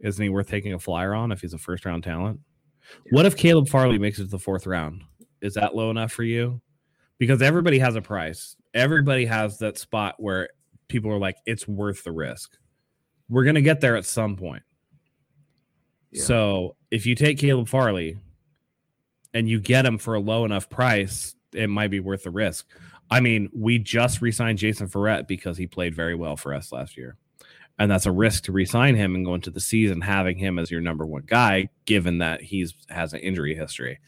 isn't 0.00 0.22
he 0.22 0.28
worth 0.28 0.48
taking 0.48 0.72
a 0.72 0.78
flyer 0.78 1.14
on 1.14 1.32
if 1.32 1.40
he's 1.40 1.54
a 1.54 1.58
first 1.58 1.84
round 1.84 2.04
talent? 2.04 2.40
What 3.10 3.26
if 3.26 3.36
Caleb 3.36 3.68
Farley 3.68 3.98
makes 3.98 4.18
it 4.18 4.24
to 4.24 4.30
the 4.30 4.38
fourth 4.38 4.66
round? 4.66 5.02
Is 5.40 5.54
that 5.54 5.74
low 5.74 5.90
enough 5.90 6.12
for 6.12 6.24
you? 6.24 6.60
Because 7.18 7.42
everybody 7.42 7.78
has 7.78 7.96
a 7.96 8.02
price. 8.02 8.56
Everybody 8.74 9.26
has 9.26 9.58
that 9.58 9.78
spot 9.78 10.16
where 10.18 10.48
people 10.88 11.10
are 11.12 11.18
like, 11.18 11.36
it's 11.46 11.68
worth 11.68 12.02
the 12.02 12.12
risk. 12.12 12.56
We're 13.28 13.44
going 13.44 13.54
to 13.54 13.62
get 13.62 13.80
there 13.80 13.96
at 13.96 14.04
some 14.04 14.36
point. 14.36 14.62
Yeah. 16.10 16.24
So 16.24 16.76
if 16.90 17.06
you 17.06 17.14
take 17.14 17.38
Caleb 17.38 17.68
Farley 17.68 18.18
and 19.32 19.48
you 19.48 19.60
get 19.60 19.86
him 19.86 19.98
for 19.98 20.14
a 20.14 20.20
low 20.20 20.44
enough 20.44 20.68
price, 20.68 21.36
it 21.52 21.68
might 21.68 21.90
be 21.90 22.00
worth 22.00 22.24
the 22.24 22.30
risk. 22.30 22.66
I 23.10 23.20
mean, 23.20 23.50
we 23.52 23.78
just 23.78 24.22
re-signed 24.22 24.58
Jason 24.58 24.88
Verrett 24.88 25.26
because 25.26 25.56
he 25.56 25.66
played 25.66 25.94
very 25.94 26.14
well 26.14 26.36
for 26.36 26.54
us 26.54 26.70
last 26.70 26.96
year. 26.96 27.16
And 27.78 27.90
that's 27.90 28.06
a 28.06 28.12
risk 28.12 28.44
to 28.44 28.52
re-sign 28.52 28.94
him 28.94 29.14
and 29.14 29.24
go 29.24 29.34
into 29.34 29.50
the 29.50 29.60
season 29.60 30.02
having 30.02 30.36
him 30.36 30.58
as 30.58 30.70
your 30.70 30.82
number 30.82 31.06
one 31.06 31.22
guy, 31.26 31.70
given 31.86 32.18
that 32.18 32.42
he's 32.42 32.74
has 32.88 33.14
an 33.14 33.20
injury 33.20 33.54
history. 33.54 33.98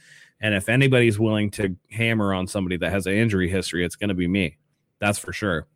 And 0.41 0.55
if 0.55 0.69
anybody's 0.69 1.19
willing 1.19 1.51
to 1.53 1.77
hammer 1.91 2.35
on 2.35 2.47
somebody 2.47 2.77
that 2.77 2.91
has 2.93 3.07
an 3.07 3.15
injury 3.15 3.49
history, 3.49 3.85
it's 3.85 3.97
going 3.97 4.09
to 4.09 4.15
be 4.15 4.29
me. 4.29 4.59
That's 5.01 5.19
for 5.19 5.33
sure. 5.33 5.67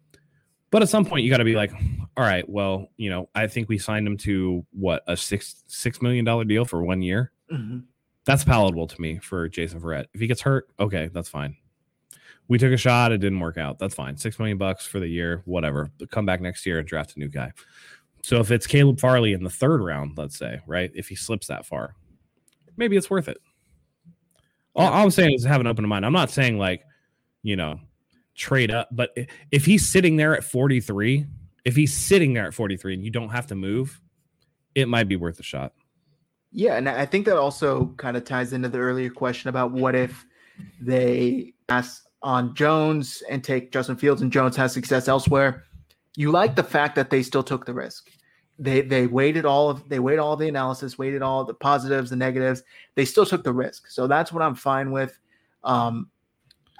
But 0.70 0.82
at 0.82 0.88
some 0.88 1.04
point, 1.04 1.24
you 1.24 1.30
got 1.30 1.38
to 1.38 1.44
be 1.44 1.54
like, 1.54 1.72
all 2.16 2.24
right, 2.24 2.46
well, 2.48 2.88
you 2.96 3.08
know, 3.08 3.30
I 3.34 3.46
think 3.46 3.68
we 3.68 3.78
signed 3.78 4.06
him 4.06 4.18
to 4.18 4.66
what 4.72 5.02
a 5.06 5.16
six 5.16 5.64
six 5.66 6.02
million 6.02 6.24
dollar 6.24 6.44
deal 6.44 6.64
for 6.64 6.82
one 6.84 7.00
year. 7.00 7.32
Mm-hmm. 7.50 7.78
That's 8.24 8.44
palatable 8.44 8.88
to 8.88 9.00
me 9.00 9.18
for 9.18 9.48
Jason 9.48 9.80
Verrett. 9.80 10.06
If 10.12 10.20
he 10.20 10.26
gets 10.26 10.42
hurt, 10.42 10.68
okay, 10.78 11.08
that's 11.12 11.28
fine 11.28 11.56
we 12.48 12.58
took 12.58 12.72
a 12.72 12.76
shot. 12.76 13.12
It 13.12 13.18
didn't 13.18 13.40
work 13.40 13.58
out. 13.58 13.78
That's 13.78 13.94
fine. 13.94 14.16
Six 14.16 14.38
million 14.38 14.58
bucks 14.58 14.86
for 14.86 15.00
the 15.00 15.08
year, 15.08 15.42
whatever. 15.44 15.90
Come 16.10 16.26
back 16.26 16.40
next 16.40 16.64
year 16.66 16.78
and 16.78 16.86
draft 16.86 17.16
a 17.16 17.18
new 17.18 17.28
guy. 17.28 17.52
So 18.22 18.40
if 18.40 18.50
it's 18.50 18.66
Caleb 18.66 19.00
Farley 19.00 19.32
in 19.32 19.42
the 19.42 19.50
third 19.50 19.82
round, 19.82 20.18
let's 20.18 20.36
say, 20.36 20.60
right? 20.66 20.90
If 20.94 21.08
he 21.08 21.14
slips 21.14 21.46
that 21.46 21.66
far, 21.66 21.94
maybe 22.76 22.96
it's 22.96 23.10
worth 23.10 23.28
it. 23.28 23.38
All, 24.74 24.88
all 24.88 25.04
I'm 25.04 25.10
saying 25.10 25.34
is 25.34 25.44
have 25.44 25.60
an 25.60 25.66
open 25.66 25.86
mind. 25.88 26.04
I'm 26.04 26.12
not 26.12 26.30
saying 26.30 26.58
like, 26.58 26.82
you 27.42 27.56
know, 27.56 27.80
trade 28.34 28.70
up, 28.70 28.88
but 28.92 29.16
if 29.50 29.64
he's 29.64 29.88
sitting 29.88 30.16
there 30.16 30.36
at 30.36 30.44
43, 30.44 31.26
if 31.64 31.74
he's 31.74 31.94
sitting 31.94 32.32
there 32.32 32.46
at 32.46 32.54
43 32.54 32.94
and 32.94 33.04
you 33.04 33.10
don't 33.10 33.30
have 33.30 33.46
to 33.48 33.54
move, 33.54 34.00
it 34.74 34.88
might 34.88 35.08
be 35.08 35.16
worth 35.16 35.40
a 35.40 35.42
shot. 35.42 35.72
Yeah, 36.52 36.76
and 36.76 36.88
I 36.88 37.06
think 37.06 37.26
that 37.26 37.36
also 37.36 37.86
kind 37.96 38.16
of 38.16 38.24
ties 38.24 38.52
into 38.52 38.68
the 38.68 38.78
earlier 38.78 39.10
question 39.10 39.48
about 39.48 39.72
what 39.72 39.94
if 39.94 40.24
they 40.80 41.52
ask 41.68 42.05
on 42.26 42.52
Jones 42.56 43.22
and 43.30 43.42
take 43.42 43.70
Justin 43.70 43.94
Fields 43.94 44.20
and 44.20 44.32
Jones 44.32 44.56
has 44.56 44.72
success 44.72 45.06
elsewhere, 45.06 45.62
you 46.16 46.32
like 46.32 46.56
the 46.56 46.62
fact 46.64 46.96
that 46.96 47.08
they 47.08 47.22
still 47.22 47.44
took 47.44 47.64
the 47.64 47.72
risk. 47.72 48.10
they 48.58 48.80
they 48.80 49.06
weighted 49.06 49.44
all 49.44 49.70
of 49.70 49.88
they 49.88 50.00
weighed 50.00 50.18
all 50.18 50.36
the 50.36 50.48
analysis, 50.48 50.98
weighted 50.98 51.22
all 51.22 51.44
the 51.44 51.54
positives, 51.54 52.10
the 52.10 52.16
negatives. 52.16 52.64
They 52.96 53.04
still 53.04 53.24
took 53.24 53.44
the 53.44 53.52
risk, 53.52 53.88
so 53.88 54.08
that's 54.08 54.32
what 54.32 54.42
I'm 54.42 54.56
fine 54.56 54.90
with. 54.90 55.16
Um, 55.62 56.10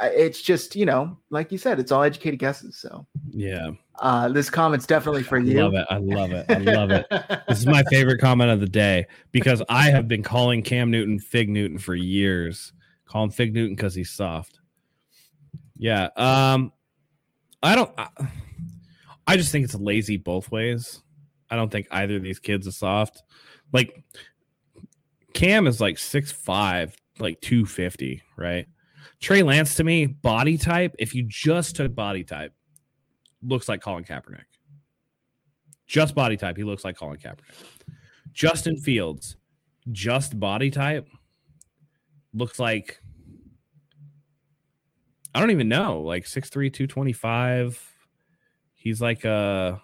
it's 0.01 0.43
just 0.43 0.75
you 0.75 0.85
know, 0.85 1.17
like 1.31 1.53
you 1.53 1.59
said, 1.59 1.79
it's 1.79 1.93
all 1.93 2.03
educated 2.03 2.41
guesses. 2.41 2.77
So 2.77 3.07
yeah, 3.31 3.71
uh, 4.01 4.29
this 4.31 4.51
comment's 4.51 4.87
definitely 4.87 5.23
for 5.23 5.39
you. 5.39 5.61
I 5.61 5.63
love 5.63 5.75
it. 5.75 5.87
I 5.89 5.99
love 5.99 6.33
it. 6.33 6.47
I 6.49 6.59
love 6.59 6.91
it. 6.91 7.07
this 7.49 7.59
is 7.59 7.67
my 7.67 7.85
favorite 7.85 8.19
comment 8.19 8.51
of 8.51 8.59
the 8.59 8.69
day 8.69 9.07
because 9.31 9.63
I 9.69 9.91
have 9.91 10.09
been 10.09 10.25
calling 10.25 10.63
Cam 10.63 10.91
Newton 10.91 11.21
Fig 11.21 11.49
Newton 11.49 11.79
for 11.79 11.95
years. 11.95 12.73
Call 13.05 13.23
him 13.23 13.31
Fig 13.31 13.55
Newton 13.55 13.77
because 13.77 13.95
he's 13.95 14.11
soft. 14.11 14.59
Yeah. 15.79 16.09
Um, 16.16 16.72
I 17.62 17.74
don't. 17.74 17.91
I, 17.99 18.09
I 19.27 19.37
just 19.37 19.51
think 19.51 19.64
it's 19.64 19.74
lazy 19.74 20.16
both 20.16 20.51
ways. 20.51 21.03
I 21.51 21.57
don't 21.57 21.70
think 21.70 21.87
either 21.91 22.16
of 22.16 22.22
these 22.22 22.39
kids 22.39 22.66
is 22.66 22.77
soft. 22.77 23.22
Like 23.72 24.05
Cam 25.35 25.66
is 25.66 25.81
like 25.81 25.99
six 25.99 26.33
five, 26.33 26.97
like 27.18 27.41
250, 27.41 28.22
right? 28.37 28.66
Trey 29.20 29.43
Lance 29.43 29.74
to 29.77 29.85
me, 29.85 30.07
body 30.07 30.59
type, 30.59 30.95
if 30.99 31.14
you 31.14 31.24
just 31.24 31.77
took 31.77 31.95
body 31.95 32.24
type, 32.24 32.53
looks 33.43 33.68
like 33.68 33.81
Colin 33.81 34.05
Kaepernick. 34.05 34.45
Just 35.87 36.14
body 36.14 36.37
type, 36.37 36.57
he 36.57 36.64
looks 36.64 36.85
like 36.85 36.97
Colin 36.97 37.18
Kaepernick. 37.18 37.55
Justin 38.33 38.77
Fields, 38.77 39.37
just 39.93 40.39
body 40.39 40.70
type, 40.70 41.09
looks 42.35 42.59
like 42.59 43.01
I 45.37 45.41
don't 45.41 45.51
even 45.51 45.68
know, 45.68 46.01
like 46.01 46.24
6'3, 46.24 46.72
225. 46.72 47.95
He's 48.72 49.03
like 49.03 49.24
a 49.26 49.82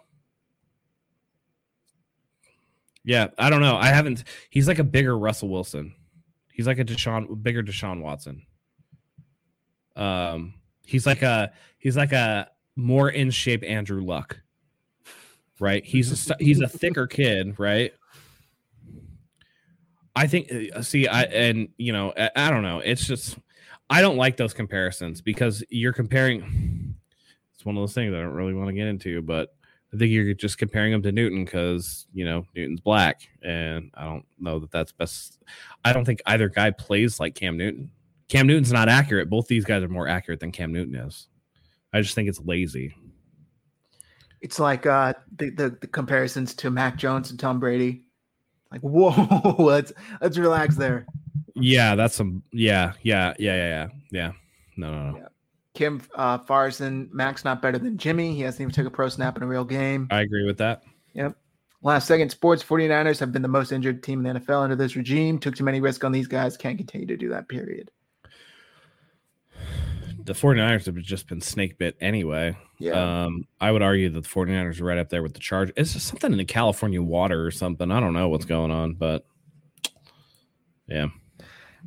yeah, 3.05 3.29
I 3.37 3.51
don't 3.51 3.61
know. 3.61 3.77
I 3.77 3.89
haven't. 3.89 4.25
He's 4.49 4.67
like 4.67 4.79
a 4.79 4.85
bigger 4.85 5.19
Russell 5.19 5.51
Wilson. 5.51 5.95
He's 6.55 6.67
like 6.67 6.79
a 6.79 6.85
Deshaun, 6.85 7.43
bigger 7.43 7.63
Deshaun 7.63 8.01
Watson. 8.01 8.47
Um, 9.95 10.55
he's 10.87 11.07
like 11.07 11.21
a 11.21 11.53
he's 11.77 11.99
like 11.99 12.13
a 12.13 12.49
more 12.75 13.11
in 13.11 13.31
shape 13.31 13.63
Andrew 13.63 14.03
Luck. 14.03 14.41
Right? 15.61 15.85
He's 15.85 16.31
a 16.31 16.37
he's 16.39 16.61
a 16.61 16.69
thicker 16.69 17.07
kid, 17.07 17.59
right? 17.59 17.93
I 20.17 20.27
think. 20.29 20.51
Uh, 20.75 20.81
see, 20.81 21.09
I 21.09 21.25
and 21.25 21.69
you 21.77 21.93
know, 21.93 22.15
I, 22.17 22.31
I 22.37 22.51
don't 22.51 22.63
know. 22.63 22.79
It's 22.79 23.07
just 23.07 23.37
I 23.91 24.01
don't 24.01 24.17
like 24.17 24.37
those 24.37 24.55
comparisons 24.55 25.21
because 25.21 25.63
you're 25.69 25.93
comparing. 25.93 26.95
It's 27.55 27.65
one 27.65 27.77
of 27.77 27.83
those 27.83 27.95
things 27.95 28.15
I 28.15 28.21
don't 28.21 28.33
really 28.33 28.55
want 28.55 28.69
to 28.69 28.75
get 28.75 28.87
into, 28.87 29.23
but 29.23 29.55
I 29.93 29.99
think 29.99 30.11
you're 30.11 30.33
just 30.33 30.57
comparing 30.57 30.93
him 30.93 31.03
to 31.03 31.13
Newton 31.13 31.45
because 31.45 32.07
you 32.15 32.25
know 32.25 32.47
Newton's 32.55 32.81
black, 32.81 33.29
and 33.43 33.91
I 33.95 34.05
don't 34.05 34.25
know 34.39 34.59
that 34.61 34.71
that's 34.71 34.93
best. 34.93 35.43
I 35.85 35.93
don't 35.93 36.05
think 36.05 36.23
either 36.27 36.49
guy 36.49 36.71
plays 36.71 37.21
like 37.21 37.35
Cam 37.35 37.59
Newton. 37.59 37.91
Cam 38.29 38.47
Newton's 38.47 38.73
not 38.73 38.89
accurate. 38.89 39.29
Both 39.29 39.49
these 39.49 39.67
guys 39.67 39.83
are 39.83 39.89
more 39.89 40.09
accurate 40.09 40.41
than 40.41 40.53
Cam 40.53 40.73
Newton 40.73 40.95
is. 40.95 41.29
I 41.93 42.01
just 42.01 42.15
think 42.15 42.29
it's 42.29 42.41
lazy. 42.41 42.95
It's 44.41 44.59
like 44.59 44.87
uh, 44.87 45.13
the, 45.37 45.51
the, 45.51 45.77
the 45.81 45.87
comparisons 45.87 46.55
to 46.55 46.71
Mac 46.71 46.97
Jones 46.97 47.31
and 47.31 47.39
Tom 47.39 47.61
Brady. 47.61 48.05
Like, 48.71 48.81
whoa, 48.81 49.55
let's 49.59 49.93
let's 50.21 50.39
relax 50.39 50.77
there. 50.77 51.07
Yeah, 51.55 51.95
that's 51.95 52.15
some. 52.15 52.43
Yeah, 52.53 52.93
yeah, 53.03 53.35
yeah, 53.39 53.57
yeah, 53.57 53.69
yeah. 53.69 53.89
yeah. 54.11 54.33
No, 54.77 54.91
no, 54.91 55.11
no. 55.11 55.19
Yeah. 55.19 55.29
Kim 55.75 56.03
uh, 56.15 56.39
Farson, 56.39 57.09
Max 57.13 57.45
not 57.45 57.63
better 57.63 57.79
than 57.79 57.97
Jimmy. 57.97 58.35
He 58.35 58.43
hasn't 58.43 58.61
even 58.61 58.73
took 58.73 58.87
a 58.87 58.91
pro 58.91 59.09
snap 59.09 59.37
in 59.37 59.43
a 59.43 59.47
real 59.47 59.65
game. 59.65 60.07
I 60.11 60.21
agree 60.21 60.45
with 60.45 60.59
that. 60.59 60.83
Yep. 61.15 61.37
Last 61.83 62.07
second, 62.07 62.31
sports 62.31 62.63
49ers 62.63 63.19
have 63.19 63.33
been 63.33 63.43
the 63.43 63.49
most 63.49 63.73
injured 63.73 64.03
team 64.03 64.25
in 64.25 64.35
the 64.35 64.41
NFL 64.41 64.63
under 64.63 64.77
this 64.77 64.95
regime. 64.95 65.39
Took 65.39 65.57
too 65.57 65.65
many 65.65 65.81
risks 65.81 66.05
on 66.05 66.13
these 66.13 66.29
guys. 66.29 66.57
Can't 66.57 66.79
continue 66.79 67.07
to 67.07 67.17
do 67.17 67.29
that, 67.31 67.49
period. 67.49 67.91
The 70.25 70.35
49ers 70.35 70.87
have 70.87 70.97
just 70.99 71.27
been 71.27 71.41
snake 71.41 71.79
bit 71.79 71.97
anyway. 72.01 72.57
Yeah. 72.79 73.25
Um, 73.25 73.49
I 73.61 73.73
would 73.73 73.83
argue 73.83 74.11
that 74.11 74.23
the 74.23 74.29
49ers 74.29 74.81
are 74.81 74.85
right 74.85 74.99
up 74.99 75.09
there 75.09 75.23
with 75.23 75.35
the 75.35 75.41
charge. 75.41 75.73
It's 75.77 75.95
just 75.95 76.07
something 76.07 76.31
in 76.31 76.39
the 76.39 76.45
California 76.45 77.03
water 77.03 77.45
or 77.45 77.51
something. 77.51 77.91
I 77.91 77.99
don't 77.99 78.13
know 78.13 78.29
what's 78.29 78.45
going 78.45 78.71
on, 78.71 78.95
but 78.95 79.27
yeah. 80.87 81.07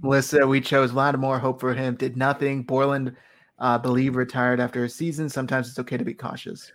Melissa, 0.02 0.46
we 0.46 0.62
chose 0.62 0.94
Lattimore. 0.94 1.40
Hope 1.40 1.60
for 1.60 1.74
him. 1.74 1.96
Did 1.96 2.18
nothing. 2.18 2.64
Borland 2.64 3.16
uh, 3.60 3.78
believe 3.78 4.16
retired 4.16 4.60
after 4.60 4.84
a 4.84 4.90
season. 4.90 5.30
Sometimes 5.30 5.70
it's 5.70 5.80
okay 5.80 5.98
to 5.98 6.06
be 6.06 6.14
cautious. 6.14 6.72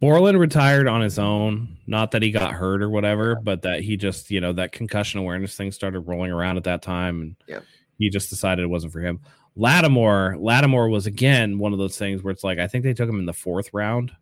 Borland 0.00 0.40
retired 0.40 0.88
on 0.88 1.02
his 1.02 1.18
own. 1.18 1.76
Not 1.86 2.10
that 2.12 2.22
he 2.22 2.30
got 2.30 2.52
hurt 2.52 2.82
or 2.82 2.88
whatever, 2.88 3.36
but 3.36 3.62
that 3.62 3.80
he 3.80 3.96
just, 3.96 4.30
you 4.30 4.40
know, 4.40 4.52
that 4.54 4.72
concussion 4.72 5.20
awareness 5.20 5.54
thing 5.54 5.72
started 5.72 6.00
rolling 6.00 6.30
around 6.30 6.56
at 6.56 6.64
that 6.64 6.80
time. 6.80 7.20
And 7.20 7.36
yep. 7.46 7.64
he 7.98 8.08
just 8.08 8.30
decided 8.30 8.62
it 8.62 8.68
wasn't 8.68 8.92
for 8.92 9.00
him. 9.00 9.20
Lattimore, 9.56 10.36
Lattimore 10.38 10.88
was 10.88 11.06
again 11.06 11.58
one 11.58 11.72
of 11.72 11.78
those 11.78 11.98
things 11.98 12.22
where 12.22 12.30
it's 12.30 12.44
like, 12.44 12.58
I 12.58 12.66
think 12.66 12.84
they 12.84 12.94
took 12.94 13.08
him 13.08 13.18
in 13.18 13.26
the 13.26 13.34
fourth 13.34 13.70
round. 13.74 14.12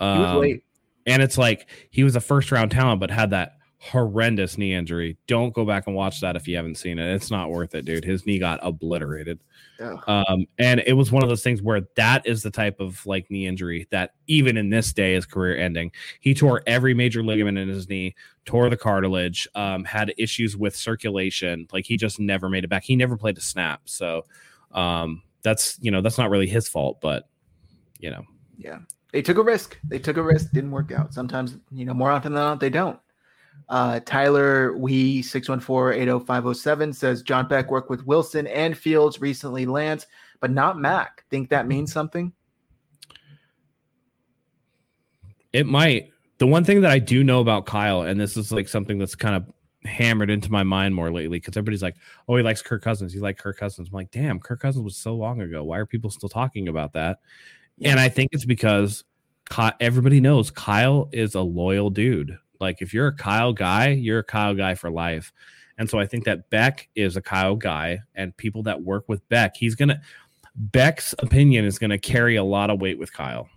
Um, 0.00 0.60
and 1.06 1.22
it's 1.22 1.38
like 1.38 1.68
he 1.90 2.02
was 2.02 2.16
a 2.16 2.20
first 2.20 2.50
round 2.50 2.70
talent, 2.70 3.00
but 3.00 3.10
had 3.10 3.30
that 3.30 3.58
horrendous 3.82 4.58
knee 4.58 4.74
injury. 4.74 5.16
Don't 5.26 5.54
go 5.54 5.64
back 5.64 5.86
and 5.86 5.96
watch 5.96 6.20
that 6.20 6.36
if 6.36 6.46
you 6.46 6.54
haven't 6.54 6.76
seen 6.76 6.98
it. 6.98 7.14
It's 7.14 7.30
not 7.30 7.50
worth 7.50 7.74
it, 7.74 7.86
dude. 7.86 8.04
His 8.04 8.26
knee 8.26 8.38
got 8.38 8.60
obliterated. 8.62 9.40
Yeah. 9.78 9.96
Um, 10.06 10.44
and 10.58 10.82
it 10.86 10.92
was 10.92 11.10
one 11.10 11.22
of 11.22 11.30
those 11.30 11.42
things 11.42 11.62
where 11.62 11.80
that 11.96 12.26
is 12.26 12.42
the 12.42 12.50
type 12.50 12.78
of 12.78 13.04
like 13.06 13.30
knee 13.30 13.46
injury 13.46 13.88
that 13.90 14.12
even 14.26 14.58
in 14.58 14.68
this 14.68 14.92
day 14.92 15.14
is 15.14 15.24
career 15.24 15.56
ending. 15.56 15.92
He 16.20 16.34
tore 16.34 16.62
every 16.66 16.92
major 16.92 17.22
ligament 17.22 17.56
in 17.56 17.68
his 17.68 17.88
knee, 17.88 18.14
tore 18.44 18.68
the 18.68 18.76
cartilage, 18.76 19.48
um, 19.54 19.84
had 19.84 20.12
issues 20.18 20.58
with 20.58 20.76
circulation. 20.76 21.66
Like 21.72 21.86
he 21.86 21.96
just 21.96 22.20
never 22.20 22.50
made 22.50 22.64
it 22.64 22.68
back. 22.68 22.84
He 22.84 22.96
never 22.96 23.16
played 23.16 23.38
a 23.38 23.42
snap. 23.42 23.80
So 23.86 24.26
um, 24.72 25.22
that's 25.42 25.78
you 25.80 25.90
know 25.90 26.02
that's 26.02 26.18
not 26.18 26.28
really 26.28 26.46
his 26.46 26.68
fault, 26.68 27.00
but 27.00 27.28
you 27.98 28.10
know. 28.10 28.24
Yeah, 28.58 28.80
they 29.10 29.22
took 29.22 29.38
a 29.38 29.42
risk. 29.42 29.78
They 29.88 29.98
took 29.98 30.18
a 30.18 30.22
risk. 30.22 30.50
Didn't 30.52 30.70
work 30.70 30.92
out. 30.92 31.14
Sometimes 31.14 31.56
you 31.72 31.86
know 31.86 31.94
more 31.94 32.10
often 32.10 32.34
than 32.34 32.42
not 32.42 32.60
they 32.60 32.68
don't. 32.68 33.00
Uh, 33.68 34.00
Tyler 34.00 34.76
We 34.76 35.22
614-80507 35.22 36.94
says 36.94 37.22
John 37.22 37.46
Beck 37.48 37.70
worked 37.70 37.90
with 37.90 38.06
Wilson 38.06 38.46
and 38.48 38.76
Fields 38.76 39.20
recently, 39.20 39.66
Lance, 39.66 40.06
but 40.40 40.50
not 40.50 40.78
Mac. 40.78 41.24
Think 41.30 41.50
that 41.50 41.68
means 41.68 41.92
something? 41.92 42.32
It 45.52 45.66
might. 45.66 46.10
The 46.38 46.46
one 46.46 46.64
thing 46.64 46.80
that 46.80 46.90
I 46.90 46.98
do 46.98 47.22
know 47.22 47.40
about 47.40 47.66
Kyle, 47.66 48.02
and 48.02 48.20
this 48.20 48.36
is 48.36 48.50
like 48.50 48.68
something 48.68 48.98
that's 48.98 49.14
kind 49.14 49.36
of 49.36 49.44
hammered 49.84 50.30
into 50.30 50.50
my 50.50 50.62
mind 50.62 50.94
more 50.94 51.12
lately, 51.12 51.38
because 51.38 51.56
everybody's 51.56 51.82
like, 51.82 51.96
"Oh, 52.28 52.36
he 52.36 52.42
likes 52.42 52.62
Kirk 52.62 52.82
Cousins. 52.82 53.12
He 53.12 53.20
likes 53.20 53.42
Kirk 53.42 53.58
Cousins." 53.58 53.88
I'm 53.88 53.94
like, 53.94 54.10
"Damn, 54.10 54.40
Kirk 54.40 54.60
Cousins 54.60 54.84
was 54.84 54.96
so 54.96 55.14
long 55.14 55.40
ago. 55.40 55.64
Why 55.64 55.78
are 55.78 55.86
people 55.86 56.10
still 56.10 56.28
talking 56.28 56.68
about 56.68 56.92
that?" 56.94 57.18
Yeah. 57.76 57.90
And 57.90 58.00
I 58.00 58.08
think 58.08 58.30
it's 58.32 58.44
because 58.44 59.04
everybody 59.80 60.20
knows 60.20 60.50
Kyle 60.50 61.08
is 61.12 61.34
a 61.34 61.40
loyal 61.40 61.90
dude. 61.90 62.38
Like 62.60 62.82
if 62.82 62.92
you're 62.92 63.08
a 63.08 63.14
Kyle 63.14 63.52
guy, 63.52 63.88
you're 63.88 64.20
a 64.20 64.24
Kyle 64.24 64.54
guy 64.54 64.74
for 64.74 64.90
life. 64.90 65.32
And 65.78 65.88
so 65.88 65.98
I 65.98 66.06
think 66.06 66.24
that 66.24 66.50
Beck 66.50 66.88
is 66.94 67.16
a 67.16 67.22
Kyle 67.22 67.56
guy, 67.56 68.00
and 68.14 68.36
people 68.36 68.62
that 68.64 68.82
work 68.82 69.08
with 69.08 69.26
Beck, 69.30 69.56
he's 69.56 69.74
gonna 69.74 70.00
Beck's 70.54 71.14
opinion 71.20 71.64
is 71.64 71.78
gonna 71.78 71.98
carry 71.98 72.36
a 72.36 72.44
lot 72.44 72.68
of 72.68 72.80
weight 72.80 72.98
with 72.98 73.12
Kyle. 73.12 73.48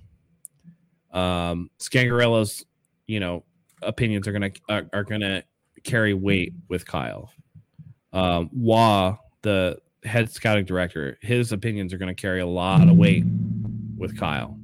Um, 1.12 1.70
Scangarello's, 1.80 2.66
you 3.08 3.20
know, 3.20 3.43
opinions 3.82 4.28
are 4.28 4.32
gonna 4.32 4.51
are, 4.70 4.86
are 4.93 5.04
gonna 5.04 5.43
carry 5.84 6.14
weight 6.14 6.54
with 6.70 6.86
Kyle. 6.86 7.30
Um, 8.14 8.49
Wah, 8.54 9.18
the 9.41 9.80
head 10.06 10.32
scouting 10.32 10.64
director, 10.64 11.18
his 11.22 11.51
opinions 11.51 11.93
are 11.93 11.97
gonna 11.97 12.16
carry 12.16 12.39
a 12.39 12.47
lot 12.47 12.88
of 12.88 12.95
weight 12.95 13.26
with 13.97 14.18
Kyle. 14.18 14.58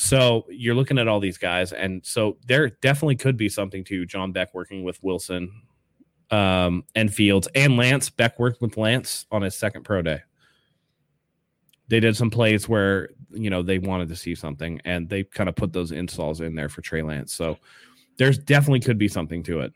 So 0.00 0.46
you're 0.48 0.76
looking 0.76 0.96
at 0.96 1.08
all 1.08 1.18
these 1.18 1.38
guys, 1.38 1.72
and 1.72 2.06
so 2.06 2.36
there 2.46 2.68
definitely 2.68 3.16
could 3.16 3.36
be 3.36 3.48
something 3.48 3.82
to 3.86 4.06
John 4.06 4.30
Beck 4.30 4.54
working 4.54 4.84
with 4.84 5.02
Wilson 5.02 5.50
um, 6.30 6.84
and 6.94 7.12
Fields 7.12 7.48
and 7.56 7.76
Lance. 7.76 8.08
Beck 8.08 8.38
worked 8.38 8.62
with 8.62 8.76
Lance 8.76 9.26
on 9.32 9.42
his 9.42 9.56
second 9.56 9.82
pro 9.82 10.02
day. 10.02 10.20
They 11.88 11.98
did 11.98 12.16
some 12.16 12.30
plays 12.30 12.68
where 12.68 13.08
you 13.32 13.50
know 13.50 13.60
they 13.60 13.80
wanted 13.80 14.08
to 14.10 14.14
see 14.14 14.36
something, 14.36 14.80
and 14.84 15.08
they 15.08 15.24
kind 15.24 15.48
of 15.48 15.56
put 15.56 15.72
those 15.72 15.90
installs 15.90 16.42
in 16.42 16.54
there 16.54 16.68
for 16.68 16.80
Trey 16.80 17.02
Lance. 17.02 17.32
So 17.32 17.58
there's 18.18 18.38
definitely 18.38 18.78
could 18.78 18.98
be 18.98 19.08
something 19.08 19.42
to 19.42 19.62
it. 19.62 19.72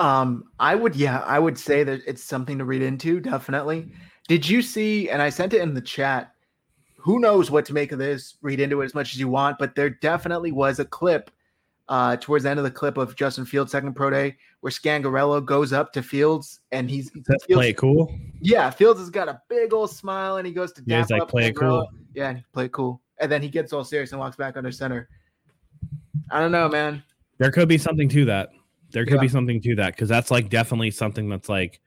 Um, 0.00 0.46
I 0.58 0.74
would, 0.74 0.96
yeah, 0.96 1.20
I 1.20 1.38
would 1.38 1.56
say 1.56 1.84
that 1.84 2.00
it's 2.08 2.24
something 2.24 2.58
to 2.58 2.64
read 2.64 2.82
into. 2.82 3.20
Definitely. 3.20 3.92
Did 4.26 4.48
you 4.48 4.62
see? 4.62 5.08
And 5.10 5.22
I 5.22 5.30
sent 5.30 5.54
it 5.54 5.60
in 5.60 5.74
the 5.74 5.80
chat 5.80 6.34
who 7.02 7.18
knows 7.18 7.50
what 7.50 7.64
to 7.66 7.74
make 7.74 7.92
of 7.92 7.98
this? 7.98 8.36
Read 8.42 8.60
into 8.60 8.80
it 8.82 8.84
as 8.86 8.94
much 8.94 9.12
as 9.12 9.20
you 9.20 9.28
want, 9.28 9.58
but 9.58 9.74
there 9.74 9.90
definitely 9.90 10.52
was 10.52 10.78
a 10.78 10.84
clip 10.84 11.30
uh, 11.88 12.16
towards 12.16 12.44
the 12.44 12.50
end 12.50 12.58
of 12.58 12.64
the 12.64 12.70
clip 12.70 12.96
of 12.96 13.16
Justin 13.16 13.44
Fields' 13.44 13.72
second 13.72 13.94
pro 13.94 14.10
day 14.10 14.36
where 14.60 14.70
Scangarello 14.70 15.44
goes 15.44 15.72
up 15.72 15.92
to 15.94 16.02
Fields 16.02 16.60
and 16.70 16.88
he's 16.88 17.10
That's 17.26 17.44
Fields, 17.46 17.58
play 17.58 17.72
cool. 17.72 18.14
Yeah, 18.40 18.70
Fields 18.70 19.00
has 19.00 19.10
got 19.10 19.28
a 19.28 19.40
big 19.48 19.72
old 19.72 19.90
smile 19.90 20.36
and 20.36 20.46
he 20.46 20.52
goes 20.52 20.72
to 20.74 20.82
yeah, 20.86 20.98
he's 20.98 21.10
like 21.10 21.26
play 21.28 21.52
cool. 21.52 21.88
Yeah, 22.14 22.38
play 22.52 22.66
it 22.66 22.72
cool. 22.72 23.00
And 23.18 23.30
then 23.30 23.42
he 23.42 23.48
gets 23.48 23.72
all 23.72 23.84
serious 23.84 24.12
and 24.12 24.20
walks 24.20 24.36
back 24.36 24.56
under 24.56 24.70
center. 24.70 25.08
I 26.30 26.40
don't 26.40 26.52
know, 26.52 26.68
man. 26.68 27.02
There 27.38 27.50
could 27.50 27.68
be 27.68 27.78
something 27.78 28.08
to 28.10 28.24
that. 28.26 28.50
There 28.92 29.04
could 29.04 29.14
Yeah. 29.14 29.22
be 29.22 29.28
something 29.28 29.60
to 29.62 29.74
that 29.76 29.94
because 29.96 30.08
that's 30.08 30.30
like 30.30 30.48
definitely 30.48 30.90
something 30.90 31.28
that's 31.28 31.48
like, 31.48 31.80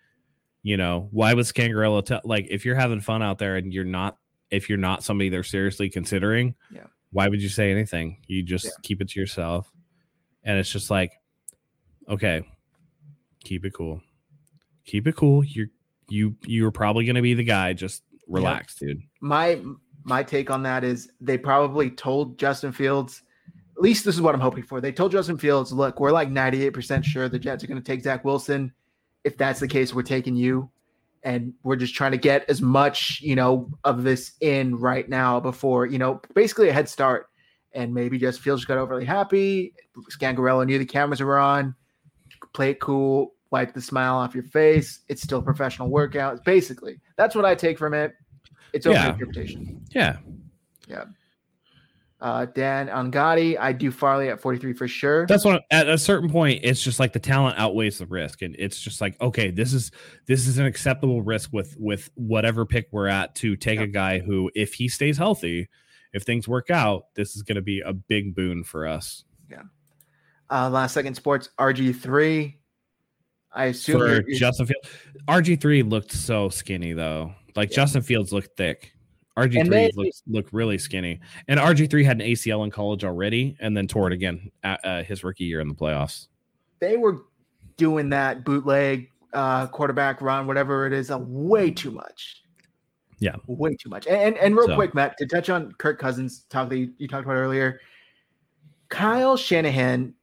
you 0.64 0.78
know, 0.78 1.08
why 1.12 1.34
was 1.34 1.52
Scangarello 1.52 2.06
tell 2.06 2.22
like 2.24 2.48
if 2.50 2.66
you're 2.66 2.76
having 2.76 3.00
fun 3.00 3.22
out 3.22 3.38
there 3.38 3.56
and 3.56 3.74
you're 3.74 3.84
not 3.84 4.18
if 4.54 4.70
you're 4.70 4.78
not 4.78 5.04
somebody 5.04 5.30
they're 5.30 5.44
seriously 5.44 5.90
considering, 5.90 6.56
Yeah. 6.72 6.86
why 7.12 7.28
would 7.28 7.42
you 7.42 7.50
say 7.50 7.72
anything? 7.72 8.18
You 8.28 8.44
just 8.44 8.66
Yeah. 8.66 8.72
keep 8.84 9.02
it 9.02 9.10
to 9.10 9.20
yourself. 9.20 9.72
And 10.44 10.58
it's 10.60 10.72
just 10.72 10.90
like, 10.90 11.12
okay, 12.08 12.44
keep 13.44 13.66
it 13.66 13.74
cool. 13.74 14.02
Keep 14.86 15.08
it 15.08 15.16
cool. 15.16 15.44
You're 15.44 15.68
you 16.10 16.36
you're 16.46 16.72
probably 16.72 17.06
gonna 17.06 17.22
be 17.22 17.34
the 17.34 17.44
guy. 17.44 17.74
Just 17.74 18.04
relax, 18.28 18.76
dude. 18.76 19.02
my 19.22 19.60
my 20.04 20.22
take 20.22 20.52
on 20.52 20.64
that 20.64 20.84
is 20.84 21.10
they 21.22 21.38
probably 21.38 21.90
told 21.90 22.38
Justin 22.38 22.72
Fields. 22.74 23.24
At 23.76 23.82
least 23.82 24.04
this 24.06 24.14
is 24.16 24.22
what 24.22 24.36
I'm 24.36 24.42
hoping 24.42 24.64
for. 24.64 24.82
They 24.82 24.92
told 24.92 25.12
Justin 25.14 25.38
Fields, 25.38 25.72
"Look, 25.72 26.00
we're 26.00 26.12
like 26.12 26.30
98% 26.30 27.04
sure 27.06 27.28
the 27.30 27.40
Jets 27.40 27.64
are 27.64 27.68
going 27.68 27.82
to 27.82 27.84
take 27.84 28.02
Zach 28.04 28.24
Wilson. 28.26 28.72
If 29.24 29.38
that's 29.38 29.60
the 29.62 29.68
case, 29.68 29.94
we're 29.96 30.04
taking 30.04 30.36
you, 30.36 30.70
and 31.24 31.54
we're 31.64 31.76
just 31.76 31.96
trying 31.96 32.12
to 32.12 32.18
get 32.18 32.50
as 32.50 32.62
much, 32.62 33.20
you 33.22 33.36
know, 33.36 33.70
of 33.84 34.04
this 34.04 34.34
in 34.42 34.76
right 34.78 35.08
now 35.08 35.40
before, 35.40 35.86
you 35.86 35.98
know, 35.98 36.22
basically 36.36 36.70
a 36.70 36.74
head 36.74 36.90
start. 36.90 37.28
And 37.76 37.94
maybe 37.94 38.20
just 38.20 38.42
Fields 38.42 38.62
just 38.62 38.68
got 38.68 38.78
overly 38.78 39.06
happy. 39.06 39.74
Scangarello 40.12 40.66
knew 40.66 40.78
the 40.78 40.86
cameras 40.86 41.22
were 41.22 41.40
on. 41.40 41.74
Play 42.54 42.70
it 42.72 42.80
cool, 42.80 43.34
wipe 43.50 43.74
the 43.74 43.82
smile 43.82 44.16
off 44.16 44.36
your 44.36 44.44
face. 44.44 45.00
It's 45.10 45.24
still 45.24 45.40
a 45.40 45.42
professional 45.42 45.90
workout. 45.90 46.46
Basically, 46.46 47.00
that's 47.18 47.36
what 47.36 47.46
I 47.46 47.56
take 47.56 47.80
from 47.80 47.96
it. 47.96 48.14
It's 48.74 48.86
open 48.86 49.02
Yeah. 49.02 49.14
interpretation. 49.14 49.82
Yeah. 49.92 50.18
Uh, 52.24 52.46
Dan 52.46 52.88
Angadi, 52.88 53.58
I 53.60 53.74
do 53.74 53.92
Farley 53.92 54.30
at 54.30 54.40
43 54.40 54.72
for 54.72 54.88
sure. 54.88 55.28
That's 55.28 55.44
what 55.44 55.64
at 55.72 55.90
a 55.90 55.98
certain 55.98 56.30
point 56.30 56.62
it's 56.64 56.82
just 56.82 56.98
like 56.98 57.12
the 57.12 57.20
talent 57.20 57.60
outweighs 57.60 57.98
the 57.98 58.06
risk 58.06 58.42
and 58.42 58.56
it's 58.58 58.80
just 58.80 59.02
like 59.02 59.20
okay 59.22 59.52
this 59.52 59.74
is 59.74 59.92
this 60.26 60.48
is 60.48 60.58
an 60.58 60.66
acceptable 60.66 61.22
risk 61.22 61.50
with 61.52 61.76
with 61.78 62.10
whatever 62.16 62.66
pick 62.66 62.88
we're 62.92 63.08
at 63.08 63.36
to 63.36 63.58
take 63.58 63.82
a 63.82 63.88
guy 63.88 64.20
who 64.20 64.50
if 64.56 64.74
he 64.74 64.88
stays 64.88 65.18
healthy 65.18 65.68
if 66.14 66.24
things 66.24 66.48
work 66.48 66.70
out 66.70 67.08
this 67.16 67.36
is 67.36 67.42
going 67.42 67.58
to 67.58 67.62
be 67.62 67.82
a 67.82 67.92
big 67.92 68.34
boon 68.34 68.64
for 68.64 68.88
us 68.88 69.26
Yeah. 69.52 69.64
Uh, 70.50 70.70
last 70.70 70.94
second 70.94 71.16
sports 71.16 71.50
RG3. 71.60 72.56
I 73.52 73.66
assume 73.66 74.00
for 74.00 74.22
Justin 74.32 74.68
Fields 74.68 74.90
RG3 75.28 75.90
looked 75.90 76.14
so 76.14 76.48
skinny 76.48 76.94
though 76.94 77.34
like 77.58 77.70
Yeah. 77.72 77.76
Justin 77.76 78.02
Fields 78.02 78.32
looked 78.32 78.56
thick 78.56 78.94
RG3 79.38 79.62
And 79.62 79.72
they- 79.74 79.92
looked, 79.96 80.22
looked 80.28 80.54
really 80.54 80.78
skinny 80.78 81.20
and 81.48 81.60
RG3 81.60 82.06
had 82.06 82.22
an 82.22 82.28
ACL 82.28 82.64
in 82.64 82.70
college 82.72 83.04
already 83.04 83.56
and 83.60 83.76
then 83.76 83.88
tore 83.88 84.08
it 84.08 84.14
again 84.14 84.52
at 84.64 84.84
uh, 84.86 85.04
his 85.04 85.24
rookie 85.24 85.46
year 85.46 85.60
in 85.60 85.68
the 85.68 85.74
playoffs 85.76 86.28
they 86.80 86.98
were 86.98 87.24
doing 87.78 88.10
that 88.10 88.44
bootleg 88.44 89.10
uh, 89.34 89.66
quarterback 89.68 90.22
run, 90.22 90.46
whatever 90.46 90.86
it 90.86 90.94
is, 90.94 91.10
uh, 91.10 91.18
way 91.18 91.72
too 91.72 91.90
much. 91.90 92.44
Yeah. 93.20 93.36
way 93.48 93.76
too 93.76 93.90
much. 93.90 94.06
And 94.06 94.18
and, 94.22 94.38
and 94.38 94.56
real 94.56 94.68
So- 94.68 94.76
quick, 94.76 94.94
Matt, 94.94 95.18
to 95.18 95.26
touch 95.26 95.50
on 95.50 95.72
Kirk 95.80 95.98
Cousins 95.98 96.44
talk 96.50 96.70
that 96.70 96.78
you, 96.78 96.92
you 97.00 97.08
talked 97.08 97.24
about 97.26 97.36
earlier. 97.38 97.80
Kyle 98.90 99.38
Shanahan 99.38 100.14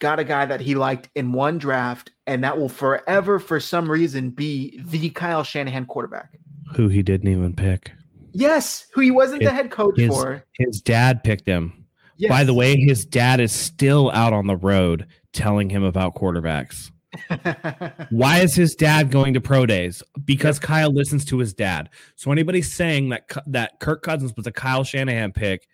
got 0.00 0.18
a 0.18 0.24
guy 0.24 0.44
that 0.44 0.60
he 0.60 0.74
liked 0.74 1.08
in 1.14 1.32
one 1.32 1.56
draft, 1.56 2.10
and 2.26 2.42
that 2.44 2.58
will 2.58 2.68
forever, 2.68 3.38
for 3.38 3.58
some 3.60 3.90
reason, 3.90 4.30
be 4.30 4.82
the 4.86 5.08
Kyle 5.10 5.44
Shanahan 5.44 5.86
quarterback. 5.86 6.38
who 6.74 6.88
he 6.88 7.02
didn't 7.02 7.28
even 7.28 7.54
pick 7.54 7.92
Yes, 8.32 8.86
who 8.92 9.00
he 9.00 9.10
wasn't 9.10 9.42
the 9.42 9.50
head 9.50 9.70
coach 9.70 9.98
his- 9.98 10.08
for. 10.08 10.44
his 10.58 10.80
dad 10.80 11.22
picked 11.22 11.46
him 11.46 11.82
Yes. 12.22 12.28
By 12.30 12.44
the 12.44 12.54
way, 12.54 12.76
his 12.76 13.04
dad 13.04 13.40
is 13.40 13.50
still 13.50 14.08
out 14.12 14.32
on 14.32 14.46
the 14.46 14.54
road 14.54 15.08
telling 15.32 15.68
him 15.70 15.82
about 15.82 16.14
quarterbacks. 16.14 16.92
Why 18.10 18.38
is 18.38 18.54
his 18.54 18.76
dad 18.76 19.10
going 19.10 19.34
to 19.34 19.40
pro 19.40 19.66
days? 19.66 20.04
Because 20.24 20.60
Kyle 20.60 20.92
listens 20.92 21.24
to 21.26 21.38
his 21.38 21.52
dad. 21.52 21.90
So 22.14 22.30
anybody 22.30 22.62
saying 22.62 23.08
that 23.08 23.24
that 23.46 23.80
Kirk 23.80 24.02
Cousins 24.02 24.34
was 24.36 24.46
a 24.46 24.52
Kyle 24.52 24.84
Shanahan 24.84 25.32
pick 25.32 25.66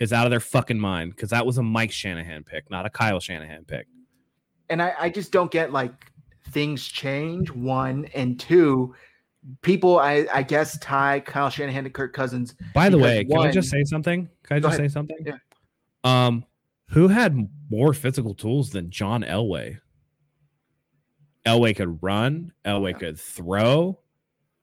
is 0.00 0.12
out 0.12 0.26
of 0.26 0.30
their 0.30 0.40
fucking 0.40 0.80
mind 0.80 1.14
because 1.14 1.30
that 1.30 1.46
was 1.46 1.56
a 1.58 1.62
Mike 1.62 1.92
Shanahan 1.92 2.42
pick, 2.42 2.68
not 2.68 2.84
a 2.84 2.90
Kyle 2.90 3.20
Shanahan 3.20 3.64
pick. 3.64 3.86
and 4.68 4.82
I, 4.82 4.94
I 4.98 5.08
just 5.08 5.30
don't 5.30 5.52
get 5.52 5.70
like 5.72 5.92
things 6.50 6.84
change 6.84 7.52
one 7.52 8.06
and 8.12 8.40
two 8.40 8.92
people 9.62 9.98
i 9.98 10.26
i 10.32 10.42
guess 10.42 10.78
tie 10.78 11.18
kyle 11.20 11.50
shanahan 11.50 11.84
to 11.84 11.90
kirk 11.90 12.12
cousins 12.12 12.54
By 12.74 12.88
the 12.88 12.98
way, 12.98 13.24
can 13.24 13.38
I 13.40 13.50
just 13.50 13.70
say 13.70 13.82
something? 13.84 14.28
Can 14.44 14.56
I 14.56 14.60
just 14.60 14.76
say 14.76 14.88
something? 14.88 15.16
Yeah. 15.24 15.36
Um, 16.04 16.44
who 16.90 17.08
had 17.08 17.48
more 17.70 17.92
physical 17.94 18.34
tools 18.34 18.70
than 18.70 18.90
John 18.90 19.22
Elway? 19.22 19.78
Elway 21.46 21.74
could 21.74 22.02
run. 22.02 22.52
Elway 22.64 22.92
Yeah. 22.92 22.98
could 22.98 23.18
throw. 23.20 23.98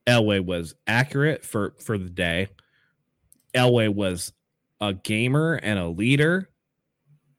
Elway 0.08 0.44
was 0.44 0.76
accurate 0.88 1.44
for 1.44 1.76
for 1.80 1.98
the 1.98 2.10
day. 2.10 2.48
Elway 3.54 3.94
was 3.94 4.32
a 4.80 4.94
gamer 4.94 5.56
and 5.56 5.78
a 5.78 5.88
leader. 5.88 6.50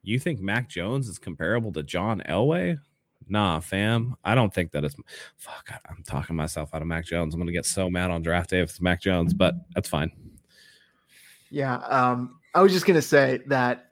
You 0.02 0.18
think 0.18 0.40
Mac 0.40 0.68
Jones 0.68 1.08
is 1.08 1.18
comparable 1.18 1.72
to 1.72 1.82
John 1.82 2.22
Elway? 2.28 2.78
Nah, 3.30 3.60
fam. 3.60 4.16
I 4.24 4.34
don't 4.34 4.52
think 4.52 4.72
that 4.72 4.84
it's. 4.84 4.96
Fuck, 5.36 5.70
I'm 5.88 6.02
talking 6.04 6.34
myself 6.36 6.74
out 6.74 6.82
of 6.82 6.88
Mac 6.88 7.06
Jones. 7.06 7.32
I'm 7.32 7.40
gonna 7.40 7.52
get 7.52 7.64
so 7.64 7.88
mad 7.88 8.10
on 8.10 8.22
draft 8.22 8.50
day 8.50 8.60
if 8.60 8.70
it's 8.70 8.80
Mac 8.80 9.00
Jones, 9.00 9.32
but 9.32 9.54
that's 9.74 9.88
fine. 9.88 10.10
yeah 11.52 11.76
um 11.88 12.38
i 12.54 12.62
was 12.62 12.72
just 12.72 12.86
gonna 12.86 13.02
say 13.02 13.40
that 13.48 13.90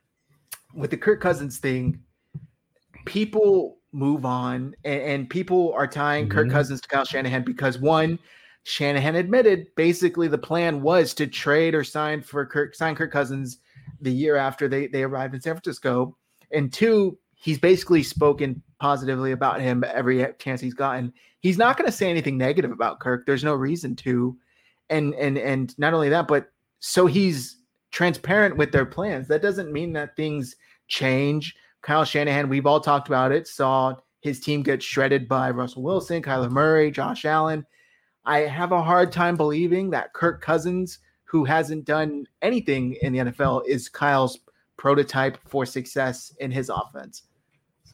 with 0.74 0.90
the 0.92 0.96
kirk 0.96 1.20
cousins 1.20 1.58
thing 1.58 1.98
people 3.04 3.78
move 3.92 4.24
on 4.24 4.74
and, 4.84 5.02
and 5.02 5.30
people 5.30 5.72
are 5.72 5.86
tying 5.86 6.28
kirk 6.28 6.46
Mhm. 6.46 6.52
cousins 6.52 6.80
to 6.80 6.88
kyle 6.88 7.04
shanahan 7.04 7.42
because 7.42 7.78
one 7.78 8.18
shanahan 8.64 9.16
admitted 9.16 9.66
basically 9.76 10.28
the 10.28 10.38
plan 10.38 10.82
was 10.82 11.14
to 11.14 11.26
trade 11.26 11.74
or 11.74 11.82
sign 11.82 12.22
for 12.22 12.44
kirk 12.46 12.74
sign 12.76 12.94
kirk 12.94 13.10
cousins 13.10 13.58
the 14.02 14.12
year 14.12 14.36
after 14.36 14.68
they 14.68 14.86
they 14.86 15.02
arrived 15.02 15.34
in 15.34 15.40
san 15.40 15.54
francisco 15.54 16.16
and 16.52 16.72
two 16.72 17.18
he's 17.40 17.58
basically 17.58 18.02
spoken 18.02 18.62
positively 18.78 19.32
about 19.32 19.60
him 19.60 19.84
every 19.86 20.26
chance 20.38 20.60
he's 20.60 20.74
gotten. 20.74 21.12
He's 21.40 21.58
not 21.58 21.76
going 21.76 21.86
to 21.86 21.96
say 21.96 22.10
anything 22.10 22.36
negative 22.36 22.72
about 22.72 23.00
kirk. 23.00 23.26
There's 23.26 23.44
no 23.44 23.54
reason 23.54 23.96
to. 23.96 24.36
And 24.90 25.14
and 25.14 25.36
and 25.38 25.78
not 25.78 25.92
only 25.94 26.08
that 26.08 26.28
but 26.28 26.50
so 26.80 27.06
he's 27.06 27.58
transparent 27.90 28.56
with 28.56 28.72
their 28.72 28.86
plans. 28.86 29.28
That 29.28 29.42
doesn't 29.42 29.72
mean 29.72 29.92
that 29.92 30.16
things 30.16 30.56
change. 30.88 31.54
Kyle 31.82 32.04
shanahan 32.04 32.48
we've 32.48 32.66
all 32.66 32.80
talked 32.80 33.08
about 33.08 33.32
it 33.32 33.46
saw 33.46 33.94
his 34.20 34.40
team 34.40 34.62
get 34.62 34.82
shredded 34.82 35.28
by 35.28 35.48
russell 35.50 35.82
wilson 35.82 36.22
kyler 36.22 36.50
murray 36.50 36.90
josh 36.90 37.24
allen. 37.24 37.64
I 38.24 38.40
have 38.40 38.72
a 38.72 38.82
hard 38.82 39.12
time 39.12 39.36
believing 39.36 39.90
that 39.90 40.12
kirk 40.12 40.42
cousins 40.42 40.98
who 41.24 41.44
hasn't 41.44 41.84
done 41.84 42.26
anything 42.42 42.96
in 43.02 43.12
the 43.12 43.20
nfl 43.20 43.62
is 43.66 43.88
kyle's 43.88 44.40
prototype 44.76 45.38
for 45.46 45.64
success 45.64 46.34
in 46.40 46.50
his 46.50 46.68
offense 46.68 47.27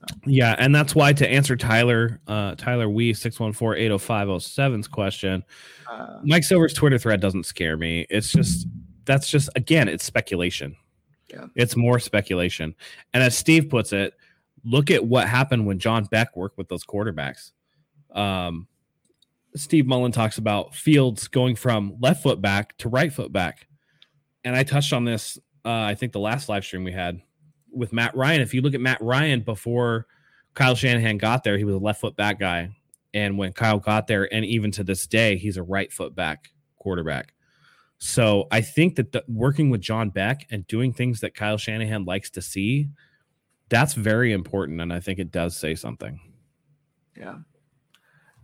so 0.08 0.16
Yeah, 0.26 0.54
and 0.58 0.74
that's 0.74 0.94
why 0.94 1.12
to 1.12 1.28
answer 1.28 1.56
Tyler, 1.56 2.20
uh, 2.26 2.54
Tyler 2.56 2.88
Wee 2.88 3.12
614-80507's 3.12 4.88
question, 4.88 5.44
uh, 5.90 6.20
Mike 6.22 6.44
Silver's 6.44 6.74
Twitter 6.74 6.98
thread 6.98 7.20
doesn't 7.20 7.44
scare 7.44 7.76
me. 7.76 8.06
It's 8.10 8.32
just 8.32 8.66
that's 9.04 9.30
just 9.30 9.48
again, 9.56 9.88
it's 9.88 10.04
speculation. 10.04 10.76
Yeah. 11.28 11.46
It's 11.54 11.76
more 11.76 11.98
speculation. 11.98 12.74
And 13.12 13.22
as 13.22 13.36
Steve 13.36 13.68
puts 13.68 13.92
it, 13.92 14.14
look 14.64 14.90
at 14.90 15.04
what 15.04 15.28
happened 15.28 15.66
when 15.66 15.78
John 15.78 16.04
Beck 16.04 16.36
worked 16.36 16.58
with 16.58 16.68
those 16.68 16.84
quarterbacks. 16.84 17.52
Um, 18.12 18.68
Steve 19.56 19.86
Mullen 19.86 20.12
talks 20.12 20.38
about 20.38 20.74
Fields 20.74 21.28
going 21.28 21.56
from 21.56 21.96
left 22.00 22.22
foot 22.22 22.40
back 22.40 22.76
to 22.78 22.88
right 22.88 23.12
foot 23.12 23.32
back. 23.32 23.66
And 24.44 24.54
I 24.54 24.62
touched 24.62 24.92
on 24.92 25.04
this, 25.04 25.38
uh, 25.64 25.70
I 25.70 25.94
think 25.94 26.12
the 26.12 26.20
last 26.20 26.48
live 26.48 26.64
stream 26.64 26.84
we 26.84 26.92
had 26.92 27.20
with 27.74 27.92
Matt 27.92 28.16
Ryan. 28.16 28.40
If 28.40 28.54
you 28.54 28.62
look 28.62 28.74
at 28.74 28.80
Matt 28.80 29.00
Ryan 29.00 29.40
before 29.40 30.06
Kyle 30.54 30.74
Shanahan 30.74 31.18
got 31.18 31.44
there, 31.44 31.58
he 31.58 31.64
was 31.64 31.74
a 31.74 31.78
left 31.78 32.00
foot 32.00 32.16
back 32.16 32.38
guy. 32.38 32.70
And 33.12 33.38
when 33.38 33.52
Kyle 33.52 33.78
got 33.78 34.06
there, 34.06 34.32
and 34.32 34.44
even 34.44 34.70
to 34.72 34.84
this 34.84 35.06
day, 35.06 35.36
he's 35.36 35.56
a 35.56 35.62
right 35.62 35.92
foot 35.92 36.14
back 36.14 36.50
quarterback. 36.78 37.32
So 37.98 38.48
I 38.50 38.60
think 38.60 38.96
that 38.96 39.12
the, 39.12 39.24
working 39.28 39.70
with 39.70 39.80
John 39.80 40.10
Beck 40.10 40.46
and 40.50 40.66
doing 40.66 40.92
things 40.92 41.20
that 41.20 41.34
Kyle 41.34 41.56
Shanahan 41.56 42.04
likes 42.04 42.28
to 42.30 42.42
see, 42.42 42.88
that's 43.68 43.94
very 43.94 44.32
important. 44.32 44.80
And 44.80 44.92
I 44.92 45.00
think 45.00 45.18
it 45.18 45.30
does 45.30 45.56
say 45.56 45.74
something. 45.74 46.20
Yeah. 47.16 47.36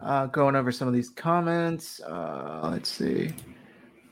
Uh, 0.01 0.27
going 0.27 0.57
over 0.57 0.73
some 0.73 0.89
of 0.89 0.94
these 0.94 1.11
comments. 1.11 2.01
Uh, 2.01 2.70
let's 2.73 2.89
see. 2.89 3.32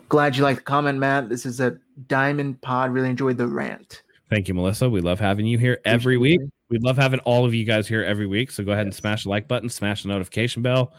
Glad 0.09 0.37
you 0.37 0.43
liked 0.43 0.59
the 0.59 0.65
comment, 0.65 0.99
Matt. 0.99 1.29
This 1.29 1.47
is 1.47 1.61
a 1.61 1.79
diamond 2.09 2.61
pod. 2.61 2.93
Really 2.93 3.11
enjoyed 3.11 3.39
the 3.39 3.47
rant. 3.47 4.03
Thank 4.31 4.49
you, 4.49 4.55
Melissa. 4.55 4.89
We 4.91 5.01
love 5.01 5.21
having 5.21 5.47
you 5.47 5.57
here 5.59 5.81
every 5.85 6.19
week. 6.19 6.41
We 6.69 6.79
love 6.79 6.97
having 6.99 7.21
all 7.21 7.47
of 7.47 7.55
you 7.55 7.65
guys 7.65 7.89
here 7.89 8.05
every 8.05 8.27
week. 8.27 8.51
So 8.51 8.63
go 8.63 8.73
ahead 8.73 8.85
and 8.87 8.95
smash 8.95 9.23
the 9.25 9.31
like 9.31 9.49
button, 9.49 9.69
smash 9.71 10.03
the 10.03 10.09
notification 10.09 10.63
bell. 10.63 10.93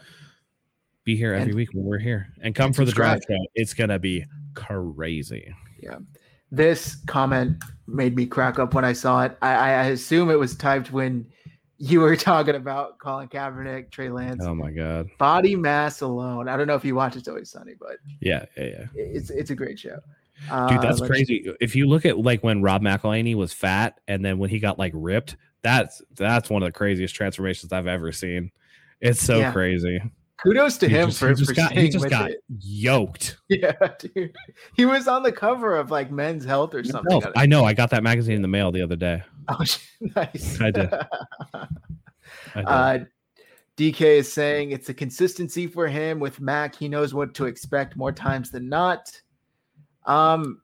Be 1.04 1.16
here 1.16 1.32
every 1.34 1.50
And- 1.50 1.54
week 1.54 1.68
when 1.72 1.84
we're 1.84 1.98
here, 1.98 2.28
and 2.42 2.54
come 2.54 2.66
and 2.66 2.76
for 2.76 2.82
the 2.84 2.90
subscribe. 2.90 3.20
draft 3.20 3.26
show. 3.30 3.46
It's 3.54 3.72
gonna 3.74 3.98
be 3.98 4.24
crazy. 4.54 5.54
Yeah. 5.80 5.98
This 6.50 6.96
comment 7.06 7.62
made 7.86 8.16
me 8.16 8.26
crack 8.26 8.58
up 8.58 8.74
when 8.74 8.84
I 8.84 8.92
saw 8.92 9.22
it. 9.24 9.38
I, 9.40 9.52
I 9.54 9.84
assume 9.86 10.30
it 10.30 10.38
was 10.38 10.56
typed 10.56 10.92
when 10.92 11.24
you 11.78 12.00
were 12.00 12.16
talking 12.16 12.56
about 12.56 12.98
Colin 12.98 13.28
Kaepernick, 13.28 13.90
Trey 13.92 14.10
Lance. 14.10 14.44
Oh 14.44 14.54
my 14.54 14.70
god. 14.72 15.08
Body 15.18 15.54
mass 15.54 16.00
alone. 16.00 16.48
I 16.48 16.56
don't 16.56 16.66
know 16.66 16.74
if 16.74 16.84
you 16.84 16.96
watch 16.96 17.14
It's 17.16 17.28
Always 17.28 17.50
Sunny, 17.50 17.74
but 17.78 17.96
yeah, 18.20 18.44
yeah, 18.56 18.64
yeah. 18.64 18.84
It's 18.94 19.30
it's 19.30 19.50
a 19.50 19.54
great 19.54 19.78
show. 19.78 20.00
Dude, 20.48 20.80
that's 20.80 21.00
uh, 21.00 21.06
crazy. 21.06 21.52
If 21.60 21.76
you 21.76 21.86
look 21.86 22.06
at 22.06 22.18
like 22.18 22.42
when 22.42 22.62
Rob 22.62 22.82
McElhenney 22.82 23.34
was 23.34 23.52
fat 23.52 24.00
and 24.08 24.24
then 24.24 24.38
when 24.38 24.50
he 24.50 24.58
got 24.58 24.78
like 24.78 24.92
ripped, 24.94 25.36
that's 25.62 26.02
that's 26.16 26.48
one 26.48 26.62
of 26.62 26.68
the 26.68 26.72
craziest 26.72 27.14
transformations 27.14 27.72
I've 27.72 27.86
ever 27.86 28.12
seen. 28.12 28.50
It's 29.00 29.22
so 29.22 29.38
yeah. 29.38 29.52
crazy. 29.52 30.00
Kudos 30.42 30.78
to 30.78 30.88
he 30.88 30.94
him 30.94 31.08
just, 31.08 31.18
for, 31.18 31.28
he 31.28 31.34
just 31.34 31.50
for 31.50 31.54
got 31.54 31.72
he 31.72 31.88
just 31.88 32.08
got 32.08 32.30
it. 32.30 32.42
yoked. 32.58 33.36
Yeah, 33.48 33.72
dude. 33.98 34.34
He 34.76 34.86
was 34.86 35.08
on 35.08 35.22
the 35.22 35.32
cover 35.32 35.76
of 35.76 35.90
like 35.90 36.10
Men's 36.10 36.44
Health 36.44 36.74
or 36.74 36.84
something. 36.84 37.22
I 37.36 37.46
know. 37.46 37.64
I 37.64 37.74
got 37.74 37.90
that 37.90 38.02
magazine 38.02 38.36
in 38.36 38.42
the 38.42 38.48
mail 38.48 38.72
the 38.72 38.80
other 38.80 38.96
day. 38.96 39.22
Oh, 39.48 39.64
nice. 40.16 40.60
I 40.60 40.70
did. 40.70 40.92
I 41.54 41.66
did. 42.54 42.64
Uh, 42.64 42.98
DK 43.76 44.00
is 44.18 44.32
saying 44.32 44.70
it's 44.70 44.88
a 44.88 44.94
consistency 44.94 45.66
for 45.66 45.88
him 45.88 46.20
with 46.20 46.40
Mac. 46.40 46.74
He 46.74 46.88
knows 46.88 47.12
what 47.12 47.34
to 47.34 47.46
expect 47.46 47.96
more 47.96 48.12
times 48.12 48.50
than 48.50 48.68
not. 48.68 49.10
Um, 50.06 50.62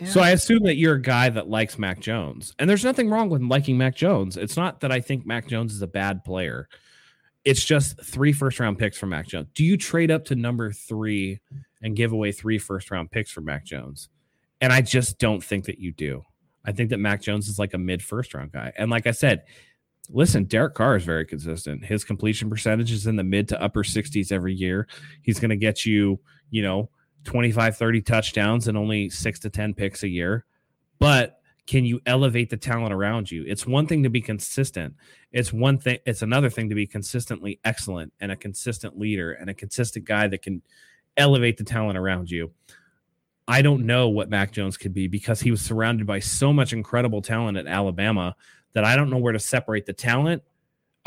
yeah. 0.00 0.08
So 0.08 0.20
I 0.20 0.30
assume 0.30 0.64
that 0.64 0.76
you're 0.76 0.94
a 0.94 1.02
guy 1.02 1.28
that 1.28 1.48
likes 1.48 1.78
Mac 1.78 2.00
Jones, 2.00 2.54
and 2.58 2.68
there's 2.68 2.84
nothing 2.84 3.10
wrong 3.10 3.28
with 3.28 3.42
liking 3.42 3.78
Mac 3.78 3.94
Jones. 3.94 4.36
It's 4.36 4.56
not 4.56 4.80
that 4.80 4.92
I 4.92 5.00
think 5.00 5.26
Mac 5.26 5.48
Jones 5.48 5.72
is 5.72 5.82
a 5.82 5.86
bad 5.86 6.24
player. 6.24 6.68
It's 7.44 7.64
just 7.64 8.04
three 8.04 8.32
first 8.32 8.60
round 8.60 8.78
picks 8.78 8.98
for 8.98 9.06
Mac 9.06 9.28
Jones. 9.28 9.48
Do 9.54 9.64
you 9.64 9.76
trade 9.76 10.10
up 10.10 10.24
to 10.26 10.34
number 10.34 10.72
three 10.72 11.40
and 11.82 11.96
give 11.96 12.12
away 12.12 12.32
three 12.32 12.58
first 12.58 12.90
round 12.90 13.10
picks 13.10 13.30
for 13.30 13.40
Mac 13.40 13.64
Jones? 13.64 14.08
And 14.60 14.72
I 14.72 14.82
just 14.82 15.18
don't 15.18 15.42
think 15.42 15.66
that 15.66 15.78
you 15.78 15.92
do. 15.92 16.24
I 16.64 16.72
think 16.72 16.90
that 16.90 16.98
Mac 16.98 17.22
Jones 17.22 17.48
is 17.48 17.58
like 17.58 17.74
a 17.74 17.78
mid 17.78 18.02
first 18.02 18.34
round 18.34 18.52
guy. 18.52 18.72
And 18.76 18.90
like 18.90 19.06
I 19.06 19.12
said, 19.12 19.44
listen, 20.10 20.44
Derek 20.44 20.74
Carr 20.74 20.96
is 20.96 21.04
very 21.04 21.24
consistent. 21.24 21.84
His 21.84 22.04
completion 22.04 22.50
percentage 22.50 22.92
is 22.92 23.06
in 23.06 23.16
the 23.16 23.24
mid 23.24 23.48
to 23.48 23.62
upper 23.62 23.82
60s 23.84 24.32
every 24.32 24.54
year. 24.54 24.88
He's 25.22 25.40
going 25.40 25.50
to 25.50 25.56
get 25.56 25.86
you, 25.86 26.18
you 26.50 26.62
know, 26.62 26.90
25, 27.24 27.76
30 27.76 28.02
touchdowns 28.02 28.68
and 28.68 28.78
only 28.78 29.10
six 29.10 29.38
to 29.40 29.50
10 29.50 29.74
picks 29.74 30.02
a 30.02 30.08
year. 30.08 30.44
But 30.98 31.40
can 31.66 31.84
you 31.84 32.00
elevate 32.06 32.48
the 32.48 32.56
talent 32.56 32.94
around 32.94 33.30
you? 33.30 33.44
It's 33.46 33.66
one 33.66 33.86
thing 33.86 34.02
to 34.02 34.08
be 34.08 34.22
consistent. 34.22 34.94
It's 35.32 35.52
one 35.52 35.78
thing, 35.78 35.98
it's 36.06 36.22
another 36.22 36.48
thing 36.48 36.70
to 36.70 36.74
be 36.74 36.86
consistently 36.86 37.60
excellent 37.64 38.12
and 38.20 38.32
a 38.32 38.36
consistent 38.36 38.98
leader 38.98 39.32
and 39.32 39.50
a 39.50 39.54
consistent 39.54 40.06
guy 40.06 40.28
that 40.28 40.42
can 40.42 40.62
elevate 41.16 41.58
the 41.58 41.64
talent 41.64 41.98
around 41.98 42.30
you. 42.30 42.52
I 43.46 43.62
don't 43.62 43.86
know 43.86 44.08
what 44.08 44.30
Mac 44.30 44.52
Jones 44.52 44.76
could 44.76 44.94
be 44.94 45.08
because 45.08 45.40
he 45.40 45.50
was 45.50 45.60
surrounded 45.60 46.06
by 46.06 46.20
so 46.20 46.52
much 46.52 46.72
incredible 46.72 47.22
talent 47.22 47.58
at 47.58 47.66
Alabama 47.66 48.34
that 48.72 48.84
I 48.84 48.96
don't 48.96 49.10
know 49.10 49.18
where 49.18 49.32
to 49.32 49.38
separate 49.38 49.86
the 49.86 49.92
talent 49.92 50.42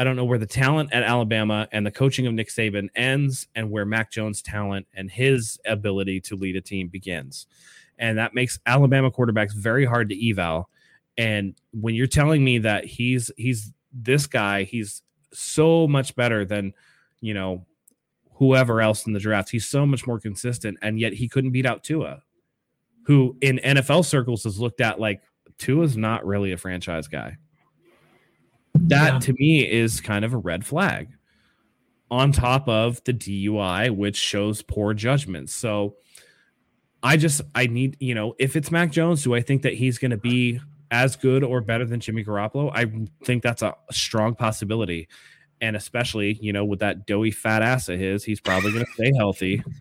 I 0.02 0.04
don't 0.04 0.16
know 0.16 0.26
where 0.26 0.40
the 0.40 0.48
talent 0.48 0.92
at 0.92 1.04
Alabama 1.04 1.68
and 1.72 1.86
the 1.86 1.92
coaching 1.92 2.26
of 2.26 2.34
Nick 2.34 2.48
Saban 2.48 2.90
ends 2.96 3.48
and 3.54 3.70
where 3.70 3.86
Mac 3.86 4.12
Jones' 4.12 4.42
talent 4.42 4.88
and 4.96 5.12
his 5.12 5.60
ability 5.64 6.22
to 6.22 6.36
lead 6.36 6.56
a 6.56 6.62
team 6.62 6.88
begins. 6.88 7.46
And 8.00 8.18
that 8.18 8.34
makes 8.34 8.58
Alabama 8.66 9.12
quarterbacks 9.12 9.54
very 9.54 9.86
hard 9.86 10.10
to 10.10 10.30
eval. 10.30 10.72
And 11.20 11.54
when 11.70 11.94
you're 11.94 12.08
telling 12.08 12.44
me 12.44 12.58
that 12.58 12.86
he's 12.86 13.30
he's 13.38 13.74
this 13.94 14.26
guy, 14.26 14.64
he's 14.64 15.04
so 15.34 15.88
much 15.88 16.16
better 16.16 16.46
than, 16.46 16.74
you 17.20 17.36
know, 17.36 17.68
whoever 18.34 18.82
else 18.82 19.06
in 19.06 19.14
the 19.14 19.20
draft. 19.20 19.52
He's 19.52 19.68
so 19.68 19.86
much 19.86 20.08
more 20.08 20.20
consistent, 20.20 20.80
and 20.82 21.00
yet 21.00 21.14
he 21.14 21.30
couldn't 21.30 21.52
beat 21.52 21.68
out 21.68 21.84
Tua, 21.84 22.24
who 23.04 23.38
in 23.42 23.60
NFL 23.64 24.06
circles 24.06 24.48
is 24.48 24.60
looked 24.60 24.82
at 24.82 25.00
like 25.00 25.22
Tua's 25.60 25.96
not 25.96 26.26
really 26.26 26.54
a 26.54 26.58
franchise 26.58 27.08
guy. 27.08 27.38
That 28.74 29.14
yeah. 29.14 29.20
to 29.20 29.34
me 29.34 29.70
is 29.70 30.02
kind 30.02 30.24
of 30.26 30.34
a 30.34 30.38
red 30.38 30.66
flag 30.66 31.10
on 32.10 32.32
top 32.32 32.68
of 32.68 33.04
the 33.06 33.14
DUI, 33.14 33.96
which 33.96 34.18
shows 34.18 34.62
poor 34.62 34.94
judgment. 34.94 35.50
So 35.50 35.96
I 37.02 37.18
just, 37.18 37.42
I 37.56 37.68
need, 37.68 37.98
you 38.00 38.14
know, 38.14 38.36
if 38.38 38.56
it's 38.56 38.70
Mac 38.70 38.92
Jones, 38.92 39.24
do 39.24 39.34
I 39.34 39.42
think 39.42 39.62
that 39.64 39.74
he's 39.74 39.98
going 39.98 40.12
to 40.12 40.18
be 40.18 40.60
as 40.92 41.16
good 41.16 41.44
or 41.44 41.62
better 41.62 41.86
than 41.86 42.00
Jimmy 42.00 42.24
Garoppolo? 42.24 42.72
I 42.74 42.92
think 43.26 43.44
that's 43.44 43.62
a 43.62 43.76
strong 43.92 44.36
possibility. 44.36 45.08
And 45.62 45.76
especially, 45.76 46.38
you 46.42 46.52
know, 46.52 46.66
with 46.66 46.80
that 46.80 47.06
doughy 47.06 47.32
fat 47.32 47.62
ass 47.62 47.88
of 47.88 48.00
his, 48.00 48.24
he's 48.24 48.42
probably 48.42 48.74
going 48.74 48.86
to 48.86 48.92
stay 48.92 49.12
healthy. 49.16 49.64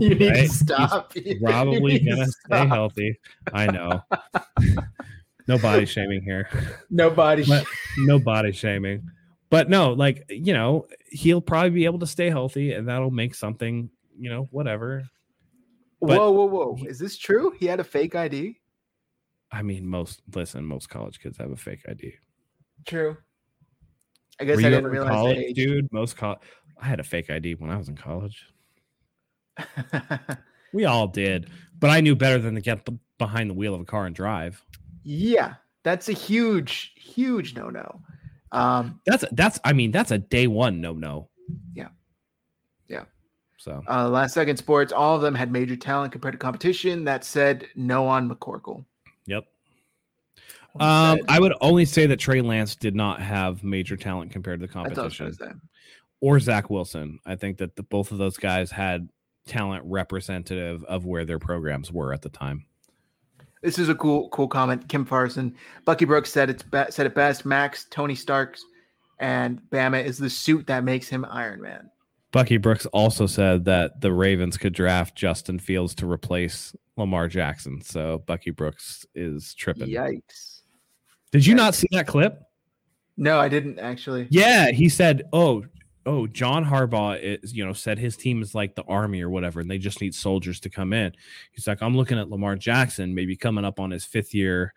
You 0.00 0.14
need 0.14 0.30
right? 0.30 0.36
to 0.48 0.48
stop. 0.48 1.12
He's 1.12 1.40
probably 1.40 2.00
going 2.00 2.18
to 2.18 2.26
stay 2.26 2.66
healthy. 2.66 3.18
I 3.52 3.66
know. 3.66 4.02
no 5.48 5.58
body 5.58 5.86
shaming 5.86 6.22
here. 6.22 6.48
No 6.90 7.10
body. 7.10 7.44
But, 7.46 7.66
no 7.98 8.18
body 8.18 8.52
shaming. 8.52 9.10
But 9.50 9.68
no, 9.68 9.92
like 9.92 10.24
you 10.28 10.52
know, 10.52 10.86
he'll 11.10 11.40
probably 11.40 11.70
be 11.70 11.84
able 11.86 11.98
to 12.00 12.06
stay 12.06 12.30
healthy, 12.30 12.72
and 12.74 12.88
that'll 12.88 13.10
make 13.10 13.34
something. 13.34 13.90
You 14.18 14.30
know, 14.30 14.48
whatever. 14.50 15.04
But 16.00 16.18
whoa, 16.18 16.30
whoa, 16.30 16.46
whoa! 16.46 16.76
Is 16.86 16.98
this 16.98 17.16
true? 17.16 17.52
He 17.58 17.66
had 17.66 17.80
a 17.80 17.84
fake 17.84 18.14
ID. 18.14 18.60
I 19.50 19.62
mean, 19.62 19.88
most 19.88 20.22
listen, 20.34 20.64
most 20.64 20.88
college 20.90 21.18
kids 21.18 21.38
have 21.38 21.50
a 21.50 21.56
fake 21.56 21.80
ID. 21.88 22.14
True. 22.86 23.16
I 24.40 24.44
guess 24.44 24.56
Were 24.56 24.66
I 24.66 24.70
didn't 24.70 24.90
realize 24.90 25.10
college, 25.10 25.54
dude. 25.54 25.92
Most 25.92 26.16
college. 26.16 26.40
I 26.80 26.86
had 26.86 27.00
a 27.00 27.04
fake 27.04 27.30
ID 27.30 27.54
when 27.54 27.70
I 27.70 27.76
was 27.76 27.88
in 27.88 27.96
college. 27.96 28.46
we 30.72 30.84
all 30.84 31.08
did, 31.08 31.50
but 31.78 31.90
I 31.90 32.00
knew 32.00 32.14
better 32.14 32.38
than 32.38 32.54
to 32.54 32.60
get 32.60 32.86
behind 33.18 33.50
the 33.50 33.54
wheel 33.54 33.74
of 33.74 33.80
a 33.80 33.84
car 33.84 34.06
and 34.06 34.14
drive. 34.14 34.62
Yeah, 35.02 35.54
that's 35.82 36.08
a 36.08 36.12
huge, 36.12 36.92
huge 36.96 37.54
no 37.54 37.70
no. 37.70 38.00
Um, 38.52 39.00
that's 39.06 39.24
that's 39.32 39.60
I 39.64 39.72
mean 39.72 39.90
that's 39.90 40.10
a 40.10 40.18
day 40.18 40.46
one 40.46 40.80
no 40.80 40.92
no. 40.92 41.28
Yeah, 41.74 41.88
yeah. 42.88 43.04
So 43.56 43.82
uh, 43.88 44.08
last 44.08 44.34
second 44.34 44.56
sports, 44.56 44.92
all 44.92 45.16
of 45.16 45.22
them 45.22 45.34
had 45.34 45.50
major 45.50 45.76
talent 45.76 46.12
compared 46.12 46.32
to 46.32 46.38
competition. 46.38 47.04
That 47.04 47.24
said, 47.24 47.66
no 47.74 48.06
on 48.06 48.28
McCorkle. 48.28 48.84
Yep. 49.26 49.44
Um, 50.80 51.18
I 51.28 51.40
would 51.40 51.54
only 51.60 51.84
say 51.84 52.06
that 52.06 52.18
Trey 52.18 52.40
Lance 52.40 52.76
did 52.76 52.94
not 52.94 53.20
have 53.20 53.64
major 53.64 53.96
talent 53.96 54.30
compared 54.30 54.60
to 54.60 54.66
the 54.66 54.72
competition. 54.72 55.60
Or 56.20 56.38
Zach 56.38 56.70
Wilson. 56.70 57.18
I 57.26 57.36
think 57.36 57.58
that 57.58 57.76
the, 57.76 57.82
both 57.82 58.12
of 58.12 58.18
those 58.18 58.36
guys 58.36 58.70
had 58.70 59.08
talent 59.46 59.84
representative 59.86 60.84
of 60.84 61.04
where 61.04 61.24
their 61.24 61.38
programs 61.38 61.90
were 61.92 62.12
at 62.12 62.22
the 62.22 62.28
time. 62.28 62.66
This 63.62 63.78
is 63.78 63.88
a 63.88 63.94
cool, 63.94 64.28
cool 64.30 64.48
comment. 64.48 64.88
Kim 64.88 65.04
Farson, 65.04 65.54
Bucky 65.84 66.04
Brooks 66.04 66.30
said 66.32 66.48
it's 66.50 66.62
be- 66.62 66.84
said 66.90 67.06
it 67.06 67.14
best. 67.14 67.44
Max, 67.44 67.86
Tony 67.90 68.14
Starks, 68.14 68.64
and 69.18 69.60
Bama 69.70 70.04
is 70.04 70.18
the 70.18 70.30
suit 70.30 70.66
that 70.68 70.84
makes 70.84 71.08
him 71.08 71.24
Iron 71.28 71.60
Man. 71.60 71.90
Bucky 72.30 72.56
Brooks 72.58 72.86
also 72.86 73.26
said 73.26 73.64
that 73.64 74.00
the 74.00 74.12
Ravens 74.12 74.56
could 74.58 74.74
draft 74.74 75.16
Justin 75.16 75.58
Fields 75.58 75.94
to 75.96 76.10
replace 76.10 76.74
Lamar 76.96 77.26
Jackson. 77.26 77.80
So 77.80 78.22
Bucky 78.26 78.50
Brooks 78.50 79.06
is 79.14 79.54
tripping. 79.54 79.88
Yikes! 79.88 80.60
Did 81.32 81.46
you 81.46 81.54
Yikes. 81.54 81.56
not 81.56 81.74
see 81.74 81.88
that 81.92 82.06
clip? 82.06 82.40
No, 83.16 83.40
I 83.40 83.48
didn't 83.48 83.78
actually. 83.80 84.28
Yeah, 84.30 84.70
he 84.70 84.88
said, 84.88 85.22
"Oh, 85.32 85.64
oh, 86.08 86.26
John 86.26 86.64
Harbaugh 86.64 87.20
is, 87.20 87.52
you 87.52 87.64
know, 87.64 87.74
said 87.74 87.98
his 87.98 88.16
team 88.16 88.40
is 88.40 88.54
like 88.54 88.74
the 88.74 88.82
army 88.84 89.20
or 89.20 89.28
whatever, 89.28 89.60
and 89.60 89.70
they 89.70 89.76
just 89.76 90.00
need 90.00 90.14
soldiers 90.14 90.58
to 90.60 90.70
come 90.70 90.94
in. 90.94 91.12
He's 91.52 91.66
like, 91.66 91.82
I'm 91.82 91.94
looking 91.94 92.18
at 92.18 92.30
Lamar 92.30 92.56
Jackson, 92.56 93.14
maybe 93.14 93.36
coming 93.36 93.64
up 93.64 93.78
on 93.78 93.90
his 93.90 94.06
fifth 94.06 94.32
year 94.34 94.72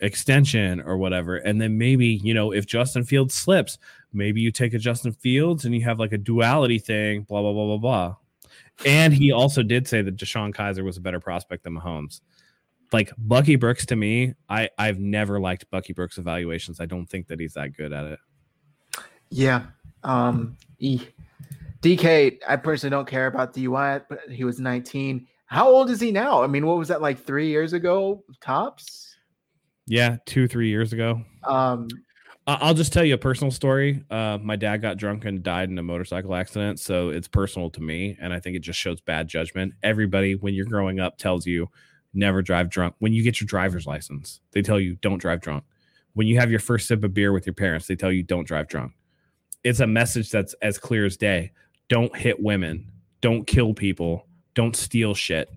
extension 0.00 0.80
or 0.80 0.96
whatever. 0.96 1.36
And 1.36 1.60
then 1.60 1.78
maybe, 1.78 2.06
you 2.06 2.34
know, 2.34 2.52
if 2.52 2.66
Justin 2.66 3.04
Fields 3.04 3.34
slips, 3.34 3.78
maybe 4.12 4.40
you 4.40 4.50
take 4.50 4.74
a 4.74 4.78
Justin 4.78 5.12
Fields 5.12 5.64
and 5.64 5.72
you 5.74 5.84
have 5.84 6.00
like 6.00 6.12
a 6.12 6.18
duality 6.18 6.80
thing, 6.80 7.22
blah, 7.22 7.40
blah, 7.40 7.52
blah, 7.52 7.66
blah, 7.66 7.76
blah. 7.76 8.16
And 8.84 9.14
he 9.14 9.30
also 9.30 9.62
did 9.62 9.86
say 9.86 10.02
that 10.02 10.16
DeShone 10.16 10.52
Kizer 10.52 10.84
was 10.84 10.96
a 10.96 11.00
better 11.00 11.20
prospect 11.20 11.62
than 11.62 11.76
Mahomes. 11.76 12.20
Like 12.92 13.12
Bucky 13.16 13.54
Brooks 13.54 13.86
to 13.86 13.96
me, 13.96 14.34
I, 14.48 14.70
I've 14.76 14.98
never 14.98 15.38
liked 15.38 15.70
Bucky 15.70 15.92
Brooks 15.92 16.18
evaluations. 16.18 16.80
I 16.80 16.86
don't 16.86 17.06
think 17.06 17.28
that 17.28 17.38
he's 17.38 17.54
that 17.54 17.76
good 17.76 17.92
at 17.92 18.06
it. 18.06 18.18
Yeah, 19.30 19.66
um, 20.04 20.56
e. 20.78 21.00
DK, 21.82 22.38
I 22.46 22.56
personally 22.56 22.90
don't 22.90 23.06
care 23.06 23.26
about 23.26 23.54
DUI, 23.54 24.04
but 24.08 24.20
he 24.30 24.44
was 24.44 24.58
19. 24.58 25.26
How 25.46 25.68
old 25.68 25.90
is 25.90 26.00
he 26.00 26.10
now? 26.10 26.42
I 26.42 26.46
mean, 26.46 26.66
what 26.66 26.76
was 26.76 26.88
that 26.88 27.00
like 27.00 27.24
three 27.24 27.48
years 27.48 27.72
ago 27.72 28.24
tops? 28.40 29.16
Yeah, 29.86 30.16
two, 30.26 30.48
three 30.48 30.68
years 30.68 30.92
ago. 30.92 31.22
Um, 31.44 31.88
I'll 32.46 32.74
just 32.74 32.92
tell 32.92 33.04
you 33.04 33.14
a 33.14 33.18
personal 33.18 33.50
story. 33.50 34.02
Uh, 34.10 34.38
my 34.42 34.56
dad 34.56 34.78
got 34.78 34.96
drunk 34.96 35.24
and 35.24 35.42
died 35.42 35.70
in 35.70 35.78
a 35.78 35.82
motorcycle 35.82 36.34
accident, 36.34 36.80
so 36.80 37.10
it's 37.10 37.28
personal 37.28 37.70
to 37.70 37.80
me, 37.80 38.16
and 38.20 38.32
I 38.32 38.40
think 38.40 38.56
it 38.56 38.60
just 38.60 38.78
shows 38.78 39.00
bad 39.00 39.28
judgment. 39.28 39.74
Everybody, 39.82 40.34
when 40.34 40.54
you're 40.54 40.66
growing 40.66 40.98
up, 40.98 41.18
tells 41.18 41.46
you 41.46 41.68
never 42.14 42.42
drive 42.42 42.70
drunk. 42.70 42.94
When 42.98 43.12
you 43.12 43.22
get 43.22 43.40
your 43.40 43.46
driver's 43.46 43.86
license, 43.86 44.40
they 44.52 44.62
tell 44.62 44.80
you 44.80 44.96
don't 44.96 45.18
drive 45.18 45.40
drunk. 45.40 45.64
When 46.14 46.26
you 46.26 46.38
have 46.38 46.50
your 46.50 46.60
first 46.60 46.88
sip 46.88 47.04
of 47.04 47.14
beer 47.14 47.32
with 47.32 47.46
your 47.46 47.54
parents, 47.54 47.86
they 47.86 47.96
tell 47.96 48.10
you 48.10 48.22
don't 48.22 48.46
drive 48.46 48.68
drunk 48.68 48.92
it's 49.64 49.80
a 49.80 49.86
message 49.86 50.30
that's 50.30 50.54
as 50.62 50.78
clear 50.78 51.04
as 51.04 51.16
day. 51.16 51.52
Don't 51.88 52.14
hit 52.16 52.40
women. 52.42 52.90
Don't 53.20 53.46
kill 53.46 53.74
people. 53.74 54.26
Don't 54.54 54.76
steal 54.76 55.14
shit. 55.14 55.50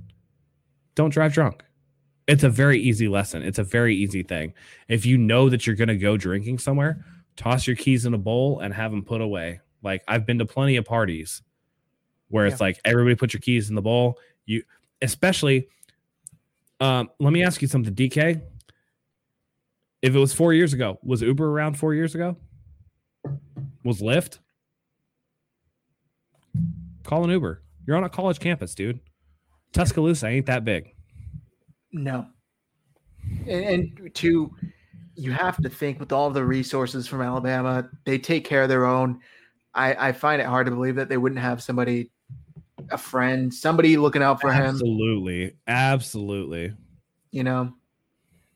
don't 0.95 1.09
drive 1.09 1.33
drunk. 1.33 1.63
It's 2.27 2.43
a 2.43 2.49
very 2.49 2.79
easy 2.79 3.07
lesson. 3.07 3.41
It's 3.41 3.59
a 3.59 3.63
very 3.63 3.95
easy 3.95 4.23
thing. 4.23 4.53
If 4.87 5.05
you 5.05 5.17
know 5.17 5.49
that 5.49 5.65
you're 5.65 5.75
going 5.75 5.87
to 5.87 5.97
go 5.97 6.17
drinking 6.17 6.59
somewhere, 6.59 7.03
toss 7.35 7.67
your 7.67 7.75
keys 7.75 8.05
in 8.05 8.13
a 8.13 8.17
bowl 8.17 8.59
and 8.59 8.73
have 8.73 8.91
them 8.91 9.03
put 9.03 9.21
away. 9.21 9.59
Like 9.83 10.03
I've 10.07 10.25
been 10.25 10.37
to 10.39 10.45
plenty 10.45 10.75
of 10.75 10.85
parties 10.85 11.41
where 12.29 12.45
it's 12.45 12.61
like 12.61 12.79
everybody 12.85 13.15
put 13.15 13.33
your 13.33 13.41
keys 13.41 13.69
in 13.69 13.75
the 13.75 13.81
bowl. 13.81 14.19
You 14.45 14.63
especially 15.01 15.67
um 16.79 17.09
let 17.19 17.33
me 17.33 17.43
ask 17.43 17.61
you 17.61 17.67
something, 17.67 17.93
DK. 17.93 18.41
If 20.01 20.15
it 20.15 20.19
was 20.19 20.33
4 20.33 20.53
years 20.53 20.73
ago, 20.73 20.99
was 21.03 21.21
Uber 21.21 21.47
around 21.47 21.77
4 21.77 21.93
years 21.93 22.15
ago? 22.15 22.37
Was 23.83 24.01
Lyft? 24.01 24.39
Call 27.03 27.23
an 27.23 27.29
Uber. 27.29 27.63
You're 27.85 27.97
on 27.97 28.03
a 28.03 28.09
college 28.09 28.39
campus, 28.39 28.75
dude. 28.75 28.99
Tuscaloosa 29.73 30.27
ain't 30.27 30.45
that 30.45 30.65
big. 30.65 30.93
No. 31.91 32.27
And, 33.47 33.65
and 33.65 34.15
to 34.15 34.51
you 35.15 35.31
have 35.31 35.61
to 35.61 35.69
think 35.69 35.99
with 35.99 36.11
all 36.11 36.29
the 36.29 36.43
resources 36.43 37.07
from 37.07 37.21
Alabama, 37.21 37.89
they 38.05 38.17
take 38.17 38.45
care 38.45 38.63
of 38.63 38.69
their 38.69 38.85
own. 38.85 39.19
I, 39.73 40.09
I 40.09 40.11
find 40.11 40.41
it 40.41 40.45
hard 40.45 40.65
to 40.67 40.71
believe 40.71 40.95
that 40.95 41.09
they 41.09 41.17
wouldn't 41.17 41.41
have 41.41 41.61
somebody, 41.61 42.09
a 42.89 42.97
friend, 42.97 43.53
somebody 43.53 43.97
looking 43.97 44.23
out 44.23 44.41
for 44.41 44.49
absolutely. 44.49 45.43
him. 45.43 45.53
Absolutely, 45.67 46.67
absolutely. 46.67 46.73
You 47.31 47.43
know, 47.43 47.73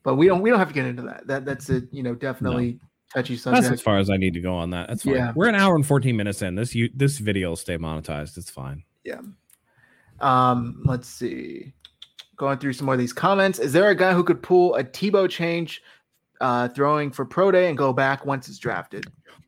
but 0.02 0.16
we 0.16 0.26
don't 0.26 0.42
we 0.42 0.50
don't 0.50 0.58
have 0.58 0.68
to 0.68 0.74
get 0.74 0.86
into 0.86 1.02
that. 1.02 1.26
That 1.26 1.44
that's 1.44 1.70
a 1.70 1.82
you 1.90 2.02
know 2.02 2.14
definitely. 2.14 2.78
Touchy 3.14 3.36
subject. 3.36 3.62
That's 3.62 3.72
as 3.74 3.80
far 3.80 3.98
as 3.98 4.10
I 4.10 4.16
need 4.16 4.34
to 4.34 4.40
go 4.40 4.54
on 4.54 4.70
that. 4.70 4.88
That's 4.88 5.02
fine. 5.02 5.14
Yeah. 5.14 5.32
We're 5.34 5.48
an 5.48 5.54
hour 5.54 5.74
and 5.74 5.86
fourteen 5.86 6.16
minutes 6.16 6.42
in. 6.42 6.54
This 6.54 6.74
you 6.74 6.90
this 6.94 7.18
video 7.18 7.50
will 7.50 7.56
stay 7.56 7.78
monetized. 7.78 8.36
It's 8.36 8.50
fine. 8.50 8.82
Yeah. 9.04 9.20
Um. 10.20 10.82
Let's 10.84 11.08
see. 11.08 11.72
Going 12.36 12.58
through 12.58 12.74
some 12.74 12.86
more 12.86 12.94
of 12.94 13.00
these 13.00 13.12
comments. 13.12 13.58
Is 13.58 13.72
there 13.72 13.88
a 13.88 13.94
guy 13.94 14.12
who 14.12 14.22
could 14.22 14.42
pull 14.42 14.74
a 14.74 14.84
Tebow 14.84 15.28
change, 15.28 15.82
uh, 16.40 16.68
throwing 16.68 17.10
for 17.10 17.24
pro 17.24 17.50
day 17.50 17.68
and 17.68 17.78
go 17.78 17.92
back 17.92 18.26
once 18.26 18.48
it's 18.48 18.58
drafted? 18.58 19.06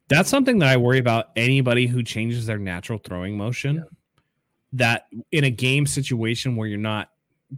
That's 0.08 0.30
something 0.30 0.58
that 0.60 0.70
I 0.70 0.76
worry 0.78 0.98
about 0.98 1.30
anybody 1.36 1.86
who 1.86 2.02
changes 2.02 2.46
their 2.46 2.58
natural 2.58 2.98
throwing 2.98 3.36
motion. 3.36 3.76
Yeah. 3.76 3.82
That 4.72 5.06
in 5.32 5.44
a 5.44 5.50
game 5.50 5.86
situation 5.86 6.56
where 6.56 6.68
you're 6.68 6.78
not 6.78 7.10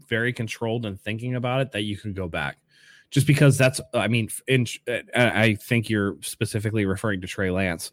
very 0.08 0.32
controlled 0.32 0.86
and 0.86 1.00
thinking 1.00 1.34
about 1.34 1.60
it, 1.60 1.72
that 1.72 1.82
you 1.82 1.96
can 1.96 2.12
go 2.12 2.28
back. 2.28 2.58
Just 3.10 3.26
because 3.26 3.58
that's, 3.58 3.80
I 3.92 4.08
mean, 4.08 4.28
in, 4.46 4.66
I 5.14 5.56
think 5.56 5.90
you're 5.90 6.16
specifically 6.22 6.86
referring 6.86 7.20
to 7.22 7.26
Trey 7.26 7.50
Lance. 7.50 7.90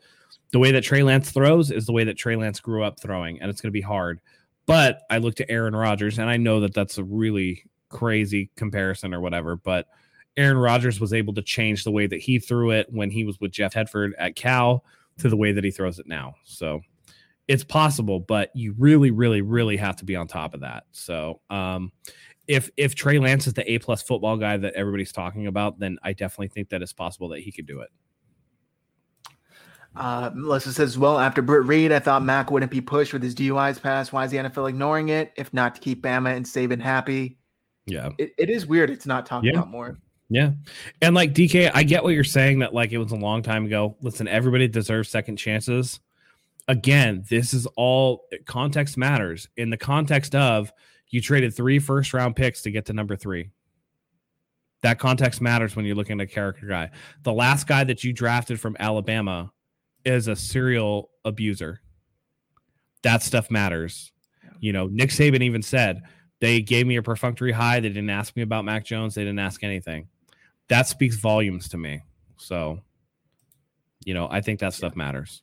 The 0.52 0.60
way 0.60 0.72
that 0.72 0.84
Trey 0.84 1.04
Lance 1.04 1.32
throws 1.32 1.72
is 1.72 1.86
the 1.86 1.92
way 1.92 2.04
that 2.04 2.18
Trey 2.18 2.36
Lance 2.36 2.60
grew 2.60 2.84
up 2.84 3.00
throwing, 3.00 3.42
and 3.42 3.50
it's 3.50 3.60
going 3.60 3.70
to 3.70 3.74
be 3.74 3.82
hard. 3.82 4.22
But 4.68 5.02
I 5.10 5.18
look 5.18 5.36
to 5.36 5.50
Aaron 5.50 5.76
Rodgers, 5.76 6.20
and 6.20 6.30
I 6.30 6.38
know 6.38 6.60
that 6.60 6.74
that's 6.74 6.98
a 6.98 7.04
really 7.04 7.64
crazy 7.90 8.52
comparison 8.56 9.14
or 9.14 9.22
whatever, 9.22 9.56
but 9.56 9.88
Aaron 10.36 10.58
Rodgers 10.58 11.00
was 11.00 11.14
able 11.14 11.34
to 11.34 11.42
change 11.42 11.84
the 11.84 11.92
way 11.92 12.06
that 12.06 12.20
he 12.20 12.38
threw 12.38 12.72
it 12.72 12.88
when 12.92 13.10
he 13.10 13.24
was 13.24 13.40
with 13.40 13.52
Jeff 13.52 13.74
Tedford 13.74 14.12
at 14.20 14.36
Cal 14.36 14.84
to 15.18 15.30
the 15.30 15.38
way 15.38 15.52
that 15.52 15.64
he 15.64 15.72
throws 15.72 15.98
it 15.98 16.08
now. 16.08 16.36
So 16.44 16.82
it's 17.48 17.64
possible, 17.64 18.20
but 18.20 18.52
you 18.54 18.76
really, 18.78 19.10
really, 19.10 19.42
really 19.42 19.78
have 19.78 19.96
to 19.98 20.06
be 20.06 20.16
on 20.16 20.28
top 20.28 20.54
of 20.54 20.60
that. 20.62 20.84
So 20.92 21.42
um, 21.50 21.92
if 22.48 22.70
if 22.78 22.96
Trey 22.96 23.20
Lance 23.20 23.48
is 23.48 23.54
the 23.54 23.70
A 23.70 23.80
plus 23.80 24.02
football 24.02 24.38
guy 24.38 24.58
that 24.58 24.74
everybody's 24.74 25.12
talking 25.12 25.48
about, 25.48 25.80
then 25.80 25.98
I 26.04 26.14
definitely 26.14 26.50
think 26.50 26.70
that 26.70 26.82
it's 26.82 26.94
possible 26.94 27.30
that 27.30 27.40
he 27.40 27.52
could 27.52 27.66
do 27.66 27.82
it. 27.82 27.90
Uh, 29.96 30.30
Melissa 30.36 30.72
says, 30.72 30.98
well, 30.98 31.18
after 31.18 31.42
Britt 31.42 31.66
Reid, 31.66 31.92
I 31.92 32.00
thought 32.00 32.24
Mac 32.24 32.52
wouldn't 32.52 32.72
be 32.72 32.82
pushed 32.82 33.14
with 33.14 33.24
his 33.24 33.34
DUIs 33.34 33.82
pass. 33.82 34.12
Why 34.12 34.26
is 34.26 34.32
the 34.32 34.38
NFL 34.38 34.70
ignoring 34.70 35.10
it? 35.10 35.34
If 35.36 35.52
not 35.54 35.74
to 35.76 35.82
keep 35.82 36.04
Bama 36.04 36.36
and 36.36 36.46
Saban 36.46 36.80
happy. 36.80 37.40
Yeah. 37.88 38.10
It, 38.20 38.34
it 38.38 38.50
is 38.50 38.68
weird. 38.68 38.92
It's 38.92 39.08
not 39.08 39.26
talked 39.26 39.46
yeah. 39.46 39.54
about 39.54 39.70
more. 39.70 39.98
Yeah. 40.30 40.52
And 41.02 41.16
like 41.16 41.34
DK, 41.34 41.72
I 41.74 41.84
get 41.84 42.04
what 42.04 42.14
you're 42.14 42.24
saying 42.24 42.60
that 42.60 42.74
like 42.74 42.92
it 42.92 42.98
was 42.98 43.12
a 43.12 43.18
long 43.18 43.42
time 43.42 43.66
ago. 43.66 43.96
Listen, 44.02 44.28
everybody 44.28 44.68
deserves 44.68 45.10
second 45.10 45.38
chances. 45.38 46.00
Again, 46.68 47.24
this 47.30 47.54
is 47.54 47.66
all 47.78 48.26
context 48.46 48.98
matters 48.98 49.48
in 49.56 49.70
the 49.70 49.78
context 49.78 50.36
of 50.36 50.72
you 51.10 51.22
traded 51.22 51.56
three 51.56 51.80
first 51.80 52.14
round 52.14 52.36
picks 52.36 52.62
to 52.64 52.72
get 52.72 52.86
to 52.88 52.94
number 52.94 53.16
three. 53.16 53.50
That 54.84 55.00
context 55.00 55.42
matters 55.42 55.76
when 55.76 55.86
you're 55.86 55.96
looking 55.96 56.20
at 56.20 56.26
a 56.26 56.32
character 56.32 56.68
guy. 56.68 56.92
The 57.24 57.34
last 57.34 57.68
guy 57.68 57.84
that 57.84 58.04
you 58.04 58.14
drafted 58.14 58.60
from 58.60 58.78
Alabama 58.80 59.52
is 60.06 60.28
a 60.28 60.36
serial 60.36 61.10
abuser. 61.26 61.82
That 63.04 63.24
stuff 63.24 63.50
matters. 63.50 64.12
You 64.60 64.74
know, 64.74 64.88
Nick 64.88 65.10
Saban 65.10 65.42
even 65.42 65.62
said 65.62 66.04
they 66.40 66.62
gave 66.62 66.86
me 66.86 66.98
a 66.98 67.02
perfunctory 67.02 67.52
hi. 67.52 67.80
They 67.80 67.90
didn't 67.90 68.10
ask 68.10 68.36
me 68.36 68.44
about 68.44 68.66
Mac 68.66 68.86
Jones. 68.86 69.16
They 69.16 69.24
didn't 69.24 69.40
ask 69.40 69.64
anything 69.64 70.08
that 70.68 70.88
speaks 70.88 71.16
volumes 71.16 71.70
to 71.70 71.78
me. 71.78 72.02
So, 72.38 72.82
you 74.06 74.14
know, 74.14 74.28
I 74.30 74.42
think 74.42 74.60
that 74.60 74.74
stuff 74.74 74.96
matters. 74.96 75.42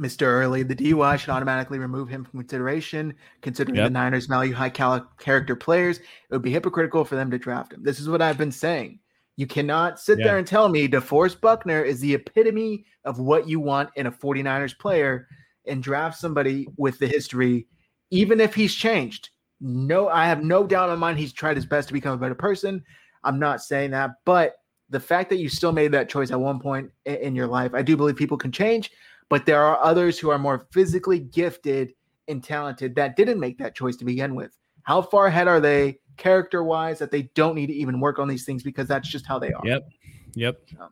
Mr. 0.00 0.22
Early, 0.22 0.62
the 0.62 0.76
DUI 0.76 1.18
should 1.18 1.30
automatically 1.30 1.78
remove 1.78 2.08
him 2.08 2.24
from 2.24 2.40
consideration. 2.40 3.14
Considering 3.40 3.76
yep. 3.76 3.86
the 3.86 3.90
Niners 3.90 4.26
value 4.26 4.52
high 4.52 4.68
cal- 4.68 5.08
character 5.18 5.56
players, 5.56 5.98
it 5.98 6.04
would 6.30 6.42
be 6.42 6.52
hypocritical 6.52 7.04
for 7.04 7.16
them 7.16 7.30
to 7.30 7.38
draft 7.38 7.72
him. 7.72 7.82
This 7.82 7.98
is 7.98 8.08
what 8.08 8.20
I've 8.20 8.38
been 8.38 8.52
saying. 8.52 8.98
You 9.36 9.46
cannot 9.46 10.00
sit 10.00 10.18
yeah. 10.18 10.26
there 10.26 10.38
and 10.38 10.46
tell 10.46 10.68
me 10.68 10.88
DeForest 10.88 11.40
Buckner 11.40 11.82
is 11.82 12.00
the 12.00 12.14
epitome 12.14 12.84
of 13.04 13.18
what 13.18 13.48
you 13.48 13.60
want 13.60 13.90
in 13.96 14.06
a 14.06 14.12
49ers 14.12 14.78
player 14.78 15.28
and 15.66 15.82
draft 15.82 16.18
somebody 16.18 16.66
with 16.76 16.98
the 16.98 17.06
history, 17.06 17.66
even 18.10 18.40
if 18.40 18.54
he's 18.54 18.74
changed. 18.74 19.30
No, 19.60 20.08
I 20.08 20.26
have 20.26 20.42
no 20.42 20.66
doubt 20.66 20.90
in 20.90 20.98
my 20.98 21.08
mind 21.08 21.18
he's 21.18 21.32
tried 21.32 21.56
his 21.56 21.66
best 21.66 21.88
to 21.88 21.94
become 21.94 22.12
a 22.12 22.18
better 22.18 22.34
person. 22.34 22.82
I'm 23.24 23.38
not 23.38 23.62
saying 23.62 23.90
that, 23.92 24.10
but 24.24 24.56
the 24.88 25.00
fact 25.00 25.30
that 25.30 25.38
you 25.38 25.48
still 25.48 25.72
made 25.72 25.92
that 25.92 26.08
choice 26.08 26.30
at 26.30 26.40
one 26.40 26.60
point 26.60 26.90
in 27.04 27.34
your 27.34 27.46
life, 27.46 27.74
I 27.74 27.82
do 27.82 27.96
believe 27.96 28.16
people 28.16 28.38
can 28.38 28.52
change, 28.52 28.90
but 29.28 29.46
there 29.46 29.62
are 29.62 29.82
others 29.82 30.18
who 30.18 30.30
are 30.30 30.38
more 30.38 30.66
physically 30.72 31.18
gifted 31.18 31.92
and 32.28 32.42
talented 32.42 32.94
that 32.94 33.16
didn't 33.16 33.40
make 33.40 33.58
that 33.58 33.74
choice 33.74 33.96
to 33.96 34.04
begin 34.04 34.34
with. 34.34 34.56
How 34.82 35.02
far 35.02 35.26
ahead 35.26 35.48
are 35.48 35.60
they 35.60 35.98
character 36.16 36.62
wise 36.62 36.98
that 36.98 37.10
they 37.10 37.22
don't 37.34 37.54
need 37.54 37.66
to 37.66 37.74
even 37.74 38.00
work 38.00 38.18
on 38.18 38.28
these 38.28 38.44
things 38.44 38.62
because 38.62 38.88
that's 38.88 39.08
just 39.08 39.26
how 39.26 39.38
they 39.38 39.52
are? 39.52 39.66
Yep. 39.66 39.88
Yep. 40.34 40.60
Um, 40.80 40.90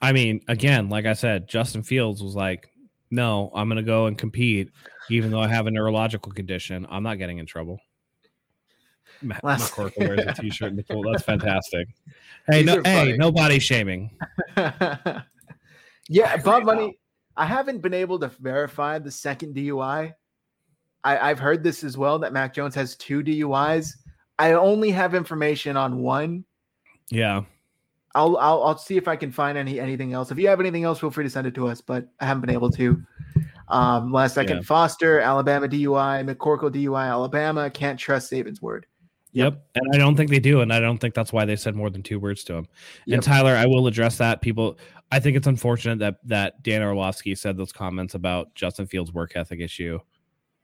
I 0.00 0.12
mean, 0.12 0.40
again, 0.48 0.88
like 0.88 1.06
I 1.06 1.12
said, 1.12 1.48
Justin 1.48 1.82
Fields 1.82 2.22
was 2.22 2.34
like, 2.34 2.68
no, 3.10 3.52
I'm 3.54 3.68
going 3.68 3.76
to 3.76 3.82
go 3.82 4.06
and 4.06 4.18
compete, 4.18 4.70
even 5.10 5.30
though 5.30 5.40
I 5.40 5.48
have 5.48 5.66
a 5.66 5.70
neurological 5.70 6.32
condition. 6.32 6.86
I'm 6.90 7.02
not 7.02 7.18
getting 7.18 7.38
in 7.38 7.46
trouble. 7.46 7.78
Matt 9.20 9.44
Last, 9.44 9.72
McCorkle 9.72 9.98
wears 9.98 10.26
a 10.26 10.32
t-shirt 10.32 10.70
in 10.70 10.76
the 10.76 10.82
pool. 10.82 11.02
That's 11.02 11.22
fantastic. 11.24 11.86
Hey, 12.48 12.64
no, 12.64 12.80
hey, 12.84 13.16
no 13.16 13.30
body 13.30 13.58
shaming. 13.58 14.10
yeah, 14.56 15.22
Bob 16.42 16.64
Money. 16.64 16.98
I 17.36 17.46
haven't 17.46 17.78
been 17.78 17.94
able 17.94 18.18
to 18.20 18.28
verify 18.28 18.98
the 18.98 19.10
second 19.10 19.54
DUI. 19.54 20.14
I, 21.04 21.28
have 21.28 21.40
heard 21.40 21.64
this 21.64 21.82
as 21.82 21.98
well 21.98 22.18
that 22.20 22.32
Mac 22.32 22.54
Jones 22.54 22.74
has 22.76 22.94
two 22.94 23.22
DUIs. 23.22 23.94
I 24.38 24.52
only 24.52 24.90
have 24.90 25.14
information 25.14 25.76
on 25.76 25.98
one. 25.98 26.44
Yeah. 27.10 27.42
I'll, 28.14 28.36
I'll 28.36 28.62
I'll 28.62 28.78
see 28.78 28.96
if 28.96 29.08
I 29.08 29.16
can 29.16 29.32
find 29.32 29.56
any 29.56 29.80
anything 29.80 30.12
else. 30.12 30.30
If 30.30 30.38
you 30.38 30.46
have 30.48 30.60
anything 30.60 30.84
else, 30.84 31.00
feel 31.00 31.10
free 31.10 31.24
to 31.24 31.30
send 31.30 31.46
it 31.46 31.54
to 31.54 31.66
us. 31.66 31.80
But 31.80 32.08
I 32.20 32.26
haven't 32.26 32.42
been 32.42 32.54
able 32.54 32.70
to. 32.72 33.02
Um, 33.68 34.12
last 34.12 34.34
second, 34.34 34.58
yeah. 34.58 34.62
Foster, 34.62 35.18
Alabama 35.20 35.66
DUI, 35.66 36.28
McCorkle 36.28 36.70
DUI, 36.70 37.06
Alabama. 37.06 37.70
Can't 37.70 37.98
trust 37.98 38.30
Saban's 38.30 38.60
word. 38.60 38.86
Yep. 39.32 39.64
And 39.74 39.94
I 39.94 39.98
don't 39.98 40.14
think 40.14 40.28
they 40.28 40.40
do. 40.40 40.60
And 40.60 40.72
I 40.72 40.78
don't 40.78 40.98
think 40.98 41.14
that's 41.14 41.32
why 41.32 41.46
they 41.46 41.56
said 41.56 41.74
more 41.74 41.88
than 41.88 42.02
two 42.02 42.20
words 42.20 42.44
to 42.44 42.54
him. 42.54 42.68
Yep. 43.06 43.14
And 43.14 43.22
Tyler, 43.22 43.56
I 43.56 43.64
will 43.64 43.86
address 43.86 44.18
that. 44.18 44.42
People, 44.42 44.78
I 45.12 45.20
think 45.20 45.36
it's 45.36 45.46
unfortunate 45.46 45.98
that 45.98 46.16
that 46.24 46.62
Dan 46.62 46.82
Orlovsky 46.82 47.34
said 47.34 47.58
those 47.58 47.70
comments 47.70 48.14
about 48.14 48.54
Justin 48.54 48.86
Fields' 48.86 49.12
work 49.12 49.36
ethic 49.36 49.60
issue. 49.60 49.98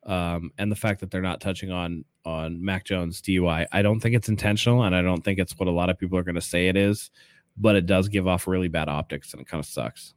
Um, 0.06 0.52
and 0.56 0.72
the 0.72 0.76
fact 0.76 1.00
that 1.00 1.10
they're 1.10 1.20
not 1.20 1.42
touching 1.42 1.70
on 1.70 2.06
on 2.24 2.64
Mac 2.64 2.84
Jones 2.84 3.20
DUI. 3.20 3.66
I 3.70 3.82
don't 3.82 4.00
think 4.00 4.14
it's 4.14 4.30
intentional, 4.30 4.84
and 4.84 4.96
I 4.96 5.02
don't 5.02 5.22
think 5.22 5.38
it's 5.38 5.58
what 5.58 5.68
a 5.68 5.70
lot 5.70 5.90
of 5.90 5.98
people 5.98 6.16
are 6.16 6.22
going 6.22 6.34
to 6.34 6.40
say 6.40 6.68
it 6.68 6.78
is, 6.78 7.10
but 7.58 7.76
it 7.76 7.84
does 7.84 8.08
give 8.08 8.26
off 8.26 8.46
really 8.46 8.68
bad 8.68 8.88
optics, 8.88 9.34
and 9.34 9.42
it 9.42 9.48
kind 9.48 9.60
of 9.60 9.66
sucks. 9.66 10.14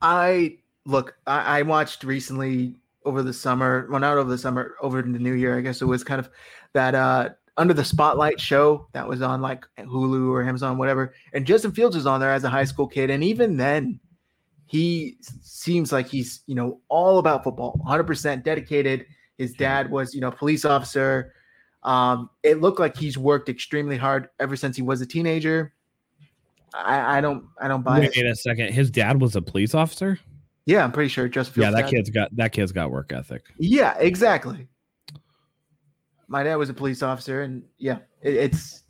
I 0.00 0.56
look. 0.86 1.18
I, 1.26 1.58
I 1.58 1.62
watched 1.62 2.02
recently 2.02 2.76
over 3.04 3.22
the 3.22 3.34
summer. 3.34 3.86
Well, 3.90 4.00
not 4.00 4.16
over 4.16 4.30
the 4.30 4.38
summer, 4.38 4.74
over 4.80 5.02
the 5.02 5.18
New 5.18 5.34
Year. 5.34 5.58
I 5.58 5.60
guess 5.60 5.82
it 5.82 5.86
was 5.86 6.02
kind 6.02 6.18
of 6.18 6.30
that 6.72 6.94
uh 6.94 7.28
under 7.56 7.74
the 7.74 7.84
spotlight 7.84 8.40
show 8.40 8.88
that 8.92 9.08
was 9.08 9.22
on 9.22 9.40
like 9.40 9.64
Hulu 9.78 10.30
or 10.30 10.42
Amazon, 10.42 10.78
whatever. 10.78 11.14
And 11.32 11.46
Justin 11.46 11.72
Fields 11.72 11.96
was 11.96 12.06
on 12.06 12.20
there 12.20 12.32
as 12.32 12.44
a 12.44 12.50
high 12.50 12.64
school 12.64 12.86
kid, 12.86 13.10
and 13.10 13.24
even 13.24 13.56
then, 13.56 14.00
he 14.66 15.16
seems 15.20 15.92
like 15.92 16.08
he's 16.08 16.42
you 16.46 16.54
know 16.54 16.80
all 16.88 17.18
about 17.18 17.44
football, 17.44 17.80
100% 17.86 18.42
dedicated. 18.42 19.06
His 19.38 19.52
dad 19.52 19.90
was 19.90 20.14
you 20.14 20.20
know 20.20 20.30
police 20.30 20.64
officer. 20.64 21.32
Um, 21.82 22.30
it 22.42 22.60
looked 22.60 22.80
like 22.80 22.96
he's 22.96 23.16
worked 23.16 23.48
extremely 23.48 23.96
hard 23.96 24.28
ever 24.40 24.56
since 24.56 24.76
he 24.76 24.82
was 24.82 25.00
a 25.00 25.06
teenager. 25.06 25.72
I, 26.74 27.18
I 27.18 27.20
don't 27.20 27.44
I 27.60 27.68
don't 27.68 27.82
buy 27.82 28.00
Wait 28.00 28.16
it. 28.16 28.26
a 28.26 28.34
second. 28.34 28.72
His 28.72 28.90
dad 28.90 29.20
was 29.20 29.36
a 29.36 29.42
police 29.42 29.74
officer. 29.74 30.18
Yeah, 30.66 30.82
I'm 30.82 30.90
pretty 30.92 31.08
sure. 31.08 31.28
Just 31.28 31.56
yeah, 31.56 31.70
that 31.70 31.82
dad. 31.82 31.90
kid's 31.90 32.10
got 32.10 32.36
that 32.36 32.52
kid's 32.52 32.72
got 32.72 32.90
work 32.90 33.12
ethic. 33.12 33.44
Yeah, 33.58 33.96
exactly. 33.98 34.66
My 36.28 36.42
dad 36.42 36.56
was 36.56 36.68
a 36.70 36.74
police 36.74 37.02
officer, 37.02 37.42
and 37.42 37.62
yeah, 37.78 37.98
it, 38.22 38.34
it's 38.34 38.82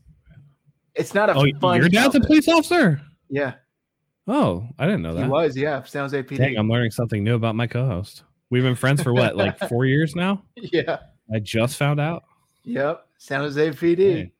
it's 0.95 1.13
not 1.15 1.29
a 1.31 1.35
Oh, 1.35 1.45
fun. 1.61 1.79
your 1.81 1.89
dad's 1.89 2.15
a 2.15 2.21
police 2.21 2.49
officer. 2.49 3.01
Yeah, 3.29 3.55
Oh, 4.29 4.67
I 4.79 4.87
didn't 4.87 5.03
know 5.03 5.15
that. 5.15 5.25
he 5.25 5.29
was. 5.29 5.57
Yeah, 5.57 5.83
San 5.85 6.03
Jose 6.03 6.23
PD. 6.23 6.39
Dang, 6.39 6.57
I'm 6.57 6.69
learning 6.69 6.91
something 6.91 7.23
new 7.23 7.35
about 7.35 7.55
my 7.55 7.67
co-host. 7.67 8.23
We've 8.51 8.63
been 8.63 8.75
friends 8.77 9.03
for 9.03 9.13
what, 9.13 9.37
like 9.37 9.59
four 9.69 9.85
years 9.87 10.15
now? 10.17 10.43
yeah. 10.57 10.99
I 11.33 11.39
just 11.41 11.77
found 11.77 12.01
out. 12.01 12.25
Yep. 12.65 13.07
San 13.19 13.41
Jose 13.41 13.71
PD. 13.71 13.97
Dang. 14.15 14.31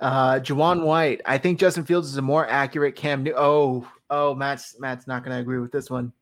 Uh, 0.00 0.34
Jawan 0.40 0.82
White. 0.84 1.20
I 1.24 1.38
think 1.38 1.58
Justin 1.58 1.84
Fields 1.84 2.08
is 2.08 2.16
a 2.16 2.22
more 2.22 2.48
accurate 2.48 2.96
Cam. 2.96 3.22
New- 3.22 3.34
oh, 3.36 3.86
oh, 4.10 4.34
Matt's 4.34 4.76
Matt's 4.80 5.06
not 5.06 5.22
going 5.24 5.34
to 5.36 5.40
agree 5.40 5.58
with 5.60 5.70
this 5.72 5.88
one. 5.90 6.12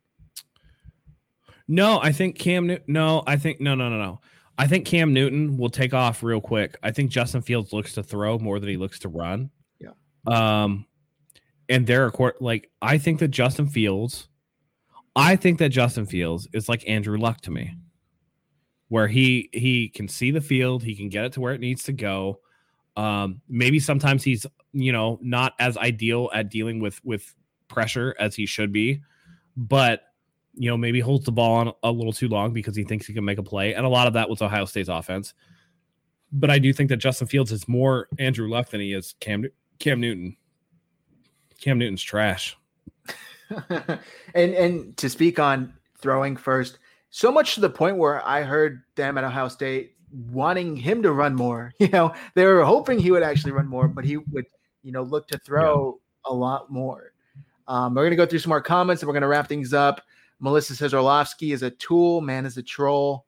No, 1.68 2.00
I 2.00 2.12
think 2.12 2.36
Cam. 2.38 2.66
New- 2.66 2.80
no, 2.86 3.22
I 3.26 3.36
think 3.36 3.60
no, 3.60 3.74
no, 3.74 3.88
no, 3.88 3.98
no. 3.98 4.20
I 4.58 4.66
think 4.66 4.86
Cam 4.86 5.12
Newton 5.12 5.56
will 5.56 5.70
take 5.70 5.94
off 5.94 6.22
real 6.22 6.40
quick. 6.40 6.76
I 6.82 6.90
think 6.90 7.10
Justin 7.10 7.42
Fields 7.42 7.72
looks 7.72 7.94
to 7.94 8.02
throw 8.02 8.38
more 8.38 8.60
than 8.60 8.68
he 8.68 8.76
looks 8.76 8.98
to 9.00 9.08
run. 9.08 9.50
Yeah. 9.80 9.92
Um, 10.26 10.86
and 11.68 11.86
there 11.86 12.04
are 12.04 12.10
court 12.10 12.40
like 12.42 12.70
I 12.80 12.98
think 12.98 13.18
that 13.20 13.28
Justin 13.28 13.66
Fields, 13.66 14.28
I 15.16 15.36
think 15.36 15.58
that 15.58 15.70
Justin 15.70 16.06
Fields 16.06 16.48
is 16.52 16.68
like 16.68 16.88
Andrew 16.88 17.18
Luck 17.18 17.40
to 17.42 17.50
me, 17.50 17.74
where 18.88 19.08
he 19.08 19.48
he 19.52 19.88
can 19.88 20.06
see 20.08 20.30
the 20.30 20.40
field, 20.40 20.82
he 20.82 20.94
can 20.94 21.08
get 21.08 21.24
it 21.24 21.32
to 21.34 21.40
where 21.40 21.54
it 21.54 21.60
needs 21.60 21.84
to 21.84 21.92
go. 21.92 22.40
Um, 22.96 23.40
maybe 23.48 23.80
sometimes 23.80 24.22
he's 24.22 24.46
you 24.72 24.92
know 24.92 25.18
not 25.22 25.54
as 25.58 25.78
ideal 25.78 26.30
at 26.34 26.50
dealing 26.50 26.80
with 26.80 27.02
with 27.04 27.34
pressure 27.68 28.14
as 28.20 28.34
he 28.34 28.44
should 28.44 28.70
be, 28.72 29.00
but 29.56 30.02
you 30.54 30.68
know, 30.68 30.76
maybe 30.76 31.00
holds 31.00 31.24
the 31.24 31.32
ball 31.32 31.54
on 31.54 31.72
a 31.82 31.90
little 31.90 32.12
too 32.12 32.28
long 32.28 32.52
because 32.52 32.76
he 32.76 32.84
thinks 32.84 33.06
he 33.06 33.14
can 33.14 33.24
make 33.24 33.38
a 33.38 33.42
play. 33.42 33.74
And 33.74 33.86
a 33.86 33.88
lot 33.88 34.06
of 34.06 34.12
that 34.14 34.28
was 34.28 34.42
Ohio 34.42 34.64
State's 34.64 34.88
offense. 34.88 35.34
But 36.30 36.50
I 36.50 36.58
do 36.58 36.72
think 36.72 36.88
that 36.88 36.96
Justin 36.96 37.26
Fields 37.26 37.52
is 37.52 37.68
more 37.68 38.08
Andrew 38.18 38.48
Luck 38.48 38.70
than 38.70 38.80
he 38.80 38.92
is 38.92 39.14
Cam 39.20 39.44
Cam 39.78 40.00
Newton. 40.00 40.36
Cam 41.60 41.78
Newton's 41.78 42.02
trash. 42.02 42.56
and 44.34 44.54
and 44.54 44.96
to 44.96 45.10
speak 45.10 45.38
on 45.38 45.74
throwing 45.98 46.36
first, 46.36 46.78
so 47.10 47.30
much 47.30 47.54
to 47.54 47.60
the 47.60 47.70
point 47.70 47.98
where 47.98 48.26
I 48.26 48.42
heard 48.42 48.82
them 48.96 49.18
at 49.18 49.24
Ohio 49.24 49.48
State 49.48 49.94
wanting 50.30 50.76
him 50.76 51.02
to 51.02 51.12
run 51.12 51.34
more. 51.34 51.72
You 51.78 51.88
know, 51.88 52.14
they 52.34 52.46
were 52.46 52.64
hoping 52.64 52.98
he 52.98 53.10
would 53.10 53.22
actually 53.22 53.52
run 53.52 53.66
more, 53.66 53.88
but 53.88 54.04
he 54.04 54.16
would, 54.16 54.46
you 54.82 54.92
know, 54.92 55.02
look 55.02 55.28
to 55.28 55.38
throw 55.38 56.00
a 56.24 56.32
lot 56.32 56.70
more. 56.70 57.12
Um, 57.68 57.94
we're 57.94 58.04
gonna 58.04 58.16
go 58.16 58.26
through 58.26 58.38
some 58.38 58.50
more 58.50 58.60
comments 58.60 59.02
and 59.02 59.08
we're 59.08 59.14
gonna 59.14 59.28
wrap 59.28 59.48
things 59.48 59.74
up. 59.74 60.00
Melissa 60.42 60.74
says 60.74 60.92
Orlovsky 60.92 61.52
is 61.52 61.62
a 61.62 61.70
tool, 61.70 62.20
man 62.20 62.44
is 62.44 62.58
a 62.58 62.62
troll. 62.62 63.24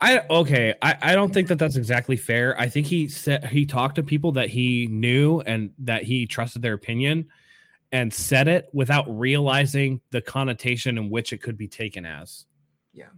I 0.00 0.22
okay. 0.28 0.74
I, 0.82 0.96
I 1.00 1.14
don't 1.14 1.32
think 1.32 1.48
that 1.48 1.58
that's 1.58 1.76
exactly 1.76 2.16
fair. 2.16 2.58
I 2.58 2.68
think 2.68 2.86
he 2.86 3.06
said 3.06 3.44
he 3.44 3.64
talked 3.66 3.94
to 3.96 4.02
people 4.02 4.32
that 4.32 4.48
he 4.48 4.88
knew 4.88 5.40
and 5.40 5.70
that 5.78 6.02
he 6.02 6.26
trusted 6.26 6.62
their 6.62 6.74
opinion 6.74 7.28
and 7.92 8.12
said 8.12 8.48
it 8.48 8.68
without 8.72 9.04
realizing 9.08 10.00
the 10.10 10.20
connotation 10.20 10.98
in 10.98 11.08
which 11.08 11.32
it 11.32 11.42
could 11.42 11.56
be 11.56 11.68
taken 11.68 12.04
as. 12.04 12.46
Yeah. 12.92 13.08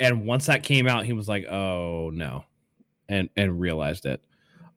And 0.00 0.26
once 0.26 0.46
that 0.46 0.62
came 0.62 0.88
out, 0.88 1.06
he 1.06 1.12
was 1.12 1.28
like, 1.28 1.46
"Oh 1.46 2.10
no," 2.12 2.44
and 3.08 3.30
and 3.36 3.58
realized 3.58 4.04
it. 4.04 4.22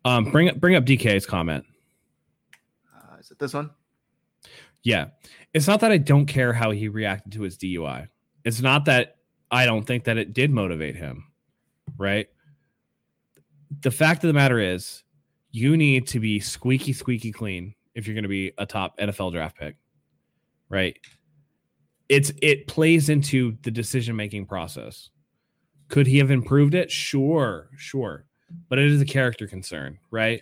Um, 0.05 0.25
bring 0.31 0.49
up 0.49 0.57
bring 0.57 0.75
up 0.75 0.85
DK's 0.85 1.25
comment. 1.25 1.65
Uh, 2.95 3.17
is 3.17 3.31
it 3.31 3.39
this 3.39 3.53
one? 3.53 3.71
Yeah. 4.83 5.07
It's 5.55 5.67
not 5.67 5.79
that 5.79 5.91
I 5.93 5.97
don't 5.97 6.25
care 6.25 6.51
how 6.51 6.71
he 6.71 6.89
reacted 6.89 7.31
to 7.31 7.43
his 7.43 7.57
DUI. 7.57 8.09
It's 8.43 8.61
not 8.61 8.83
that 8.85 9.15
I 9.49 9.65
don't 9.65 9.87
think 9.87 10.03
that 10.03 10.17
it 10.17 10.33
did 10.33 10.51
motivate 10.51 10.97
him, 10.97 11.31
right? 11.97 12.27
The 13.79 13.89
fact 13.89 14.21
of 14.25 14.27
the 14.27 14.33
matter 14.33 14.59
is, 14.59 15.03
you 15.51 15.77
need 15.77 16.07
to 16.07 16.19
be 16.19 16.41
squeaky, 16.41 16.91
squeaky 16.91 17.31
clean 17.31 17.73
if 17.93 18.05
you're 18.05 18.15
going 18.15 18.23
to 18.23 18.29
be 18.29 18.51
a 18.57 18.65
top 18.65 18.99
NFL 18.99 19.31
draft 19.31 19.57
pick, 19.57 19.77
right? 20.67 20.97
It's 22.09 22.33
it 22.41 22.67
plays 22.67 23.07
into 23.07 23.57
the 23.61 23.71
decision 23.71 24.17
making 24.17 24.47
process. 24.47 25.09
Could 25.87 26.05
he 26.05 26.17
have 26.17 26.31
improved 26.31 26.73
it? 26.73 26.91
Sure, 26.91 27.69
sure, 27.77 28.25
but 28.67 28.77
it 28.77 28.91
is 28.91 28.99
a 28.99 29.05
character 29.05 29.47
concern, 29.47 29.99
right? 30.11 30.41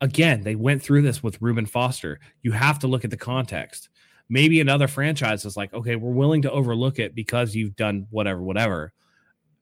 Again, 0.00 0.42
they 0.42 0.54
went 0.54 0.80
through 0.80 1.02
this 1.02 1.24
with 1.24 1.42
Reuben 1.42 1.66
Foster. 1.66 2.20
You 2.42 2.52
have 2.52 2.78
to 2.78 2.86
look 2.86 3.04
at 3.04 3.10
the 3.10 3.16
context. 3.16 3.88
Maybe 4.28 4.60
another 4.60 4.88
franchise 4.88 5.44
is 5.44 5.56
like, 5.56 5.74
okay, 5.74 5.96
we're 5.96 6.12
willing 6.12 6.42
to 6.42 6.50
overlook 6.50 6.98
it 6.98 7.14
because 7.14 7.54
you've 7.54 7.76
done 7.76 8.06
whatever, 8.10 8.42
whatever. 8.42 8.92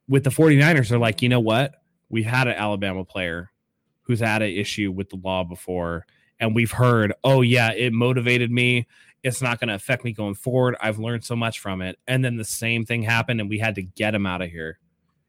With 0.08 0.24
the 0.24 0.30
49ers, 0.30 0.88
they're 0.88 0.98
like, 0.98 1.22
you 1.22 1.28
know 1.28 1.40
what? 1.40 1.74
We've 2.08 2.26
had 2.26 2.46
an 2.46 2.54
Alabama 2.54 3.04
player 3.04 3.50
who's 4.02 4.20
had 4.20 4.42
an 4.42 4.50
issue 4.50 4.92
with 4.92 5.08
the 5.10 5.16
law 5.16 5.44
before, 5.44 6.06
and 6.38 6.54
we've 6.54 6.72
heard, 6.72 7.12
oh, 7.24 7.40
yeah, 7.40 7.72
it 7.72 7.92
motivated 7.92 8.50
me. 8.50 8.86
It's 9.22 9.40
not 9.40 9.60
going 9.60 9.68
to 9.68 9.74
affect 9.74 10.04
me 10.04 10.12
going 10.12 10.34
forward. 10.34 10.76
I've 10.80 10.98
learned 10.98 11.24
so 11.24 11.36
much 11.36 11.60
from 11.60 11.80
it. 11.80 11.98
And 12.08 12.24
then 12.24 12.36
the 12.36 12.44
same 12.44 12.84
thing 12.84 13.02
happened, 13.02 13.40
and 13.40 13.48
we 13.48 13.58
had 13.58 13.76
to 13.76 13.82
get 13.82 14.14
him 14.14 14.26
out 14.26 14.42
of 14.42 14.50
here. 14.50 14.78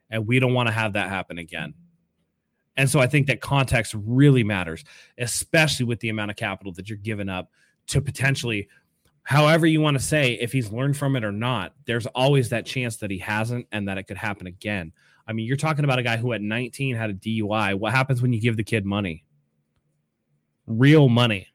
And 0.09 0.27
we 0.27 0.39
don't 0.39 0.53
want 0.53 0.67
to 0.67 0.73
have 0.73 0.93
that 0.93 1.09
happen 1.09 1.37
again. 1.37 1.75
And 2.75 2.89
so 2.89 2.99
I 2.99 3.07
think 3.07 3.27
that 3.27 3.41
context 3.41 3.95
really 3.95 4.43
matters, 4.43 4.83
especially 5.17 5.85
with 5.85 5.99
the 5.99 6.09
amount 6.09 6.31
of 6.31 6.37
capital 6.37 6.73
that 6.73 6.89
you're 6.89 6.97
giving 6.97 7.29
up 7.29 7.51
to 7.87 8.01
potentially, 8.01 8.67
however 9.23 9.65
you 9.65 9.81
want 9.81 9.97
to 9.97 10.03
say, 10.03 10.33
if 10.33 10.51
he's 10.51 10.71
learned 10.71 10.97
from 10.97 11.15
it 11.15 11.23
or 11.23 11.31
not, 11.31 11.73
there's 11.85 12.05
always 12.07 12.49
that 12.49 12.65
chance 12.65 12.97
that 12.97 13.09
he 13.09 13.17
hasn't 13.17 13.67
and 13.71 13.87
that 13.87 13.97
it 13.97 14.03
could 14.03 14.17
happen 14.17 14.47
again. 14.47 14.91
I 15.27 15.33
mean, 15.33 15.47
you're 15.47 15.57
talking 15.57 15.85
about 15.85 15.99
a 15.99 16.03
guy 16.03 16.17
who 16.17 16.33
at 16.33 16.41
19 16.41 16.95
had 16.95 17.09
a 17.09 17.13
DUI. 17.13 17.75
What 17.75 17.93
happens 17.93 18.21
when 18.21 18.33
you 18.33 18.41
give 18.41 18.57
the 18.57 18.63
kid 18.63 18.85
money? 18.85 19.23
Real 20.67 21.07
money. 21.07 21.47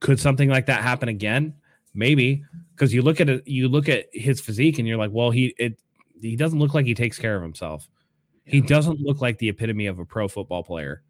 Could 0.00 0.18
something 0.18 0.48
like 0.48 0.66
that 0.66 0.82
happen 0.82 1.08
again? 1.08 1.54
Maybe 1.94 2.44
because 2.74 2.92
you 2.92 3.02
look 3.02 3.20
at 3.20 3.28
it, 3.28 3.46
you 3.46 3.68
look 3.68 3.88
at 3.88 4.06
his 4.12 4.40
physique 4.40 4.78
and 4.78 4.88
you're 4.88 4.98
like, 4.98 5.12
well, 5.12 5.30
he 5.30 5.54
it 5.58 5.78
he 6.20 6.34
doesn't 6.34 6.58
look 6.58 6.74
like 6.74 6.86
he 6.86 6.94
takes 6.94 7.18
care 7.18 7.36
of 7.36 7.42
himself. 7.42 7.88
He 8.44 8.60
doesn't 8.60 9.00
look 9.00 9.22
like 9.22 9.38
the 9.38 9.48
epitome 9.48 9.86
of 9.86 9.98
a 9.98 10.04
pro 10.04 10.28
football 10.28 10.62
player. 10.62 11.02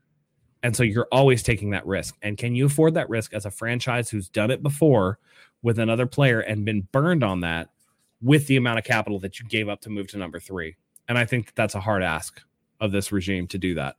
And 0.65 0.74
so 0.74 0.82
you're 0.82 1.07
always 1.12 1.43
taking 1.43 1.70
that 1.70 1.86
risk. 1.86 2.16
And 2.23 2.39
can 2.39 2.55
you 2.55 2.65
afford 2.65 2.95
that 2.95 3.11
risk 3.11 3.35
as 3.35 3.45
a 3.45 3.51
franchise 3.51 4.09
who's 4.09 4.31
done 4.31 4.51
it 4.51 4.62
before 4.62 5.19
with 5.62 5.78
another 5.78 6.07
player 6.07 6.41
and 6.41 6.65
been 6.65 6.89
burned 6.91 7.23
on 7.23 7.41
that 7.41 7.69
with 8.23 8.47
the 8.47 8.57
amount 8.57 8.78
of 8.78 8.85
capital 8.85 9.19
that 9.20 9.39
you 9.39 9.47
gave 9.47 9.69
up 9.69 9.82
to 9.82 9.91
move 9.91 10.09
to 10.09 10.16
number 10.16 10.41
three? 10.41 10.77
And 11.07 11.19
I 11.19 11.27
think 11.27 11.55
that's 11.55 11.74
a 11.74 11.81
hard 11.81 12.03
ask 12.03 12.41
of 12.81 12.93
this 12.93 13.12
regime 13.12 13.47
to 13.49 13.59
do 13.59 13.74
that. 13.74 13.97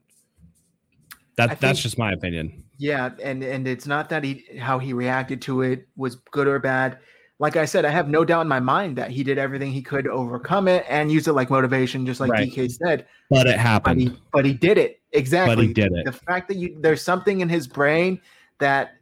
That 1.37 1.51
I 1.51 1.55
that's 1.55 1.83
just 1.83 1.99
my 1.99 2.11
opinion. 2.11 2.63
Yeah, 2.79 3.11
and 3.21 3.43
and 3.43 3.67
it's 3.67 3.85
not 3.85 4.09
that 4.09 4.23
he 4.23 4.45
how 4.57 4.79
he 4.79 4.91
reacted 4.91 5.43
to 5.43 5.61
it 5.61 5.87
was 5.95 6.15
good 6.15 6.47
or 6.47 6.57
bad. 6.57 6.97
Like 7.37 7.57
I 7.57 7.65
said, 7.65 7.83
I 7.83 7.89
have 7.89 8.07
no 8.07 8.23
doubt 8.23 8.41
in 8.41 8.47
my 8.47 8.61
mind 8.61 8.97
that 8.97 9.11
he 9.11 9.21
did 9.23 9.37
everything 9.37 9.71
he 9.71 9.81
could 9.81 10.05
to 10.05 10.11
overcome 10.11 10.67
it 10.69 10.85
and 10.87 11.11
use 11.11 11.27
it 11.27 11.33
like 11.33 11.49
motivation, 11.49 12.05
just 12.05 12.21
like 12.21 12.31
Right. 12.31 12.49
DK 12.49 12.71
said. 12.71 13.07
But 13.29 13.47
it 13.47 13.55
But 13.55 13.59
happened. 13.59 14.01
he 14.01 14.17
but 14.31 14.45
he 14.45 14.53
did 14.53 14.77
it 14.77 15.01
exactly. 15.11 15.73
did 15.73 15.91
it. 15.91 16.05
The 16.05 16.13
fact 16.13 16.47
that 16.47 16.55
you 16.57 16.77
there's 16.79 17.01
something 17.01 17.41
in 17.41 17.49
his 17.49 17.67
brain 17.67 18.21
that 18.59 18.95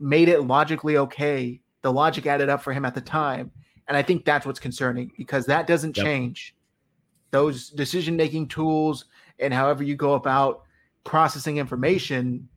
made 0.00 0.28
it 0.28 0.40
logically 0.42 0.96
okay. 0.96 1.60
The 1.82 1.92
logic 1.92 2.26
added 2.26 2.48
up 2.48 2.62
for 2.62 2.72
him 2.72 2.86
at 2.86 2.94
the 2.94 3.02
time, 3.02 3.50
and 3.88 3.96
I 3.96 4.02
think 4.02 4.24
that's 4.24 4.46
what's 4.46 4.60
concerning 4.60 5.12
because 5.18 5.44
that 5.46 5.66
doesn't 5.66 5.94
Yep. 5.96 6.06
change. 6.06 6.56
Those 7.32 7.68
decision 7.68 8.16
making 8.16 8.48
tools 8.48 9.04
and 9.38 9.52
however 9.52 9.82
you 9.82 9.94
go 9.94 10.14
about 10.14 10.62
processing 11.02 11.58
information, 11.58 12.48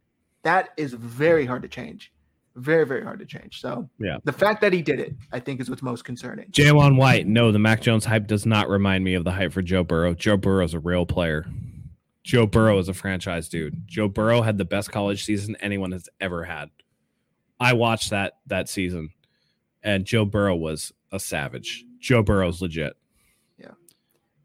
that 0.43 0.69
is 0.77 0.93
very 0.93 1.45
hard 1.45 1.63
to 1.63 1.67
change. 1.67 2.13
Very, 2.57 2.85
very 2.85 3.03
hard 3.03 3.19
to 3.19 3.25
change. 3.25 3.61
So 3.61 3.87
Yeah. 3.99 4.17
the 4.23 4.31
fact 4.33 4.61
that 4.61 4.73
he 4.73 4.81
did 4.81 4.99
it, 4.99 5.15
I 5.31 5.39
think, 5.39 5.61
is 5.61 5.69
what's 5.69 5.83
most 5.83 6.03
concerning. 6.05 6.49
Jalen 6.51 6.97
White, 6.97 7.27
no, 7.27 7.51
the 7.51 7.59
Mac 7.59 7.81
Jones 7.81 8.03
hype 8.05 8.25
does 8.27 8.45
not 8.47 8.67
remind 8.67 9.03
me 9.03 9.13
of 9.13 9.23
the 9.23 9.31
hype 9.31 9.53
for 9.53 9.61
Joe 9.61 9.83
Burrow. 9.83 10.13
Joe 10.15 10.37
Burrow 10.37 10.65
is 10.65 10.73
a 10.73 10.79
real 10.79 11.05
player. 11.05 11.45
Joe 12.23 12.47
Burrow 12.47 12.77
is 12.79 12.89
a 12.89 12.93
franchise 12.93 13.47
dude. 13.47 13.87
Joe 13.87 14.07
Burrow 14.07 14.41
had 14.41 14.57
the 14.57 14.65
best 14.65 14.91
college 14.91 15.23
season 15.23 15.55
anyone 15.61 15.91
has 15.91 16.09
ever 16.19 16.43
had. 16.45 16.71
I 17.59 17.73
watched 17.73 18.09
that 18.09 18.33
that 18.47 18.67
season, 18.69 19.11
and 19.83 20.03
Joe 20.05 20.25
Burrow 20.25 20.55
was 20.55 20.91
a 21.11 21.19
savage. 21.19 21.85
Joe 21.99 22.23
Burrow's 22.23 22.61
legit. 22.61 22.97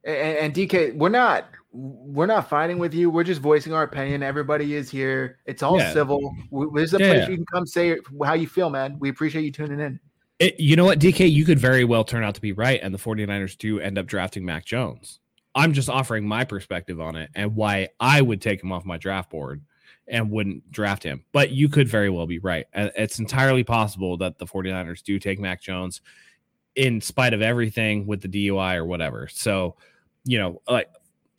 And, 0.04 0.16
and 0.16 0.54
DK, 0.54 0.96
we're 0.96 1.08
not 1.10 1.44
we're 1.72 2.26
not 2.26 2.48
fighting 2.48 2.78
with 2.78 2.92
you. 2.92 3.10
We're 3.10 3.24
just 3.24 3.40
voicing 3.40 3.72
our 3.72 3.82
opinion. 3.82 4.22
Everybody 4.22 4.74
is 4.74 4.90
here. 4.90 5.38
It's 5.46 5.62
all 5.62 5.78
Yeah. 5.78 5.92
civil. 5.92 6.34
There's 6.74 6.92
a 6.94 6.98
Yeah, 6.98 7.08
place 7.08 7.28
you 7.28 7.36
can 7.36 7.46
come 7.46 7.66
say 7.66 7.98
how 8.24 8.34
you 8.34 8.46
feel, 8.46 8.68
man. 8.68 8.96
We 8.98 9.08
appreciate 9.08 9.42
you 9.42 9.52
tuning 9.52 9.80
in. 9.80 9.98
It, 10.38 10.60
you 10.60 10.76
know 10.76 10.84
what, 10.84 10.98
DK, 10.98 11.26
you 11.30 11.44
could 11.44 11.58
very 11.58 11.84
well 11.84 12.04
turn 12.04 12.24
out 12.24 12.34
to 12.34 12.40
be 12.40 12.52
right, 12.52 12.80
and 12.82 12.92
the 12.92 12.98
49ers 12.98 13.56
do 13.56 13.78
end 13.80 13.96
up 13.96 14.06
drafting 14.06 14.44
Mac 14.44 14.64
Jones. 14.64 15.20
I'm 15.54 15.72
just 15.72 15.88
offering 15.88 16.26
my 16.26 16.44
perspective 16.44 17.00
on 17.00 17.16
it 17.16 17.30
and 17.34 17.54
why 17.54 17.88
I 18.00 18.22
would 18.22 18.40
take 18.40 18.62
him 18.62 18.72
off 18.72 18.84
my 18.84 18.96
draft 18.96 19.30
board 19.30 19.62
and 20.08 20.30
wouldn't 20.30 20.70
draft 20.70 21.02
him. 21.02 21.24
But 21.32 21.50
you 21.52 21.68
could 21.68 21.88
very 21.88 22.10
well 22.10 22.26
be 22.26 22.38
right. 22.38 22.66
And 22.72 22.90
It's 22.96 23.18
entirely 23.18 23.62
possible 23.62 24.16
that 24.18 24.38
the 24.38 24.46
49ers 24.46 25.02
do 25.02 25.18
take 25.18 25.38
Mac 25.38 25.62
Jones 25.62 26.00
in 26.74 27.00
spite 27.00 27.34
of 27.34 27.42
everything 27.42 28.06
with 28.06 28.20
the 28.20 28.28
DUI 28.28 28.76
or 28.76 28.84
whatever. 28.84 29.28
So, 29.28 29.76
you 30.24 30.38
know, 30.38 30.60
like 30.68 30.88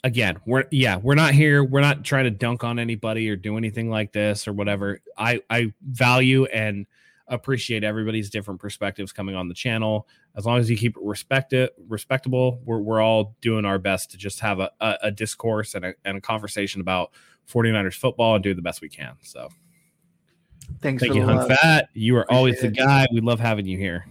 again, 0.04 0.40
we're 0.46 0.66
yeah, 0.72 0.98
we're 0.98 1.16
not 1.16 1.34
here. 1.34 1.64
We're 1.64 1.82
not 1.82 2.04
trying 2.04 2.26
to 2.26 2.32
dunk 2.32 2.64
on 2.64 2.80
anybody 2.80 3.30
or 3.30 3.36
do 3.36 3.58
anything 3.58 3.90
like 3.90 4.12
this 4.12 4.48
or 4.48 4.54
whatever. 4.54 5.00
I 5.18 5.42
I 5.50 5.74
value 5.82 6.46
and 6.46 6.86
appreciate 7.28 7.84
everybody's 7.84 8.30
different 8.30 8.60
perspectives 8.60 9.12
coming 9.12 9.36
on 9.36 9.48
the 9.48 9.54
channel. 9.54 10.08
As 10.36 10.46
long 10.46 10.60
as 10.60 10.70
you 10.70 10.76
keep 10.76 10.98
it 10.98 11.04
respect 11.04 11.54
it, 11.54 11.74
respectable, 11.88 12.60
we're, 12.66 12.80
we're 12.80 13.02
all 13.02 13.36
doing 13.42 13.66
our 13.66 13.80
best 13.80 14.12
to 14.12 14.18
just 14.18 14.42
have 14.42 14.60
a, 14.60 14.72
a, 14.82 14.98
a 15.04 15.12
discourse 15.12 15.74
and 15.76 15.86
a, 15.86 15.94
and 16.04 16.18
a 16.18 16.22
conversation 16.22 16.82
about 16.82 17.12
49ers 17.50 17.94
football 17.94 18.36
and 18.36 18.44
do 18.44 18.54
the 18.54 18.62
best 18.62 18.82
we 18.82 18.90
can. 18.90 19.16
So 19.22 19.50
Thanks 20.82 21.02
thank 21.02 21.16
you, 21.16 21.24
Hunt. 21.24 21.48
Fat. 21.48 21.90
You 21.94 22.18
are 22.18 22.32
always 22.32 22.60
the 22.60 22.68
Appreciate 22.68 22.86
guy. 22.86 23.08
We 23.12 23.22
love 23.22 23.40
having 23.40 23.66
you 23.66 23.78
here. 23.78 24.06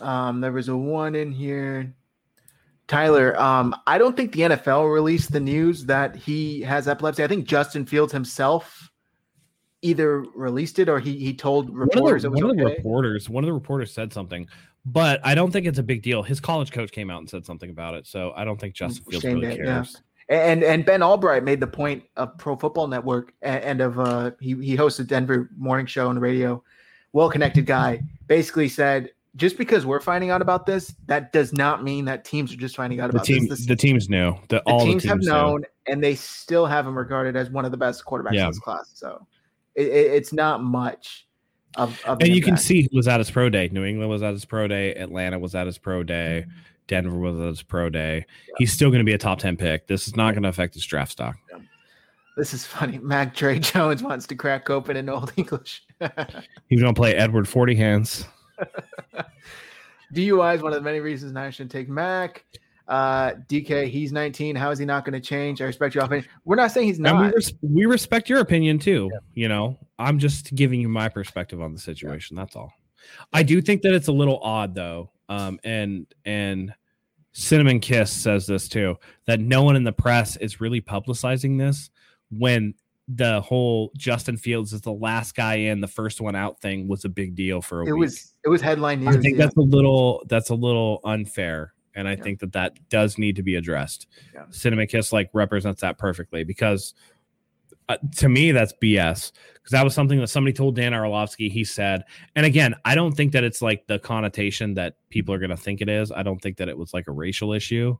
Um, 0.00 0.40
there 0.40 0.52
was 0.52 0.68
a 0.68 0.76
one 0.76 1.14
in 1.14 1.32
here. 1.32 1.94
Tyler, 2.92 3.40
um, 3.40 3.74
I 3.86 3.96
don't 3.96 4.14
think 4.14 4.32
the 4.32 4.42
NFL 4.42 4.92
released 4.92 5.32
the 5.32 5.40
news 5.40 5.86
that 5.86 6.14
he 6.14 6.60
has 6.60 6.86
epilepsy. 6.86 7.24
I 7.24 7.26
think 7.26 7.46
Justin 7.46 7.86
Fields 7.86 8.12
himself 8.12 8.90
either 9.80 10.20
released 10.34 10.78
it 10.78 10.90
or 10.90 11.00
he 11.00 11.18
he 11.18 11.32
told 11.32 11.70
One 11.70 11.78
reporters 11.78 12.26
of, 12.26 12.32
the, 12.32 12.38
it 12.38 12.42
one 12.42 12.50
of 12.50 12.56
the 12.58 12.64
reporters, 12.66 13.30
one 13.30 13.44
of 13.44 13.46
the 13.46 13.54
reporters 13.54 13.94
said 13.94 14.12
something, 14.12 14.46
but 14.84 15.20
I 15.24 15.34
don't 15.34 15.50
think 15.50 15.66
it's 15.66 15.78
a 15.78 15.82
big 15.82 16.02
deal. 16.02 16.22
His 16.22 16.38
college 16.38 16.70
coach 16.70 16.92
came 16.92 17.10
out 17.10 17.20
and 17.20 17.30
said 17.30 17.46
something 17.46 17.70
about 17.70 17.94
it, 17.94 18.06
so 18.06 18.34
I 18.36 18.44
don't 18.44 18.60
think 18.60 18.74
Justin 18.74 19.04
Fields 19.04 19.22
Shane 19.22 19.40
really 19.40 19.56
yeah. 19.56 19.64
cares. 19.64 20.02
And 20.28 20.62
and 20.62 20.84
Ben 20.84 21.00
Allbright 21.00 21.44
made 21.44 21.60
the 21.60 21.66
point 21.66 22.04
of 22.18 22.36
Pro 22.36 22.56
Football 22.56 22.88
Network 22.88 23.32
and 23.40 23.80
of 23.80 23.98
uh 23.98 24.32
he 24.38 24.50
he 24.56 24.76
hosted 24.76 25.06
Denver 25.06 25.48
morning 25.56 25.86
show 25.86 26.10
on 26.10 26.16
the 26.16 26.20
radio, 26.20 26.62
well 27.14 27.30
connected 27.30 27.64
guy. 27.64 28.02
Basically 28.26 28.68
said 28.68 29.12
just 29.36 29.56
because 29.56 29.86
we're 29.86 30.00
finding 30.00 30.30
out 30.30 30.42
about 30.42 30.66
this, 30.66 30.94
that 31.06 31.32
does 31.32 31.52
not 31.52 31.82
mean 31.82 32.04
that 32.04 32.24
teams 32.24 32.52
are 32.52 32.56
just 32.56 32.76
finding 32.76 33.00
out 33.00 33.10
The 33.10 33.16
about 33.16 33.26
team, 33.26 33.46
this. 33.48 33.60
The, 33.60 33.68
the 33.68 33.76
teams 33.76 34.08
knew. 34.08 34.32
The, 34.48 34.56
the 34.56 34.60
all 34.62 34.84
teams, 34.84 35.02
the 35.02 35.08
have 35.08 35.18
teams 35.18 35.26
knew. 35.26 35.32
known, 35.32 35.64
and 35.86 36.02
they 36.04 36.14
still 36.14 36.66
have 36.66 36.86
him 36.86 36.96
regarded 36.96 37.34
as 37.36 37.48
one 37.50 37.64
of 37.64 37.70
the 37.70 37.76
best 37.78 38.04
quarterbacks 38.04 38.34
Yeah. 38.34 38.44
in 38.44 38.50
this 38.50 38.58
class. 38.58 38.90
So 38.94 39.26
it, 39.74 39.86
it- 39.86 40.12
it's 40.12 40.32
not 40.32 40.62
much 40.62 41.26
of, 41.76 41.98
of 42.04 42.18
And 42.20 42.28
an 42.28 42.34
you 42.34 42.42
can 42.42 42.56
see 42.58 42.82
who 42.82 42.96
was 42.96 43.08
at 43.08 43.18
his 43.20 43.30
pro 43.30 43.48
day. 43.48 43.68
New 43.72 43.84
England 43.84 44.10
was 44.10 44.22
at 44.22 44.32
his 44.34 44.44
pro 44.44 44.68
day. 44.68 44.94
Atlanta 44.94 45.38
was 45.38 45.54
at 45.54 45.66
his 45.66 45.78
pro 45.78 46.02
day. 46.02 46.44
Mm-hmm. 46.46 46.58
Denver 46.88 47.16
was 47.18 47.38
at 47.40 47.46
his 47.46 47.62
pro 47.62 47.88
day. 47.88 48.26
He's 48.58 48.72
still 48.72 48.90
going 48.90 48.98
to 49.00 49.04
be 49.04 49.14
a 49.14 49.18
top 49.18 49.38
10 49.38 49.56
pick. 49.56 49.86
This 49.86 50.06
is 50.06 50.14
not 50.16 50.32
going 50.32 50.42
to 50.42 50.50
affect 50.50 50.74
his 50.74 50.84
draft 50.84 51.12
stock. 51.12 51.36
This 52.36 52.52
is 52.52 52.66
funny. 52.66 52.98
Mac 53.02 53.34
Trey 53.34 53.58
Jones 53.60 54.02
wants 54.02 54.26
to 54.26 54.34
crack 54.34 54.68
open 54.68 54.96
in 54.98 55.08
Old 55.08 55.32
English. 55.36 55.82
He's 56.68 56.80
going 56.82 56.92
to 56.94 56.98
play 56.98 57.14
Edward 57.14 57.48
40 57.48 57.74
hands. 57.76 58.26
DUI 60.14 60.56
is 60.56 60.62
one 60.62 60.72
of 60.72 60.78
the 60.78 60.82
many 60.84 61.00
reasons 61.00 61.34
I 61.36 61.50
shouldn't 61.50 61.72
take 61.72 61.88
Mac. 61.88 62.44
Uh, 62.88 63.32
DK, 63.48 63.88
he's 63.88 64.12
19. 64.12 64.56
How 64.56 64.70
is 64.70 64.78
he 64.78 64.84
not 64.84 65.04
going 65.04 65.14
to 65.14 65.20
change? 65.20 65.62
I 65.62 65.64
respect 65.64 65.94
your 65.94 66.04
opinion. 66.04 66.28
We're 66.44 66.56
not 66.56 66.72
saying 66.72 66.88
he's 66.88 66.98
And 66.98 67.06
we, 67.06 67.24
not. 67.24 67.34
res- 67.34 67.54
we 67.62 67.86
respect 67.86 68.28
your 68.28 68.40
opinion 68.40 68.78
too. 68.78 69.10
You 69.34 69.48
know, 69.48 69.78
I'm 69.98 70.18
just 70.18 70.54
giving 70.54 70.80
you 70.80 70.88
my 70.88 71.08
perspective 71.08 71.62
on 71.62 71.72
the 71.72 71.78
situation. 71.78 72.36
That's 72.36 72.56
all. 72.56 72.72
I 73.32 73.42
do 73.42 73.60
think 73.62 73.82
that 73.82 73.94
it's 73.94 74.08
a 74.08 74.12
little 74.12 74.38
odd 74.42 74.74
though. 74.74 75.10
Um, 75.28 75.58
and 75.64 76.06
and 76.26 76.74
Cinnamon 77.32 77.80
Kiss 77.80 78.12
says 78.12 78.46
this 78.46 78.68
too 78.68 78.98
that 79.26 79.40
no 79.40 79.62
one 79.62 79.76
in 79.76 79.84
the 79.84 79.92
press 79.92 80.36
is 80.36 80.60
really 80.60 80.82
publicizing 80.82 81.58
this 81.58 81.88
when 82.30 82.74
the 83.08 83.40
whole 83.40 83.90
Justin 83.96 84.36
Fields 84.36 84.72
is 84.72 84.80
the 84.80 84.92
last 84.92 85.34
guy 85.34 85.54
in, 85.54 85.80
the 85.80 85.88
first 85.88 86.20
one 86.20 86.36
out 86.36 86.60
thing 86.60 86.86
was 86.88 87.04
a 87.04 87.08
big 87.08 87.34
deal 87.34 87.60
for 87.60 87.82
a 87.82 87.86
It 87.88 87.92
week. 87.92 88.00
was 88.00 88.34
it 88.44 88.48
was 88.48 88.60
headline 88.60 89.04
news. 89.04 89.16
I 89.16 89.20
think 89.20 89.36
yeah. 89.36 89.44
that's 89.44 89.56
a 89.56 89.60
little 89.60 90.22
that's 90.28 90.50
a 90.50 90.54
little 90.54 91.00
unfair, 91.04 91.72
and 91.94 92.06
I 92.08 92.12
Yeah. 92.12 92.22
think 92.22 92.40
that 92.40 92.52
that 92.52 92.78
does 92.88 93.18
need 93.18 93.36
to 93.36 93.42
be 93.42 93.56
addressed. 93.56 94.06
Yeah. 94.34 94.44
Cinnamon 94.50 94.86
Kiss 94.86 95.12
like 95.12 95.30
represents 95.32 95.80
that 95.80 95.98
perfectly 95.98 96.44
because 96.44 96.94
uh, 97.88 97.96
to 98.16 98.28
me 98.28 98.52
that's 98.52 98.72
BS 98.80 99.32
because 99.54 99.70
that 99.72 99.82
was 99.82 99.92
something 99.92 100.20
that 100.20 100.28
somebody 100.28 100.52
told 100.52 100.76
Dan 100.76 100.94
Orlovsky. 100.94 101.48
He 101.48 101.64
said, 101.64 102.04
and 102.36 102.46
again, 102.46 102.74
I 102.84 102.94
don't 102.94 103.12
think 103.12 103.32
that 103.32 103.42
it's 103.42 103.60
like 103.60 103.86
the 103.88 103.98
connotation 103.98 104.74
that 104.74 104.94
people 105.10 105.34
are 105.34 105.38
going 105.38 105.50
to 105.50 105.56
think 105.56 105.80
it 105.80 105.88
is. 105.88 106.12
I 106.12 106.22
don't 106.22 106.38
think 106.40 106.56
that 106.58 106.68
it 106.68 106.78
was 106.78 106.94
like 106.94 107.08
a 107.08 107.12
racial 107.12 107.52
issue. 107.52 107.98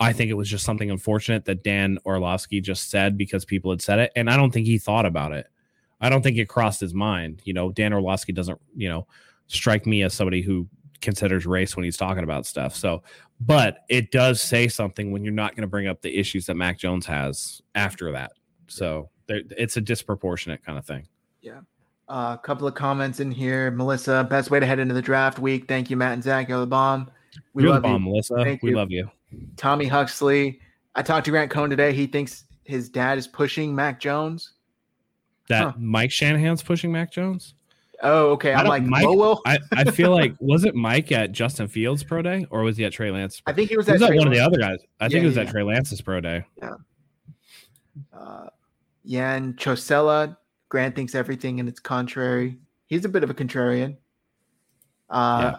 I 0.00 0.14
think 0.14 0.30
it 0.30 0.34
was 0.34 0.48
just 0.48 0.64
something 0.64 0.90
unfortunate 0.90 1.44
that 1.44 1.62
Dan 1.62 1.98
Orlovsky 2.06 2.62
just 2.62 2.90
said 2.90 3.18
because 3.18 3.44
people 3.44 3.70
had 3.70 3.82
said 3.82 3.98
it, 3.98 4.12
and 4.16 4.30
I 4.30 4.36
don't 4.36 4.50
think 4.50 4.66
he 4.66 4.78
thought 4.78 5.04
about 5.04 5.32
it. 5.32 5.46
I 6.00 6.08
don't 6.08 6.22
think 6.22 6.38
it 6.38 6.48
crossed 6.48 6.80
his 6.80 6.94
mind. 6.94 7.42
You 7.44 7.52
know, 7.52 7.70
Dan 7.70 7.92
Orlovsky 7.92 8.32
doesn't, 8.32 8.58
you 8.74 8.88
know, 8.88 9.06
strike 9.48 9.84
me 9.84 10.02
as 10.02 10.14
somebody 10.14 10.40
who 10.40 10.66
considers 11.02 11.44
race 11.44 11.76
when 11.76 11.84
he's 11.84 11.98
talking 11.98 12.24
about 12.24 12.46
stuff. 12.46 12.74
So, 12.74 13.02
but 13.40 13.84
it 13.90 14.10
does 14.10 14.40
say 14.40 14.68
something 14.68 15.12
when 15.12 15.22
you're 15.22 15.34
not 15.34 15.54
going 15.54 15.62
to 15.62 15.68
bring 15.68 15.86
up 15.86 16.00
the 16.00 16.18
issues 16.18 16.46
that 16.46 16.54
Mac 16.54 16.78
Jones 16.78 17.04
has 17.04 17.60
after 17.74 18.10
that. 18.12 18.32
So, 18.68 19.10
there, 19.26 19.42
it's 19.50 19.76
a 19.76 19.82
disproportionate 19.82 20.64
kind 20.64 20.78
of 20.78 20.86
thing. 20.86 21.06
Yeah. 21.42 21.60
Uh, 22.08 22.36
a 22.38 22.40
couple 22.42 22.66
of 22.66 22.74
comments 22.74 23.20
in 23.20 23.30
here. 23.30 23.70
Melissa, 23.70 24.26
best 24.28 24.50
way 24.50 24.60
to 24.60 24.66
head 24.66 24.78
into 24.78 24.94
the 24.94 25.02
draft 25.02 25.38
week. 25.38 25.68
Thank 25.68 25.90
you, 25.90 25.96
Matt 25.96 26.14
and 26.14 26.22
Zach. 26.22 26.48
You're 26.48 26.60
the 26.60 26.66
bomb. 26.66 27.10
We 27.52 27.62
You're 27.62 27.72
the 27.72 27.74
love 27.74 27.82
bomb, 27.82 28.02
you. 28.04 28.10
Melissa. 28.10 28.36
Thank 28.42 28.62
we 28.62 28.70
you. 28.70 28.76
love 28.76 28.90
you. 28.90 29.10
Tommy 29.56 29.86
Huxley. 29.86 30.60
I 30.94 31.02
talked 31.02 31.24
to 31.26 31.30
Grant 31.30 31.50
Cohn 31.50 31.70
today. 31.70 31.92
He 31.92 32.06
thinks 32.06 32.44
his 32.64 32.88
dad 32.88 33.18
is 33.18 33.26
pushing 33.26 33.74
Mac 33.74 34.00
Jones. 34.00 34.52
That 35.48 35.62
Huh. 35.62 35.72
Mike 35.78 36.10
Shanahan's 36.10 36.62
pushing 36.62 36.92
Mac 36.92 37.10
Jones. 37.12 37.54
Oh, 38.02 38.30
okay. 38.30 38.54
I'm 38.54 38.66
like, 38.66 38.82
Mike- 38.82 39.06
well. 39.08 39.42
I, 39.46 39.58
I 39.72 39.84
feel 39.84 40.10
like 40.10 40.34
was 40.40 40.64
it 40.64 40.74
Mike 40.74 41.12
at 41.12 41.32
Justin 41.32 41.68
Fields 41.68 42.02
pro 42.02 42.22
day 42.22 42.46
or 42.50 42.62
was 42.62 42.76
he 42.76 42.84
at 42.84 42.92
Trey 42.92 43.10
Lance? 43.10 43.42
I 43.46 43.52
think 43.52 43.68
he 43.68 43.76
was 43.76 43.86
He 43.86 43.92
at 43.92 44.00
was 44.00 44.10
at 44.10 44.16
one 44.16 44.26
of 44.26 44.32
the 44.32 44.40
other 44.40 44.58
guys. 44.58 44.78
I 45.00 45.08
think 45.08 45.22
it 45.22 45.26
was 45.26 45.36
yeah, 45.36 45.42
at 45.42 45.46
yeah. 45.48 45.52
Trey 45.52 45.62
Lance's 45.64 46.00
pro 46.00 46.20
day. 46.20 46.44
Yeah. 46.58 46.74
Uh, 48.12 48.46
Yan 49.04 49.54
Chosella. 49.54 50.36
Grant 50.68 50.94
thinks 50.94 51.14
everything 51.14 51.58
and 51.60 51.68
it's 51.68 51.80
contrary. 51.80 52.56
He's 52.86 53.04
a 53.04 53.08
bit 53.08 53.24
of 53.24 53.30
a 53.30 53.34
contrarian. 53.34 53.96
Uh, 55.10 55.56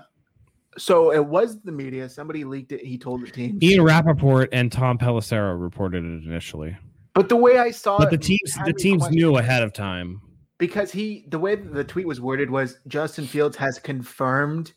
So 0.78 1.12
it 1.12 1.26
was 1.26 1.62
the 1.62 1.72
media. 1.72 2.08
Somebody 2.08 2.44
leaked 2.44 2.72
it. 2.72 2.86
He 2.86 2.98
told 2.98 3.22
the 3.22 3.30
team. 3.32 3.60
Ian 3.62 3.84
Rapoport 3.84 4.50
and 4.54 4.72
Tom 4.72 4.98
Pelissero 4.98 5.60
reported 5.62 6.04
it 6.06 6.24
initially, 6.26 6.78
But 7.14 7.28
the 7.30 7.36
way 7.36 7.58
I 7.58 7.72
saw 7.72 7.98
but 7.98 8.08
it, 8.08 8.12
the 8.12 8.18
teams 8.18 8.54
the 8.66 8.74
teams 8.74 9.10
knew 9.10 9.36
ahead 9.38 9.64
of 9.64 9.74
time. 9.74 10.22
because 10.58 10.92
he 10.92 11.26
the 11.28 11.40
way 11.40 11.56
the 11.56 11.84
tweet 11.84 12.08
was 12.08 12.22
worded 12.22 12.50
was 12.50 12.80
Justin 12.88 13.26
Fields 13.28 13.58
has 13.58 13.80
confirmed 13.80 14.74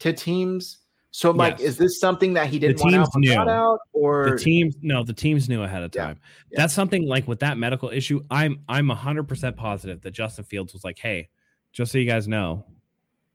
to 0.00 0.12
teams. 0.12 0.78
So 1.12 1.30
I'm 1.30 1.36
like, 1.36 1.60
Yes. 1.60 1.68
is 1.68 1.78
this 1.78 1.98
something 2.00 2.34
that 2.34 2.48
he 2.48 2.58
didn't 2.58 2.78
want 2.80 2.92
teams 2.92 3.06
out, 3.08 3.12
got 3.36 3.46
knew. 3.46 3.52
out, 3.52 3.78
or 3.92 4.30
The 4.30 4.36
teams 4.36 4.74
no, 4.82 5.04
the 5.04 5.14
teams 5.14 5.48
knew 5.48 5.62
ahead 5.62 5.82
of 5.84 5.92
Yeah, 5.94 6.06
time. 6.06 6.20
yeah. 6.50 6.60
That's 6.60 6.74
something 6.74 7.06
like 7.06 7.28
with 7.28 7.38
that 7.40 7.56
medical 7.56 7.88
issue. 7.90 8.20
I'm 8.30 8.60
I'm 8.68 8.88
hundred 8.88 9.28
percent 9.28 9.56
positive 9.56 10.02
that 10.02 10.10
Justin 10.10 10.44
Fields 10.44 10.72
was 10.72 10.82
like, 10.82 10.98
hey, 10.98 11.28
just 11.72 11.92
so 11.92 11.98
you 11.98 12.04
guys 12.10 12.26
know, 12.26 12.66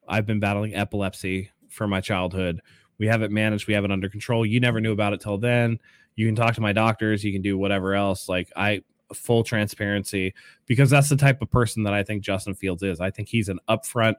I've 0.07 0.25
been 0.25 0.39
battling 0.41 0.75
epilepsy 0.75 1.49
for 1.71 1.87
my 1.87 2.01
childhood. 2.01 2.61
We 2.97 3.07
have 3.07 3.23
it 3.23 3.31
managed. 3.31 3.67
We 3.67 3.73
have 3.73 3.85
it 3.85 3.91
under 3.91 4.09
control. 4.09 4.45
You 4.45 4.59
never 4.59 4.79
knew 4.79 4.91
about 4.91 5.13
it 5.13 5.21
till 5.21 5.37
then. 5.37 5.79
You 6.15 6.27
can 6.27 6.35
talk 6.35 6.53
to 6.55 6.61
my 6.61 6.73
doctors. 6.73 7.23
You 7.23 7.31
can 7.31 7.41
do 7.41 7.57
whatever 7.57 7.95
else. 7.95 8.29
Like 8.29 8.51
I 8.55 8.83
full 9.13 9.43
transparency 9.43 10.33
because 10.65 10.89
that's 10.89 11.09
the 11.09 11.15
type 11.15 11.41
of 11.41 11.49
person 11.49 11.83
that 11.83 11.93
I 11.93 12.03
think 12.03 12.23
Justin 12.23 12.53
Fields 12.53 12.83
is. 12.83 13.01
I 13.01 13.09
think 13.09 13.27
he's 13.27 13.49
an 13.49 13.59
upfront, 13.67 14.15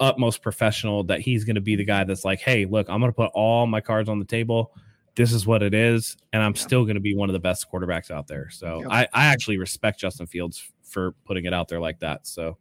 utmost 0.00 0.42
professional. 0.42 1.04
That 1.04 1.20
he's 1.20 1.44
going 1.44 1.56
to 1.56 1.60
be 1.60 1.76
the 1.76 1.84
guy 1.84 2.04
that's 2.04 2.24
like, 2.24 2.40
hey, 2.40 2.66
look, 2.66 2.88
I'm 2.88 3.00
going 3.00 3.10
to 3.12 3.16
put 3.16 3.30
all 3.34 3.66
my 3.66 3.80
cards 3.80 4.08
on 4.08 4.18
the 4.18 4.24
table. 4.24 4.72
This 5.16 5.32
is 5.32 5.46
what 5.46 5.62
it 5.62 5.74
is, 5.74 6.16
and 6.32 6.42
I'm 6.42 6.56
still 6.56 6.82
going 6.82 6.96
to 6.96 7.00
be 7.00 7.14
one 7.14 7.28
of 7.28 7.34
the 7.34 7.40
best 7.40 7.70
quarterbacks 7.70 8.10
out 8.10 8.26
there. 8.26 8.50
So 8.50 8.80
Yep. 8.80 8.88
I, 8.90 9.08
I 9.12 9.26
actually 9.26 9.58
respect 9.58 10.00
Justin 10.00 10.26
Fields 10.26 10.70
for 10.82 11.12
putting 11.24 11.44
it 11.44 11.54
out 11.54 11.68
there 11.68 11.80
like 11.80 12.00
that. 12.00 12.26
So 12.26 12.58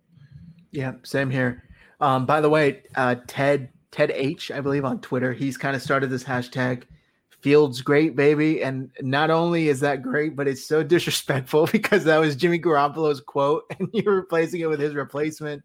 yeah, 0.71 0.93
same 1.03 1.31
here. 1.31 1.63
Um, 1.99 2.25
by 2.25 2.41
the 2.41 2.49
way, 2.49 2.83
uh, 2.95 3.15
Ted 3.27 3.69
Ted 3.93 4.11
H, 4.15 4.49
I 4.49 4.59
believe 4.59 4.85
on 4.85 4.99
Twitter, 5.01 5.33
he's 5.33 5.55
kind 5.55 5.75
of 5.75 5.81
started 5.81 6.09
this 6.09 6.23
hashtag. 6.23 6.83
Fields 7.41 7.81
great, 7.81 8.15
baby. 8.15 8.63
And 8.63 8.89
not 9.01 9.29
only 9.29 9.67
is 9.67 9.79
that 9.81 10.01
great, 10.01 10.35
but 10.35 10.47
it's 10.47 10.65
so 10.65 10.81
disrespectful 10.95 11.67
because 11.71 12.03
that 12.05 12.17
was 12.17 12.35
Jimmy 12.35 12.59
Garoppolo's 12.59 13.21
quote, 13.21 13.63
and 13.77 13.87
you're 13.93 14.15
replacing 14.15 14.61
it 14.61 14.65
with 14.65 14.79
his 14.79 14.95
replacement. 14.95 15.61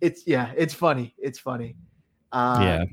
It's 0.00 0.26
yeah, 0.26 0.52
it's 0.56 0.74
funny. 0.74 1.14
It's 1.16 1.38
funny. 1.38 1.76
Uh, 2.32 2.58
yeah, 2.60 2.84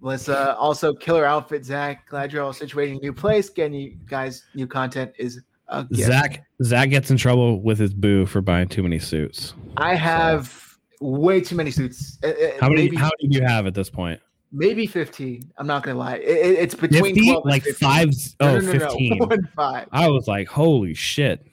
Melissa, 0.00 0.56
also 0.56 0.92
killer 0.92 1.24
outfit, 1.24 1.64
Zach. 1.64 2.08
Glad 2.08 2.32
you're 2.32 2.42
all 2.42 2.52
situated 2.52 2.92
in 2.92 2.96
a 2.98 3.00
new 3.00 3.12
place. 3.12 3.50
Getting 3.50 3.74
you 3.74 3.96
guys 4.06 4.44
new 4.56 4.66
content 4.66 5.12
is 5.16 5.40
a 5.68 5.84
gift. 5.84 6.08
Zach 6.08 6.44
Zach 6.64 6.90
gets 6.90 7.10
in 7.10 7.16
trouble 7.18 7.62
with 7.62 7.78
his 7.78 7.94
boo 7.94 8.26
for 8.26 8.40
buying 8.40 8.66
too 8.66 8.82
many 8.82 8.98
suits. 8.98 9.54
I 9.76 9.94
have 9.94 10.71
way 11.02 11.40
too 11.40 11.56
many 11.56 11.70
suits. 11.70 12.18
Uh, 12.22 12.28
uh, 12.28 12.32
How 12.60 12.68
many? 12.68 12.82
Maybe, 12.82 12.96
how 12.96 13.10
many 13.20 13.32
do 13.34 13.38
you 13.40 13.44
have 13.46 13.66
at 13.66 13.74
this 13.74 13.90
point? 13.90 14.20
maybe 14.54 14.86
15. 14.86 15.50
I'm 15.56 15.66
not 15.66 15.82
going 15.82 15.94
to 15.94 15.98
lie. 15.98 16.16
It, 16.16 16.28
it- 16.28 16.58
it's 16.58 16.74
between 16.74 17.14
50? 17.14 17.24
12 17.24 17.42
and 17.44 17.50
like 17.50 17.62
15. 17.62 17.88
five 17.88 18.08
oh 18.40 18.58
no, 18.58 18.60
no, 18.60 18.72
no. 18.72 18.78
15 18.90 19.18
One 19.18 19.48
five. 19.56 19.88
i 19.92 20.06
was 20.08 20.28
like 20.28 20.46
holy 20.46 20.92
shit 20.92 21.46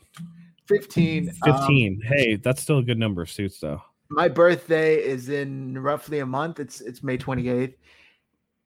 15. 0.68 1.30
um, 1.44 1.58
15 1.60 2.02
hey 2.04 2.36
that's 2.36 2.62
still 2.62 2.80
a 2.80 2.84
good 2.84 3.00
number 3.00 3.22
of 3.22 3.32
suits 3.32 3.58
though 3.62 3.82
my 4.10 4.28
birthday 4.28 4.96
is 5.02 5.30
in 5.30 5.78
roughly 5.80 6.20
a 6.20 6.26
month. 6.26 6.60
It's 6.60 6.82
it's 6.82 7.02
May 7.04 7.18
28th. 7.18 7.76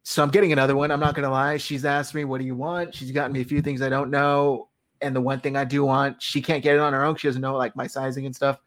so 0.04 0.24
I'm 0.24 0.30
getting 0.32 0.52
another 0.54 0.76
one. 0.76 0.90
I'm 0.90 1.02
not 1.02 1.16
gonna 1.16 1.30
lie. 1.30 1.58
She's 1.58 1.84
asked 1.86 2.16
me, 2.16 2.24
"What 2.24 2.40
do 2.40 2.46
you 2.46 2.56
want?" 2.56 2.96
She's 2.96 3.12
gotten 3.12 3.34
me 3.34 3.42
a 3.42 3.46
few 3.46 3.62
things 3.62 3.82
I 3.82 3.90
don't 3.90 4.10
know, 4.10 4.70
and 5.02 5.14
the 5.14 5.20
one 5.20 5.42
thing 5.42 5.58
I 5.58 5.66
do 5.66 5.84
want, 5.84 6.22
she 6.22 6.42
can't 6.42 6.64
get 6.64 6.76
it 6.76 6.80
on 6.80 6.94
her 6.94 7.04
own. 7.04 7.18
She 7.18 7.28
doesn't 7.28 7.42
know 7.42 7.58
like 7.58 7.76
my 7.76 7.88
sizing 7.88 8.26
and 8.26 8.34
stuff. 8.34 8.58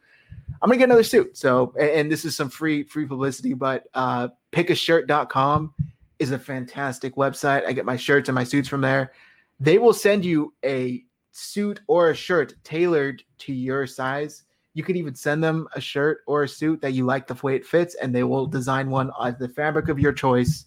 I'm 0.62 0.68
gonna 0.68 0.78
get 0.78 0.84
another 0.84 1.02
suit. 1.02 1.36
So, 1.36 1.74
and 1.78 2.10
this 2.10 2.24
is 2.24 2.34
some 2.34 2.48
free 2.48 2.82
free 2.82 3.06
publicity, 3.06 3.54
but 3.54 3.84
uh, 3.94 4.28
pickashirt.com 4.52 5.74
is 6.18 6.30
a 6.30 6.38
fantastic 6.38 7.16
website. 7.16 7.66
I 7.66 7.72
get 7.72 7.84
my 7.84 7.96
shirts 7.96 8.28
and 8.28 8.34
my 8.34 8.44
suits 8.44 8.68
from 8.68 8.80
there. 8.80 9.12
They 9.60 9.78
will 9.78 9.92
send 9.92 10.24
you 10.24 10.54
a 10.64 11.04
suit 11.32 11.80
or 11.86 12.10
a 12.10 12.14
shirt 12.14 12.54
tailored 12.64 13.22
to 13.38 13.52
your 13.52 13.86
size. 13.86 14.44
You 14.74 14.82
could 14.82 14.96
even 14.96 15.14
send 15.14 15.42
them 15.42 15.68
a 15.74 15.80
shirt 15.80 16.20
or 16.26 16.42
a 16.42 16.48
suit 16.48 16.80
that 16.82 16.92
you 16.92 17.04
like 17.04 17.26
the 17.26 17.34
way 17.42 17.56
it 17.56 17.66
fits, 17.66 17.94
and 17.94 18.14
they 18.14 18.24
will 18.24 18.46
design 18.46 18.90
one 18.90 19.10
on 19.18 19.36
the 19.38 19.48
fabric 19.48 19.88
of 19.88 19.98
your 19.98 20.12
choice 20.12 20.66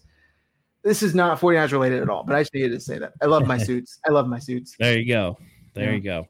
this 0.82 1.02
is 1.02 1.14
not 1.14 1.38
49ers 1.40 1.72
related 1.72 2.02
at 2.02 2.08
all, 2.08 2.24
but 2.24 2.36
I 2.36 2.42
just 2.42 2.54
needed 2.54 2.72
to 2.72 2.80
say 2.80 2.98
that. 2.98 3.12
I 3.20 3.26
love 3.26 3.46
my 3.46 3.58
suits. 3.64 3.98
I 4.06 4.10
love 4.10 4.26
my 4.26 4.38
suits. 4.38 4.76
There 4.78 4.98
you 4.98 5.06
go. 5.06 5.38
There 5.74 5.90
yeah. 5.90 5.96
you 5.96 6.00
go. 6.00 6.26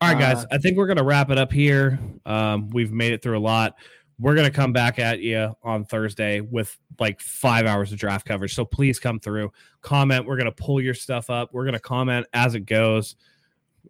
All 0.00 0.08
right, 0.08 0.18
guys. 0.18 0.44
Uh, 0.44 0.48
I 0.52 0.58
think 0.58 0.76
we're 0.76 0.86
gonna 0.86 1.02
wrap 1.02 1.30
it 1.30 1.38
up 1.38 1.52
here. 1.52 1.98
Um, 2.24 2.70
we've 2.70 2.92
made 2.92 3.12
it 3.12 3.22
through 3.22 3.38
a 3.38 3.40
lot. 3.40 3.74
We're 4.20 4.36
gonna 4.36 4.50
come 4.50 4.72
back 4.72 4.98
at 4.98 5.20
you 5.20 5.56
on 5.62 5.84
Thursday 5.84 6.40
with 6.40 6.76
like 7.00 7.20
five 7.20 7.66
hours 7.66 7.92
of 7.92 7.98
draft 7.98 8.26
coverage. 8.26 8.54
So 8.54 8.64
please 8.64 9.00
come 9.00 9.18
through, 9.18 9.50
comment. 9.80 10.26
We're 10.26 10.36
gonna 10.36 10.52
pull 10.52 10.80
your 10.80 10.94
stuff 10.94 11.30
up. 11.30 11.50
We're 11.52 11.64
gonna 11.64 11.80
comment 11.80 12.26
as 12.32 12.54
it 12.54 12.60
goes. 12.60 13.16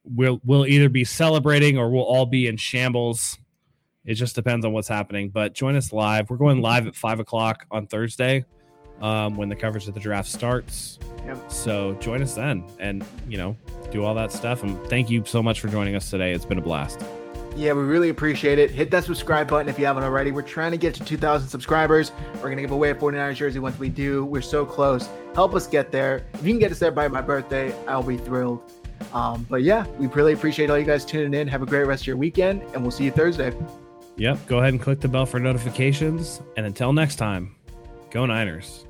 We'll 0.03 0.41
we'll 0.45 0.67
either 0.67 0.89
be 0.89 1.05
celebrating 1.05 1.77
or 1.77 1.91
we'll 1.91 2.05
all 2.05 2.27
be 2.27 2.47
in 2.47 2.57
shambles. 2.57 3.39
It 4.07 4.15
just 4.15 4.35
depends 4.35 4.65
on 4.65 4.73
what's 4.73 4.89
happening. 4.89 5.29
But 5.29 5.53
join 5.53 5.77
us 5.77 5.93
live. 5.93 6.31
We're 6.31 6.39
going 6.39 6.63
live 6.63 6.87
at 6.87 6.95
five 6.97 7.21
o'clock 7.21 7.67
on 7.71 7.87
Thursday 7.87 8.47
um, 9.01 9.37
when 9.37 9.49
the 9.49 9.57
coverage 9.57 9.89
of 9.89 9.95
the 9.95 10.01
draft 10.01 10.29
starts. 10.29 10.99
Yep. 11.27 11.51
So 11.51 11.95
join 11.95 12.23
us 12.23 12.35
then 12.35 12.65
and, 12.79 13.05
you 13.29 13.37
know, 13.37 13.57
do 13.91 14.05
all 14.05 14.15
that 14.15 14.33
stuff. 14.33 14.63
And 14.63 14.79
thank 14.89 15.11
you 15.11 15.25
so 15.27 15.43
much 15.43 15.61
for 15.61 15.69
joining 15.69 15.95
us 15.95 16.11
today. 16.11 16.33
It's 16.33 16.45
been 16.45 16.59
a 16.59 16.63
blast. 16.63 17.05
Yeah, 17.57 17.73
we 17.73 17.83
really 17.83 18.11
appreciate 18.11 18.59
it. 18.59 18.71
Hit 18.71 18.91
that 18.93 19.05
subscribe 19.05 19.49
button 19.49 19.69
if 19.69 19.79
you 19.79 19.87
haven't 19.87 20.05
already. 20.05 20.31
We're 20.31 20.43
trying 20.43 20.71
to 20.71 20.77
get 20.77 20.95
to 20.95 21.05
2,000 21.05 21.49
subscribers. 21.49 22.13
We're 22.35 22.43
going 22.43 22.57
to 22.57 22.63
give 22.63 22.71
away 22.71 22.91
a 22.91 22.95
49ers 22.95 23.35
jersey 23.35 23.59
once 23.59 23.79
we 23.79 23.89
do. 23.89 24.25
We're 24.25 24.43
so 24.43 24.65
close. 24.65 25.09
Help 25.35 25.55
us 25.55 25.67
get 25.67 25.91
there. 25.91 26.25
If 26.35 26.45
you 26.45 26.53
can 26.53 26.61
get 26.61 26.71
us 26.71 26.79
there 26.79 26.93
by 26.93 27.09
my 27.09 27.21
birthday, 27.21 27.75
I'll 27.87 28.03
be 28.03 28.17
thrilled. 28.17 28.71
Um, 29.13 29.47
but 29.49 29.63
yeah, 29.63 29.87
we 29.99 30.07
really 30.09 30.35
appreciate 30.35 30.71
all 30.71 30.79
you 30.79 30.85
guys 30.85 31.05
tuning 31.05 31.35
in. 31.35 31.49
Have 31.49 31.63
a 31.63 31.67
great 31.67 31.87
rest 31.87 32.05
of 32.05 32.07
your 32.07 32.17
weekend, 32.17 32.63
and 32.75 32.83
we'll 32.83 32.91
see 32.91 33.05
you 33.05 33.11
Thursday. 33.11 33.53
Yep. 34.17 34.47
Go 34.47 34.59
ahead 34.59 34.73
and 34.73 34.81
click 34.81 35.01
the 35.01 35.09
bell 35.09 35.27
for 35.27 35.39
notifications. 35.39 36.41
And 36.57 36.67
until 36.67 36.93
next 36.93 37.17
time, 37.17 37.55
go 38.11 38.27
Niners. 38.27 38.88